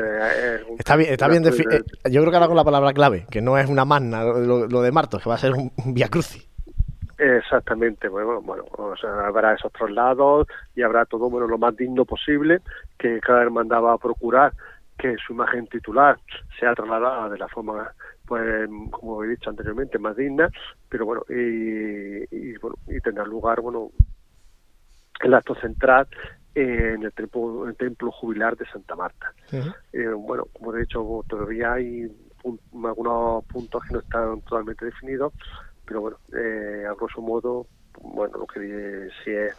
está 0.78 0.96
bien, 0.96 1.12
está 1.12 1.28
bien 1.28 1.46
eh, 1.46 1.84
Yo 2.10 2.22
creo 2.22 2.32
que 2.32 2.38
ahora 2.38 2.48
con 2.48 2.56
la 2.56 2.64
palabra 2.64 2.94
clave, 2.94 3.26
que 3.30 3.42
no 3.42 3.58
es 3.58 3.68
una 3.70 3.84
magna 3.84 4.24
lo, 4.24 4.82
de 4.82 4.92
Martos, 4.94 5.22
que 5.22 5.28
va 5.28 5.36
a 5.36 5.40
ser 5.40 5.52
un, 5.52 5.74
un 5.84 5.94
via 5.94 6.08
crucis. 6.08 6.50
Exactamente, 7.18 8.08
bueno, 8.08 8.42
bueno 8.42 8.64
o 8.72 8.96
sea, 8.96 9.28
habrá 9.28 9.56
esos 9.56 9.74
traslados 9.74 10.48
y 10.74 10.82
habrá 10.82 11.04
todo 11.04 11.30
bueno 11.30 11.48
lo 11.48 11.58
más 11.58 11.76
digno 11.76 12.06
posible, 12.06 12.62
que 13.00 13.20
cada 13.22 13.42
hermandad 13.42 13.82
va 13.82 13.94
a 13.94 13.98
procurar 13.98 14.54
que 14.98 15.16
su 15.26 15.34
imagen 15.34 15.66
titular 15.68 16.20
sea 16.60 16.76
trasladada 16.76 17.30
de 17.30 17.38
la 17.40 17.48
forma 17.48 17.92
pues 18.26 18.70
como 18.92 19.24
he 19.24 19.30
dicho 19.30 19.50
anteriormente, 19.50 19.98
más 19.98 20.16
digna, 20.16 20.52
pero 20.88 21.06
bueno, 21.06 21.24
y, 21.30 22.28
y 22.30 22.58
bueno, 22.58 22.78
y 22.86 23.00
tendrá 23.00 23.26
lugar, 23.26 23.60
bueno, 23.62 23.90
el 25.22 25.34
acto 25.34 25.56
central 25.56 26.08
en 26.54 27.04
el 27.04 27.14
templo, 27.14 27.68
el 27.68 27.76
templo 27.76 28.12
jubilar 28.12 28.56
de 28.56 28.66
Santa 28.68 28.96
Marta. 28.96 29.34
Eh, 29.94 30.10
bueno, 30.10 30.46
como 30.54 30.76
he 30.76 30.82
dicho, 30.82 31.26
todavía 31.28 31.74
hay 31.74 32.06
pun- 32.44 32.60
algunos 32.86 33.46
puntos 33.46 33.84
que 33.86 33.94
no 33.94 34.00
están 34.02 34.42
totalmente 34.42 34.86
definidos, 34.86 35.34
pero 35.86 36.02
bueno, 36.02 36.18
eh, 36.34 36.86
a 36.88 36.94
grosso 36.94 37.22
modo, 37.22 37.66
bueno, 38.02 38.38
lo 38.38 38.46
que 38.46 39.10
si 39.24 39.32
es 39.32 39.56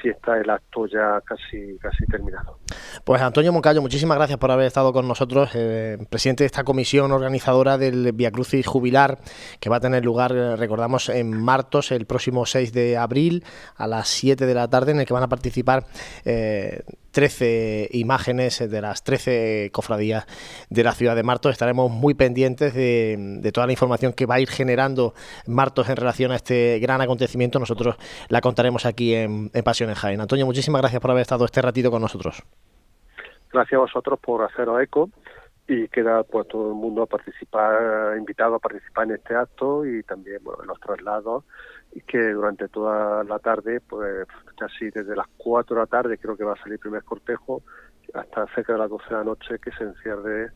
si 0.00 0.08
está 0.08 0.38
el 0.38 0.48
acto 0.48 0.86
ya 0.86 1.20
casi 1.24 1.78
casi 1.78 2.04
terminado. 2.06 2.58
Pues 3.04 3.20
Antonio 3.22 3.52
Moncayo, 3.52 3.82
muchísimas 3.82 4.16
gracias 4.16 4.38
por 4.38 4.50
haber 4.50 4.66
estado 4.66 4.92
con 4.92 5.06
nosotros, 5.06 5.50
eh, 5.54 5.98
presidente 6.08 6.44
de 6.44 6.46
esta 6.46 6.64
comisión 6.64 7.12
organizadora 7.12 7.78
del 7.78 8.12
Via 8.12 8.30
Crucis 8.30 8.66
Jubilar, 8.66 9.18
que 9.58 9.70
va 9.70 9.76
a 9.76 9.80
tener 9.80 10.04
lugar, 10.04 10.32
eh, 10.32 10.56
recordamos, 10.56 11.08
en 11.08 11.32
Martos 11.32 11.92
el 11.92 12.06
próximo 12.06 12.46
6 12.46 12.72
de 12.72 12.96
abril 12.96 13.44
a 13.76 13.86
las 13.86 14.08
7 14.08 14.46
de 14.46 14.54
la 14.54 14.68
tarde, 14.68 14.92
en 14.92 15.00
el 15.00 15.06
que 15.06 15.14
van 15.14 15.22
a 15.22 15.28
participar 15.28 15.84
eh, 16.24 16.82
13 17.10 17.88
imágenes 17.92 18.58
de 18.58 18.80
las 18.80 19.02
13 19.02 19.70
cofradías 19.72 20.26
de 20.68 20.84
la 20.84 20.92
ciudad 20.92 21.16
de 21.16 21.22
Martos. 21.22 21.52
Estaremos 21.52 21.90
muy 21.90 22.14
pendientes 22.14 22.74
de, 22.74 23.16
de 23.40 23.52
toda 23.52 23.66
la 23.66 23.72
información 23.72 24.12
que 24.12 24.26
va 24.26 24.36
a 24.36 24.40
ir 24.40 24.48
generando 24.48 25.14
Martos 25.46 25.88
en 25.88 25.96
relación 25.96 26.32
a 26.32 26.36
este 26.36 26.78
gran 26.80 27.00
acontecimiento. 27.00 27.58
Nosotros 27.58 27.96
la 28.28 28.40
contaremos 28.40 28.86
aquí 28.86 29.14
en, 29.14 29.50
en 29.52 29.64
Antonio, 29.88 30.46
muchísimas 30.46 30.80
gracias 30.80 31.00
por 31.00 31.10
haber 31.10 31.22
estado 31.22 31.44
este 31.44 31.62
ratito 31.62 31.90
con 31.90 32.02
nosotros. 32.02 32.42
Gracias 33.52 33.78
a 33.78 33.80
vosotros 33.80 34.18
por 34.20 34.42
haceros 34.44 34.80
eco 34.82 35.10
y 35.66 35.88
queda 35.88 36.22
pues 36.24 36.48
todo 36.48 36.68
el 36.68 36.74
mundo 36.74 37.02
a 37.02 37.06
participar, 37.06 38.16
invitado 38.18 38.56
a 38.56 38.58
participar 38.58 39.06
en 39.06 39.12
este 39.12 39.34
acto 39.34 39.86
y 39.86 40.02
también 40.02 40.38
en 40.38 40.66
los 40.66 40.80
traslados 40.80 41.44
y 41.92 42.00
que 42.00 42.32
durante 42.32 42.68
toda 42.68 43.24
la 43.24 43.38
tarde, 43.38 43.80
pues 43.80 44.26
casi 44.58 44.90
desde 44.90 45.16
las 45.16 45.26
4 45.38 45.76
de 45.76 45.80
la 45.82 45.86
tarde 45.86 46.18
creo 46.18 46.36
que 46.36 46.44
va 46.44 46.54
a 46.54 46.56
salir 46.56 46.74
el 46.74 46.78
primer 46.78 47.04
cortejo 47.04 47.62
hasta 48.14 48.46
cerca 48.54 48.72
de 48.72 48.78
las 48.80 48.90
12 48.90 49.04
de 49.08 49.14
la 49.14 49.24
noche 49.24 49.58
que 49.58 49.70
se 49.72 49.84
encierre 49.84 50.50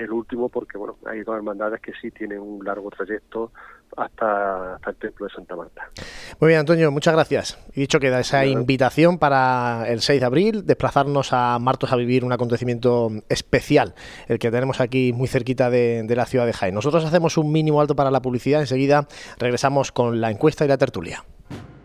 el 0.00 0.12
último 0.12 0.48
porque 0.48 0.78
bueno 0.78 0.96
hay 1.06 1.22
dos 1.22 1.36
hermandades 1.36 1.80
que 1.80 1.92
sí 2.00 2.10
tienen 2.10 2.40
un 2.40 2.64
largo 2.64 2.90
trayecto 2.90 3.52
hasta, 3.96 4.76
hasta 4.76 4.90
el 4.90 4.96
templo 4.96 5.26
de 5.26 5.32
Santa 5.32 5.56
Marta. 5.56 5.90
Muy 6.38 6.48
bien, 6.48 6.60
Antonio, 6.60 6.90
muchas 6.90 7.14
gracias. 7.14 7.58
Y 7.74 7.80
dicho 7.80 7.98
queda 7.98 8.20
esa 8.20 8.46
invitación 8.46 9.18
para 9.18 9.84
el 9.88 10.00
6 10.00 10.20
de 10.20 10.26
abril, 10.26 10.66
desplazarnos 10.66 11.32
a 11.32 11.58
Martos 11.58 11.92
a 11.92 11.96
vivir 11.96 12.24
un 12.24 12.32
acontecimiento 12.32 13.10
especial, 13.28 13.94
el 14.28 14.38
que 14.38 14.50
tenemos 14.50 14.80
aquí 14.80 15.12
muy 15.12 15.28
cerquita 15.28 15.70
de, 15.70 16.04
de 16.04 16.16
la 16.16 16.26
ciudad 16.26 16.46
de 16.46 16.52
Jaén. 16.52 16.74
Nosotros 16.74 17.04
hacemos 17.04 17.36
un 17.36 17.52
mínimo 17.52 17.80
alto 17.80 17.96
para 17.96 18.10
la 18.10 18.22
publicidad, 18.22 18.60
enseguida 18.60 19.06
regresamos 19.38 19.92
con 19.92 20.20
la 20.20 20.30
encuesta 20.30 20.64
y 20.64 20.68
la 20.68 20.78
tertulia. 20.78 21.24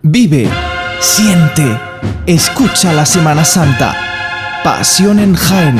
Vive, 0.04 0.48
siente, 1.00 1.64
escucha 2.28 2.94
la 2.94 3.06
Semana 3.06 3.44
Santa. 3.44 3.96
Pasión 4.64 5.20
en 5.20 5.36
Jaén. 5.36 5.80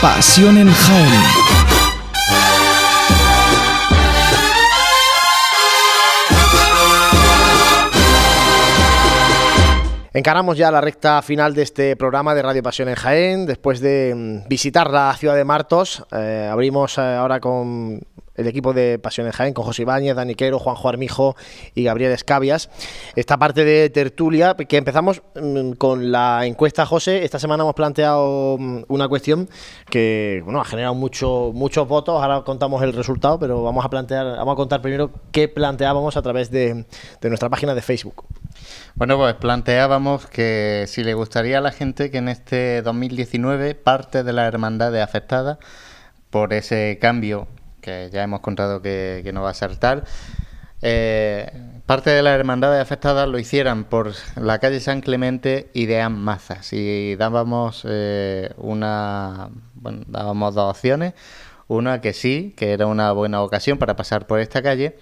Pasión 0.00 0.58
en 0.58 0.72
Jaén. 0.72 1.22
Encaramos 10.14 10.58
ya 10.58 10.70
la 10.70 10.82
recta 10.82 11.22
final 11.22 11.54
de 11.54 11.62
este 11.62 11.96
programa 11.96 12.34
de 12.34 12.42
Radio 12.42 12.62
Pasión 12.62 12.88
en 12.90 12.96
Jaén. 12.96 13.46
Después 13.46 13.80
de 13.80 14.14
mm, 14.14 14.48
visitar 14.48 14.90
la 14.90 15.14
ciudad 15.16 15.34
de 15.34 15.44
Martos, 15.44 16.04
eh, 16.12 16.48
abrimos 16.52 16.98
eh, 16.98 17.00
ahora 17.00 17.40
con 17.40 18.00
el 18.34 18.46
equipo 18.46 18.72
de 18.72 18.98
Pasión 18.98 19.26
en 19.26 19.32
Jaén, 19.32 19.54
con 19.54 19.64
José 19.64 19.82
Ibáñez, 19.82 20.16
Dani 20.16 20.34
Quero, 20.34 20.58
Juanjo 20.58 20.88
Armijo 20.88 21.36
y 21.74 21.84
Gabriel 21.84 22.12
Escabias. 22.12 22.70
Esta 23.16 23.38
parte 23.38 23.64
de 23.64 23.90
tertulia, 23.90 24.54
que 24.54 24.76
empezamos 24.76 25.22
mm, 25.34 25.72
con 25.72 26.12
la 26.12 26.46
encuesta, 26.46 26.86
José. 26.86 27.24
Esta 27.24 27.38
semana 27.38 27.62
hemos 27.62 27.74
planteado 27.74 28.56
mm, 28.58 28.84
una 28.88 29.08
cuestión 29.08 29.48
que 29.90 30.42
bueno, 30.44 30.60
ha 30.60 30.64
generado 30.64 30.94
mucho, 30.94 31.50
muchos 31.54 31.86
votos. 31.86 32.22
Ahora 32.22 32.42
contamos 32.42 32.82
el 32.82 32.92
resultado, 32.92 33.38
pero 33.38 33.62
vamos 33.62 33.84
a 33.84 33.90
plantear, 33.90 34.36
vamos 34.36 34.52
a 34.52 34.56
contar 34.56 34.82
primero 34.82 35.10
qué 35.30 35.48
planteábamos 35.48 36.16
a 36.16 36.22
través 36.22 36.50
de, 36.50 36.86
de 37.20 37.28
nuestra 37.28 37.50
página 37.50 37.74
de 37.74 37.82
Facebook. 37.82 38.24
Bueno, 38.94 39.16
pues 39.16 39.34
planteábamos 39.34 40.26
que 40.26 40.84
si 40.86 41.02
le 41.04 41.14
gustaría 41.14 41.58
a 41.58 41.60
la 41.60 41.72
gente 41.72 42.10
que 42.10 42.18
en 42.18 42.28
este 42.28 42.82
2019 42.82 43.74
parte 43.74 44.22
de 44.22 44.32
la 44.32 44.46
hermandad 44.46 44.92
afectada 45.02 45.58
por 46.30 46.52
ese 46.52 46.98
cambio 47.00 47.48
que 47.82 48.08
ya 48.10 48.22
hemos 48.22 48.40
contado 48.40 48.80
que, 48.80 49.20
que 49.22 49.32
no 49.34 49.42
va 49.42 49.50
a 49.50 49.54
ser 49.54 49.76
tal, 49.76 50.04
eh, 50.80 51.52
parte 51.86 52.10
de 52.10 52.22
las 52.22 52.38
hermandades 52.38 52.80
afectadas 52.80 53.28
lo 53.28 53.38
hicieran 53.38 53.84
por 53.84 54.12
la 54.36 54.58
calle 54.58 54.80
San 54.80 55.00
Clemente 55.00 55.70
y 55.74 55.86
de 55.86 56.08
Mazas 56.08 56.72
y 56.72 57.14
dábamos 57.16 57.84
eh, 57.88 58.50
una 58.56 59.50
bueno, 59.74 60.02
dábamos 60.06 60.54
dos 60.54 60.70
opciones. 60.70 61.14
Una 61.68 62.00
que 62.00 62.12
sí 62.12 62.52
que 62.56 62.72
era 62.72 62.86
una 62.86 63.12
buena 63.12 63.42
ocasión 63.42 63.78
para 63.78 63.96
pasar 63.96 64.26
por 64.26 64.40
esta 64.40 64.62
calle 64.62 64.98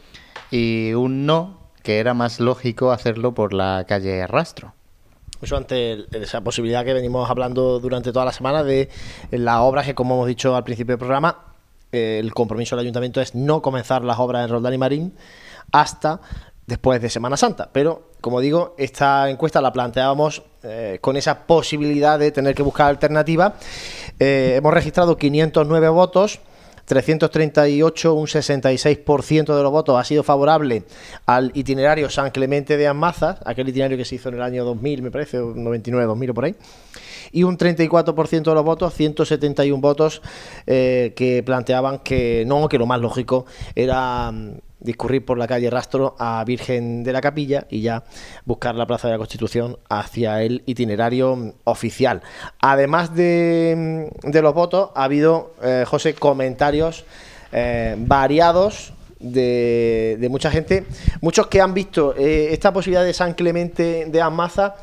y 0.51 0.93
un 0.93 1.27
no 1.27 1.59
que 1.83 1.99
era 1.99 2.15
más 2.15 2.39
lógico 2.41 2.93
hacerlo 2.93 3.35
por 3.35 3.53
la 3.55 3.85
calle 3.89 4.27
Rastro. 4.27 4.75
Eso 5.41 5.57
ante 5.57 5.93
el- 5.93 6.09
esa 6.13 6.43
posibilidad 6.43 6.85
que 6.85 6.93
venimos 6.93 7.29
hablando 7.31 7.81
durante 7.81 8.13
toda 8.13 8.27
la 8.27 8.33
semana 8.33 8.63
de 8.63 8.91
las 9.31 9.57
obras 9.61 9.87
que, 9.87 9.95
como 9.95 10.15
hemos 10.17 10.29
dicho 10.29 10.55
al 10.55 10.65
principio 10.65 10.93
del 10.93 10.99
programa, 10.99 11.50
el 11.93 12.33
compromiso 12.35 12.77
del 12.77 12.85
ayuntamiento 12.85 13.21
es 13.21 13.35
no 13.35 13.63
comenzar 13.63 14.05
las 14.05 14.19
obras 14.19 14.45
en 14.45 14.51
Roldán 14.51 14.75
y 14.75 14.79
Marín 14.79 15.15
hasta 15.73 16.21
después 16.67 17.03
de 17.03 17.11
Semana 17.11 17.37
Santa. 17.37 17.69
Pero, 17.73 18.11
como 18.21 18.41
digo, 18.41 18.75
esta 18.79 19.29
encuesta 19.29 19.61
la 19.61 19.73
planteábamos 19.73 20.43
eh, 20.63 20.99
con 21.01 21.17
esa 21.17 21.47
posibilidad 21.47 22.19
de 22.19 22.31
tener 22.31 22.55
que 22.55 22.63
buscar 22.63 22.89
alternativas. 22.89 23.55
Eh, 24.19 24.55
hemos 24.57 24.73
registrado 24.73 25.17
509 25.17 25.89
votos. 25.91 26.41
338, 26.87 28.15
un 28.15 28.27
66% 28.27 29.57
de 29.57 29.63
los 29.63 29.71
votos 29.71 29.97
ha 29.97 30.03
sido 30.03 30.25
favorable 30.25 30.83
al 31.25 31.53
itinerario 31.55 32.11
San 32.11 32.33
Clemente 32.33 32.77
de 32.77 32.89
Amazas, 32.89 33.39
aquel 33.45 33.69
itinerario 33.69 33.97
que 33.97 34.05
se 34.05 34.17
hizo 34.17 34.29
en 34.29 34.35
el 34.35 34.43
año 34.43 34.65
2000, 34.65 35.03
me 35.03 35.13
parece, 35.13 35.39
o 35.39 35.55
99, 35.55 36.07
2000 36.07 36.31
o 36.31 36.35
por 36.35 36.45
ahí. 36.47 36.57
Y 37.33 37.43
un 37.45 37.57
34% 37.57 38.43
de 38.43 38.55
los 38.55 38.65
votos, 38.65 38.95
171 38.95 39.81
votos, 39.81 40.23
eh, 40.67 41.13
que 41.17 41.43
planteaban 41.43 41.99
que 41.99 42.45
no, 42.47 42.69
que 42.69 42.79
lo 42.79 42.87
más 42.87 43.01
lógico 43.01 43.47
era 43.75 44.31
mm, 44.33 44.59
discurrir 44.81 45.25
por 45.25 45.39
la 45.39 45.47
calle 45.47 45.71
Rastro 45.71 46.17
a 46.19 46.43
Virgen 46.45 47.05
de 47.05 47.13
la 47.13 47.21
Capilla 47.21 47.67
y 47.71 47.83
ya 47.83 48.03
buscar 48.45 48.75
la 48.75 48.87
Plaza 48.87 49.09
de 49.09 49.13
la 49.15 49.19
Constitución 49.19 49.79
hacia 49.89 50.43
el 50.43 50.63
itinerario 50.67 51.37
mm, 51.37 51.53
oficial. 51.65 52.23
Además 52.61 53.15
de, 53.15 54.09
mm, 54.25 54.31
de 54.31 54.43
los 54.43 54.55
votos, 54.55 54.91
ha 54.95 55.05
habido, 55.05 55.55
eh, 55.63 55.85
José, 55.87 56.15
comentarios 56.15 57.05
eh, 57.53 57.97
variados 57.99 58.93
de, 59.19 60.17
de 60.19 60.29
mucha 60.29 60.51
gente, 60.51 60.87
muchos 61.21 61.47
que 61.49 61.61
han 61.61 61.75
visto 61.75 62.15
eh, 62.17 62.49
esta 62.53 62.73
posibilidad 62.73 63.05
de 63.05 63.13
San 63.13 63.35
Clemente 63.35 64.07
de 64.07 64.23
Amaza 64.23 64.77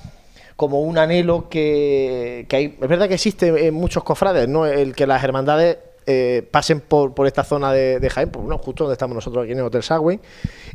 como 0.57 0.81
un 0.81 0.97
anhelo 0.97 1.47
que, 1.49 2.45
que 2.49 2.55
hay, 2.57 2.65
es 2.81 2.89
verdad 2.89 3.07
que 3.07 3.13
existe 3.13 3.67
en 3.67 3.73
muchos 3.73 4.03
cofrades, 4.03 4.49
¿no? 4.49 4.65
El 4.65 4.93
que 4.95 5.07
las 5.07 5.23
hermandades 5.23 5.77
eh, 6.05 6.45
pasen 6.51 6.81
por, 6.81 7.13
por 7.13 7.25
esta 7.27 7.43
zona 7.45 7.71
de, 7.71 7.99
de 8.01 8.09
Jaén, 8.09 8.29
pues, 8.29 8.43
bueno, 8.43 8.57
justo 8.57 8.83
donde 8.83 8.93
estamos 8.93 9.15
nosotros 9.15 9.43
aquí 9.43 9.53
en 9.53 9.59
el 9.59 9.65
Hotel 9.65 9.83
Sagüey, 9.83 10.19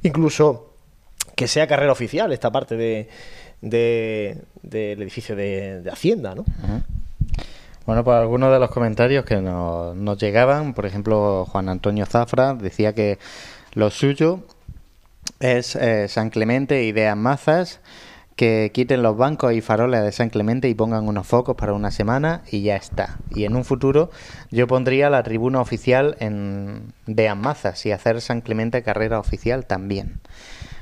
incluso 0.02 0.70
que 1.36 1.46
sea 1.48 1.66
carrera 1.66 1.92
oficial 1.92 2.32
esta 2.32 2.50
parte 2.50 2.76
de, 2.76 3.08
de- 3.60 4.38
del 4.62 5.02
edificio 5.02 5.34
de, 5.36 5.82
de 5.82 5.90
Hacienda, 5.90 6.34
¿no? 6.34 6.44
Bueno, 7.84 8.04
pues 8.04 8.16
algunos 8.16 8.52
de 8.52 8.60
los 8.60 8.70
comentarios 8.70 9.24
que 9.24 9.36
nos, 9.36 9.96
nos 9.96 10.16
llegaban, 10.18 10.72
por 10.74 10.86
ejemplo, 10.86 11.44
Juan 11.50 11.68
Antonio 11.68 12.06
Zafra 12.06 12.54
decía 12.54 12.94
que 12.94 13.18
lo 13.74 13.90
suyo 13.90 14.40
es 15.40 15.74
eh, 15.74 16.06
San 16.06 16.30
Clemente 16.30 16.84
y 16.84 16.92
de 16.92 17.12
Mazas, 17.16 17.80
que 18.36 18.70
quiten 18.72 19.02
los 19.02 19.16
bancos 19.16 19.52
y 19.52 19.60
faroles 19.60 20.02
de 20.02 20.12
San 20.12 20.30
Clemente 20.30 20.68
y 20.68 20.74
pongan 20.74 21.06
unos 21.06 21.26
focos 21.26 21.56
para 21.56 21.72
una 21.72 21.90
semana 21.90 22.42
y 22.50 22.62
ya 22.62 22.76
está. 22.76 23.18
Y 23.30 23.44
en 23.44 23.56
un 23.56 23.64
futuro 23.64 24.10
yo 24.50 24.66
pondría 24.66 25.10
la 25.10 25.22
tribuna 25.22 25.60
oficial 25.60 26.16
en, 26.20 26.92
de 27.06 27.28
Amazas 27.28 27.84
y 27.86 27.92
hacer 27.92 28.20
San 28.20 28.40
Clemente 28.40 28.82
carrera 28.82 29.18
oficial 29.18 29.66
también. 29.66 30.20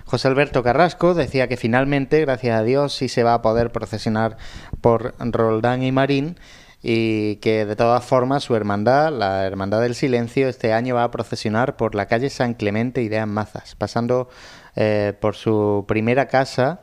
José 0.05 0.27
Alberto 0.27 0.65
Carrasco 0.65 1.15
decía 1.15 1.47
que 1.47 1.57
finalmente, 1.57 2.21
gracias 2.21 2.59
a 2.59 2.65
Dios, 2.65 2.95
sí 2.95 3.09
se 3.09 3.23
va 3.23 3.35
a 3.35 3.43
poder 3.43 3.71
procesionar 3.71 4.37
por 4.81 5.15
Roldán 5.21 5.85
y 5.85 5.93
Marín 5.93 6.37
y 6.83 7.37
que 7.37 7.67
de 7.67 7.77
todas 7.77 8.05
formas 8.05 8.43
su 8.43 8.57
hermandad, 8.57 9.13
la 9.13 9.47
Hermandad 9.47 9.83
del 9.83 9.95
Silencio, 9.95 10.49
este 10.49 10.73
año 10.73 10.95
va 10.95 11.05
a 11.05 11.11
procesionar 11.11 11.77
por 11.77 11.95
la 11.95 12.07
calle 12.07 12.31
San 12.31 12.55
Clemente 12.55 13.03
y 13.03 13.09
de 13.09 13.19
Amazas, 13.19 13.77
pasando 13.77 14.29
eh, 14.77 15.13
por 15.21 15.37
su 15.37 15.85
primera 15.87 16.27
casa, 16.27 16.81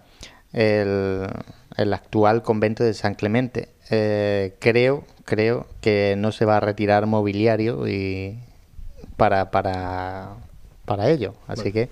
el, 0.54 1.28
el 1.78 1.94
actual 1.94 2.44
convento 2.44 2.84
de 2.84 2.94
San 2.94 3.16
Clemente. 3.16 3.70
Eh, 3.90 4.56
creo, 4.60 5.04
creo 5.26 5.68
que 5.82 6.16
no 6.18 6.32
se 6.32 6.46
va 6.46 6.58
a 6.58 6.60
retirar 6.60 7.06
mobiliario 7.06 7.88
y 7.88 8.40
para, 9.16 9.52
para, 9.52 10.36
para 10.86 11.10
ello. 11.10 11.34
Así 11.48 11.72
que 11.72 11.90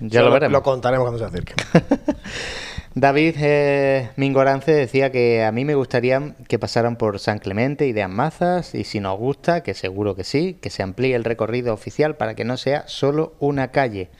ya 0.00 0.22
lo 0.22 0.32
veremos. 0.32 0.52
Lo 0.52 0.62
contaremos 0.62 1.04
cuando 1.04 1.18
se 1.18 1.24
acerque. 1.24 1.54
David 2.94 3.36
eh, 3.38 4.10
Mingorance 4.16 4.70
decía 4.70 5.10
que 5.10 5.44
a 5.44 5.52
mí 5.52 5.64
me 5.64 5.74
gustaría 5.74 6.34
que 6.46 6.58
pasaran 6.58 6.96
por 6.96 7.18
San 7.20 7.38
Clemente 7.38 7.86
y 7.86 7.92
de 7.92 8.02
Amazas 8.02 8.74
y 8.74 8.84
si 8.84 9.00
nos 9.00 9.18
gusta, 9.18 9.62
que 9.62 9.72
seguro 9.72 10.14
que 10.14 10.24
sí, 10.24 10.58
que 10.60 10.68
se 10.68 10.82
amplíe 10.82 11.14
el 11.14 11.24
recorrido 11.24 11.72
oficial 11.72 12.16
para 12.16 12.34
que 12.34 12.44
no 12.44 12.58
sea 12.58 12.84
solo 12.88 13.32
una 13.38 13.68
calle. 13.68 14.10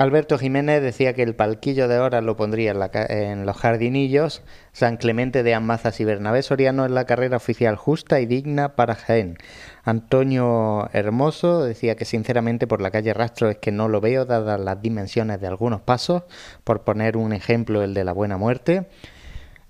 Alberto 0.00 0.38
Jiménez 0.38 0.80
decía 0.80 1.12
que 1.12 1.22
el 1.22 1.34
palquillo 1.34 1.86
de 1.86 1.98
horas 1.98 2.24
lo 2.24 2.34
pondría 2.34 2.70
en, 2.70 2.78
la 2.78 2.90
en 3.10 3.44
los 3.44 3.54
jardinillos, 3.54 4.40
San 4.72 4.96
Clemente 4.96 5.42
de 5.42 5.52
Amazas 5.52 6.00
y 6.00 6.06
Bernabé 6.06 6.40
Soriano 6.40 6.86
en 6.86 6.94
la 6.94 7.04
carrera 7.04 7.36
oficial 7.36 7.76
justa 7.76 8.18
y 8.18 8.24
digna 8.24 8.76
para 8.76 8.94
Jaén. 8.94 9.36
Antonio 9.84 10.88
Hermoso 10.94 11.62
decía 11.64 11.96
que 11.96 12.06
sinceramente 12.06 12.66
por 12.66 12.80
la 12.80 12.90
calle 12.90 13.12
Rastro 13.12 13.50
es 13.50 13.58
que 13.58 13.72
no 13.72 13.88
lo 13.88 14.00
veo 14.00 14.24
dadas 14.24 14.58
las 14.58 14.80
dimensiones 14.80 15.38
de 15.38 15.48
algunos 15.48 15.82
pasos, 15.82 16.22
por 16.64 16.80
poner 16.80 17.18
un 17.18 17.34
ejemplo 17.34 17.82
el 17.82 17.92
de 17.92 18.04
la 18.04 18.12
Buena 18.14 18.38
Muerte. 18.38 18.86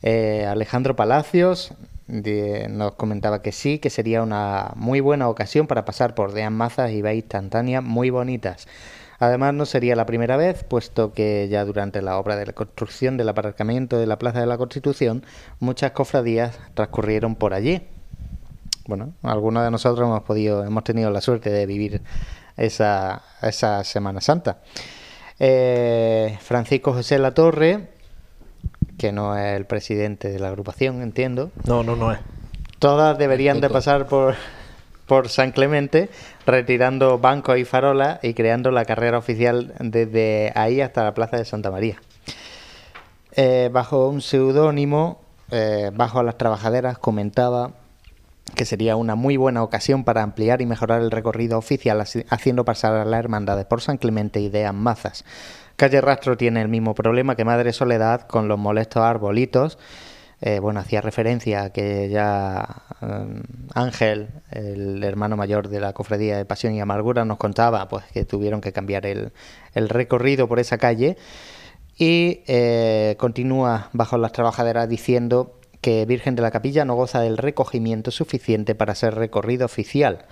Eh, 0.03 0.47
Alejandro 0.47 0.95
Palacios 0.95 1.75
de- 2.07 2.69
nos 2.71 2.93
comentaba 2.95 3.43
que 3.43 3.51
sí, 3.51 3.81
que 3.81 3.91
sería 3.91 4.23
una 4.23 4.75
muy 4.77 5.01
buena 5.01 5.29
ocasión 5.29 5.67
para 5.67 5.85
pasar 5.85 6.15
por 6.15 6.31
de 6.35 6.45
Amazas 6.45 6.93
y 6.93 7.03
ver 7.03 7.17
instantáneas 7.17 7.83
muy 7.83 8.11
bonitas. 8.11 8.69
Además, 9.21 9.53
no 9.53 9.67
sería 9.67 9.95
la 9.97 10.07
primera 10.07 10.39
vez, 10.39 10.65
puesto 10.65 11.13
que 11.13 11.47
ya 11.51 11.67
durante 11.67 12.01
la 12.01 12.19
obra 12.19 12.37
de 12.37 12.47
la 12.47 12.53
construcción 12.55 13.19
del 13.19 13.29
aparcamiento 13.29 13.99
de 13.99 14.07
la 14.07 14.19
Plaza 14.19 14.41
de 14.41 14.47
la 14.47 14.57
Constitución, 14.57 15.25
muchas 15.59 15.93
cofradías 15.93 16.59
transcurrieron 16.73 17.37
por 17.37 17.53
allí. 17.53 17.83
Bueno, 18.87 19.13
algunos 19.23 19.63
de 19.63 19.71
nosotros 19.71 20.09
hemos 20.09 20.23
podido, 20.23 20.65
hemos 20.65 20.85
tenido 20.85 21.11
la 21.11 21.21
suerte 21.21 21.51
de 21.51 21.67
vivir 21.67 22.01
esa, 22.57 23.23
esa 23.43 23.85
Semana 23.85 24.23
Santa. 24.23 24.61
Eh, 25.39 26.39
Francisco 26.41 26.95
José 26.95 27.19
Latorre, 27.19 27.91
que 28.97 29.13
no 29.13 29.37
es 29.37 29.55
el 29.55 29.67
presidente 29.67 30.31
de 30.31 30.39
la 30.39 30.49
agrupación, 30.49 31.03
entiendo. 31.03 31.51
No, 31.67 31.83
no, 31.83 31.95
no 31.95 32.11
es. 32.11 32.21
Todas 32.79 33.19
deberían 33.19 33.61
de 33.61 33.69
pasar 33.69 34.07
por, 34.07 34.35
por 35.11 35.29
San 35.29 35.51
Clemente, 35.51 36.09
retirando 36.47 37.19
bancos 37.19 37.59
y 37.59 37.65
farolas 37.65 38.21
y 38.23 38.33
creando 38.33 38.71
la 38.71 38.85
carrera 38.85 39.19
oficial 39.19 39.75
desde 39.81 40.53
ahí 40.55 40.81
hasta 40.81 41.03
la 41.03 41.15
Plaza 41.15 41.37
de 41.37 41.45
Santa 41.45 41.69
María. 41.73 41.97
Eh, 43.33 43.71
bajo 43.73 44.07
un 44.09 44.21
seudónimo, 44.21 45.21
eh, 45.51 45.91
bajo 45.93 46.23
las 46.23 46.39
trabajaderas, 46.39 46.97
comentaba 46.99 47.73
que 48.55 48.65
sería 48.65 48.95
una 48.95 49.17
muy 49.17 49.37
buena 49.37 49.65
ocasión 49.65 50.05
para 50.05 50.23
ampliar 50.23 50.63
y 50.63 50.67
mejorar 50.67 51.03
el 51.03 51.11
recorrido 51.11 51.59
oficial, 51.59 52.01
haciendo 52.29 52.65
pasar 52.65 52.95
a 52.95 53.05
las 53.05 53.19
hermandades 53.19 53.67
por 53.67 53.81
San 53.81 53.97
Clemente 53.97 54.39
y 54.39 54.49
de 54.49 54.65
Amazas. 54.65 55.25
Calle 55.75 56.01
Rastro 56.01 56.37
tiene 56.37 56.63
el 56.63 56.69
mismo 56.69 56.95
problema 56.95 57.35
que 57.35 57.45
Madre 57.45 57.73
Soledad 57.73 58.29
con 58.29 58.47
los 58.47 58.61
molestos 58.61 59.03
arbolitos. 59.03 59.77
Eh, 60.43 60.59
bueno, 60.59 60.81
hacía 60.81 61.03
referencia 61.03 61.65
a 61.65 61.71
que 61.71 62.09
ya 62.09 62.83
eh, 63.03 63.43
Ángel, 63.75 64.29
el 64.51 65.05
hermano 65.05 65.37
mayor 65.37 65.69
de 65.69 65.81
la 65.81 65.93
Cofradía 65.93 66.37
de 66.39 66.47
Pasión 66.47 66.75
y 66.75 66.81
Amargura, 66.81 67.25
nos 67.25 67.37
contaba 67.37 67.89
pues 67.89 68.05
que 68.07 68.25
tuvieron 68.25 68.61
que 68.61 68.73
cambiar 68.73 69.05
el, 69.05 69.33
el 69.75 69.89
recorrido 69.89 70.49
por 70.49 70.59
esa 70.59 70.79
calle. 70.79 71.17
Y 71.99 72.43
eh, 72.47 73.17
continúa 73.19 73.91
bajo 73.93 74.17
las 74.17 74.33
trabajaderas 74.33 74.89
diciendo 74.89 75.61
que 75.83 76.07
Virgen 76.07 76.35
de 76.35 76.43
la 76.43 76.51
Capilla 76.51 76.87
no 76.87 76.95
goza 76.95 77.21
del 77.21 77.37
recogimiento 77.37 78.11
suficiente 78.11 78.75
para 78.75 78.95
ser 78.95 79.15
recorrido 79.17 79.67
oficial. 79.67 80.25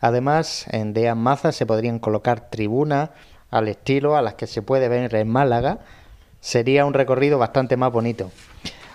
Además, 0.00 0.66
en 0.70 0.92
De 0.92 1.14
Maza 1.14 1.52
se 1.52 1.64
podrían 1.64 1.98
colocar 1.98 2.50
tribunas 2.50 3.10
al 3.50 3.68
estilo 3.68 4.16
a 4.16 4.22
las 4.22 4.34
que 4.34 4.46
se 4.46 4.60
puede 4.60 4.88
ver 4.88 5.14
en 5.14 5.28
Málaga. 5.28 5.78
Sería 6.40 6.84
un 6.84 6.92
recorrido 6.92 7.38
bastante 7.38 7.78
más 7.78 7.90
bonito. 7.92 8.30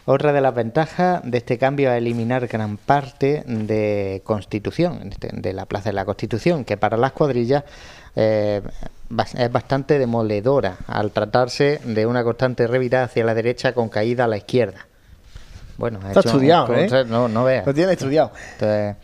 Otra 0.05 0.33
de 0.33 0.41
las 0.41 0.55
ventajas 0.55 1.21
de 1.23 1.37
este 1.37 1.57
cambio 1.57 1.91
es 1.91 1.97
eliminar 1.97 2.47
gran 2.47 2.77
parte 2.77 3.43
de 3.45 4.21
Constitución, 4.23 5.09
este, 5.11 5.29
de 5.31 5.53
la 5.53 5.65
Plaza 5.65 5.89
de 5.89 5.93
la 5.93 6.05
Constitución, 6.05 6.65
que 6.65 6.75
para 6.75 6.97
las 6.97 7.11
cuadrillas 7.11 7.63
eh, 8.15 8.61
es 9.37 9.51
bastante 9.51 9.99
demoledora 9.99 10.77
al 10.87 11.11
tratarse 11.11 11.79
de 11.83 12.05
una 12.05 12.23
constante 12.23 12.65
revirada 12.65 13.05
hacia 13.05 13.23
la 13.23 13.35
derecha 13.35 13.73
con 13.73 13.89
caída 13.89 14.25
a 14.25 14.27
la 14.27 14.37
izquierda. 14.37 14.87
Bueno, 15.77 15.99
ha 16.03 16.07
Está 16.07 16.21
hecho 16.21 16.29
estudiado, 16.29 16.75
¿eh? 16.75 16.89
No, 17.07 17.27
no 17.27 17.43
veas. 17.43 17.65
Lo 17.65 17.73
tiene 17.73 17.93
estudiado. 17.93 18.31
Entonces, 18.53 18.95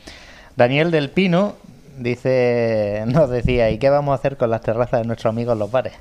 Daniel 0.56 0.92
del 0.92 1.10
Pino 1.10 1.56
dice, 1.98 3.04
nos 3.08 3.30
decía, 3.30 3.70
¿y 3.70 3.78
qué 3.78 3.90
vamos 3.90 4.14
a 4.14 4.16
hacer 4.16 4.38
con 4.38 4.50
las 4.50 4.62
terrazas 4.62 5.02
de 5.02 5.08
nuestros 5.08 5.32
amigos 5.32 5.58
los 5.58 5.72
bares? 5.72 5.94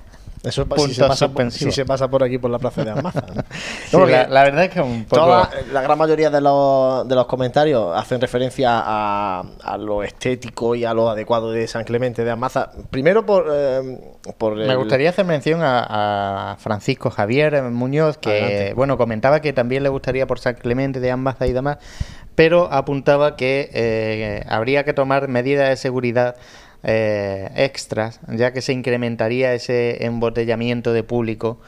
Eso 0.45 0.67
es 0.77 0.83
si, 0.85 0.95
se 0.95 1.05
pasa, 1.05 1.29
por- 1.29 1.51
si 1.51 1.73
se 1.73 1.85
pasa 1.85 2.09
por 2.09 2.23
aquí 2.23 2.39
por 2.39 2.51
la 2.51 2.59
plaza 2.59 2.85
de 2.85 2.91
Almaza. 2.93 3.25
¿no? 3.35 3.43
Sí, 3.43 3.97
porque 3.97 4.13
la, 4.13 4.29
la 4.29 4.45
verdad 4.45 4.65
es 4.65 4.71
que 4.71 4.81
un 4.81 5.05
poco... 5.05 5.23
toda- 5.23 5.51
la 5.73 5.81
gran 5.83 5.99
mayoría 5.99 6.31
de 6.31 6.41
los, 6.41 7.09
de 7.09 7.15
los 7.15 7.27
comentarios 7.27 7.97
hacen 7.97 8.21
referencia 8.21 8.71
a, 8.85 9.43
a 9.65 9.77
lo 9.79 10.03
estético 10.03 10.75
y 10.75 10.85
a 10.85 10.95
lo 10.95 11.09
adecuado 11.11 11.51
de 11.51 11.67
San 11.67 11.85
Clemente 11.85 12.25
de 12.25 12.31
Almaza. 12.31 12.71
Primero 12.91 13.27
por, 13.27 13.47
eh, 13.51 13.99
por 14.39 14.55
Me 14.57 14.77
gustaría 14.77 15.11
hacer 15.11 15.25
mención 15.25 15.63
a, 15.63 16.53
a 16.53 16.57
Francisco 16.57 17.11
Javier 17.11 17.63
Muñoz, 17.65 18.19
que 18.19 18.31
Adelante. 18.31 18.75
bueno 18.75 18.97
comentaba 18.99 19.41
que 19.41 19.53
también 19.53 19.83
le 19.83 19.89
gustaría 19.89 20.27
por 20.27 20.39
San 20.39 20.55
Clemente 20.55 21.01
de 21.01 21.11
Ambaza 21.11 21.47
y 21.47 21.53
demás, 21.53 21.79
pero 22.35 22.69
apuntaba 22.71 23.35
que 23.37 23.71
eh, 23.73 24.45
habría 24.49 24.85
que 24.85 24.93
tomar 24.93 25.27
medidas 25.29 25.69
de 25.71 25.77
seguridad 25.77 26.37
eh, 26.87 27.51
extras, 27.57 28.21
ya 28.29 28.53
que 28.53 28.63
se 28.63 28.73
incrementaría 28.73 29.53
ese 29.53 30.07
embotellamiento 30.07 30.93
de 30.93 31.03
público 31.03 31.59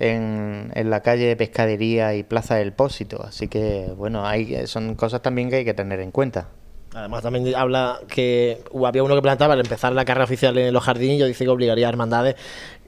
en, 0.00 0.72
en 0.74 0.90
la 0.90 1.00
calle 1.00 1.26
de 1.26 1.36
Pescadería 1.36 2.14
y 2.16 2.24
Plaza 2.24 2.56
del 2.56 2.72
Pósito. 2.72 3.22
Así 3.22 3.46
que 3.46 3.92
bueno, 3.96 4.26
hay, 4.26 4.66
son 4.66 4.96
cosas 4.96 5.22
también 5.22 5.48
que 5.48 5.56
hay 5.56 5.64
que 5.64 5.74
tener 5.74 6.00
en 6.00 6.10
cuenta. 6.10 6.48
Además 6.94 7.22
también 7.22 7.54
habla 7.56 8.00
que 8.08 8.62
había 8.84 9.02
uno 9.02 9.16
que 9.16 9.22
planteaba 9.22 9.54
al 9.54 9.60
empezar 9.60 9.92
la 9.92 10.04
carrera 10.04 10.24
oficial 10.24 10.56
en 10.58 10.72
los 10.72 10.84
jardinillos, 10.84 11.26
dice 11.26 11.44
que 11.44 11.50
obligaría 11.50 11.86
a 11.86 11.88
hermandades, 11.88 12.36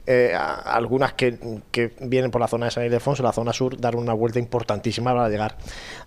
eh, 0.09 0.33
algunas 0.33 1.11
que, 1.13 1.37
vienen 1.99 2.31
por 2.31 2.39
la 2.39 2.47
zona 2.47 2.67
de 2.67 2.71
San 2.71 2.85
Ildefonso, 2.85 3.23
la 3.23 3.33
zona 3.33 3.51
sur, 3.51 3.77
dar 3.77 3.97
una 3.97 4.13
vuelta 4.13 4.39
importantísima 4.39 5.13
para 5.13 5.27
llegar 5.27 5.57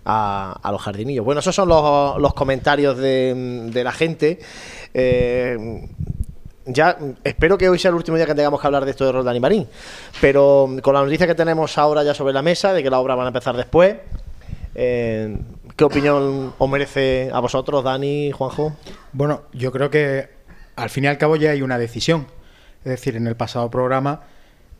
a, 0.03 0.69
los 0.71 0.81
jardinillos. 0.81 1.23
Bueno, 1.23 1.39
esos 1.39 1.53
son 1.53 1.69
los, 1.69 2.33
comentarios 2.33 2.97
de, 2.97 3.81
la 3.83 3.91
gente. 3.91 4.39
Eh, 4.95 5.87
ya 6.65 6.97
espero 7.23 7.59
que 7.59 7.69
hoy 7.69 7.77
sea 7.77 7.89
el 7.89 7.95
último 7.95 8.17
día 8.17 8.25
que 8.25 8.33
tengamos 8.33 8.59
que 8.59 8.65
hablar 8.65 8.85
de 8.85 8.91
esto 8.91 9.05
de 9.05 9.11
Roldán 9.11 9.35
y 9.35 9.39
Marín, 9.39 9.67
pero 10.19 10.67
con 10.81 10.95
la 10.95 11.03
noticia 11.03 11.27
que 11.27 11.35
tenemos 11.35 11.77
ahora 11.77 12.03
ya 12.03 12.15
sobre 12.15 12.33
la 12.33 12.41
mesa, 12.41 12.73
de 12.73 12.81
que 12.81 12.89
la 12.89 12.99
obra 12.99 13.13
van 13.13 13.25
a 13.25 13.29
empezar 13.29 13.55
después, 13.55 13.97
eh, 14.73 15.37
¿qué 15.75 15.83
opinión 15.83 16.55
os 16.57 16.69
merece 16.69 17.29
a 17.31 17.39
vosotros, 17.39 17.83
Dani, 17.83 18.31
Juanjo? 18.31 18.75
Bueno, 19.13 19.43
yo 19.53 19.71
creo 19.71 19.91
que 19.91 20.27
al 20.75 20.89
fin 20.89 21.03
y 21.03 21.07
al 21.07 21.19
cabo 21.19 21.35
ya 21.35 21.51
hay 21.51 21.61
una 21.61 21.77
decisión. 21.77 22.25
Es 22.83 22.89
decir, 22.89 23.15
en 23.15 23.27
el 23.27 23.35
pasado 23.35 23.69
programa 23.69 24.21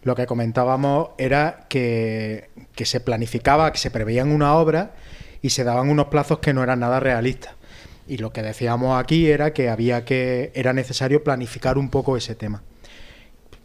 lo 0.03 0.15
que 0.15 0.25
comentábamos 0.25 1.09
era 1.17 1.65
que, 1.69 2.49
se 2.75 2.99
planificaba, 2.99 3.71
que 3.71 3.77
se 3.77 3.91
preveían 3.91 4.31
una 4.31 4.55
obra 4.55 4.93
y 5.41 5.51
se 5.51 5.63
daban 5.63 5.89
unos 5.89 6.07
plazos 6.07 6.39
que 6.39 6.53
no 6.53 6.63
eran 6.63 6.79
nada 6.79 6.99
realistas. 6.99 7.53
Y 8.07 8.17
lo 8.17 8.33
que 8.33 8.41
decíamos 8.41 8.99
aquí 8.99 9.29
era 9.29 9.53
que 9.53 9.69
había 9.69 10.03
que 10.03 10.51
era 10.55 10.73
necesario 10.73 11.23
planificar 11.23 11.77
un 11.77 11.89
poco 11.89 12.17
ese 12.17 12.35
tema. 12.35 12.63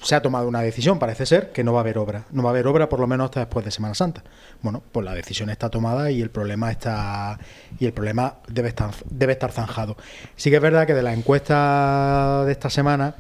Se 0.03 0.15
ha 0.15 0.21
tomado 0.21 0.47
una 0.47 0.61
decisión, 0.61 0.99
parece 0.99 1.25
ser, 1.25 1.53
que 1.53 1.65
no 1.65 1.73
va 1.73 1.81
a 1.81 1.81
haber 1.81 1.97
obra. 1.97 2.27
No 2.31 2.43
va 2.43 2.51
a 2.51 2.53
haber 2.53 2.67
obra 2.67 2.91
por 2.91 3.01
lo 3.01 3.07
menos 3.07 3.25
hasta 3.25 3.41
después 3.41 3.65
de 3.65 3.71
Semana 3.71 3.95
Santa. 3.95 4.23
Bueno, 4.61 4.83
pues 4.93 5.05
la 5.07 5.15
decisión 5.15 5.49
está 5.49 5.71
tomada 5.71 6.11
y 6.11 6.21
el 6.21 6.29
problema 6.29 6.71
está 6.71 7.39
y 7.81 7.87
el 7.87 7.95
problema 7.95 8.37
debe 8.47 8.69
estar 8.69 8.91
debe 9.09 9.33
estar 9.33 9.53
zanjado. 9.53 9.97
Sí 10.37 10.51
que 10.51 10.57
es 10.57 10.63
verdad 10.63 10.87
que 10.87 10.93
de 10.93 11.03
la 11.03 11.15
encuesta 11.15 12.45
de 12.45 12.53
esta 12.53 12.69
semana 12.69 13.15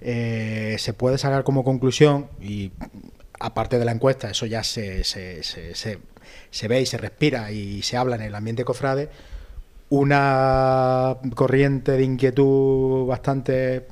eh, 0.00 0.76
se 0.78 0.92
puede 0.92 1.18
sacar 1.18 1.44
como 1.44 1.64
conclusión 1.64 2.28
y 2.40 2.72
aparte 3.40 3.78
de 3.78 3.84
la 3.84 3.92
encuesta, 3.92 4.30
eso 4.30 4.46
ya 4.46 4.64
se, 4.64 5.04
se, 5.04 5.42
se, 5.42 6.68
ve 6.68 6.80
y 6.80 6.86
se 6.86 6.98
respira 6.98 7.50
y 7.52 7.82
se 7.82 7.96
habla 7.96 8.16
en 8.16 8.22
el 8.22 8.34
ambiente 8.34 8.64
cofrade, 8.64 9.08
una 9.88 11.16
corriente 11.34 11.92
de 11.92 12.02
inquietud 12.02 13.06
bastante 13.06 13.86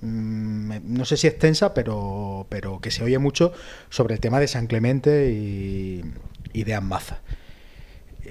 mm, 0.00 0.72
no 0.84 1.04
sé 1.04 1.16
si 1.16 1.26
extensa, 1.26 1.74
pero, 1.74 2.46
pero 2.48 2.80
que 2.80 2.90
se 2.90 3.04
oye 3.04 3.18
mucho 3.18 3.52
sobre 3.90 4.14
el 4.14 4.20
tema 4.20 4.40
de 4.40 4.48
San 4.48 4.66
Clemente 4.66 5.30
y, 5.30 6.04
y 6.52 6.64
de 6.64 6.74
Ambaza. 6.74 7.20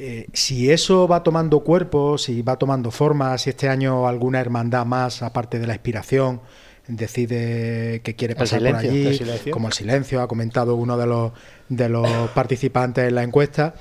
Eh, 0.02 0.28
si 0.34 0.72
eso 0.72 1.08
va 1.08 1.24
tomando 1.24 1.60
cuerpo, 1.62 2.18
si 2.18 2.42
va 2.42 2.58
tomando 2.58 2.90
forma, 2.90 3.38
si 3.38 3.50
este 3.50 3.68
año 3.68 4.08
alguna 4.08 4.40
hermandad 4.40 4.86
más, 4.86 5.22
aparte 5.24 5.60
de 5.60 5.68
la 5.68 5.74
inspiración, 5.74 6.42
decide 6.90 8.02
que 8.04 8.16
quiere 8.16 8.36
pasar 8.36 8.60
silencio, 8.60 8.90
por 8.90 9.32
allí, 9.32 9.52
como 9.52 9.68
el 9.68 9.74
silencio, 9.74 10.22
ha 10.22 10.28
comentado 10.28 10.76
uno 10.76 10.98
de 10.98 11.06
los, 11.06 11.32
de 11.70 11.88
los 11.88 12.30
participantes 12.32 13.08
en 13.08 13.16
la 13.16 13.24
encuesta, 13.24 13.76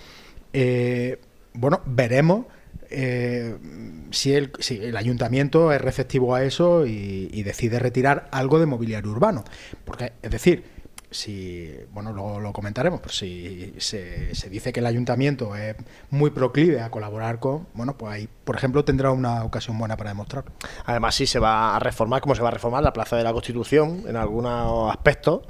eh, 0.52 1.18
bueno, 1.54 1.80
veremos 1.86 2.46
eh, 2.90 3.56
si, 4.10 4.32
el, 4.34 4.52
si 4.60 4.76
el 4.76 4.96
ayuntamiento 4.96 5.72
es 5.72 5.80
receptivo 5.80 6.34
a 6.34 6.44
eso 6.44 6.86
y, 6.86 7.28
y 7.32 7.42
decide 7.42 7.78
retirar 7.78 8.28
algo 8.30 8.60
de 8.60 8.66
mobiliario 8.66 9.10
urbano. 9.10 9.44
Porque, 9.84 10.12
es 10.22 10.30
decir, 10.30 10.64
si, 11.10 11.74
bueno, 11.92 12.12
luego 12.12 12.40
lo 12.40 12.52
comentaremos, 12.52 13.00
pero 13.00 13.12
si 13.12 13.74
se, 13.78 14.34
se 14.34 14.50
dice 14.50 14.72
que 14.72 14.80
el 14.80 14.86
ayuntamiento 14.86 15.56
es 15.56 15.76
muy 16.10 16.30
proclive 16.30 16.80
a 16.80 16.90
colaborar 16.90 17.38
con, 17.38 17.66
bueno, 17.74 17.96
pues 17.96 18.12
ahí, 18.12 18.28
por 18.44 18.56
ejemplo, 18.56 18.84
tendrá 18.84 19.10
una 19.10 19.44
ocasión 19.44 19.78
buena 19.78 19.96
para 19.96 20.10
demostrarlo. 20.10 20.52
Además, 20.84 21.14
si 21.14 21.26
se 21.26 21.38
va 21.38 21.76
a 21.76 21.78
reformar, 21.78 22.20
como 22.20 22.34
se 22.34 22.42
va 22.42 22.48
a 22.48 22.52
reformar 22.52 22.82
la 22.82 22.92
Plaza 22.92 23.16
de 23.16 23.24
la 23.24 23.32
Constitución 23.32 24.04
en 24.06 24.16
algunos 24.16 24.90
aspectos, 24.90 25.42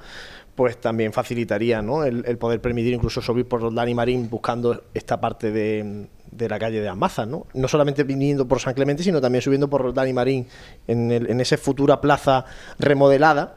pues 0.54 0.80
también 0.80 1.12
facilitaría 1.12 1.82
¿no? 1.82 2.04
el, 2.04 2.24
el 2.26 2.36
poder 2.36 2.60
permitir 2.60 2.92
incluso 2.92 3.22
subir 3.22 3.46
por 3.46 3.60
Roldán 3.60 3.88
y 3.88 3.94
Marín 3.94 4.28
buscando 4.28 4.84
esta 4.92 5.20
parte 5.20 5.52
de, 5.52 6.08
de 6.30 6.48
la 6.48 6.58
calle 6.58 6.80
de 6.80 6.88
Almazas, 6.88 7.28
¿no? 7.28 7.46
No 7.54 7.68
solamente 7.68 8.04
viniendo 8.04 8.46
por 8.46 8.60
San 8.60 8.74
Clemente, 8.74 9.02
sino 9.02 9.20
también 9.20 9.42
subiendo 9.42 9.68
por 9.70 9.82
Roldán 9.82 10.08
y 10.08 10.12
Marín 10.12 10.46
en, 10.86 11.10
el, 11.10 11.30
en 11.30 11.40
esa 11.40 11.56
futura 11.56 12.00
plaza 12.00 12.44
remodelada, 12.78 13.56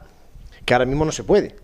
que 0.64 0.74
ahora 0.74 0.86
mismo 0.86 1.04
no 1.04 1.12
se 1.12 1.24
puede. 1.24 1.56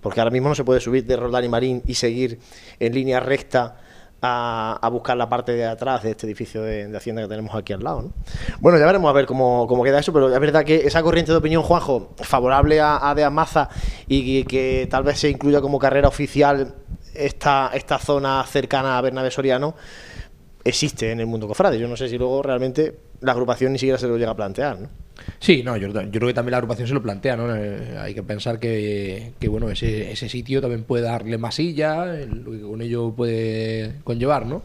Porque 0.00 0.20
ahora 0.20 0.30
mismo 0.30 0.48
no 0.48 0.54
se 0.54 0.64
puede 0.64 0.80
subir 0.80 1.04
de 1.04 1.16
Roldán 1.16 1.44
y 1.44 1.48
Marín 1.48 1.82
y 1.86 1.94
seguir 1.94 2.38
en 2.78 2.94
línea 2.94 3.20
recta 3.20 3.76
a, 4.22 4.88
buscar 4.92 5.16
la 5.16 5.28
parte 5.28 5.52
de 5.52 5.64
atrás 5.64 6.02
de 6.02 6.10
este 6.10 6.26
edificio 6.26 6.62
de, 6.62 6.94
Hacienda 6.96 7.22
que 7.22 7.28
tenemos 7.28 7.54
aquí 7.54 7.72
al 7.72 7.82
lado. 7.82 8.02
¿no? 8.02 8.12
Bueno, 8.60 8.78
ya 8.78 8.86
veremos 8.86 9.08
a 9.08 9.12
ver 9.12 9.26
cómo, 9.26 9.66
cómo 9.66 9.82
queda 9.82 9.98
eso, 9.98 10.12
pero 10.12 10.32
es 10.32 10.40
verdad 10.40 10.64
que 10.64 10.76
esa 10.86 11.02
corriente 11.02 11.32
de 11.32 11.38
opinión, 11.38 11.62
Juanjo, 11.62 12.10
favorable 12.18 12.80
a, 12.80 13.12
De 13.14 13.24
Amaza 13.24 13.68
y 14.06 14.44
que, 14.44 14.48
que 14.48 14.86
tal 14.90 15.04
vez 15.04 15.18
se 15.18 15.30
incluya 15.30 15.60
como 15.60 15.78
carrera 15.78 16.08
oficial 16.08 16.74
esta, 17.14 17.70
esta 17.74 17.98
zona 17.98 18.44
cercana 18.46 18.98
a 18.98 19.00
Bernabé 19.00 19.30
Soriano, 19.30 19.74
existe 20.64 21.10
en 21.10 21.20
el 21.20 21.26
mundo 21.26 21.48
cofrade. 21.48 21.78
Yo 21.78 21.88
no 21.88 21.96
sé 21.96 22.08
si 22.08 22.18
luego 22.18 22.42
realmente 22.42 23.09
la 23.20 23.32
agrupación 23.32 23.72
ni 23.72 23.78
siquiera 23.78 23.98
se 23.98 24.08
lo 24.08 24.16
llega 24.16 24.30
a 24.32 24.36
plantear. 24.36 24.78
¿no? 24.80 24.88
Sí, 25.38 25.62
no, 25.62 25.76
yo, 25.76 25.90
creo 25.92 26.28
que 26.28 26.34
también 26.34 26.52
la 26.52 26.56
agrupación 26.58 26.88
se 26.88 26.94
lo 26.94 27.02
plantea, 27.02 27.36
¿no? 27.36 27.54
Eh, 27.54 27.96
hay 27.98 28.14
que 28.14 28.22
pensar 28.22 28.58
que, 28.58 29.32
que, 29.38 29.48
bueno, 29.48 29.68
ese, 29.70 30.10
ese 30.12 30.28
sitio 30.28 30.60
también 30.60 30.84
puede 30.84 31.04
darle 31.04 31.36
masilla, 31.38 32.06
lo 32.06 32.50
que 32.52 32.60
con 32.62 32.80
ello 32.80 33.12
puede 33.12 33.96
conllevar, 34.04 34.46
¿no? 34.46 34.62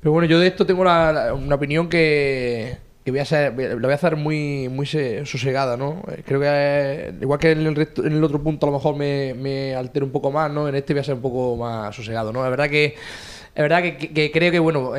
Pero 0.00 0.12
bueno, 0.12 0.28
yo 0.28 0.38
de 0.38 0.46
esto 0.46 0.64
tengo 0.64 0.84
la- 0.84 1.34
una 1.34 1.56
opinión 1.56 1.88
que, 1.88 2.76
que 3.04 3.10
voy 3.10 3.18
a 3.20 3.24
ser, 3.24 3.52
la 3.58 3.74
voy 3.74 3.90
a 3.90 3.94
hacer 3.94 4.14
muy, 4.16 4.68
muy 4.68 4.86
se- 4.86 5.26
sosegada, 5.26 5.76
¿no? 5.76 6.02
Eh, 6.08 6.22
Creo 6.24 6.38
que 6.40 6.46
eh, 6.48 7.12
igual 7.20 7.40
que 7.40 7.50
en 7.50 7.66
el, 7.66 7.74
resto- 7.74 8.06
en 8.06 8.12
el 8.12 8.22
otro 8.22 8.40
punto 8.42 8.66
a 8.66 8.70
lo 8.70 8.76
mejor 8.76 8.94
me, 8.96 9.74
altero 9.74 10.06
un 10.06 10.12
poco 10.12 10.30
más, 10.30 10.50
¿no? 10.52 10.68
En 10.68 10.76
este 10.76 10.92
voy 10.94 11.00
a 11.00 11.04
ser 11.04 11.14
un 11.14 11.22
poco 11.22 11.56
más 11.56 11.94
sosegado, 11.96 12.32
¿no? 12.32 12.42
La 12.44 12.48
verdad 12.50 12.68
que, 12.70 12.84
es 12.86 13.62
verdad 13.62 13.82
que, 13.82 14.30
creo 14.30 14.52
que, 14.52 14.58
bueno, 14.60 14.92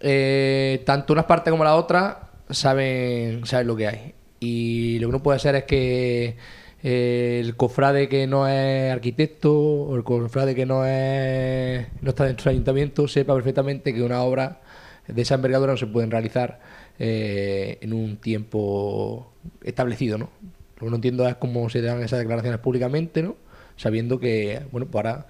eh, 0.00 0.82
tanto 0.86 1.12
una 1.12 1.26
parte 1.26 1.50
como 1.50 1.64
la 1.64 1.76
otra 1.76 2.30
saben, 2.50 3.44
saben 3.46 3.66
lo 3.66 3.76
que 3.76 3.86
hay. 3.88 4.14
Y 4.40 4.98
lo 5.00 5.08
que 5.08 5.12
no 5.12 5.22
puede 5.22 5.38
ser 5.38 5.54
es 5.56 5.64
que 5.64 6.36
eh, 6.82 7.40
el 7.44 7.56
cofrade 7.56 8.08
que 8.08 8.26
no 8.26 8.48
es 8.48 8.92
arquitecto 8.92 9.52
o 9.52 9.96
el 9.96 10.04
cofrade 10.04 10.54
que 10.54 10.64
no 10.64 10.86
es 10.86 11.86
no 12.00 12.10
está 12.10 12.24
dentro 12.24 12.44
del 12.44 12.52
ayuntamiento 12.52 13.06
sepa 13.06 13.34
perfectamente 13.34 13.92
que 13.92 14.02
una 14.02 14.22
obra 14.22 14.60
de 15.06 15.22
esa 15.22 15.34
envergadura 15.34 15.72
no 15.72 15.76
se 15.76 15.86
pueden 15.86 16.10
realizar 16.10 16.60
eh, 16.98 17.78
en 17.80 17.92
un 17.92 18.16
tiempo 18.16 19.32
establecido, 19.62 20.18
¿no? 20.18 20.30
Lo 20.78 20.86
que 20.86 20.90
no 20.90 20.96
entiendo 20.96 21.28
es 21.28 21.36
cómo 21.36 21.68
se 21.68 21.82
dan 21.82 22.02
esas 22.02 22.18
declaraciones 22.18 22.60
públicamente, 22.60 23.22
¿no? 23.22 23.36
Sabiendo 23.76 24.18
que, 24.20 24.62
bueno, 24.72 24.86
pues 24.90 25.04
ahora 25.04 25.26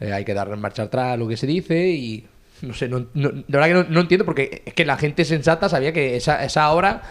eh, 0.00 0.12
hay 0.12 0.24
que 0.24 0.34
dar 0.34 0.54
marcha 0.56 0.84
atrás 0.84 1.18
lo 1.18 1.28
que 1.28 1.36
se 1.36 1.46
dice 1.46 1.88
y 1.88 2.26
no 2.62 2.74
sé, 2.74 2.88
no, 2.88 3.00
de 3.00 3.44
verdad 3.48 3.84
que 3.84 3.90
no, 3.92 4.00
entiendo 4.00 4.24
porque 4.24 4.62
es 4.64 4.74
que 4.74 4.84
la 4.84 4.96
gente 4.96 5.24
sensata 5.24 5.68
sabía 5.68 5.92
que 5.92 6.16
esa, 6.16 6.44
esa 6.44 6.70
obra, 6.72 7.02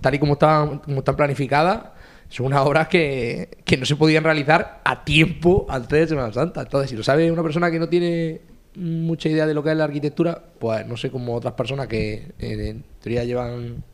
tal 0.00 0.14
y 0.14 0.18
como 0.18 0.34
estaban, 0.34 0.78
como 0.78 0.98
están 0.98 1.16
planificadas, 1.16 1.86
son 2.28 2.46
unas 2.46 2.60
obras 2.60 2.88
que, 2.88 3.58
que 3.64 3.76
no 3.76 3.86
se 3.86 3.96
podían 3.96 4.24
realizar 4.24 4.80
a 4.84 5.04
tiempo 5.04 5.66
antes 5.68 6.00
de 6.00 6.06
Semana 6.08 6.32
Santa. 6.32 6.62
Entonces, 6.62 6.90
si 6.90 6.96
lo 6.96 7.02
sabe 7.02 7.30
una 7.30 7.42
persona 7.42 7.70
que 7.70 7.78
no 7.78 7.88
tiene 7.88 8.40
mucha 8.76 9.28
idea 9.28 9.46
de 9.46 9.54
lo 9.54 9.62
que 9.62 9.70
es 9.70 9.76
la 9.76 9.84
arquitectura, 9.84 10.42
pues 10.58 10.86
no 10.86 10.96
sé 10.96 11.10
cómo 11.10 11.34
otras 11.34 11.54
personas 11.54 11.86
que 11.86 12.32
eh, 12.38 12.68
en 12.68 12.84
teoría 13.00 13.24
llevan 13.24 13.84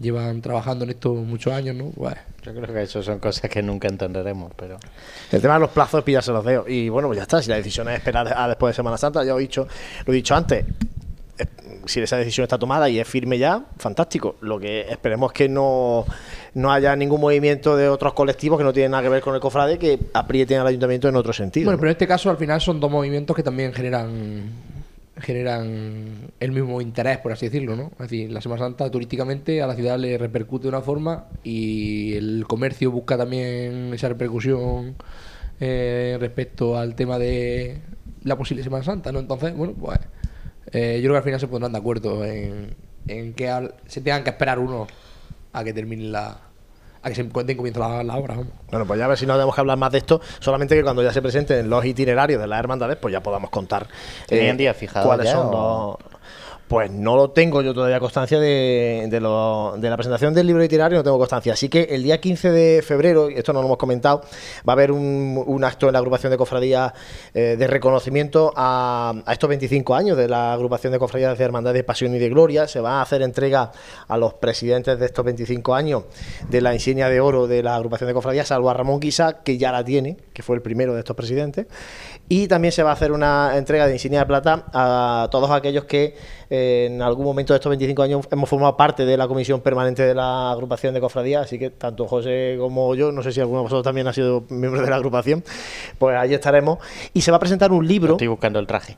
llevan 0.00 0.40
trabajando 0.40 0.84
en 0.84 0.90
esto 0.90 1.14
muchos 1.14 1.52
años, 1.52 1.76
¿no? 1.76 1.92
Yo 2.42 2.54
creo 2.54 2.74
que 2.74 2.82
eso 2.82 3.02
son 3.02 3.18
cosas 3.18 3.50
que 3.50 3.62
nunca 3.62 3.86
entenderemos, 3.86 4.52
pero... 4.56 4.78
El 5.30 5.42
tema 5.42 5.54
de 5.54 5.60
los 5.60 5.70
plazos 5.70 5.98
es 5.98 6.04
pillarse 6.04 6.32
los 6.32 6.44
dedos. 6.44 6.68
Y 6.68 6.88
bueno, 6.88 7.08
pues 7.08 7.18
ya 7.18 7.22
está. 7.22 7.42
Si 7.42 7.50
la 7.50 7.56
decisión 7.56 7.88
es 7.88 7.98
esperar 7.98 8.32
a 8.34 8.48
después 8.48 8.72
de 8.72 8.76
Semana 8.76 8.96
Santa, 8.96 9.22
ya 9.22 9.32
lo 9.32 9.38
he 9.38 9.42
dicho, 9.42 9.68
lo 10.06 10.12
he 10.12 10.16
dicho 10.16 10.34
antes. 10.34 10.64
Si 11.84 12.00
esa 12.00 12.16
decisión 12.16 12.44
está 12.44 12.58
tomada 12.58 12.88
y 12.88 12.98
es 12.98 13.06
firme 13.06 13.38
ya, 13.38 13.64
fantástico. 13.78 14.36
Lo 14.40 14.58
que 14.58 14.82
esperemos 14.82 15.32
es 15.32 15.36
que 15.36 15.48
no, 15.48 16.06
no 16.54 16.72
haya 16.72 16.96
ningún 16.96 17.20
movimiento 17.20 17.76
de 17.76 17.88
otros 17.88 18.14
colectivos 18.14 18.58
que 18.58 18.64
no 18.64 18.72
tienen 18.72 18.92
nada 18.92 19.02
que 19.02 19.08
ver 19.10 19.22
con 19.22 19.34
el 19.34 19.40
cofrade 19.40 19.78
que 19.78 19.98
aprieten 20.14 20.60
al 20.60 20.66
ayuntamiento 20.66 21.08
en 21.08 21.16
otro 21.16 21.32
sentido. 21.32 21.66
Bueno, 21.66 21.76
¿no? 21.76 21.80
pero 21.80 21.90
en 21.90 21.94
este 21.94 22.06
caso 22.06 22.30
al 22.30 22.36
final 22.36 22.60
son 22.60 22.80
dos 22.80 22.90
movimientos 22.90 23.34
que 23.34 23.42
también 23.42 23.72
generan 23.72 24.50
generan 25.20 26.30
el 26.40 26.52
mismo 26.52 26.80
interés, 26.80 27.18
por 27.18 27.32
así 27.32 27.46
decirlo, 27.46 27.76
¿no? 27.76 27.90
Es 27.92 28.10
decir, 28.10 28.30
la 28.30 28.40
Semana 28.40 28.62
Santa 28.64 28.90
turísticamente 28.90 29.62
a 29.62 29.66
la 29.66 29.74
ciudad 29.74 29.98
le 29.98 30.16
repercute 30.18 30.64
de 30.64 30.68
una 30.70 30.80
forma 30.82 31.26
y 31.44 32.14
el 32.14 32.44
comercio 32.46 32.90
busca 32.90 33.16
también 33.16 33.92
esa 33.94 34.08
repercusión 34.08 34.96
eh, 35.60 36.16
respecto 36.20 36.76
al 36.78 36.94
tema 36.94 37.18
de 37.18 37.78
la 38.24 38.36
posible 38.36 38.62
Semana 38.62 38.84
Santa, 38.84 39.12
¿no? 39.12 39.18
Entonces, 39.20 39.54
bueno, 39.54 39.74
pues 39.78 39.98
eh, 40.72 40.96
yo 41.02 41.08
creo 41.08 41.12
que 41.14 41.18
al 41.18 41.24
final 41.24 41.40
se 41.40 41.48
pondrán 41.48 41.72
de 41.72 41.78
acuerdo 41.78 42.24
en, 42.24 42.74
en 43.08 43.32
que 43.34 43.48
al- 43.48 43.74
se 43.86 44.00
tengan 44.00 44.24
que 44.24 44.30
esperar 44.30 44.58
uno 44.58 44.86
a 45.52 45.64
que 45.64 45.72
termine 45.72 46.04
la 46.04 46.38
a 47.02 47.08
que 47.08 47.14
se 47.14 47.22
den 47.22 47.56
comienzo 47.56 47.80
la, 47.80 48.02
la 48.02 48.16
obra, 48.16 48.34
vamos. 48.34 48.52
Bueno, 48.70 48.86
pues 48.86 48.98
ya 48.98 49.06
a 49.06 49.08
ver 49.08 49.18
si 49.18 49.26
no 49.26 49.34
tenemos 49.34 49.54
que 49.54 49.60
hablar 49.60 49.78
más 49.78 49.90
de 49.92 49.98
esto, 49.98 50.20
solamente 50.38 50.74
que 50.76 50.82
cuando 50.82 51.02
ya 51.02 51.12
se 51.12 51.22
presenten 51.22 51.68
los 51.70 51.84
itinerarios 51.84 52.40
de 52.40 52.46
las 52.46 52.58
hermandades, 52.60 52.96
pues 52.96 53.12
ya 53.12 53.22
podamos 53.22 53.50
contar 53.50 53.86
¿Tenían 54.26 54.56
días 54.56 54.76
fijados 54.76 55.06
cuáles 55.06 55.26
ya 55.26 55.32
son 55.32 55.46
o- 55.52 55.98
los... 56.02 56.09
Pues 56.70 56.88
no 56.88 57.16
lo 57.16 57.30
tengo 57.32 57.62
yo 57.62 57.74
todavía 57.74 57.98
constancia 57.98 58.38
de, 58.38 59.08
de, 59.10 59.18
lo- 59.20 59.74
de 59.76 59.90
la 59.90 59.96
presentación 59.96 60.32
del 60.32 60.46
libro 60.46 60.62
literario, 60.62 60.98
no 60.98 61.02
tengo 61.02 61.18
constancia. 61.18 61.52
Así 61.54 61.68
que 61.68 61.88
el 61.90 62.04
día 62.04 62.20
15 62.20 62.52
de 62.52 62.80
febrero, 62.80 63.28
esto 63.28 63.52
no 63.52 63.58
lo 63.60 63.66
hemos 63.66 63.76
comentado, 63.76 64.20
va 64.58 64.72
a 64.72 64.74
haber 64.74 64.92
un, 64.92 65.42
un 65.44 65.64
acto 65.64 65.88
en 65.88 65.94
la 65.94 65.98
agrupación 65.98 66.30
de 66.30 66.36
cofradías 66.38 66.92
eh, 67.34 67.56
de 67.58 67.66
reconocimiento 67.66 68.52
a, 68.54 69.12
a 69.26 69.32
estos 69.32 69.48
25 69.48 69.96
años 69.96 70.16
de 70.16 70.28
la 70.28 70.52
agrupación 70.52 70.92
de 70.92 71.00
cofradías 71.00 71.36
de 71.36 71.42
Hermandad 71.44 71.74
de 71.74 71.82
Pasión 71.82 72.14
y 72.14 72.20
de 72.20 72.28
Gloria. 72.28 72.68
Se 72.68 72.78
va 72.78 73.00
a 73.00 73.02
hacer 73.02 73.22
entrega 73.22 73.72
a 74.06 74.16
los 74.16 74.34
presidentes 74.34 74.96
de 74.96 75.06
estos 75.06 75.24
25 75.24 75.74
años 75.74 76.04
de 76.48 76.60
la 76.60 76.72
insignia 76.72 77.08
de 77.08 77.20
oro 77.20 77.48
de 77.48 77.64
la 77.64 77.74
agrupación 77.74 78.06
de 78.06 78.14
cofradías, 78.14 78.46
salvo 78.46 78.70
a 78.70 78.74
Ramón 78.74 79.00
Guisa, 79.00 79.38
que 79.42 79.58
ya 79.58 79.72
la 79.72 79.82
tiene, 79.84 80.18
que 80.32 80.44
fue 80.44 80.54
el 80.54 80.62
primero 80.62 80.94
de 80.94 81.00
estos 81.00 81.16
presidentes. 81.16 81.66
Y 82.32 82.46
también 82.46 82.70
se 82.70 82.84
va 82.84 82.90
a 82.90 82.92
hacer 82.92 83.10
una 83.10 83.56
entrega 83.56 83.88
de 83.88 83.94
insignia 83.94 84.20
de 84.20 84.26
plata 84.26 84.66
a 84.72 85.26
todos 85.32 85.50
aquellos 85.50 85.84
que 85.86 86.14
eh, 86.48 86.86
en 86.88 87.02
algún 87.02 87.24
momento 87.24 87.52
de 87.52 87.56
estos 87.56 87.70
25 87.70 88.02
años 88.02 88.28
hemos 88.30 88.48
formado 88.48 88.76
parte 88.76 89.04
de 89.04 89.16
la 89.16 89.26
comisión 89.26 89.60
permanente 89.62 90.04
de 90.04 90.14
la 90.14 90.52
agrupación 90.52 90.94
de 90.94 91.00
cofradías, 91.00 91.46
así 91.46 91.58
que 91.58 91.70
tanto 91.70 92.06
José 92.06 92.54
como 92.60 92.94
yo, 92.94 93.10
no 93.10 93.24
sé 93.24 93.32
si 93.32 93.40
alguno 93.40 93.58
de 93.58 93.62
vosotros 93.64 93.82
también 93.82 94.06
ha 94.06 94.12
sido 94.12 94.44
miembro 94.48 94.80
de 94.80 94.88
la 94.88 94.94
agrupación, 94.94 95.42
pues 95.98 96.16
ahí 96.16 96.32
estaremos. 96.32 96.78
Y 97.12 97.22
se 97.22 97.32
va 97.32 97.38
a 97.38 97.40
presentar 97.40 97.72
un 97.72 97.84
libro. 97.84 98.12
Estoy 98.12 98.28
buscando 98.28 98.60
el 98.60 98.66
traje. 98.68 98.96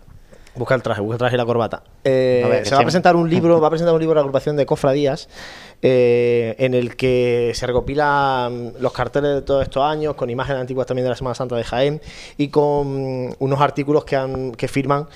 Busca 0.55 0.74
el 0.74 0.83
traje, 0.83 1.01
busca 1.01 1.15
el 1.15 1.19
traje 1.19 1.37
y 1.37 1.39
la 1.39 1.47
corbata. 1.47 1.83
Eh, 2.05 2.43
A 2.45 2.49
ver, 2.49 2.66
se 2.66 2.74
va 2.74 2.81
a 2.81 2.85
presentar 2.85 3.16
un 3.16 3.29
libro, 3.31 3.61
va 3.61 3.69
a 3.69 3.70
presentar 3.70 3.95
un 3.95 4.01
libro 4.01 4.12
de 4.12 4.16
la 4.16 4.20
agrupación 4.20 4.57
de 4.57 4.66
cofradías 4.66 5.29
eh, 5.81 6.55
en 6.59 6.74
el 6.74 6.95
que 6.95 7.53
se 7.55 7.66
recopilan 7.66 8.74
los 8.79 8.93
carteles 8.93 9.35
de 9.35 9.43
todos 9.43 9.62
estos 9.62 9.83
años, 9.83 10.15
con 10.15 10.31
imágenes 10.31 10.61
antiguas 10.61 10.87
también 10.87 11.05
de 11.05 11.11
la 11.11 11.16
Semana 11.16 11.35
Santa 11.35 11.57
de 11.57 11.65
Jaén 11.65 12.01
y 12.37 12.49
con 12.49 13.35
unos 13.39 13.61
artículos 13.61 14.05
que, 14.05 14.15
han, 14.15 14.53
que 14.53 14.69
firman 14.69 15.09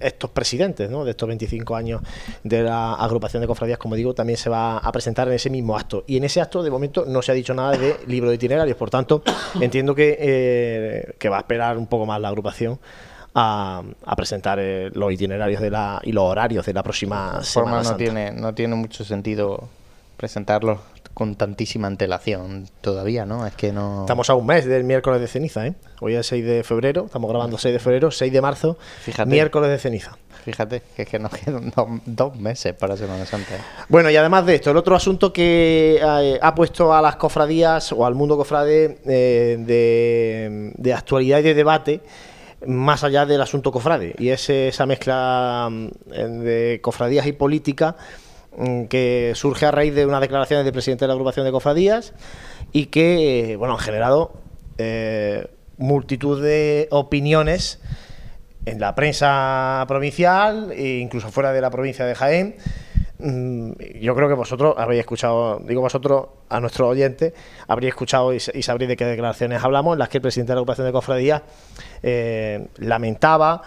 estos 0.00 0.30
presidentes 0.30 0.90
¿no? 0.90 1.04
de 1.04 1.10
estos 1.12 1.28
25 1.28 1.76
años 1.76 2.02
de 2.42 2.62
la 2.62 2.94
agrupación 2.94 3.42
de 3.42 3.46
cofradías, 3.46 3.78
como 3.78 3.94
digo, 3.94 4.14
también 4.14 4.38
se 4.38 4.50
va 4.50 4.78
a 4.78 4.90
presentar 4.90 5.28
en 5.28 5.34
ese 5.34 5.50
mismo 5.50 5.76
acto. 5.76 6.02
Y 6.06 6.16
en 6.16 6.24
ese 6.24 6.40
acto, 6.40 6.62
de 6.62 6.70
momento, 6.70 7.04
no 7.06 7.22
se 7.22 7.30
ha 7.30 7.34
dicho 7.34 7.54
nada 7.54 7.76
de 7.76 7.96
libro 8.06 8.30
de 8.30 8.36
itinerarios, 8.36 8.76
por 8.76 8.90
tanto, 8.90 9.22
entiendo 9.60 9.94
que, 9.94 10.16
eh, 10.18 11.14
que 11.18 11.28
va 11.28 11.36
a 11.36 11.40
esperar 11.40 11.76
un 11.76 11.86
poco 11.86 12.06
más 12.06 12.20
la 12.20 12.28
agrupación. 12.28 12.78
A, 13.34 13.82
a 14.04 14.16
presentar 14.16 14.58
eh, 14.60 14.90
los 14.94 15.12
itinerarios 15.12 15.60
de 15.60 15.70
la, 15.70 16.00
y 16.02 16.12
los 16.12 16.24
horarios 16.24 16.66
de 16.66 16.72
la 16.72 16.82
próxima 16.82 17.38
De 17.38 17.44
Semana 17.44 17.70
forma 17.70 17.76
no 17.78 17.84
Santa. 17.84 17.98
tiene, 17.98 18.32
no 18.32 18.54
tiene 18.54 18.74
mucho 18.74 19.04
sentido 19.04 19.68
presentarlos 20.16 20.80
con 21.14 21.34
tantísima 21.36 21.86
antelación 21.88 22.68
todavía, 22.80 23.24
¿no? 23.26 23.44
Es 23.46 23.54
que 23.54 23.72
no... 23.72 24.00
Estamos 24.02 24.30
a 24.30 24.34
un 24.34 24.46
mes 24.46 24.64
del 24.66 24.84
miércoles 24.84 25.20
de 25.20 25.26
ceniza, 25.28 25.66
¿eh? 25.66 25.74
Hoy 26.00 26.14
es 26.14 26.26
6 26.28 26.44
de 26.44 26.62
febrero, 26.64 27.06
estamos 27.06 27.28
grabando 27.30 27.58
6 27.58 27.72
de 27.72 27.78
febrero, 27.80 28.10
6 28.10 28.32
de 28.32 28.40
marzo, 28.40 28.78
Fíjate. 29.02 29.28
miércoles 29.30 29.70
de 29.70 29.78
ceniza. 29.78 30.16
Fíjate, 30.44 30.82
que 30.96 31.02
es 31.02 31.08
que 31.08 31.18
nos 31.18 31.32
quedan 31.32 31.70
dos, 31.76 31.86
dos 32.06 32.36
meses 32.36 32.72
para 32.74 32.96
Semana 32.96 33.26
Santa. 33.26 33.56
¿eh? 33.56 33.60
Bueno, 33.88 34.10
y 34.10 34.16
además 34.16 34.46
de 34.46 34.54
esto, 34.56 34.70
el 34.70 34.76
otro 34.76 34.94
asunto 34.96 35.32
que 35.32 36.00
eh, 36.00 36.38
ha 36.40 36.54
puesto 36.54 36.94
a 36.94 37.02
las 37.02 37.16
cofradías 37.16 37.92
o 37.92 38.06
al 38.06 38.14
mundo 38.14 38.36
cofrade 38.36 38.98
eh, 39.06 39.56
de, 39.58 40.72
de 40.76 40.94
actualidad 40.94 41.40
y 41.40 41.42
de 41.42 41.54
debate, 41.54 42.00
más 42.66 43.04
allá 43.04 43.26
del 43.26 43.40
asunto 43.40 43.72
cofrade, 43.72 44.14
y 44.18 44.30
es 44.30 44.50
esa 44.50 44.86
mezcla 44.86 45.68
mm, 45.70 45.88
de 46.42 46.80
cofradías 46.82 47.26
y 47.26 47.32
política 47.32 47.96
mm, 48.56 48.84
que 48.84 49.32
surge 49.34 49.66
a 49.66 49.70
raíz 49.70 49.94
de 49.94 50.06
unas 50.06 50.20
declaraciones 50.20 50.64
del 50.64 50.72
presidente 50.72 51.04
de 51.04 51.08
la 51.08 51.14
agrupación 51.14 51.46
de 51.46 51.52
cofradías 51.52 52.14
y 52.72 52.86
que, 52.86 53.56
bueno, 53.58 53.74
han 53.74 53.80
generado 53.80 54.32
eh, 54.78 55.48
multitud 55.76 56.42
de 56.42 56.88
opiniones 56.90 57.80
en 58.66 58.80
la 58.80 58.94
prensa 58.94 59.84
provincial 59.88 60.72
e 60.72 60.98
incluso 60.98 61.30
fuera 61.30 61.52
de 61.52 61.60
la 61.60 61.70
provincia 61.70 62.04
de 62.04 62.14
Jaén. 62.14 62.56
Mm, 63.18 63.72
Yo 64.00 64.14
creo 64.14 64.28
que 64.28 64.34
vosotros 64.34 64.74
habréis 64.78 65.00
escuchado, 65.00 65.58
digo 65.64 65.80
vosotros, 65.80 66.26
a 66.48 66.60
nuestros 66.60 66.88
oyentes, 66.88 67.32
habréis 67.66 67.90
escuchado 67.92 68.32
y, 68.32 68.38
sa- 68.40 68.52
y 68.54 68.62
sabréis 68.62 68.88
de 68.88 68.96
qué 68.96 69.04
declaraciones 69.04 69.62
hablamos, 69.64 69.94
en 69.94 69.98
las 69.98 70.08
que 70.08 70.18
el 70.18 70.22
presidente 70.22 70.52
de 70.52 70.54
la 70.54 70.58
agrupación 70.60 70.86
de 70.86 70.92
cofradías 70.92 71.42
eh, 72.02 72.68
lamentaba 72.76 73.62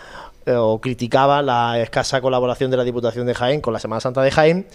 eh, 0.45 0.53
o 0.55 0.79
criticaba 0.79 1.41
la 1.41 1.79
escasa 1.81 2.21
colaboración 2.21 2.71
de 2.71 2.77
la 2.77 2.83
Diputación 2.85 3.25
de 3.27 3.33
Jaén 3.33 3.59
con 3.61 3.73
la 3.73 3.79
Semana 3.79 3.99
Santa 3.99 4.21
de 4.21 4.31
Jaén 4.31 4.67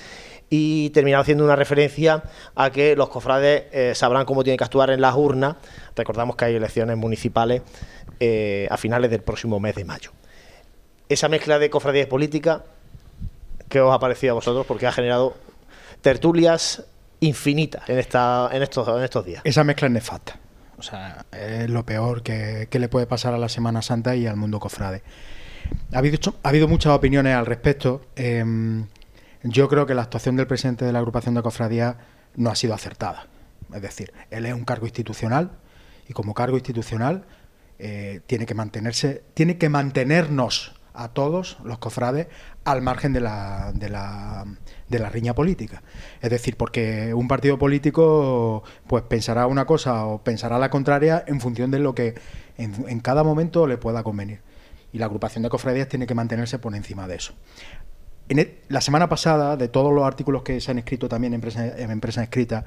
y 0.50 0.90
terminaba 0.90 1.22
haciendo 1.22 1.42
una 1.44 1.56
referencia 1.56 2.22
a 2.54 2.70
que 2.70 2.94
los 2.96 3.08
cofrades 3.08 3.64
eh, 3.72 3.92
sabrán 3.94 4.26
cómo 4.26 4.44
tienen 4.44 4.58
que 4.58 4.64
actuar 4.64 4.90
en 4.90 5.00
las 5.00 5.14
urnas. 5.16 5.56
Recordamos 5.96 6.36
que 6.36 6.44
hay 6.44 6.54
elecciones 6.54 6.96
municipales 6.98 7.62
a 8.70 8.76
finales 8.76 9.10
del 9.10 9.22
próximo 9.22 9.58
mes 9.58 9.74
de 9.74 9.84
mayo. 9.84 10.10
Esa 11.08 11.28
mezcla 11.28 11.58
de 11.58 11.68
cofradías 11.68 12.06
y 12.06 12.10
política, 12.10 12.64
¿qué 13.76 13.80
os 13.82 13.94
ha 13.94 13.98
parecido 13.98 14.30
a 14.32 14.34
vosotros? 14.36 14.64
Porque 14.64 14.86
ha 14.86 14.92
generado 14.92 15.36
tertulias 16.00 16.82
infinitas 17.20 17.86
en, 17.90 17.98
esta, 17.98 18.48
en, 18.50 18.62
estos, 18.62 18.88
en 18.88 19.04
estos 19.04 19.26
días. 19.26 19.42
Esa 19.44 19.64
mezcla 19.64 19.86
es 19.88 19.92
nefasta. 19.92 20.38
O 20.78 20.82
sea, 20.82 21.26
es 21.30 21.68
lo 21.68 21.84
peor 21.84 22.22
que, 22.22 22.68
le 22.70 22.88
puede 22.88 23.06
pasar 23.06 23.34
a 23.34 23.38
la 23.38 23.50
Semana 23.50 23.82
Santa 23.82 24.16
y 24.16 24.26
al 24.26 24.36
mundo 24.36 24.60
cofrade. 24.60 25.02
Ha 25.92 25.98
habido, 25.98 26.18
ha 26.42 26.48
habido 26.48 26.68
muchas 26.68 26.94
opiniones 26.94 27.34
al 27.34 27.44
respecto. 27.44 28.00
Em, 28.16 28.86
yo 29.42 29.68
creo 29.68 29.84
que 29.84 29.94
la 29.94 30.02
actuación 30.02 30.36
del 30.36 30.46
presidente 30.46 30.86
de 30.86 30.92
la 30.92 31.00
agrupación 31.00 31.34
de 31.34 31.42
cofradías 31.42 31.96
no 32.34 32.48
ha 32.48 32.54
sido 32.54 32.72
acertada. 32.72 33.26
Es 33.74 33.82
decir, 33.82 34.10
él 34.30 34.46
es 34.46 34.54
un 34.54 34.64
cargo 34.64 34.86
institucional 34.86 35.50
y 36.08 36.14
como 36.14 36.32
cargo 36.32 36.56
institucional 36.56 37.26
eh, 37.78 38.20
tiene 38.26 38.46
que 38.46 38.54
mantenerse, 38.54 39.22
tiene 39.34 39.58
que 39.58 39.68
mantenernos 39.68 40.76
a 40.97 41.09
todos 41.09 41.59
los 41.64 41.78
cofrades 41.78 42.27
al 42.64 42.82
margen 42.82 43.12
de 43.12 43.20
la, 43.20 43.73
de 43.74 43.89
la, 43.89 44.44
de 44.89 44.98
la 44.98 45.09
riña 45.09 45.35
política. 45.35 45.82
Es 46.20 46.31
decir, 46.31 46.56
porque 46.56 47.14
un 47.14 47.28
partido 47.28 47.59
político 47.59 48.64
pues 48.86 49.05
pensará 49.05 49.47
una 49.47 49.66
cosa 49.66 50.05
o 50.06 50.23
pensará 50.23 50.59
la 50.59 50.70
contraria 50.70 51.24
en 51.27 51.40
función 51.40 51.70
de 51.70 51.78
lo 51.78 51.94
que 51.94 52.14
en, 52.56 52.89
en 52.89 53.01
cada 53.01 53.23
momento 53.23 53.66
le 53.66 53.78
pueda 53.78 54.02
convenir. 54.02 54.40
Y 54.93 54.98
la 54.98 55.06
agrupación 55.06 55.43
de 55.43 55.51
cofradías 55.51 55.89
tiene 55.89 56.06
que 56.06 56.14
mantenerse 56.14 56.59
por 56.59 56.74
encima 56.74 57.06
de 57.06 57.16
eso. 57.16 57.35
En 58.28 58.39
e- 58.39 58.59
la 58.68 58.81
semana 58.81 59.09
pasada, 59.09 59.56
de 59.56 59.68
todos 59.68 59.93
los 59.93 60.05
artículos 60.05 60.43
que 60.43 60.60
se 60.60 60.70
han 60.70 60.78
escrito 60.78 61.09
también 61.09 61.35
en 61.35 61.40
prensa, 61.40 61.66
en 61.78 62.01
escrita, 62.23 62.64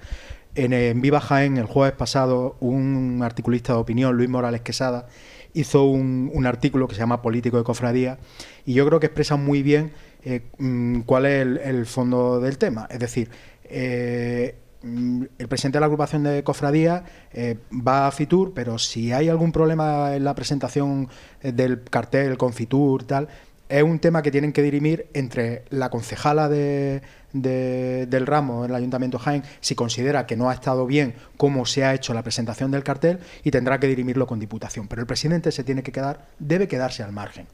en, 0.55 0.73
en 0.73 1.01
Viva 1.01 1.19
Jaén, 1.19 1.57
el 1.57 1.65
jueves 1.65 1.93
pasado, 1.93 2.55
un 2.59 3.21
articulista 3.23 3.73
de 3.73 3.79
opinión, 3.79 4.15
Luis 4.15 4.29
Morales 4.29 4.61
Quesada, 4.61 5.07
hizo 5.53 5.85
un, 5.85 6.45
artículo 6.45 6.87
que 6.87 6.95
se 6.95 6.99
llama 6.99 7.21
Político 7.21 7.57
de 7.57 7.63
Cofradía 7.63 8.17
y 8.65 8.73
yo 8.73 8.85
creo 8.87 8.99
que 8.99 9.07
expresa 9.07 9.35
muy 9.35 9.63
bien 9.63 9.91
eh, 10.23 10.41
mm, 10.57 11.01
cuál 11.01 11.25
es 11.25 11.45
el, 11.63 11.85
fondo 11.85 12.39
del 12.39 12.57
tema. 12.57 12.87
Es 12.89 12.99
decir, 12.99 13.29
eh, 13.63 14.55
mm, 14.83 15.23
el 15.37 15.47
presidente 15.47 15.77
de 15.77 15.79
la 15.81 15.85
agrupación 15.85 16.23
de 16.23 16.43
cofradía 16.43 17.03
eh, 17.33 17.57
va 17.71 18.07
a 18.07 18.11
Fitur, 18.11 18.53
pero 18.53 18.77
si 18.77 19.11
hay 19.11 19.29
algún 19.29 19.51
problema 19.51 20.15
en 20.15 20.23
la 20.23 20.35
presentación 20.35 21.09
del 21.41 21.83
cartel 21.83 22.37
con 22.37 22.53
Fitur, 22.53 23.03
tal, 23.03 23.27
es 23.69 23.83
un 23.83 23.99
tema 23.99 24.21
que 24.21 24.31
tienen 24.31 24.51
que 24.51 24.61
dirimir 24.63 25.07
entre 25.13 25.63
la 25.69 25.89
concejala 25.89 26.49
de, 26.49 27.01
de- 27.33 28.07
del 28.07 28.25
ramo 28.25 28.65
en 28.65 28.71
el 28.71 28.75
Ayuntamiento 28.75 29.19
Jaén, 29.19 29.43
si 29.61 29.75
considera 29.75 30.25
que 30.25 30.35
no 30.35 30.49
ha 30.49 30.53
estado 30.53 30.85
bien 30.87 31.13
cómo 31.37 31.65
se 31.65 31.85
ha 31.85 31.93
hecho 31.93 32.13
la 32.13 32.23
presentación 32.23 32.71
del 32.71 32.83
cartel, 32.83 33.19
y 33.43 33.51
tendrá 33.51 33.79
que 33.79 33.87
dirimirlo 33.87 34.25
con 34.27 34.39
Diputación. 34.39 34.87
Pero 34.87 35.01
el 35.01 35.07
presidente 35.07 35.51
se 35.51 35.63
tiene 35.63 35.83
que 35.83 35.91
quedar, 35.91 36.27
debe 36.39 36.67
quedarse 36.67 37.03
al 37.03 37.11
margen. 37.11 37.45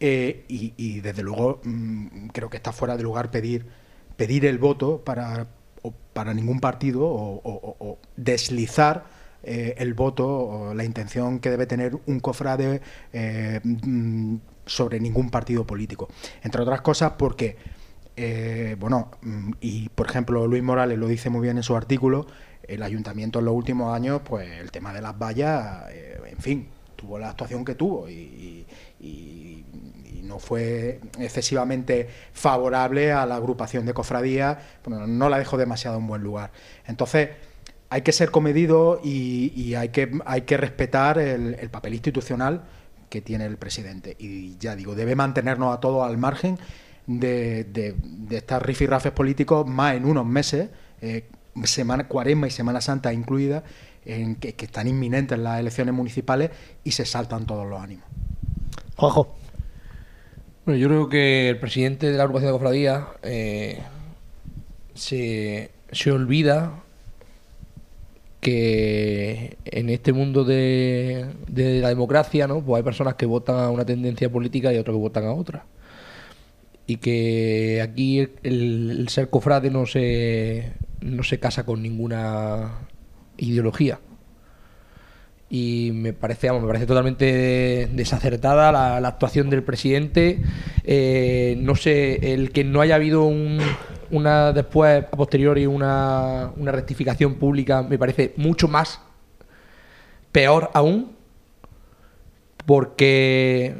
Eh, 0.00 0.44
y, 0.48 1.00
desde 1.00 1.22
luego 1.22 1.60
mm, 1.62 2.28
creo 2.32 2.50
que 2.50 2.56
está 2.56 2.72
fuera 2.72 2.96
de 2.96 3.04
lugar 3.04 3.30
pedir, 3.30 3.66
pedir 4.16 4.46
el 4.46 4.58
voto 4.58 5.04
para, 5.04 5.46
para 6.12 6.34
ningún 6.34 6.58
partido 6.58 7.02
o 7.04 7.98
deslizar 8.16 9.04
eh, 9.44 9.74
el 9.78 9.94
voto 9.94 10.28
o 10.28 10.74
la 10.74 10.84
intención 10.84 11.40
que 11.40 11.50
debe 11.50 11.66
tener 11.66 11.98
un 12.06 12.20
cofrade 12.20 12.80
eh, 13.12 13.60
mm, 13.64 14.36
sobre 14.66 15.00
ningún 15.00 15.30
partido 15.30 15.66
político. 15.66 16.08
Entre 16.42 16.62
otras 16.62 16.80
cosas 16.80 17.12
porque, 17.18 17.56
eh, 18.16 18.76
bueno, 18.78 19.10
mm, 19.22 19.52
y 19.60 19.88
por 19.90 20.08
ejemplo 20.08 20.46
Luis 20.46 20.62
Morales 20.62 20.98
lo 20.98 21.08
dice 21.08 21.30
muy 21.30 21.42
bien 21.42 21.56
en 21.56 21.62
su 21.62 21.76
artículo, 21.76 22.26
el 22.62 22.82
ayuntamiento 22.82 23.40
en 23.40 23.46
los 23.46 23.54
últimos 23.54 23.94
años, 23.94 24.22
pues 24.24 24.48
el 24.60 24.70
tema 24.70 24.92
de 24.92 25.02
las 25.02 25.18
vallas, 25.18 25.84
eh, 25.90 26.20
en 26.26 26.38
fin, 26.38 26.68
tuvo 26.96 27.18
la 27.18 27.30
actuación 27.30 27.64
que 27.64 27.74
tuvo 27.74 28.08
y, 28.08 28.66
no 30.22 30.38
fue 30.38 31.00
excesivamente 31.18 32.08
favorable 32.32 33.12
a 33.12 33.26
la 33.26 33.34
agrupación 33.34 33.84
de 33.84 33.92
cofradías, 33.92 34.56
bueno, 34.84 35.06
no 35.06 35.28
la 35.28 35.36
dejó 35.36 35.58
demasiado 35.58 35.98
en 35.98 36.06
buen 36.06 36.22
lugar. 36.22 36.52
Entonces, 36.86 37.30
hay 37.90 38.02
que 38.02 38.12
ser 38.12 38.30
comedido 38.30 39.00
y, 39.02 39.74
hay, 39.74 39.88
que, 39.88 40.10
hay 40.24 40.42
que 40.42 40.56
respetar 40.56 41.18
el 41.18 41.68
papel 41.70 41.94
institucional 41.94 42.62
que 43.12 43.20
tiene 43.20 43.44
el 43.44 43.58
presidente. 43.58 44.16
Y 44.18 44.56
ya 44.56 44.74
digo, 44.74 44.94
debe 44.94 45.14
mantenernos 45.14 45.76
a 45.76 45.80
todos 45.80 46.08
al 46.08 46.16
margen 46.16 46.58
de, 47.06 47.64
de, 47.64 47.94
de 48.00 48.36
estas 48.38 48.62
rifirrafes 48.62 49.12
políticos 49.12 49.66
más 49.66 49.96
en 49.96 50.06
unos 50.06 50.24
meses, 50.24 50.70
eh, 51.02 51.28
semana 51.64 52.08
Cuaresma 52.08 52.46
y 52.46 52.50
Semana 52.50 52.80
Santa 52.80 53.12
incluida, 53.12 53.64
en 54.06 54.36
que, 54.36 54.54
que 54.54 54.64
están 54.64 54.88
inminentes 54.88 55.38
las 55.38 55.60
elecciones 55.60 55.92
municipales 55.92 56.52
y 56.84 56.92
se 56.92 57.04
saltan 57.04 57.44
todos 57.44 57.68
los 57.68 57.78
ánimos. 57.78 58.06
Juanjo. 58.96 59.36
Bueno, 60.64 60.80
yo 60.80 60.88
creo 60.88 61.08
que 61.10 61.50
el 61.50 61.58
presidente 61.58 62.10
de 62.10 62.16
la 62.16 62.22
agrupación 62.22 62.50
de 62.50 62.52
cofradías 62.54 63.04
eh, 63.24 63.82
se, 64.94 65.70
se 65.90 66.10
olvida 66.10 66.82
que 68.42 69.56
en 69.64 69.88
este 69.88 70.12
mundo 70.12 70.42
de, 70.42 71.28
la 71.46 71.88
democracia, 71.88 72.48
¿no? 72.48 72.60
Pues 72.60 72.78
hay 72.80 72.82
personas 72.82 73.14
que 73.14 73.24
votan 73.24 73.56
a 73.56 73.70
una 73.70 73.84
tendencia 73.84 74.28
política 74.30 74.72
y 74.74 74.78
otras 74.78 74.96
que 74.96 75.00
votan 75.00 75.26
a 75.26 75.32
otra. 75.32 75.64
Y 76.84 76.96
que 76.96 77.80
aquí 77.80 78.18
el, 78.18 78.30
el 78.42 79.08
ser 79.10 79.30
cofrade 79.30 79.70
no 79.70 79.86
se, 79.86 80.72
no 81.00 81.22
se 81.22 81.38
casa 81.38 81.64
con 81.64 81.82
ninguna 81.82 82.88
ideología. 83.36 84.00
Y 85.48 85.92
me 85.94 86.12
parece, 86.12 86.50
me 86.50 86.66
parece 86.66 86.86
totalmente 86.86 87.88
desacertada 87.92 88.72
la, 88.72 89.00
la 89.00 89.08
actuación 89.08 89.50
del 89.50 89.62
presidente. 89.62 90.40
Eh, 90.82 91.54
no 91.60 91.76
sé, 91.76 92.32
el 92.32 92.50
que 92.50 92.64
no 92.64 92.80
haya 92.80 92.96
habido 92.96 93.22
un, 93.22 93.60
una 94.12 94.52
después, 94.52 95.04
a 95.04 95.16
posteriori, 95.16 95.66
una, 95.66 96.52
una 96.56 96.70
rectificación 96.70 97.34
pública, 97.34 97.82
me 97.82 97.98
parece 97.98 98.34
mucho 98.36 98.68
más 98.68 99.00
peor 100.30 100.70
aún. 100.74 101.16
Porque 102.64 103.74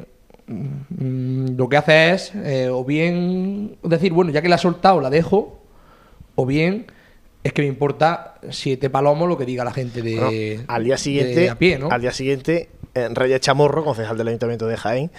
mm, 0.47 1.55
lo 1.55 1.69
que 1.69 1.77
hace 1.77 2.11
es 2.11 2.35
eh, 2.35 2.67
o 2.69 2.83
bien 2.83 3.77
decir, 3.83 4.11
bueno, 4.11 4.31
ya 4.31 4.41
que 4.41 4.49
la 4.49 4.55
he 4.55 4.59
soltado, 4.59 4.99
la 4.99 5.09
dejo, 5.09 5.61
o 6.35 6.45
bien 6.45 6.87
es 7.43 7.53
que 7.53 7.61
me 7.61 7.67
importa 7.67 8.35
siete 8.49 8.89
palomos 8.89 9.27
lo 9.27 9.37
que 9.37 9.45
diga 9.45 9.63
la 9.63 9.71
gente 9.71 10.01
de, 10.01 10.15
Bueno, 10.17 10.63
al 10.67 10.83
día 10.83 10.95
de 10.95 10.97
siguiente, 10.97 11.49
a 11.49 11.57
pie, 11.57 11.77
¿no? 11.77 11.89
al 11.89 12.01
día 12.01 12.11
siguiente, 12.11 12.69
eh, 12.93 13.09
Reyes 13.11 13.41
Chamorro, 13.41 13.83
concejal 13.83 14.17
del 14.17 14.29
Ayuntamiento 14.29 14.67
de 14.67 14.77
Jaén, 14.77 15.11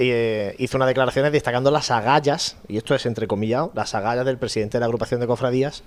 eh, 0.00 0.54
hizo 0.58 0.76
unas 0.78 0.88
declaraciones 0.88 1.32
destacando 1.32 1.70
las 1.70 1.90
agallas, 1.90 2.56
y 2.68 2.76
esto 2.78 2.94
es 2.94 3.04
entrecomillado, 3.06 3.70
las 3.74 3.94
agallas 3.94 4.24
del 4.24 4.38
presidente 4.38 4.76
de 4.78 4.80
la 4.80 4.86
agrupación 4.86 5.20
de 5.20 5.26
cofradías 5.26 5.82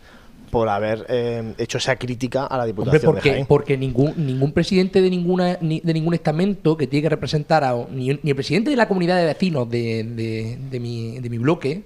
por 0.52 0.70
haber 0.70 1.06
eh, 1.10 1.56
hecho 1.58 1.80
esa 1.80 1.96
crítica 1.96 2.46
a 2.46 2.58
la 2.58 2.64
Hombre, 2.66 2.68
Diputación 2.68 3.02
de 3.02 3.06
porque, 3.08 3.30
Jaén. 3.32 3.46
porque 3.48 3.78
ningún, 3.78 4.14
ningún 4.24 4.52
presidente 4.52 5.02
de 5.02 5.10
ninguna 5.10 5.58
ni- 5.62 5.80
de 5.80 5.94
ningún 5.94 6.14
estamento 6.14 6.78
que 6.78 6.86
tiene 6.86 7.02
que 7.04 7.10
representar 7.10 7.64
a 7.64 7.74
ni, 7.90 8.10
ni 8.22 8.30
el 8.30 8.36
presidente 8.36 8.70
de 8.70 8.76
la 8.76 8.88
comunidad 8.88 9.18
de 9.18 9.26
vecinos 9.26 9.68
de, 9.68 10.04
de- 10.04 10.58
de 10.70 10.80
mi, 10.80 11.20
de 11.20 11.30
mi 11.32 11.40
bloque 11.40 11.84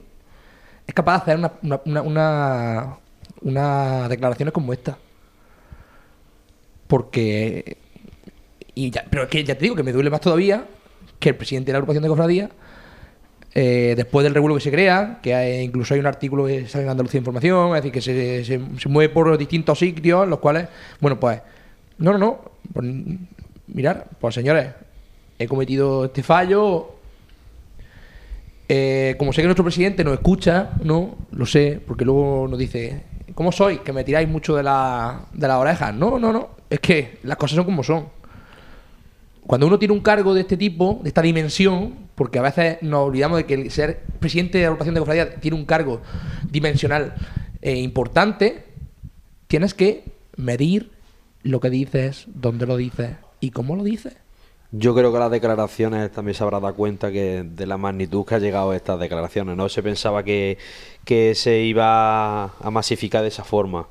es 0.86 0.94
capaz 0.94 1.24
de 1.26 1.32
hacer 1.34 1.52
una, 1.64 1.82
una, 2.02 2.98
una, 3.41 4.10
declaraciones 4.10 4.54
como 4.54 4.74
esta. 4.74 4.98
Porque. 6.88 7.78
Y 8.76 8.91
ya, 8.91 9.06
pero 9.10 9.24
es 9.24 9.30
que 9.30 9.44
ya 9.44 9.56
te 9.56 9.62
digo 9.64 9.76
que 9.76 9.84
me 9.84 9.91
duele 9.91 10.10
más 10.10 10.22
todavía 10.22 10.66
que 11.19 11.30
el 11.30 11.35
presidente 11.35 11.68
de 11.68 11.73
la 11.73 11.77
agrupación 11.77 12.03
de 12.03 12.10
cofradías 12.10 12.49
eh, 13.60 13.95
después 13.98 14.23
del 14.23 14.35
revuelo 14.35 14.53
que 14.53 14.61
se 14.61 14.69
crea, 14.69 15.18
que 15.23 15.64
incluso 15.64 15.95
hay 15.95 15.99
un 15.99 16.06
artículo 16.06 16.45
que 16.45 16.68
sale 16.68 16.84
en 16.84 16.91
Andalucía 16.91 17.18
Información, 17.18 17.69
es 17.76 17.81
decir, 17.81 17.91
que 17.91 18.02
se, 18.02 18.45
se, 18.45 18.88
mueve 18.88 19.11
por 19.11 19.35
distintos 19.35 19.80
sitios, 19.80 20.27
los 20.27 20.38
cuales, 20.38 20.68
bueno, 20.99 21.19
pues, 21.19 21.41
no, 21.98 22.11
no, 22.11 22.19
no, 22.19 22.52
pues, 22.72 22.85
mirar, 23.65 24.10
pues 24.19 24.35
señores, 24.35 24.68
he 25.39 25.48
cometido 25.48 26.06
este 26.06 26.22
fallo, 26.22 26.98
eh, 28.69 29.15
como 29.18 29.34
sé 29.34 29.41
que 29.41 29.48
nuestro 29.48 29.64
presidente 29.64 30.03
nos 30.03 30.14
escucha, 30.14 30.73
¿no? 30.84 31.15
Lo 31.31 31.48
sé, 31.48 31.81
porque 31.84 32.06
luego 32.06 32.48
nos 32.48 32.60
dice, 32.60 33.06
¿cómo 33.34 33.52
sois? 33.52 33.80
Que 33.80 33.91
me 33.91 34.03
tiráis 34.03 34.30
mucho 34.30 34.56
de, 34.56 34.61
la, 34.61 35.22
de 35.34 35.48
las 35.48 35.57
orejas. 35.57 35.95
No, 35.95 36.19
no, 36.19 36.31
no, 36.31 36.49
es 36.69 36.80
que 36.80 37.18
las 37.23 37.38
cosas 37.38 37.56
son 37.56 37.65
como 37.65 37.84
son 37.84 38.16
cuando 39.48 39.65
uno 39.65 39.80
tiene 39.80 39.94
un 39.94 40.02
cargo 40.02 40.34
de 40.34 40.41
este 40.41 40.57
tipo, 40.57 40.99
de 41.02 41.07
esta 41.07 41.22
dimensión, 41.22 41.95
porque 42.15 42.38
a 42.38 42.41
veces 42.41 42.80
nos 42.82 43.07
olvidamos 43.07 43.38
de 43.38 43.45
que 43.45 43.69
ser 43.69 44.02
presidente 44.19 44.57
de 44.57 44.65
la 44.65 44.68
agrupación 44.68 44.94
de 44.94 44.99
cofradías 44.99 45.40
tiene 45.40 45.56
un 45.56 45.65
cargo 45.65 46.02
dimensional 46.52 47.15
eh, 47.61 47.78
importante, 47.78 48.65
tienes 49.48 49.74
que 49.74 50.03
medir 50.36 50.91
lo 51.44 51.61
que 51.61 51.69
dices, 51.69 52.26
dónde 52.28 52.65
lo 52.65 52.76
dices 52.76 53.11
y 53.40 53.52
cómo 53.52 53.78
lo 53.78 53.84
dices. 53.84 54.18
Yo 54.72 54.94
creo 54.94 55.14
que 55.14 55.19
las 55.19 55.32
declaraciones 55.32 56.11
también 56.11 56.36
se 56.36 56.44
habrá 56.44 56.60
dado 56.60 56.76
cuenta 56.76 57.10
que 57.10 57.44
de 57.44 57.65
la 57.65 57.78
magnitud 57.78 58.26
que 58.26 58.36
ha 58.36 58.40
llegado 58.40 58.74
estas 58.74 58.99
declaraciones. 58.99 59.56
No 59.56 59.69
se 59.69 59.82
pensaba 59.82 60.24
que, 60.24 60.57
que 61.06 61.36
se 61.36 61.61
iba 61.61 62.44
a 62.44 62.69
masificar 62.69 63.22
de 63.22 63.30
esa 63.30 63.45
forma. 63.45 63.88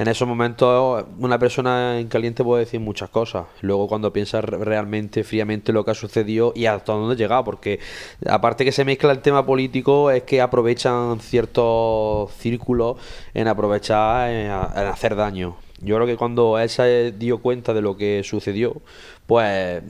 En 0.00 0.08
esos 0.08 0.26
momentos 0.26 1.04
una 1.18 1.38
persona 1.38 2.00
en 2.00 2.08
caliente 2.08 2.42
puede 2.42 2.64
decir 2.64 2.80
muchas 2.80 3.10
cosas. 3.10 3.44
Luego 3.60 3.86
cuando 3.86 4.10
piensas 4.14 4.42
re- 4.42 4.64
realmente, 4.64 5.24
fríamente 5.24 5.74
lo 5.74 5.84
que 5.84 5.90
ha 5.90 5.94
sucedido 5.94 6.54
y 6.56 6.64
hasta 6.64 6.94
dónde 6.94 7.16
llegado. 7.16 7.44
Porque 7.44 7.80
aparte 8.26 8.64
que 8.64 8.72
se 8.72 8.86
mezcla 8.86 9.12
el 9.12 9.18
tema 9.20 9.44
político, 9.44 10.10
es 10.10 10.22
que 10.22 10.40
aprovechan 10.40 11.20
ciertos 11.20 12.32
círculos 12.32 12.96
en 13.34 13.46
aprovechar, 13.46 14.30
en, 14.30 14.50
a- 14.50 14.72
en 14.74 14.86
hacer 14.86 15.16
daño. 15.16 15.56
Yo 15.82 15.96
creo 15.96 16.06
que 16.06 16.16
cuando 16.16 16.58
él 16.58 16.70
se 16.70 17.12
dio 17.12 17.36
cuenta 17.42 17.74
de 17.74 17.82
lo 17.82 17.98
que 17.98 18.22
sucedió, 18.24 18.76
pues 19.26 19.82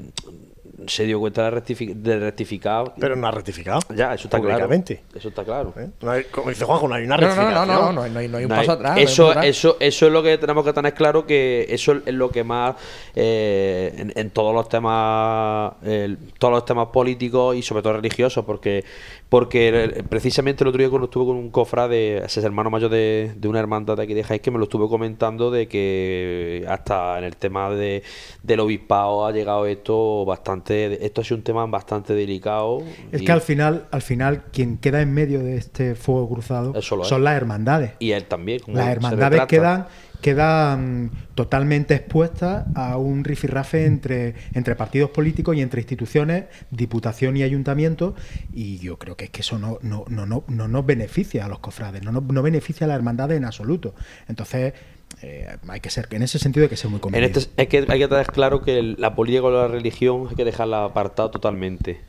se 0.86 1.04
dio 1.04 1.20
cuenta 1.20 1.50
de, 1.50 1.60
rectifi- 1.62 1.94
de 1.94 2.18
rectificar. 2.18 2.94
Pero 2.98 3.16
no 3.16 3.26
ha 3.26 3.30
rectificado. 3.30 3.80
Ya, 3.94 4.14
eso 4.14 4.28
está 4.28 4.38
claro. 4.38 4.54
Públicamente. 4.66 5.02
Eso 5.14 5.28
está 5.28 5.44
claro. 5.44 5.74
No 6.00 6.10
hay- 6.10 6.24
como 6.24 6.50
dice 6.50 6.64
Juanjo, 6.64 6.88
no 6.88 6.94
hay 6.94 7.04
una 7.04 7.16
No, 7.16 7.22
no, 7.22 7.28
no, 7.28 7.34
rectificación. 7.42 7.68
no, 7.68 7.82
no, 7.86 7.92
no 7.92 8.02
hay- 8.02 8.10
no 8.10 8.18
hay- 8.20 8.28
no 8.28 8.36
hay 8.38 8.44
un 8.44 8.50
No 8.50 8.56
paso 8.56 8.70
hay- 8.72 8.76
atrás. 8.78 8.98
Eso, 8.98 9.06
paso 9.26 9.30
atrás. 9.30 9.46
eso, 9.46 9.76
eso 9.80 10.06
es 10.06 10.12
lo 10.12 10.22
que 10.22 10.38
tenemos 10.38 10.64
que 10.64 10.72
tener 10.72 10.94
claro 10.94 11.26
que 11.26 11.66
eso 11.68 11.92
es 12.04 12.14
lo 12.14 12.30
que 12.30 12.44
más 12.44 12.76
eh, 13.14 13.94
en, 13.96 14.12
en 14.16 14.30
todos 14.30 14.54
los 14.54 14.68
temas, 14.68 15.72
el- 15.82 16.18
todos 16.38 16.52
los 16.52 16.64
temas 16.64 16.88
políticos 16.88 17.56
y 17.56 17.62
sobre 17.62 17.82
todo 17.82 17.94
religiosos, 17.94 18.44
porque 18.44 18.84
porque 19.30 20.04
precisamente 20.08 20.64
el 20.64 20.68
otro 20.68 20.78
día 20.80 20.90
cuando 20.90 21.04
estuve 21.06 21.24
con 21.26 21.36
un 21.36 21.50
cofrade, 21.50 22.18
ese 22.18 22.40
es 22.40 22.44
hermano 22.44 22.68
mayor 22.68 22.90
de, 22.90 23.32
de 23.36 23.48
una 23.48 23.60
hermandad 23.60 23.96
de 23.96 24.02
aquí 24.02 24.12
de 24.12 24.24
Jaén, 24.24 24.40
que 24.40 24.50
me 24.50 24.58
lo 24.58 24.64
estuvo 24.64 24.88
comentando 24.90 25.50
de 25.52 25.68
que 25.68 26.64
hasta 26.68 27.16
en 27.16 27.24
el 27.24 27.36
tema 27.36 27.70
de, 27.70 28.02
del 28.42 28.58
obispado 28.60 29.24
ha 29.24 29.30
llegado 29.32 29.66
esto 29.66 30.24
bastante, 30.24 31.06
esto 31.06 31.20
ha 31.20 31.24
sido 31.24 31.36
un 31.36 31.44
tema 31.44 31.64
bastante 31.66 32.12
delicado. 32.12 32.82
Es 33.12 33.22
y- 33.22 33.24
que 33.24 33.32
al 33.32 33.40
final, 33.40 33.86
al 33.92 34.02
final, 34.02 34.42
quien 34.52 34.78
queda 34.78 35.00
en 35.00 35.14
medio 35.14 35.38
de 35.44 35.56
este 35.56 35.94
fuego 35.94 36.28
cruzado 36.28 36.74
son 36.82 37.22
las 37.24 37.36
hermandades. 37.36 37.92
y 38.00 38.10
él 38.10 38.24
también. 38.24 38.58
como 38.58 38.76
Las 38.76 38.88
hermandades 38.88 39.40
retrata. 39.40 39.88
Quedan, 40.20 41.10
quedan 41.10 41.10
totalmente 41.34 41.94
expuestas 41.94 42.66
a 42.74 42.96
un 42.96 43.24
rifirrafe 43.24 43.86
entre, 43.86 44.34
entre 44.52 44.76
partidos 44.76 45.10
políticos 45.10 45.56
y 45.56 45.62
entre 45.62 45.80
instituciones, 45.80 46.44
diputación 46.70 47.36
y 47.36 47.42
ayuntamiento, 47.42 48.14
y 48.52 48.78
yo 48.78 48.98
creo 48.98 49.16
que 49.16 49.24
es 49.24 49.30
que 49.30 49.40
eso 49.40 49.58
no, 49.58 49.78
no, 49.82 50.04
no, 50.08 50.26
no, 50.26 50.44
no 50.48 50.68
nos 50.68 50.86
beneficia 50.86 51.44
a 51.44 51.48
los 51.48 51.58
cofrades, 51.60 52.02
no, 52.02 52.12
nos- 52.12 52.24
no 52.24 52.42
beneficia 52.42 52.84
a 52.84 52.88
las 52.88 52.96
hermandades 52.96 53.36
en 53.38 53.44
absoluto. 53.44 53.94
Entonces, 54.28 54.74
eh, 55.22 55.56
hay 55.68 55.80
que 55.80 55.90
ser, 55.90 56.06
en 56.12 56.22
ese 56.22 56.38
sentido 56.38 56.64
hay 56.64 56.70
que 56.70 56.76
ser 56.76 56.90
muy 56.90 57.00
En 57.12 57.24
este, 57.24 57.40
es 57.56 57.68
que 57.68 57.84
hay 57.88 57.98
que 57.98 58.08
tener 58.08 58.26
claro 58.28 58.62
que 58.62 58.82
la 58.82 59.14
política 59.14 59.42
con 59.42 59.54
la 59.54 59.66
religión 59.68 60.26
hay 60.30 60.36
que 60.36 60.44
dejarla 60.44 60.84
apartada 60.84 61.30
totalmente, 61.30 62.00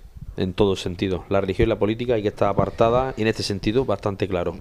en 0.42 0.54
todo 0.54 0.76
sentido. 0.76 1.24
La 1.30 1.40
religión 1.42 1.68
y 1.68 1.70
la 1.70 1.80
política 1.80 2.16
hay 2.16 2.22
que 2.22 2.28
estar 2.30 2.50
apartada 2.50 3.14
y 3.18 3.22
en 3.22 3.28
este 3.28 3.44
sentido 3.44 3.86
bastante 3.86 4.28
claro. 4.28 4.58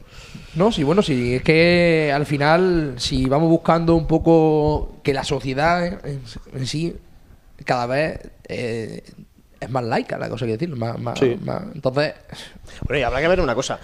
No, 0.55 0.71
sí, 0.73 0.83
bueno, 0.85 1.03
sí, 1.03 1.35
es 1.37 1.43
que 1.43 2.13
al 2.15 2.27
final, 2.27 2.95
si 2.99 3.27
vamos 3.27 3.49
buscando 3.49 3.95
un 3.95 4.07
poco 4.07 4.97
que 5.03 5.13
la 5.15 5.25
sociedad 5.25 5.87
en, 6.07 6.21
en 6.55 6.67
sí 6.67 6.97
cada 7.65 7.87
vez 7.87 8.21
eh, 8.49 9.03
es 9.61 9.71
más 9.71 9.85
laica, 9.85 10.17
la 10.19 10.29
cosa 10.29 10.47
que 10.47 10.53
decir, 10.53 10.69
más, 10.77 10.99
más- 10.99 11.19
Sí. 11.19 11.37
más- 11.45 11.65
entonces, 11.75 12.15
Bueno, 12.87 13.01
y 13.01 13.03
habrá 13.03 13.21
que 13.21 13.29
ver 13.29 13.41
una 13.41 13.55
cosa. 13.55 13.79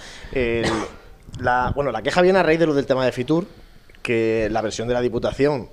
La, 1.41 1.73
bueno, 1.75 1.93
la 1.93 2.03
queja 2.03 2.23
viene 2.23 2.39
a 2.39 2.43
raíz 2.43 2.59
de 2.59 2.67
lo 2.67 2.75
del 2.75 2.87
tema 2.87 3.05
de 3.05 3.13
Fitur, 3.13 3.47
que 4.03 4.49
la 4.51 4.63
versión 4.63 4.89
de 4.89 4.95
la 4.95 5.01
Diputación, 5.03 5.69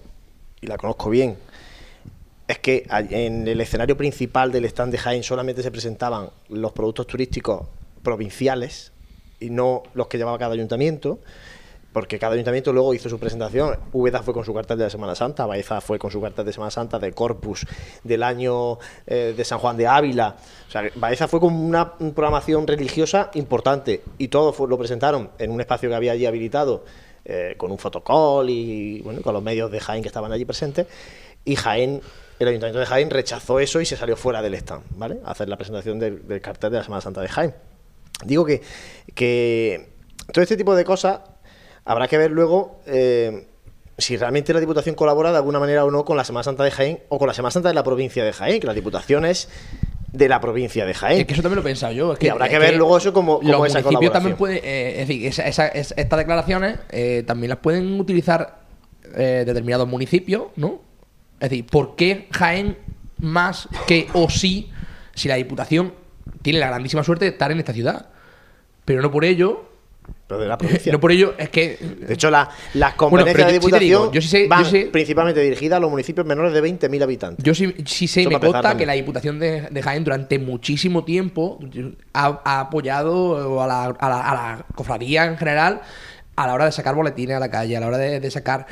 y 0.60 0.68
la 0.68 0.78
conozco 0.78 1.10
bien, 1.10 1.38
es 2.54 2.60
que 2.60 2.86
en 3.10 3.48
el 3.48 3.60
escenario 3.62 3.96
principal 3.98 4.52
del 4.52 4.66
stand 4.66 4.92
de 4.94 4.98
Jaén 4.98 5.24
solamente 5.24 5.62
se 5.62 5.72
presentaban 5.72 6.30
los 6.50 6.72
productos 6.72 7.06
turísticos 7.08 7.68
provinciales 8.02 8.92
y 9.40 9.50
no 9.50 9.84
los 9.94 10.08
que 10.08 10.18
llevaba 10.18 10.38
cada 10.38 10.54
ayuntamiento, 10.54 11.20
porque 11.92 12.18
cada 12.18 12.34
ayuntamiento 12.34 12.74
luego 12.74 12.94
hizo 12.94 13.08
su 13.10 13.20
presentación. 13.20 13.78
Úbeda 13.92 14.24
fue 14.24 14.34
con 14.34 14.44
su 14.44 14.54
cartel 14.54 14.78
de 14.78 14.86
la 14.86 14.90
Semana 14.90 15.16
Santa, 15.16 15.46
Baeza 15.46 15.80
fue 15.82 16.00
con 16.00 16.10
su 16.12 16.20
cartel 16.22 16.46
de 16.46 16.54
Semana 16.54 16.72
Santa, 16.72 16.98
de 16.98 17.12
Corpus, 17.12 17.66
del 18.04 18.24
año 18.24 18.80
eh, 19.06 19.34
de 19.36 19.46
San 19.46 19.60
Juan 19.60 19.78
de 19.78 19.86
Ávila. 19.88 20.36
O 20.68 20.72
sea, 20.72 20.90
Baeza 20.96 21.28
fue 21.28 21.40
con 21.40 21.54
una 21.54 21.94
un 22.00 22.14
programación 22.14 22.66
religiosa 22.66 23.30
importante 23.36 24.02
y 24.18 24.30
todo 24.30 24.54
fue- 24.54 24.68
lo 24.68 24.78
presentaron 24.78 25.30
en 25.38 25.52
un 25.52 25.62
espacio 25.62 25.88
que 25.90 25.96
había 25.96 26.14
allí 26.14 26.26
habilitado 26.26 26.84
eh, 27.26 27.54
con 27.58 27.72
un 27.72 27.78
fotocall 27.78 28.50
y 28.50 29.02
bueno, 29.02 29.22
con 29.22 29.34
los 29.34 29.44
medios 29.44 29.72
de 29.72 29.80
Jaén 29.80 30.02
que 30.02 30.08
estaban 30.10 30.32
allí 30.32 30.46
presentes. 30.46 30.88
Y 31.46 31.56
Jaén, 31.58 32.02
el 32.40 32.48
Ayuntamiento 32.48 32.80
de 32.80 32.86
Jaén 32.86 33.10
rechazó 33.10 33.60
eso 33.60 33.80
y 33.82 33.86
se 33.86 33.96
salió 33.96 34.16
fuera 34.18 34.42
del 34.42 34.54
stand, 34.56 34.84
¿vale? 34.98 35.18
A 35.26 35.32
hacer 35.32 35.48
la 35.50 35.56
presentación 35.58 36.00
del, 36.00 36.28
del 36.28 36.42
cartel 36.42 36.72
de 36.72 36.78
la 36.78 36.84
Semana 36.84 37.02
Santa 37.02 37.22
de 37.22 37.28
Jaén. 37.30 37.54
Digo 38.26 38.46
que, 38.46 38.62
que 39.16 39.90
todo 40.32 40.42
este 40.44 40.58
tipo 40.58 40.76
de 40.76 40.84
cosas 40.86 41.20
habrá 41.86 42.08
que 42.08 42.18
ver 42.18 42.32
luego 42.32 42.80
eh, 42.86 43.48
si 43.98 44.18
realmente 44.18 44.54
la 44.54 44.60
Diputación 44.60 44.96
colabora 44.96 45.32
de 45.32 45.38
alguna 45.38 45.60
manera 45.60 45.86
o 45.86 45.92
no 45.92 46.06
con 46.06 46.18
la 46.18 46.24
Semana 46.24 46.44
Santa 46.44 46.64
de 46.64 46.72
Jaén 46.72 47.00
o 47.10 47.18
con 47.20 47.28
la 47.28 47.34
Semana 47.34 47.52
Santa 47.52 47.70
de 47.70 47.76
la 47.76 47.84
provincia 47.84 48.24
de 48.24 48.34
Jaén, 48.34 48.60
que 48.60 48.68
la 48.68 48.74
Diputación 48.74 49.26
es 49.26 49.50
de 50.12 50.30
la 50.30 50.40
provincia 50.40 50.86
de 50.86 50.94
Jaén. 50.94 51.22
es 51.22 51.26
que 51.26 51.34
eso 51.34 51.42
también 51.42 51.56
lo 51.58 51.62
he 51.62 51.72
pensado 51.72 51.92
yo. 51.94 52.14
Es 52.14 52.20
que, 52.20 52.28
Y 52.28 52.30
habrá 52.30 52.48
que 52.48 52.56
es 52.56 52.62
ver 52.62 52.76
luego 52.76 52.98
eso 52.98 53.14
como, 53.14 53.38
como 53.40 53.52
los 53.52 53.68
esa 53.68 53.80
municipios 53.82 54.14
también 54.14 54.36
colaboración. 54.36 54.38
pueden, 54.38 54.60
eh, 54.64 55.02
es 55.02 55.08
decir, 55.08 55.26
esa- 55.28 55.48
esa- 55.48 55.68
es- 55.70 55.94
estas 55.98 56.20
declaraciones 56.20 56.78
eh, 56.92 57.24
también 57.26 57.50
las 57.50 57.60
pueden 57.60 58.00
utilizar 58.00 58.60
eh, 59.16 59.44
determinados 59.46 59.88
municipios, 59.88 60.44
¿no? 60.56 60.82
Es 61.44 61.50
decir, 61.50 61.66
¿por 61.66 61.98
qué 61.98 62.30
Jaén 62.32 62.78
más 63.20 63.68
que 63.86 64.08
o 64.14 64.30
sí 64.30 64.72
si 65.14 65.28
la 65.28 65.36
Diputación 65.36 65.94
tiene 66.42 66.60
la 66.60 66.68
grandísima 66.68 67.04
suerte 67.04 67.26
de 67.26 67.32
estar 67.32 67.52
en 67.52 67.60
esta 67.60 67.74
ciudad? 67.74 68.08
Pero 68.86 69.02
no 69.02 69.12
por 69.12 69.26
ello. 69.26 69.66
Pero 70.28 70.40
de 70.40 70.48
la 70.48 70.58
provincia. 70.58 70.92
No 70.94 71.02
por 71.02 71.12
ello, 71.12 71.34
es 71.38 71.50
que. 71.50 71.78
De 72.08 72.14
hecho, 72.14 72.32
la- 72.32 72.50
las 72.76 72.96
Bueno, 72.96 73.26
competencias 73.26 73.36
pero 73.36 73.48
de 73.48 73.54
sí 73.54 73.60
digo, 73.86 73.98
Diputación 74.00 74.12
yo 74.14 74.22
sí 74.22 74.28
sé- 74.30 74.44
yo 74.44 74.50
van 74.50 74.66
sé- 74.66 74.86
principalmente 74.92 75.42
dirigidas 75.42 75.78
a 75.78 75.80
los 75.82 75.90
municipios 75.92 76.26
menores 76.26 76.54
de 76.54 76.62
20.000 76.62 77.04
habitantes. 77.04 77.44
Yo 77.44 77.54
sí, 77.54 77.76
sí 77.86 78.08
sé 78.08 78.22
Eso 78.22 78.30
me 78.30 78.40
consta 78.40 78.78
que 78.78 78.86
la 78.86 78.94
Diputación 78.94 79.38
de, 79.40 79.64
de 79.70 79.82
Jaén 79.82 80.06
durante 80.06 80.40
muchísimo 80.40 81.04
tiempo 81.04 81.60
ha, 82.14 82.40
ha 82.46 82.60
apoyado 82.62 83.62
a 83.62 83.68
la, 83.68 83.84
a, 83.86 84.10
la, 84.10 84.22
a 84.30 84.34
la 84.34 84.66
cofradía 84.76 85.26
en 85.26 85.38
general 85.38 85.82
a 86.38 86.48
la 86.48 86.54
hora 86.54 86.66
de 86.66 86.72
sacar 86.72 86.96
boletines 86.96 87.36
a 87.36 87.40
la 87.42 87.50
calle, 87.52 87.76
a 87.76 87.82
la 87.82 87.88
hora 87.88 87.98
de, 87.98 88.22
de 88.22 88.32
sacar 88.32 88.66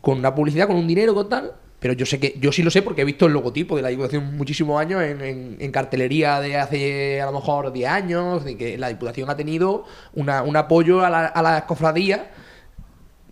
con 0.00 0.18
una 0.18 0.34
publicidad, 0.34 0.66
con 0.66 0.76
un 0.76 0.86
dinero, 0.86 1.14
con 1.14 1.28
tal, 1.28 1.52
Pero 1.78 1.92
yo 1.92 2.06
sé 2.06 2.18
que, 2.18 2.34
yo 2.40 2.52
sí 2.52 2.62
lo 2.62 2.70
sé 2.70 2.80
porque 2.82 3.02
he 3.02 3.04
visto 3.04 3.26
el 3.26 3.32
logotipo 3.34 3.76
de 3.76 3.82
la 3.82 3.88
Diputación 3.88 4.34
muchísimos 4.36 4.80
años 4.80 5.02
en, 5.02 5.20
en- 5.20 5.56
en 5.60 5.72
cartelería 5.72 6.40
de 6.40 6.56
hace 6.56 7.20
a 7.20 7.26
lo 7.26 7.32
mejor 7.32 7.70
10 7.72 7.88
años, 7.90 8.44
de 8.44 8.56
que 8.56 8.78
la 8.78 8.88
Diputación 8.88 9.28
ha 9.28 9.36
tenido 9.36 9.84
una- 10.14 10.42
un 10.42 10.56
apoyo 10.56 11.04
a 11.04 11.10
la, 11.10 11.26
a 11.26 11.42
las 11.42 11.62
cofradías, 11.64 12.20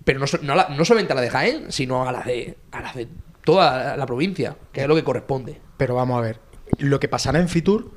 pero 0.05 0.21
no, 0.21 0.27
no, 0.43 0.55
la- 0.55 0.69
no 0.69 0.85
solamente 0.85 1.13
a 1.13 1.17
la 1.17 1.23
de 1.23 1.31
Jaén, 1.31 1.73
sino 1.73 2.07
a 2.07 2.13
las 2.13 2.27
de, 2.27 2.59
a 2.71 2.83
las 2.83 2.95
de 2.95 3.09
toda 3.45 3.97
la 3.97 4.07
provincia, 4.07 4.57
que 4.73 4.83
es 4.83 4.89
lo 4.89 4.95
que 4.95 5.05
corresponde. 5.05 5.61
Pero 5.79 5.95
vamos 5.95 6.19
a 6.19 6.21
ver, 6.21 6.41
lo 6.79 7.01
que 7.01 7.09
pasará 7.09 7.39
en 7.41 7.49
Fitur 7.49 7.93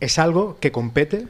es 0.00 0.18
algo 0.18 0.58
que 0.60 0.72
compete. 0.72 1.26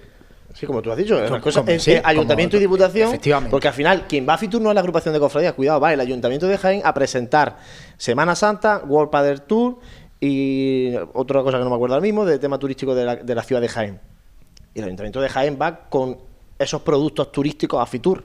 Sí, 0.55 0.67
como 0.67 0.81
tú 0.81 0.91
has 0.93 0.97
dicho, 0.97 1.17
Como- 1.17 1.29
las 1.29 1.43
cosas 1.43 1.65
como- 1.65 1.79
sí, 1.79 1.97
ayuntamiento 2.03 2.53
como- 2.57 2.61
y 2.61 2.65
diputación. 2.65 3.09
efectivamente. 3.09 3.51
Porque 3.51 3.69
al 3.69 3.75
final, 3.75 4.07
quien 4.07 4.27
va 4.27 4.35
a 4.35 4.39
Fitur 4.39 4.63
no 4.63 4.71
es 4.71 4.75
la 4.75 4.81
agrupación 4.81 5.13
de 5.13 5.21
cofradías, 5.21 5.53
cuidado, 5.55 5.81
va 5.81 5.93
el 5.93 6.01
ayuntamiento 6.01 6.47
de 6.47 6.57
Jaén 6.57 6.81
a 6.85 6.95
presentar 6.95 7.59
Semana 7.99 8.35
Santa, 8.37 8.83
World 8.87 9.11
Padel 9.11 9.43
Tour 9.43 9.79
y 10.21 10.95
otra 11.13 11.43
cosa 11.43 11.59
que 11.59 11.65
no 11.65 11.71
me 11.71 11.77
acuerdo 11.77 11.97
ahora 11.97 12.03
mismo, 12.03 12.25
de 12.25 12.39
tema 12.39 12.59
turístico 12.59 12.95
de 12.95 13.05
la, 13.05 13.17
de 13.17 13.35
la 13.35 13.43
ciudad 13.43 13.61
de 13.61 13.69
Jaén. 13.69 14.01
Y 14.75 14.79
el 14.79 14.85
ayuntamiento 14.85 15.21
de 15.21 15.29
Jaén 15.29 15.59
va 15.61 15.89
con 15.89 16.19
esos 16.59 16.83
productos 16.83 17.31
turísticos 17.33 17.83
a 17.83 17.87
Fitur. 17.87 18.25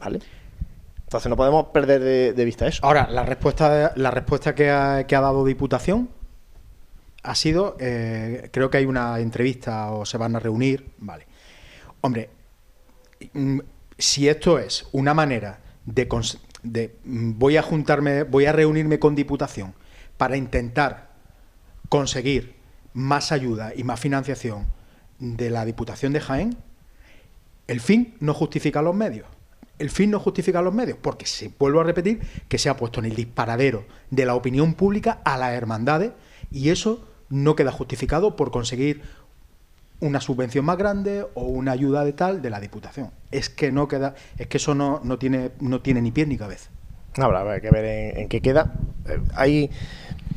¿Vale? 0.00 0.20
Entonces 1.04 1.30
no 1.30 1.36
podemos 1.36 1.68
perder 1.68 2.02
de, 2.02 2.32
de 2.34 2.44
vista 2.44 2.66
eso. 2.66 2.84
Ahora, 2.84 3.08
la 3.10 3.24
respuesta, 3.24 3.92
la 3.96 4.10
respuesta 4.10 4.54
que, 4.54 4.70
ha, 4.70 5.06
que 5.06 5.16
ha 5.16 5.20
dado 5.22 5.44
Diputación 5.46 6.10
ha 7.22 7.34
sido, 7.34 7.76
eh, 7.80 8.48
creo 8.52 8.70
que 8.70 8.76
hay 8.78 8.84
una 8.86 9.18
entrevista 9.18 9.90
o 9.92 10.04
se 10.06 10.18
van 10.18 10.36
a 10.36 10.38
reunir, 10.38 10.90
vale. 10.98 11.26
Hombre, 12.00 12.30
mm, 13.32 13.60
si 13.98 14.28
esto 14.28 14.58
es 14.58 14.86
una 14.92 15.14
manera 15.14 15.60
de, 15.84 16.98
mm, 17.04 17.38
voy 17.38 17.56
a 17.56 17.62
juntarme, 17.62 18.22
voy 18.22 18.46
a 18.46 18.52
reunirme 18.52 18.98
con 18.98 19.14
Diputación 19.14 19.74
para 20.16 20.36
intentar 20.36 21.10
conseguir 21.88 22.56
más 22.92 23.32
ayuda 23.32 23.72
y 23.74 23.84
más 23.84 24.00
financiación 24.00 24.66
de 25.18 25.50
la 25.50 25.64
Diputación 25.64 26.12
de 26.12 26.20
Jaén, 26.20 26.56
el 27.66 27.80
fin 27.80 28.16
no 28.20 28.34
justifica 28.34 28.82
los 28.82 28.94
medios. 28.94 29.26
El 29.78 29.90
fin 29.90 30.10
no 30.10 30.18
justifica 30.18 30.60
los 30.60 30.74
medios, 30.74 30.98
porque 31.00 31.26
se 31.26 31.52
vuelvo 31.56 31.80
a 31.80 31.84
repetir 31.84 32.20
que 32.48 32.58
se 32.58 32.68
ha 32.68 32.76
puesto 32.76 32.98
en 32.98 33.06
el 33.06 33.14
disparadero 33.14 33.86
de 34.10 34.26
la 34.26 34.34
opinión 34.34 34.74
pública 34.74 35.20
a 35.24 35.36
las 35.36 35.52
hermandades 35.52 36.12
y 36.50 36.70
eso 36.70 37.06
no 37.28 37.54
queda 37.54 37.70
justificado 37.70 38.34
por 38.34 38.50
conseguir 38.50 39.02
una 40.00 40.20
subvención 40.20 40.64
más 40.64 40.78
grande 40.78 41.26
o 41.34 41.44
una 41.44 41.72
ayuda 41.72 42.04
de 42.04 42.12
tal 42.12 42.42
de 42.42 42.50
la 42.50 42.60
Diputación. 42.60 43.10
Es 43.30 43.48
que 43.48 43.72
no 43.72 43.88
queda, 43.88 44.14
es 44.38 44.46
que 44.46 44.58
eso 44.58 44.74
no, 44.74 45.00
no 45.02 45.18
tiene, 45.18 45.50
no 45.60 45.80
tiene 45.80 46.02
ni 46.02 46.10
pie 46.10 46.26
ni 46.26 46.36
cabeza. 46.36 46.70
Habrá 47.16 47.60
que 47.60 47.70
ver 47.70 48.16
en, 48.16 48.28
qué 48.28 48.40
queda. 48.40 48.74
Eh, 49.08 49.18
hay, 49.34 49.70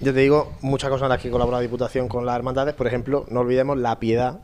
yo 0.02 0.14
te 0.14 0.20
digo, 0.20 0.54
muchas 0.62 0.90
cosas 0.90 1.06
en 1.06 1.10
las 1.10 1.22
que 1.22 1.30
colabora 1.30 1.58
la 1.58 1.62
Diputación 1.62 2.08
con 2.08 2.26
las 2.26 2.36
hermandades. 2.36 2.74
Por 2.74 2.88
ejemplo, 2.88 3.26
no 3.30 3.42
olvidemos 3.42 3.78
la 3.78 4.00
piedad 4.00 4.40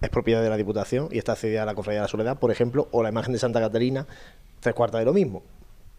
es 0.00 0.10
propiedad 0.10 0.42
de 0.42 0.50
la 0.50 0.56
Diputación 0.56 1.08
y 1.10 1.18
está 1.18 1.36
cedida 1.36 1.62
a 1.62 1.66
la 1.66 1.74
Cofradía 1.74 2.00
de 2.00 2.04
la 2.04 2.08
Soledad, 2.08 2.38
por 2.38 2.50
ejemplo, 2.50 2.88
o 2.92 3.02
la 3.02 3.08
imagen 3.08 3.32
de 3.32 3.38
Santa 3.38 3.60
Catarina, 3.60 4.06
tres 4.60 4.74
cuartas 4.74 5.00
de 5.00 5.04
lo 5.06 5.12
mismo. 5.12 5.42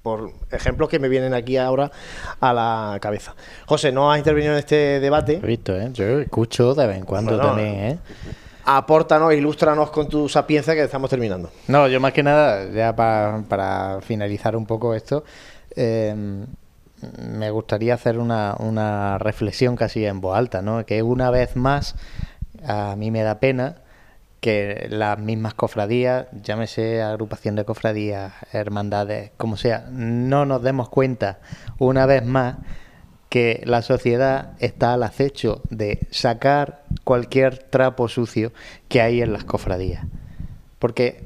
Por 0.07 0.31
ejemplos 0.51 0.87
que 0.87 0.99
me 0.99 1.09
vienen 1.09 1.33
aquí 1.33 1.57
ahora 1.57 1.91
a 2.39 2.53
la 2.53 2.97
cabeza. 3.01 3.35
José, 3.65 3.91
¿no 3.91 4.09
has 4.09 4.19
intervenido 4.19 4.53
en 4.53 4.59
este 4.59 5.01
debate? 5.01 5.33
He 5.43 5.45
visto, 5.45 5.75
¿eh? 5.75 5.89
Yo 5.91 6.19
escucho 6.19 6.73
de 6.73 6.87
vez 6.87 6.97
en 6.97 7.03
cuando 7.05 7.31
Bueno, 7.35 7.47
también, 7.49 7.75
¿eh? 7.75 7.99
Apórtanos, 8.63 9.33
ilústranos 9.33 9.91
con 9.91 10.07
tu 10.09 10.27
sapiencia 10.29 10.73
que 10.75 10.83
estamos 10.83 11.09
terminando. 11.09 11.49
No, 11.67 11.87
yo 11.89 11.99
más 11.99 12.13
que 12.13 12.23
nada, 12.23 12.69
ya 12.71 12.95
pa- 12.95 13.43
para 13.49 13.99
finalizar 14.01 14.55
un 14.55 14.65
poco 14.65 14.93
esto, 14.93 15.23
eh, 15.75 16.13
me 17.21 17.51
gustaría 17.51 17.93
hacer 17.93 18.17
una, 18.17 18.55
una 18.59 19.17
reflexión 19.19 19.75
casi 19.75 20.05
en 20.05 20.19
voz 20.21 20.37
alta, 20.37 20.61
¿no? 20.61 20.85
Que 20.85 21.03
una 21.03 21.29
vez 21.31 21.55
más 21.55 21.95
a 22.65 22.95
mí 22.97 23.11
me 23.11 23.23
da 23.23 23.39
pena 23.39 23.75
que 24.39 24.87
las 24.89 25.17
mismas 25.19 25.53
cofradías, 25.53 26.27
llámese 26.43 27.01
agrupación 27.01 27.55
de 27.55 27.65
cofradías, 27.65 28.33
hermandades, 28.53 29.31
como 29.37 29.57
sea, 29.57 29.87
no 29.91 30.45
nos 30.45 30.61
demos 30.61 30.89
cuenta 30.89 31.39
una 31.79 32.05
vez 32.05 32.23
más 32.25 32.57
que 33.29 33.61
la 33.65 33.81
sociedad 33.81 34.53
está 34.59 34.93
al 34.93 35.03
acecho 35.03 35.61
de 35.69 36.07
sacar 36.11 36.83
cualquier 37.03 37.57
trapo 37.57 38.07
sucio 38.07 38.53
que 38.87 39.01
hay 39.01 39.21
en 39.21 39.33
las 39.33 39.43
cofradías. 39.43 40.05
Porque 40.79 41.25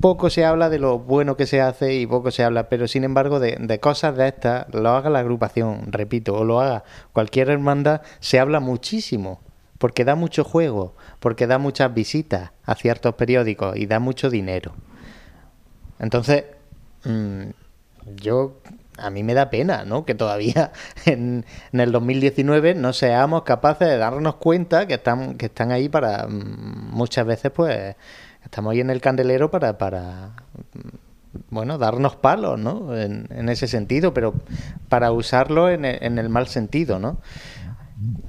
poco 0.00 0.30
se 0.30 0.44
habla 0.44 0.70
de 0.70 0.78
lo 0.78 0.98
bueno 0.98 1.36
que 1.36 1.46
se 1.46 1.60
hace 1.60 1.94
y 1.94 2.06
poco 2.06 2.30
se 2.30 2.42
habla, 2.42 2.68
pero 2.68 2.88
sin 2.88 3.04
embargo 3.04 3.38
de, 3.38 3.56
de 3.60 3.80
cosas 3.80 4.16
de 4.16 4.28
estas, 4.28 4.72
lo 4.74 4.90
haga 4.90 5.10
la 5.10 5.20
agrupación, 5.20 5.92
repito, 5.92 6.34
o 6.34 6.44
lo 6.44 6.60
haga 6.60 6.84
cualquier 7.12 7.50
hermandad, 7.50 8.02
se 8.20 8.40
habla 8.40 8.60
muchísimo. 8.60 9.40
Porque 9.82 10.04
da 10.04 10.14
mucho 10.14 10.44
juego, 10.44 10.94
porque 11.18 11.48
da 11.48 11.58
muchas 11.58 11.92
visitas 11.92 12.52
a 12.62 12.76
ciertos 12.76 13.16
periódicos 13.16 13.76
y 13.76 13.86
da 13.86 13.98
mucho 13.98 14.30
dinero. 14.30 14.74
Entonces, 15.98 16.44
mm, 17.02 17.50
yo 18.14 18.60
a 18.96 19.10
mí 19.10 19.24
me 19.24 19.34
da 19.34 19.50
pena, 19.50 19.84
¿no? 19.84 20.04
Que 20.04 20.14
todavía 20.14 20.70
en, 21.04 21.44
en 21.72 21.80
el 21.80 21.90
2019 21.90 22.76
no 22.76 22.92
seamos 22.92 23.42
capaces 23.42 23.88
de 23.88 23.98
darnos 23.98 24.36
cuenta 24.36 24.86
que 24.86 24.94
están 24.94 25.34
que 25.34 25.46
están 25.46 25.72
ahí 25.72 25.88
para 25.88 26.28
mm, 26.28 26.92
muchas 26.92 27.26
veces 27.26 27.50
pues 27.50 27.96
estamos 28.44 28.70
ahí 28.70 28.80
en 28.82 28.90
el 28.90 29.00
candelero 29.00 29.50
para 29.50 29.78
para 29.78 30.36
mm, 30.74 30.96
bueno, 31.50 31.78
darnos 31.78 32.14
palos, 32.14 32.56
¿no? 32.56 32.96
En, 32.96 33.48
ese 33.48 33.66
sentido, 33.66 34.14
pero 34.14 34.34
para 34.88 35.12
usarlo 35.12 35.70
en 35.70 35.84
el, 35.84 35.98
en 36.02 36.18
el 36.18 36.28
mal 36.28 36.46
sentido, 36.46 37.00
¿no? 37.00 37.18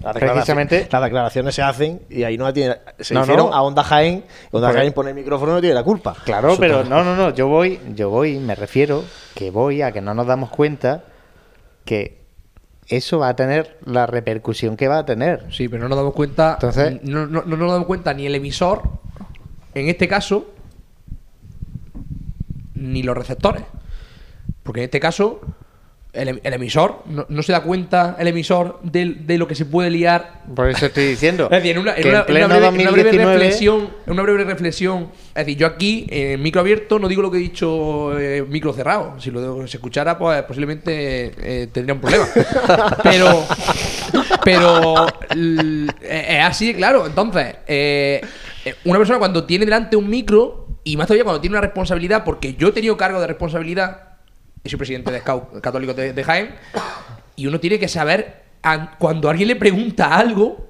Las 0.01 0.13
declaraciones- 0.15 0.67
Precisamente 0.67 0.87
las 0.91 1.01
declaraciones 1.03 1.55
se 1.55 1.61
hacen 1.61 2.01
y 2.09 2.23
ahí 2.23 2.37
no 2.37 2.43
la 2.45 2.53
tiene, 2.53 2.75
se 2.99 3.13
No, 3.13 3.21
hicieron 3.21 3.47
no. 3.49 3.53
a 3.55 3.61
Onda 3.61 3.83
Jaén. 3.83 4.23
Onda 4.51 4.67
Porque- 4.67 4.79
Jaén 4.81 4.93
pone 4.93 5.09
el 5.11 5.15
micrófono 5.15 5.51
y 5.53 5.55
no 5.55 5.61
tiene 5.61 5.75
la 5.75 5.83
culpa. 5.83 6.15
Claro, 6.25 6.55
pero 6.59 6.83
no, 6.83 7.03
no, 7.03 7.15
no, 7.15 7.33
yo 7.33 7.47
voy, 7.47 7.79
yo 7.95 8.09
voy, 8.09 8.39
me 8.39 8.55
refiero 8.55 9.03
que 9.35 9.49
voy 9.51 9.81
a 9.81 9.91
que 9.91 10.01
no 10.01 10.13
nos 10.13 10.27
damos 10.27 10.49
cuenta 10.49 11.03
que 11.85 12.21
eso 12.87 13.19
va 13.19 13.29
a 13.29 13.35
tener 13.35 13.77
la 13.85 14.05
repercusión 14.05 14.75
que 14.75 14.87
va 14.87 14.99
a 14.99 15.05
tener. 15.05 15.45
Sí, 15.51 15.69
pero 15.69 15.83
no 15.83 15.89
nos 15.89 15.97
damos 15.97 16.13
cuenta. 16.13 16.53
Entonces- 16.55 17.01
no, 17.03 17.25
no- 17.25 17.43
no 17.43 17.55
nos 17.57 17.71
damos 17.71 17.87
cuenta 17.87 18.13
ni 18.13 18.25
el 18.25 18.35
emisor, 18.35 18.81
en 19.73 19.87
este 19.89 20.07
caso, 20.07 20.47
ni 22.75 23.03
los 23.03 23.17
receptores. 23.17 23.63
Porque 24.63 24.81
en 24.81 24.85
este 24.85 24.99
caso, 24.99 25.41
el, 26.13 26.27
em- 26.29 26.39
el 26.43 26.53
emisor 26.53 27.01
no, 27.07 27.25
no 27.27 27.41
se 27.43 27.51
da 27.51 27.61
cuenta 27.63 28.15
el 28.19 28.27
emisor 28.27 28.79
de, 28.83 29.15
de 29.19 29.37
lo 29.37 29.47
que 29.47 29.55
se 29.55 29.65
puede 29.65 29.89
liar. 29.89 30.41
Por 30.55 30.69
eso 30.69 30.85
estoy 30.85 31.07
diciendo. 31.07 31.45
Es 31.51 31.57
decir, 31.63 31.71
en 31.71 31.79
una, 31.79 31.95
en 31.95 32.01
que 32.03 32.09
una- 32.09 32.19
en 32.19 32.25
pleno 32.25 32.45
en 32.45 32.51
una 32.51 32.59
breve, 32.59 32.67
en 32.67 32.81
una 32.81 32.91
breve 32.91 33.03
2019 33.09 33.33
reflexión, 33.33 33.89
en 34.05 34.13
una 34.13 34.21
breve 34.23 34.43
reflexión, 34.43 35.09
es 35.29 35.33
decir, 35.45 35.57
yo 35.57 35.67
aquí 35.67 36.05
en 36.09 36.41
micro 36.41 36.61
abierto 36.61 36.99
no 36.99 37.07
digo 37.07 37.21
lo 37.21 37.31
que 37.31 37.37
he 37.37 37.41
dicho 37.41 38.17
eh, 38.19 38.45
micro 38.47 38.71
cerrado. 38.73 39.19
Si 39.19 39.31
lo 39.31 39.67
se 39.67 39.77
escuchara, 39.77 40.17
pues 40.17 40.43
posiblemente 40.43 41.33
eh, 41.37 41.67
tendría 41.71 41.95
un 41.95 42.01
problema. 42.01 42.27
Pero, 43.03 43.45
pero 44.43 45.07
eh, 45.35 45.87
es 46.39 46.43
así, 46.45 46.73
claro. 46.73 47.05
Entonces, 47.05 47.55
eh, 47.67 48.21
eh, 48.65 48.75
una 48.85 48.97
persona 48.97 49.19
cuando 49.19 49.45
tiene 49.45 49.65
delante 49.65 49.95
un 49.95 50.09
micro 50.09 50.67
y 50.83 50.97
más 50.97 51.07
todavía 51.07 51.23
cuando 51.23 51.41
tiene 51.41 51.55
una 51.55 51.61
responsabilidad, 51.61 52.23
porque 52.23 52.55
yo 52.55 52.69
he 52.69 52.71
tenido 52.71 52.97
cargo 52.97 53.19
de 53.21 53.27
responsabilidad, 53.27 54.12
y 54.63 54.69
soy 54.69 54.77
presidente 54.77 55.11
de 55.11 55.19
Scout 55.19 55.59
Católico 55.61 55.93
de, 55.93 56.13
de 56.13 56.23
Jaén, 56.23 56.55
y 57.35 57.47
uno 57.47 57.59
tiene 57.59 57.79
que 57.79 57.87
saber 57.87 58.43
an- 58.61 58.91
cuando 58.99 59.29
alguien 59.29 59.47
le 59.49 59.55
pregunta 59.55 60.15
algo. 60.15 60.69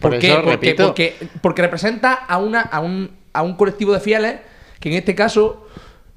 Por 0.00 0.10
¿Por 0.12 0.18
qué? 0.18 0.26
eso, 0.28 0.36
Porque, 0.36 0.50
repito. 0.50 0.86
porque, 0.86 1.16
porque 1.40 1.62
representa 1.62 2.12
a, 2.12 2.38
una, 2.38 2.60
a, 2.60 2.80
un, 2.80 3.10
a 3.32 3.42
un 3.42 3.54
colectivo 3.54 3.92
de 3.92 4.00
fieles 4.00 4.36
que 4.80 4.88
en 4.90 4.96
este 4.96 5.14
caso, 5.14 5.66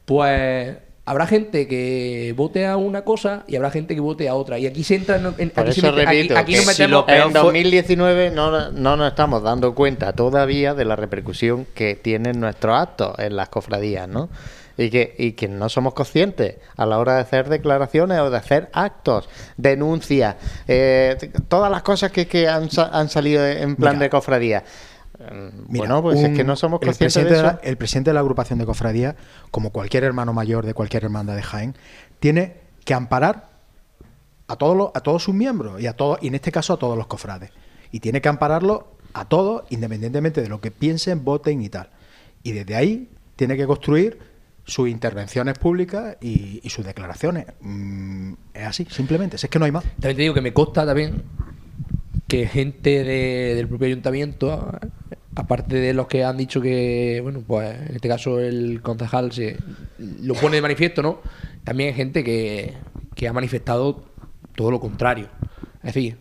pues 0.06 0.76
habrá 1.06 1.26
gente 1.28 1.68
que 1.68 2.34
vote 2.36 2.66
a 2.66 2.76
una 2.78 3.04
cosa 3.04 3.44
y 3.48 3.56
habrá 3.56 3.70
gente 3.72 3.94
que 3.94 4.02
vote 4.02 4.28
a 4.28 4.34
otra. 4.36 4.58
Y 4.60 4.66
aquí 4.66 4.84
se 4.84 4.96
entra. 4.96 5.18
en- 5.18 5.36
en- 5.38 5.50
Por 5.52 5.64
aquí, 5.66 5.80
se 5.80 5.88
eso 5.88 5.92
mete- 5.96 6.08
aquí- 6.08 6.16
repito, 6.18 6.38
aquí 6.38 6.56
nos 6.56 6.62
si 6.64 6.68
metemos. 6.84 7.06
lo 7.08 7.14
en 7.14 7.34
2019 7.34 8.32
no, 8.32 8.72
no 8.72 8.98
nos 8.98 9.08
estamos 9.10 9.44
dando 9.44 9.74
cuenta 9.76 10.12
todavía 10.14 10.74
de 10.74 10.84
la 10.86 10.96
repercusión 10.96 11.66
que 11.76 11.96
tienen 11.96 12.40
nuestros 12.40 12.76
actos 12.82 13.18
en 13.20 13.36
las 13.36 13.50
cofradías, 13.50 14.08
¿no? 14.10 14.30
Y 14.78 14.90
que, 14.92 15.16
y 15.18 15.32
que 15.32 15.48
no 15.48 15.70
somos 15.70 15.94
conscientes 15.96 16.58
a 16.76 16.86
la 16.86 17.00
hora 17.00 17.16
de 17.16 17.22
hacer 17.22 17.50
declaraciones 17.50 18.20
o 18.20 18.30
de 18.30 18.38
hacer 18.38 18.70
actos, 18.74 19.28
denuncias, 19.58 20.36
eh, 20.68 21.18
todas 21.48 21.72
las 21.72 21.82
cosas 21.82 22.12
que, 22.12 22.28
que 22.28 22.48
han, 22.48 22.70
han 22.92 23.10
salido 23.10 23.46
en 23.46 23.76
plan 23.76 23.94
Mira. 23.96 24.04
de 24.06 24.10
cofradía. 24.12 24.64
Mira, 25.20 25.52
bueno, 25.68 26.02
pues 26.04 26.20
es 26.22 26.38
que 26.38 26.44
no 26.44 26.56
somos 26.56 26.80
el 26.82 26.90
conscientes 26.90 27.14
presidente 27.16 27.36
de 27.38 27.42
la- 27.42 27.50
eso. 27.54 27.60
el 27.64 27.78
presidente 27.78 28.12
de 28.12 28.14
la 28.14 28.20
agrupación 28.20 28.60
de 28.60 28.66
cofradía, 28.68 29.16
como 29.50 29.72
cualquier 29.72 30.04
hermano 30.04 30.32
mayor 30.32 30.64
de 30.66 30.76
cualquier 30.76 31.06
hermandad 31.06 31.36
de 31.36 31.42
Jaén, 31.42 31.76
tiene 32.20 32.58
que 32.86 32.94
amparar 32.94 33.50
a 34.48 34.56
todos 34.58 34.78
los, 34.78 34.92
a 34.94 35.00
todos 35.02 35.24
sus 35.24 35.34
miembros 35.34 35.82
y 35.82 35.88
a 35.88 35.94
todos, 35.94 36.20
y 36.22 36.28
en 36.28 36.36
este 36.36 36.52
caso 36.52 36.74
a 36.74 36.78
todos 36.78 36.96
los 36.96 37.08
cofrades. 37.08 37.50
Y 37.92 38.00
tiene 38.00 38.22
que 38.22 38.30
ampararlo 38.30 38.90
a 39.14 39.26
todos, 39.26 39.64
independientemente 39.70 40.42
de 40.42 40.50
lo 40.50 40.62
que 40.62 40.70
piensen, 40.70 41.26
voten 41.26 41.62
y 41.64 41.70
tal. 41.70 41.90
Y 42.44 42.52
desde 42.52 42.76
ahí 42.76 43.10
tiene 43.36 43.58
que 43.58 43.66
construir 43.66 44.37
sus 44.68 44.90
intervenciones 44.90 45.58
públicas 45.58 46.18
y, 46.22 46.60
y 46.62 46.70
sus 46.70 46.86
declaraciones. 46.86 47.46
Mm, 47.62 48.34
es 48.54 48.64
así, 48.68 48.86
simplemente. 48.90 49.38
Si 49.38 49.48
es 49.48 49.50
que 49.50 49.58
no 49.60 49.66
hay 49.66 49.72
más. 49.72 49.84
También 50.00 50.16
te 50.18 50.22
digo 50.24 50.34
que 50.34 50.42
me 50.42 50.54
consta 50.54 50.86
también 50.86 51.24
que 52.28 52.46
gente 52.48 53.04
de- 53.04 53.56
del 53.56 53.68
propio 53.70 53.88
ayuntamiento, 53.88 54.78
aparte 55.36 55.78
de 55.78 55.94
los 55.94 56.08
que 56.08 56.24
han 56.26 56.36
dicho 56.38 56.60
que, 56.62 57.20
bueno, 57.24 57.42
pues 57.48 57.74
en 57.90 57.96
este 57.96 58.10
caso 58.10 58.40
el 58.40 58.82
concejal 58.82 59.32
lo 60.22 60.34
pone 60.34 60.58
de 60.58 60.62
manifiesto, 60.62 61.02
¿no? 61.02 61.22
También 61.64 61.90
hay 61.90 61.96
gente 61.96 62.24
que, 62.24 62.74
que 63.16 63.28
ha 63.30 63.34
manifestado 63.34 64.04
todo 64.56 64.70
lo 64.72 64.80
contrario. 64.82 65.30
Es 65.84 65.94
decir, 65.94 66.18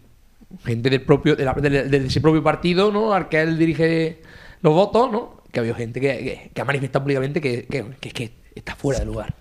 gente 0.64 0.88
del 0.90 1.02
propio, 1.02 1.34
de, 1.34 1.44
la- 1.44 1.54
de 1.54 1.96
ese 2.06 2.20
propio 2.20 2.42
partido, 2.44 2.92
¿no? 2.92 3.12
Al 3.12 3.28
que 3.28 3.40
él 3.42 3.58
dirige 3.58 4.22
los 4.62 4.72
votos, 4.74 5.10
¿no? 5.10 5.35
Que 5.52 5.60
ha 5.60 5.62
habido 5.62 5.74
gente 5.76 6.00
que, 6.00 6.08
que- 6.18 6.50
que 6.54 6.60
ha 6.60 6.64
manifestado 6.64 7.04
públicamente 7.04 7.40
que, 7.40 7.66
que- 7.66 7.84
que 8.12 8.32
está 8.54 8.74
fuera 8.74 9.00
de 9.00 9.06
lugar. 9.06 9.34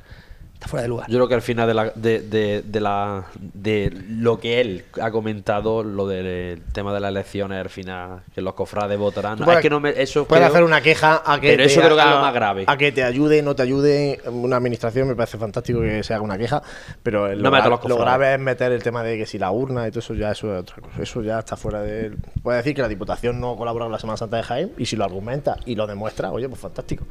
Está 0.66 0.72
fuera 0.72 0.82
de 0.82 0.90
lugar. 0.90 1.08
Yo 1.12 1.18
creo 1.20 1.28
que 1.28 1.36
al 1.36 1.42
final 1.44 1.68
de, 1.68 1.74
la, 1.76 1.92
de, 1.94 2.22
de- 2.22 2.64
de 2.66 2.80
la, 2.82 3.26
de 3.40 3.96
lo 4.10 4.40
que 4.40 4.62
él 4.62 4.86
ha 5.00 5.12
comentado, 5.12 5.84
lo 5.84 6.08
del 6.08 6.60
tema 6.74 6.92
de 6.92 7.00
las 7.00 7.10
elecciones, 7.12 7.60
al 7.62 7.70
final, 7.70 8.22
que 8.34 8.42
los 8.42 8.56
cofrades 8.56 8.98
votarán. 8.98 9.38
Puedes- 9.38 9.58
es 9.58 9.62
que 9.62 9.70
no 9.70 9.80
me, 9.80 9.90
eso 9.92 10.26
Puedes 10.26 10.42
creo- 10.44 10.54
hacer 10.54 10.64
una 10.64 10.82
queja 10.82 11.22
a 11.24 11.40
que 11.40 11.50
Pero 11.50 11.64
te- 11.64 11.70
eso 11.72 11.82
creo 11.82 11.96
que 11.96 12.02
es 12.02 12.10
lo 12.10 12.20
más 12.20 12.34
grave. 12.34 12.64
A 12.68 12.78
que 12.78 12.92
te 12.92 13.04
ayude, 13.04 13.44
no 13.44 13.56
te 13.56 13.62
ayude. 13.62 14.20
Una 14.26 14.58
administración 14.58 15.08
me 15.08 15.16
parece 15.16 15.38
fantástico 15.38 15.82
que 15.82 16.02
se 16.02 16.14
haga 16.16 16.24
una 16.24 16.38
queja, 16.38 16.64
pero 17.04 17.28
lo, 17.36 17.44
No 17.44 17.52
metas 17.52 17.68
gra- 17.68 17.70
los 17.70 17.84
lo 17.84 17.96
cofrades. 17.98 18.06
grave 18.20 18.34
es 18.34 18.40
meter 18.40 18.72
el 18.72 18.82
tema 18.82 19.04
de 19.04 19.18
que 19.20 19.28
si 19.28 19.38
la 19.38 19.52
urna 19.52 19.88
y 19.88 19.92
todo 19.92 20.00
eso 20.00 20.16
ya 20.16 20.32
eso 20.32 20.52
es 20.52 20.62
otra 20.62 20.78
cosa. 20.82 21.02
Eso 21.04 21.22
ya 21.22 21.38
está 21.40 21.56
fuera 21.58 21.82
de. 21.84 22.12
Puede 22.42 22.58
decir 22.58 22.74
que 22.74 22.82
la 22.82 22.88
Diputación 22.88 23.40
no 23.40 23.56
colaboró 23.56 23.86
en 23.86 23.92
la 23.92 24.00
Semana 24.00 24.18
Santa 24.18 24.38
de 24.38 24.44
Jaén 24.44 24.72
y 24.80 24.88
si 24.88 24.96
lo 24.96 25.04
argumenta 25.04 25.58
y 25.66 25.76
lo 25.76 25.86
demuestra, 25.86 26.32
oye, 26.32 26.50
pues 26.50 26.60
fantástico. 26.60 27.06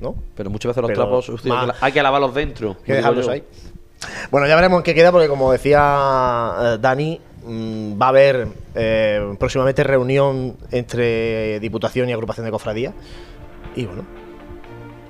¿No? 0.00 0.14
Pero 0.36 0.50
muchas 0.50 0.70
veces 0.70 0.82
los 0.82 0.88
Pero 0.90 1.02
trapos 1.02 1.44
más- 1.46 1.76
hay 1.82 1.92
que- 1.92 2.02
lavarlos 2.02 2.34
dentro. 2.34 2.76
que 2.84 2.92
digo 2.92 2.96
dejarlos 2.96 3.26
yo. 3.26 3.32
ahí. 3.32 3.42
Bueno, 4.30 4.46
ya 4.46 4.54
veremos 4.54 4.78
en 4.78 4.82
qué 4.84 4.94
queda, 4.94 5.10
porque 5.10 5.26
como 5.28 5.50
decía 5.50 6.52
eh, 6.60 6.78
Dani, 6.80 7.20
mm, 7.44 8.00
va 8.00 8.06
a 8.06 8.08
haber 8.10 8.48
eh, 8.76 9.34
próximamente 9.40 9.82
reunión 9.82 10.56
entre 10.70 11.58
Diputación 11.60 12.08
y 12.08 12.12
Agrupación 12.12 12.46
de 12.46 12.52
Cofradía. 12.52 12.92
Y 13.74 13.86
bueno, 13.86 14.04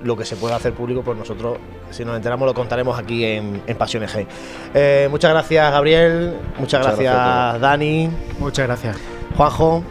lo 0.01 0.17
que 0.17 0.25
se 0.25 0.35
pueda 0.37 0.55
hacer 0.55 0.73
público, 0.73 1.03
pues 1.03 1.17
nosotros, 1.17 1.57
si 1.91 2.03
nos 2.03 2.15
enteramos, 2.15 2.47
lo 2.47 2.53
contaremos 2.55 2.97
aquí 2.97 3.23
en, 3.25 3.61
en 3.67 3.77
Pasiones 3.77 4.15
G. 4.15 4.25
Eh, 4.73 5.07
muchas 5.11 5.31
gracias, 5.31 5.71
Gabriel. 5.71 6.33
Muchas, 6.57 6.79
Muchas 6.79 6.81
gracias, 6.85 7.13
gracias 7.13 7.15
a 7.15 7.49
todos. 7.49 7.61
Dani. 7.61 8.09
Muchas 8.39 8.65
gracias. 8.67 8.97
Juanjo, 9.37 9.83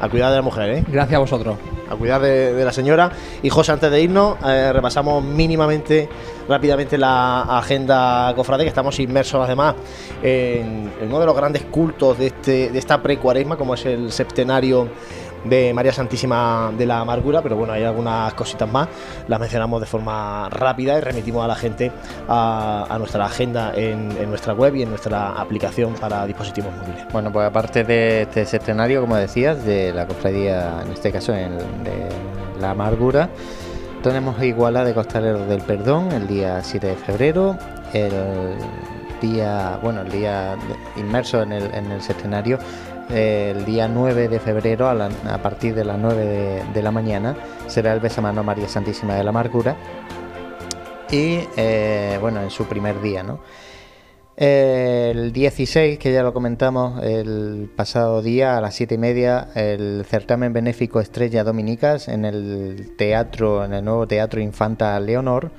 a 0.00 0.08
cuidar 0.10 0.30
de 0.30 0.36
la 0.36 0.42
mujer, 0.42 0.68
¿eh? 0.70 0.84
Gracias 0.88 1.16
a 1.16 1.20
vosotros. 1.20 1.56
A 1.90 1.96
cuidar 1.96 2.20
de, 2.20 2.64
la 2.64 2.72
señora. 2.72 3.10
Y 3.42 3.50
José, 3.50 3.72
antes 3.72 3.90
de 3.90 4.00
irnos, 4.00 4.36
eh, 4.46 4.72
repasamos 4.72 5.22
mínimamente, 5.22 6.08
rápidamente 6.48 6.96
la 6.96 7.42
agenda 7.58 8.32
cofrade, 8.34 8.64
que 8.64 8.68
estamos 8.68 8.98
inmersos 9.00 9.44
además 9.44 9.74
en, 10.22 10.90
en 11.00 11.08
uno 11.08 11.20
de 11.20 11.26
los 11.26 11.36
grandes 11.36 11.62
cultos 11.64 12.18
de, 12.18 12.28
este, 12.28 12.70
de 12.70 12.78
esta 12.78 13.02
pre-cuaresma, 13.02 13.56
como 13.56 13.74
es 13.74 13.84
el 13.86 14.12
septenario 14.12 14.88
de 15.44 15.72
María 15.74 15.92
Santísima 15.92 16.72
de 16.76 16.86
la 16.86 17.00
Amargura, 17.00 17.42
pero 17.42 17.56
bueno, 17.56 17.72
hay 17.72 17.84
algunas 17.84 18.32
cositas 18.34 18.70
más, 18.70 18.88
las 19.28 19.38
mencionamos 19.40 19.80
de 19.80 19.86
forma 19.86 20.48
rápida 20.50 20.98
y 20.98 21.00
remitimos 21.00 21.44
a 21.44 21.48
la 21.48 21.54
gente 21.54 21.92
a, 22.28 22.96
nuestra 22.98 23.26
agenda 23.26 23.72
en, 23.74 24.08
nuestra 24.28 24.54
web 24.54 24.74
y 24.76 24.82
en 24.82 24.90
nuestra 24.90 25.32
aplicación 25.32 25.94
para 25.94 26.26
dispositivos 26.26 26.72
móviles. 26.74 27.06
Bueno, 27.12 27.30
pues 27.32 27.46
aparte 27.46 27.84
de 27.84 28.22
este 28.22 28.42
escenario, 28.42 29.00
como 29.00 29.16
decías, 29.16 29.64
de 29.64 29.92
la 29.92 30.06
cofradía, 30.06 30.82
en 30.84 30.92
este 30.92 31.12
caso 31.12 31.34
en- 31.34 31.58
de 31.84 32.08
la 32.60 32.70
amargura, 32.70 33.28
tenemos 34.02 34.42
Iguala 34.42 34.84
de 34.84 34.94
Costaleros 34.94 35.48
del 35.48 35.62
Perdón 35.62 36.12
el 36.12 36.26
día 36.26 36.62
7 36.62 36.86
de 36.88 36.96
febrero, 36.96 37.56
el 37.92 38.12
día, 39.20 39.78
bueno, 39.82 40.02
el 40.02 40.10
día 40.10 40.56
inmerso 40.96 41.42
en 41.42 41.52
el, 41.52 41.74
en 41.74 41.90
el 41.90 41.98
escenario, 41.98 42.58
el 43.10 43.64
día 43.64 43.88
9 43.88 44.28
de 44.28 44.40
febrero 44.40 44.88
a, 44.88 45.38
partir 45.42 45.74
de 45.74 45.84
las 45.84 45.98
9 45.98 46.64
de, 46.72 46.82
la 46.82 46.90
mañana 46.90 47.36
será 47.66 47.92
el 47.92 48.00
besamano 48.00 48.42
María 48.42 48.68
Santísima 48.68 49.14
de 49.14 49.24
la 49.24 49.30
Amargura 49.30 49.76
y 51.10 51.40
eh, 51.56 52.18
bueno, 52.20 52.42
en 52.42 52.50
su 52.50 52.64
primer 52.64 53.00
día. 53.00 53.24
El 54.36 55.32
16, 55.32 55.98
que 55.98 56.12
ya 56.12 56.24
lo 56.24 56.34
comentamos 56.34 57.00
el 57.04 57.70
pasado 57.76 58.20
día 58.20 58.58
a 58.58 58.60
las 58.60 58.74
7 58.74 58.96
y 58.96 58.98
media, 58.98 59.48
el 59.54 60.04
certamen 60.08 60.52
benéfico 60.52 61.00
Estrella 61.00 61.44
Dominicas 61.44 62.08
en 62.08 62.24
el 62.24 62.96
teatro, 62.96 63.64
en 63.64 63.74
el 63.74 63.84
nuevo 63.84 64.08
Teatro 64.08 64.40
Infanta 64.40 64.98
Leonor. 64.98 65.52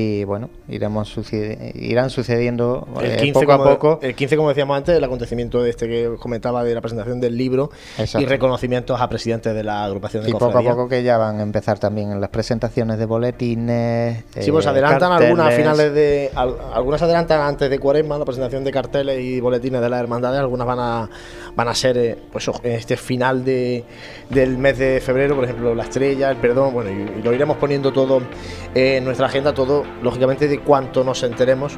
Y 0.00 0.22
bueno, 0.22 0.48
iremos 0.68 1.12
sucedi- 1.16 1.72
irán 1.74 2.08
sucediendo 2.10 2.86
El 3.00 3.12
eh, 3.12 3.16
15, 3.16 3.40
poco 3.40 3.52
a 3.52 3.58
poco. 3.64 3.98
el 4.00 4.14
15, 4.14 4.36
como 4.36 4.48
decíamos 4.50 4.76
antes, 4.76 4.96
el 4.96 5.02
acontecimiento 5.02 5.60
de 5.60 5.70
este 5.70 5.88
que 5.88 6.14
comentaba 6.20 6.62
de 6.62 6.72
la 6.72 6.80
presentación 6.80 7.20
del 7.20 7.36
libro 7.36 7.70
Exacto. 7.98 8.20
y 8.22 8.26
reconocimientos 8.26 9.00
a 9.00 9.08
presidentes 9.08 9.52
de 9.54 9.64
la 9.64 9.82
agrupación 9.84 10.22
de 10.22 10.30
Y 10.30 10.32
poco 10.34 10.56
a 10.56 10.62
poco 10.62 10.88
que 10.88 11.02
ya 11.02 11.18
van 11.18 11.40
a 11.40 11.42
empezar 11.42 11.80
también 11.80 12.20
las 12.20 12.30
presentaciones 12.30 12.96
de 12.98 13.06
boletines. 13.06 14.24
Sí, 14.38 14.52
pues 14.52 14.66
eh, 14.66 14.68
adelantan 14.68 15.10
algunas 15.10 15.48
a 15.48 15.50
finales 15.56 15.92
de. 15.92 16.30
al- 16.34 16.56
algunas 16.72 17.02
adelantan 17.02 17.40
antes 17.40 17.68
de 17.68 17.78
Cuaresma, 17.80 18.18
la 18.18 18.24
presentación 18.24 18.62
de 18.62 18.70
carteles 18.70 19.20
y 19.20 19.40
boletines 19.40 19.80
de 19.80 19.88
las 19.88 20.00
hermandades. 20.00 20.38
Algunas 20.38 20.66
van 20.66 20.78
a 20.80 21.10
van 21.58 21.66
a 21.66 21.74
ser 21.74 21.98
eh, 21.98 22.16
pues 22.30 22.48
en 22.62 22.70
este 22.70 22.96
final 22.96 23.44
de, 23.44 23.82
del 24.30 24.56
mes 24.58 24.78
de 24.78 25.00
febrero, 25.00 25.34
por 25.34 25.42
ejemplo, 25.42 25.74
la 25.74 25.82
estrella, 25.82 26.30
el 26.30 26.36
perdón, 26.36 26.72
bueno, 26.72 26.88
y, 26.88 27.18
y 27.18 27.22
lo 27.22 27.32
iremos 27.32 27.56
poniendo 27.56 27.92
todo 27.92 28.22
en 28.76 29.04
nuestra 29.04 29.26
agenda, 29.26 29.52
todo, 29.52 29.82
lógicamente, 30.00 30.46
de 30.46 30.60
cuanto 30.60 31.02
nos 31.02 31.20
enteremos. 31.24 31.76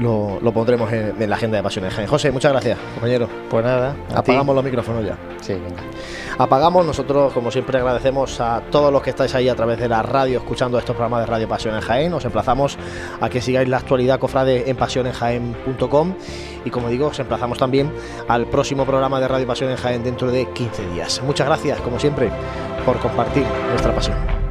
Lo, 0.00 0.40
lo 0.40 0.52
pondremos 0.52 0.90
en, 0.90 1.14
en 1.20 1.30
la 1.30 1.36
agenda 1.36 1.58
de 1.58 1.62
Pasiones. 1.62 1.94
José, 2.08 2.32
muchas 2.32 2.50
gracias, 2.50 2.78
compañero. 2.94 3.28
Pues 3.50 3.62
nada, 3.64 3.94
apagamos 4.12 4.54
ti. 4.54 4.56
los 4.56 4.64
micrófonos 4.64 5.04
ya. 5.04 5.16
Sí, 5.42 5.52
venga. 5.52 5.82
Apagamos, 6.38 6.84
nosotros 6.84 7.32
como 7.32 7.50
siempre 7.50 7.78
agradecemos 7.78 8.40
a 8.40 8.60
todos 8.70 8.92
los 8.92 9.02
que 9.02 9.10
estáis 9.10 9.34
ahí 9.34 9.48
a 9.48 9.54
través 9.54 9.78
de 9.78 9.88
la 9.88 10.02
radio 10.02 10.38
escuchando 10.38 10.78
estos 10.78 10.96
programas 10.96 11.20
de 11.20 11.26
Radio 11.26 11.48
Pasión 11.48 11.74
en 11.74 11.80
Jaén. 11.80 12.12
Os 12.12 12.24
emplazamos 12.24 12.76
a 13.20 13.28
que 13.28 13.40
sigáis 13.40 13.68
la 13.68 13.76
actualidad 13.76 14.18
cofrade 14.18 14.68
en 14.68 14.76
pasionenjaén.com 14.76 16.14
y 16.64 16.70
como 16.70 16.88
digo, 16.88 17.08
os 17.08 17.18
emplazamos 17.18 17.58
también 17.58 17.92
al 18.28 18.46
próximo 18.46 18.84
programa 18.84 19.20
de 19.20 19.28
Radio 19.28 19.46
Pasión 19.46 19.70
en 19.70 19.76
Jaén 19.76 20.02
dentro 20.02 20.30
de 20.30 20.50
15 20.50 20.88
días. 20.90 21.22
Muchas 21.24 21.46
gracias, 21.46 21.80
como 21.80 22.00
siempre, 22.00 22.30
por 22.84 22.98
compartir 22.98 23.46
nuestra 23.70 23.94
pasión. 23.94 24.43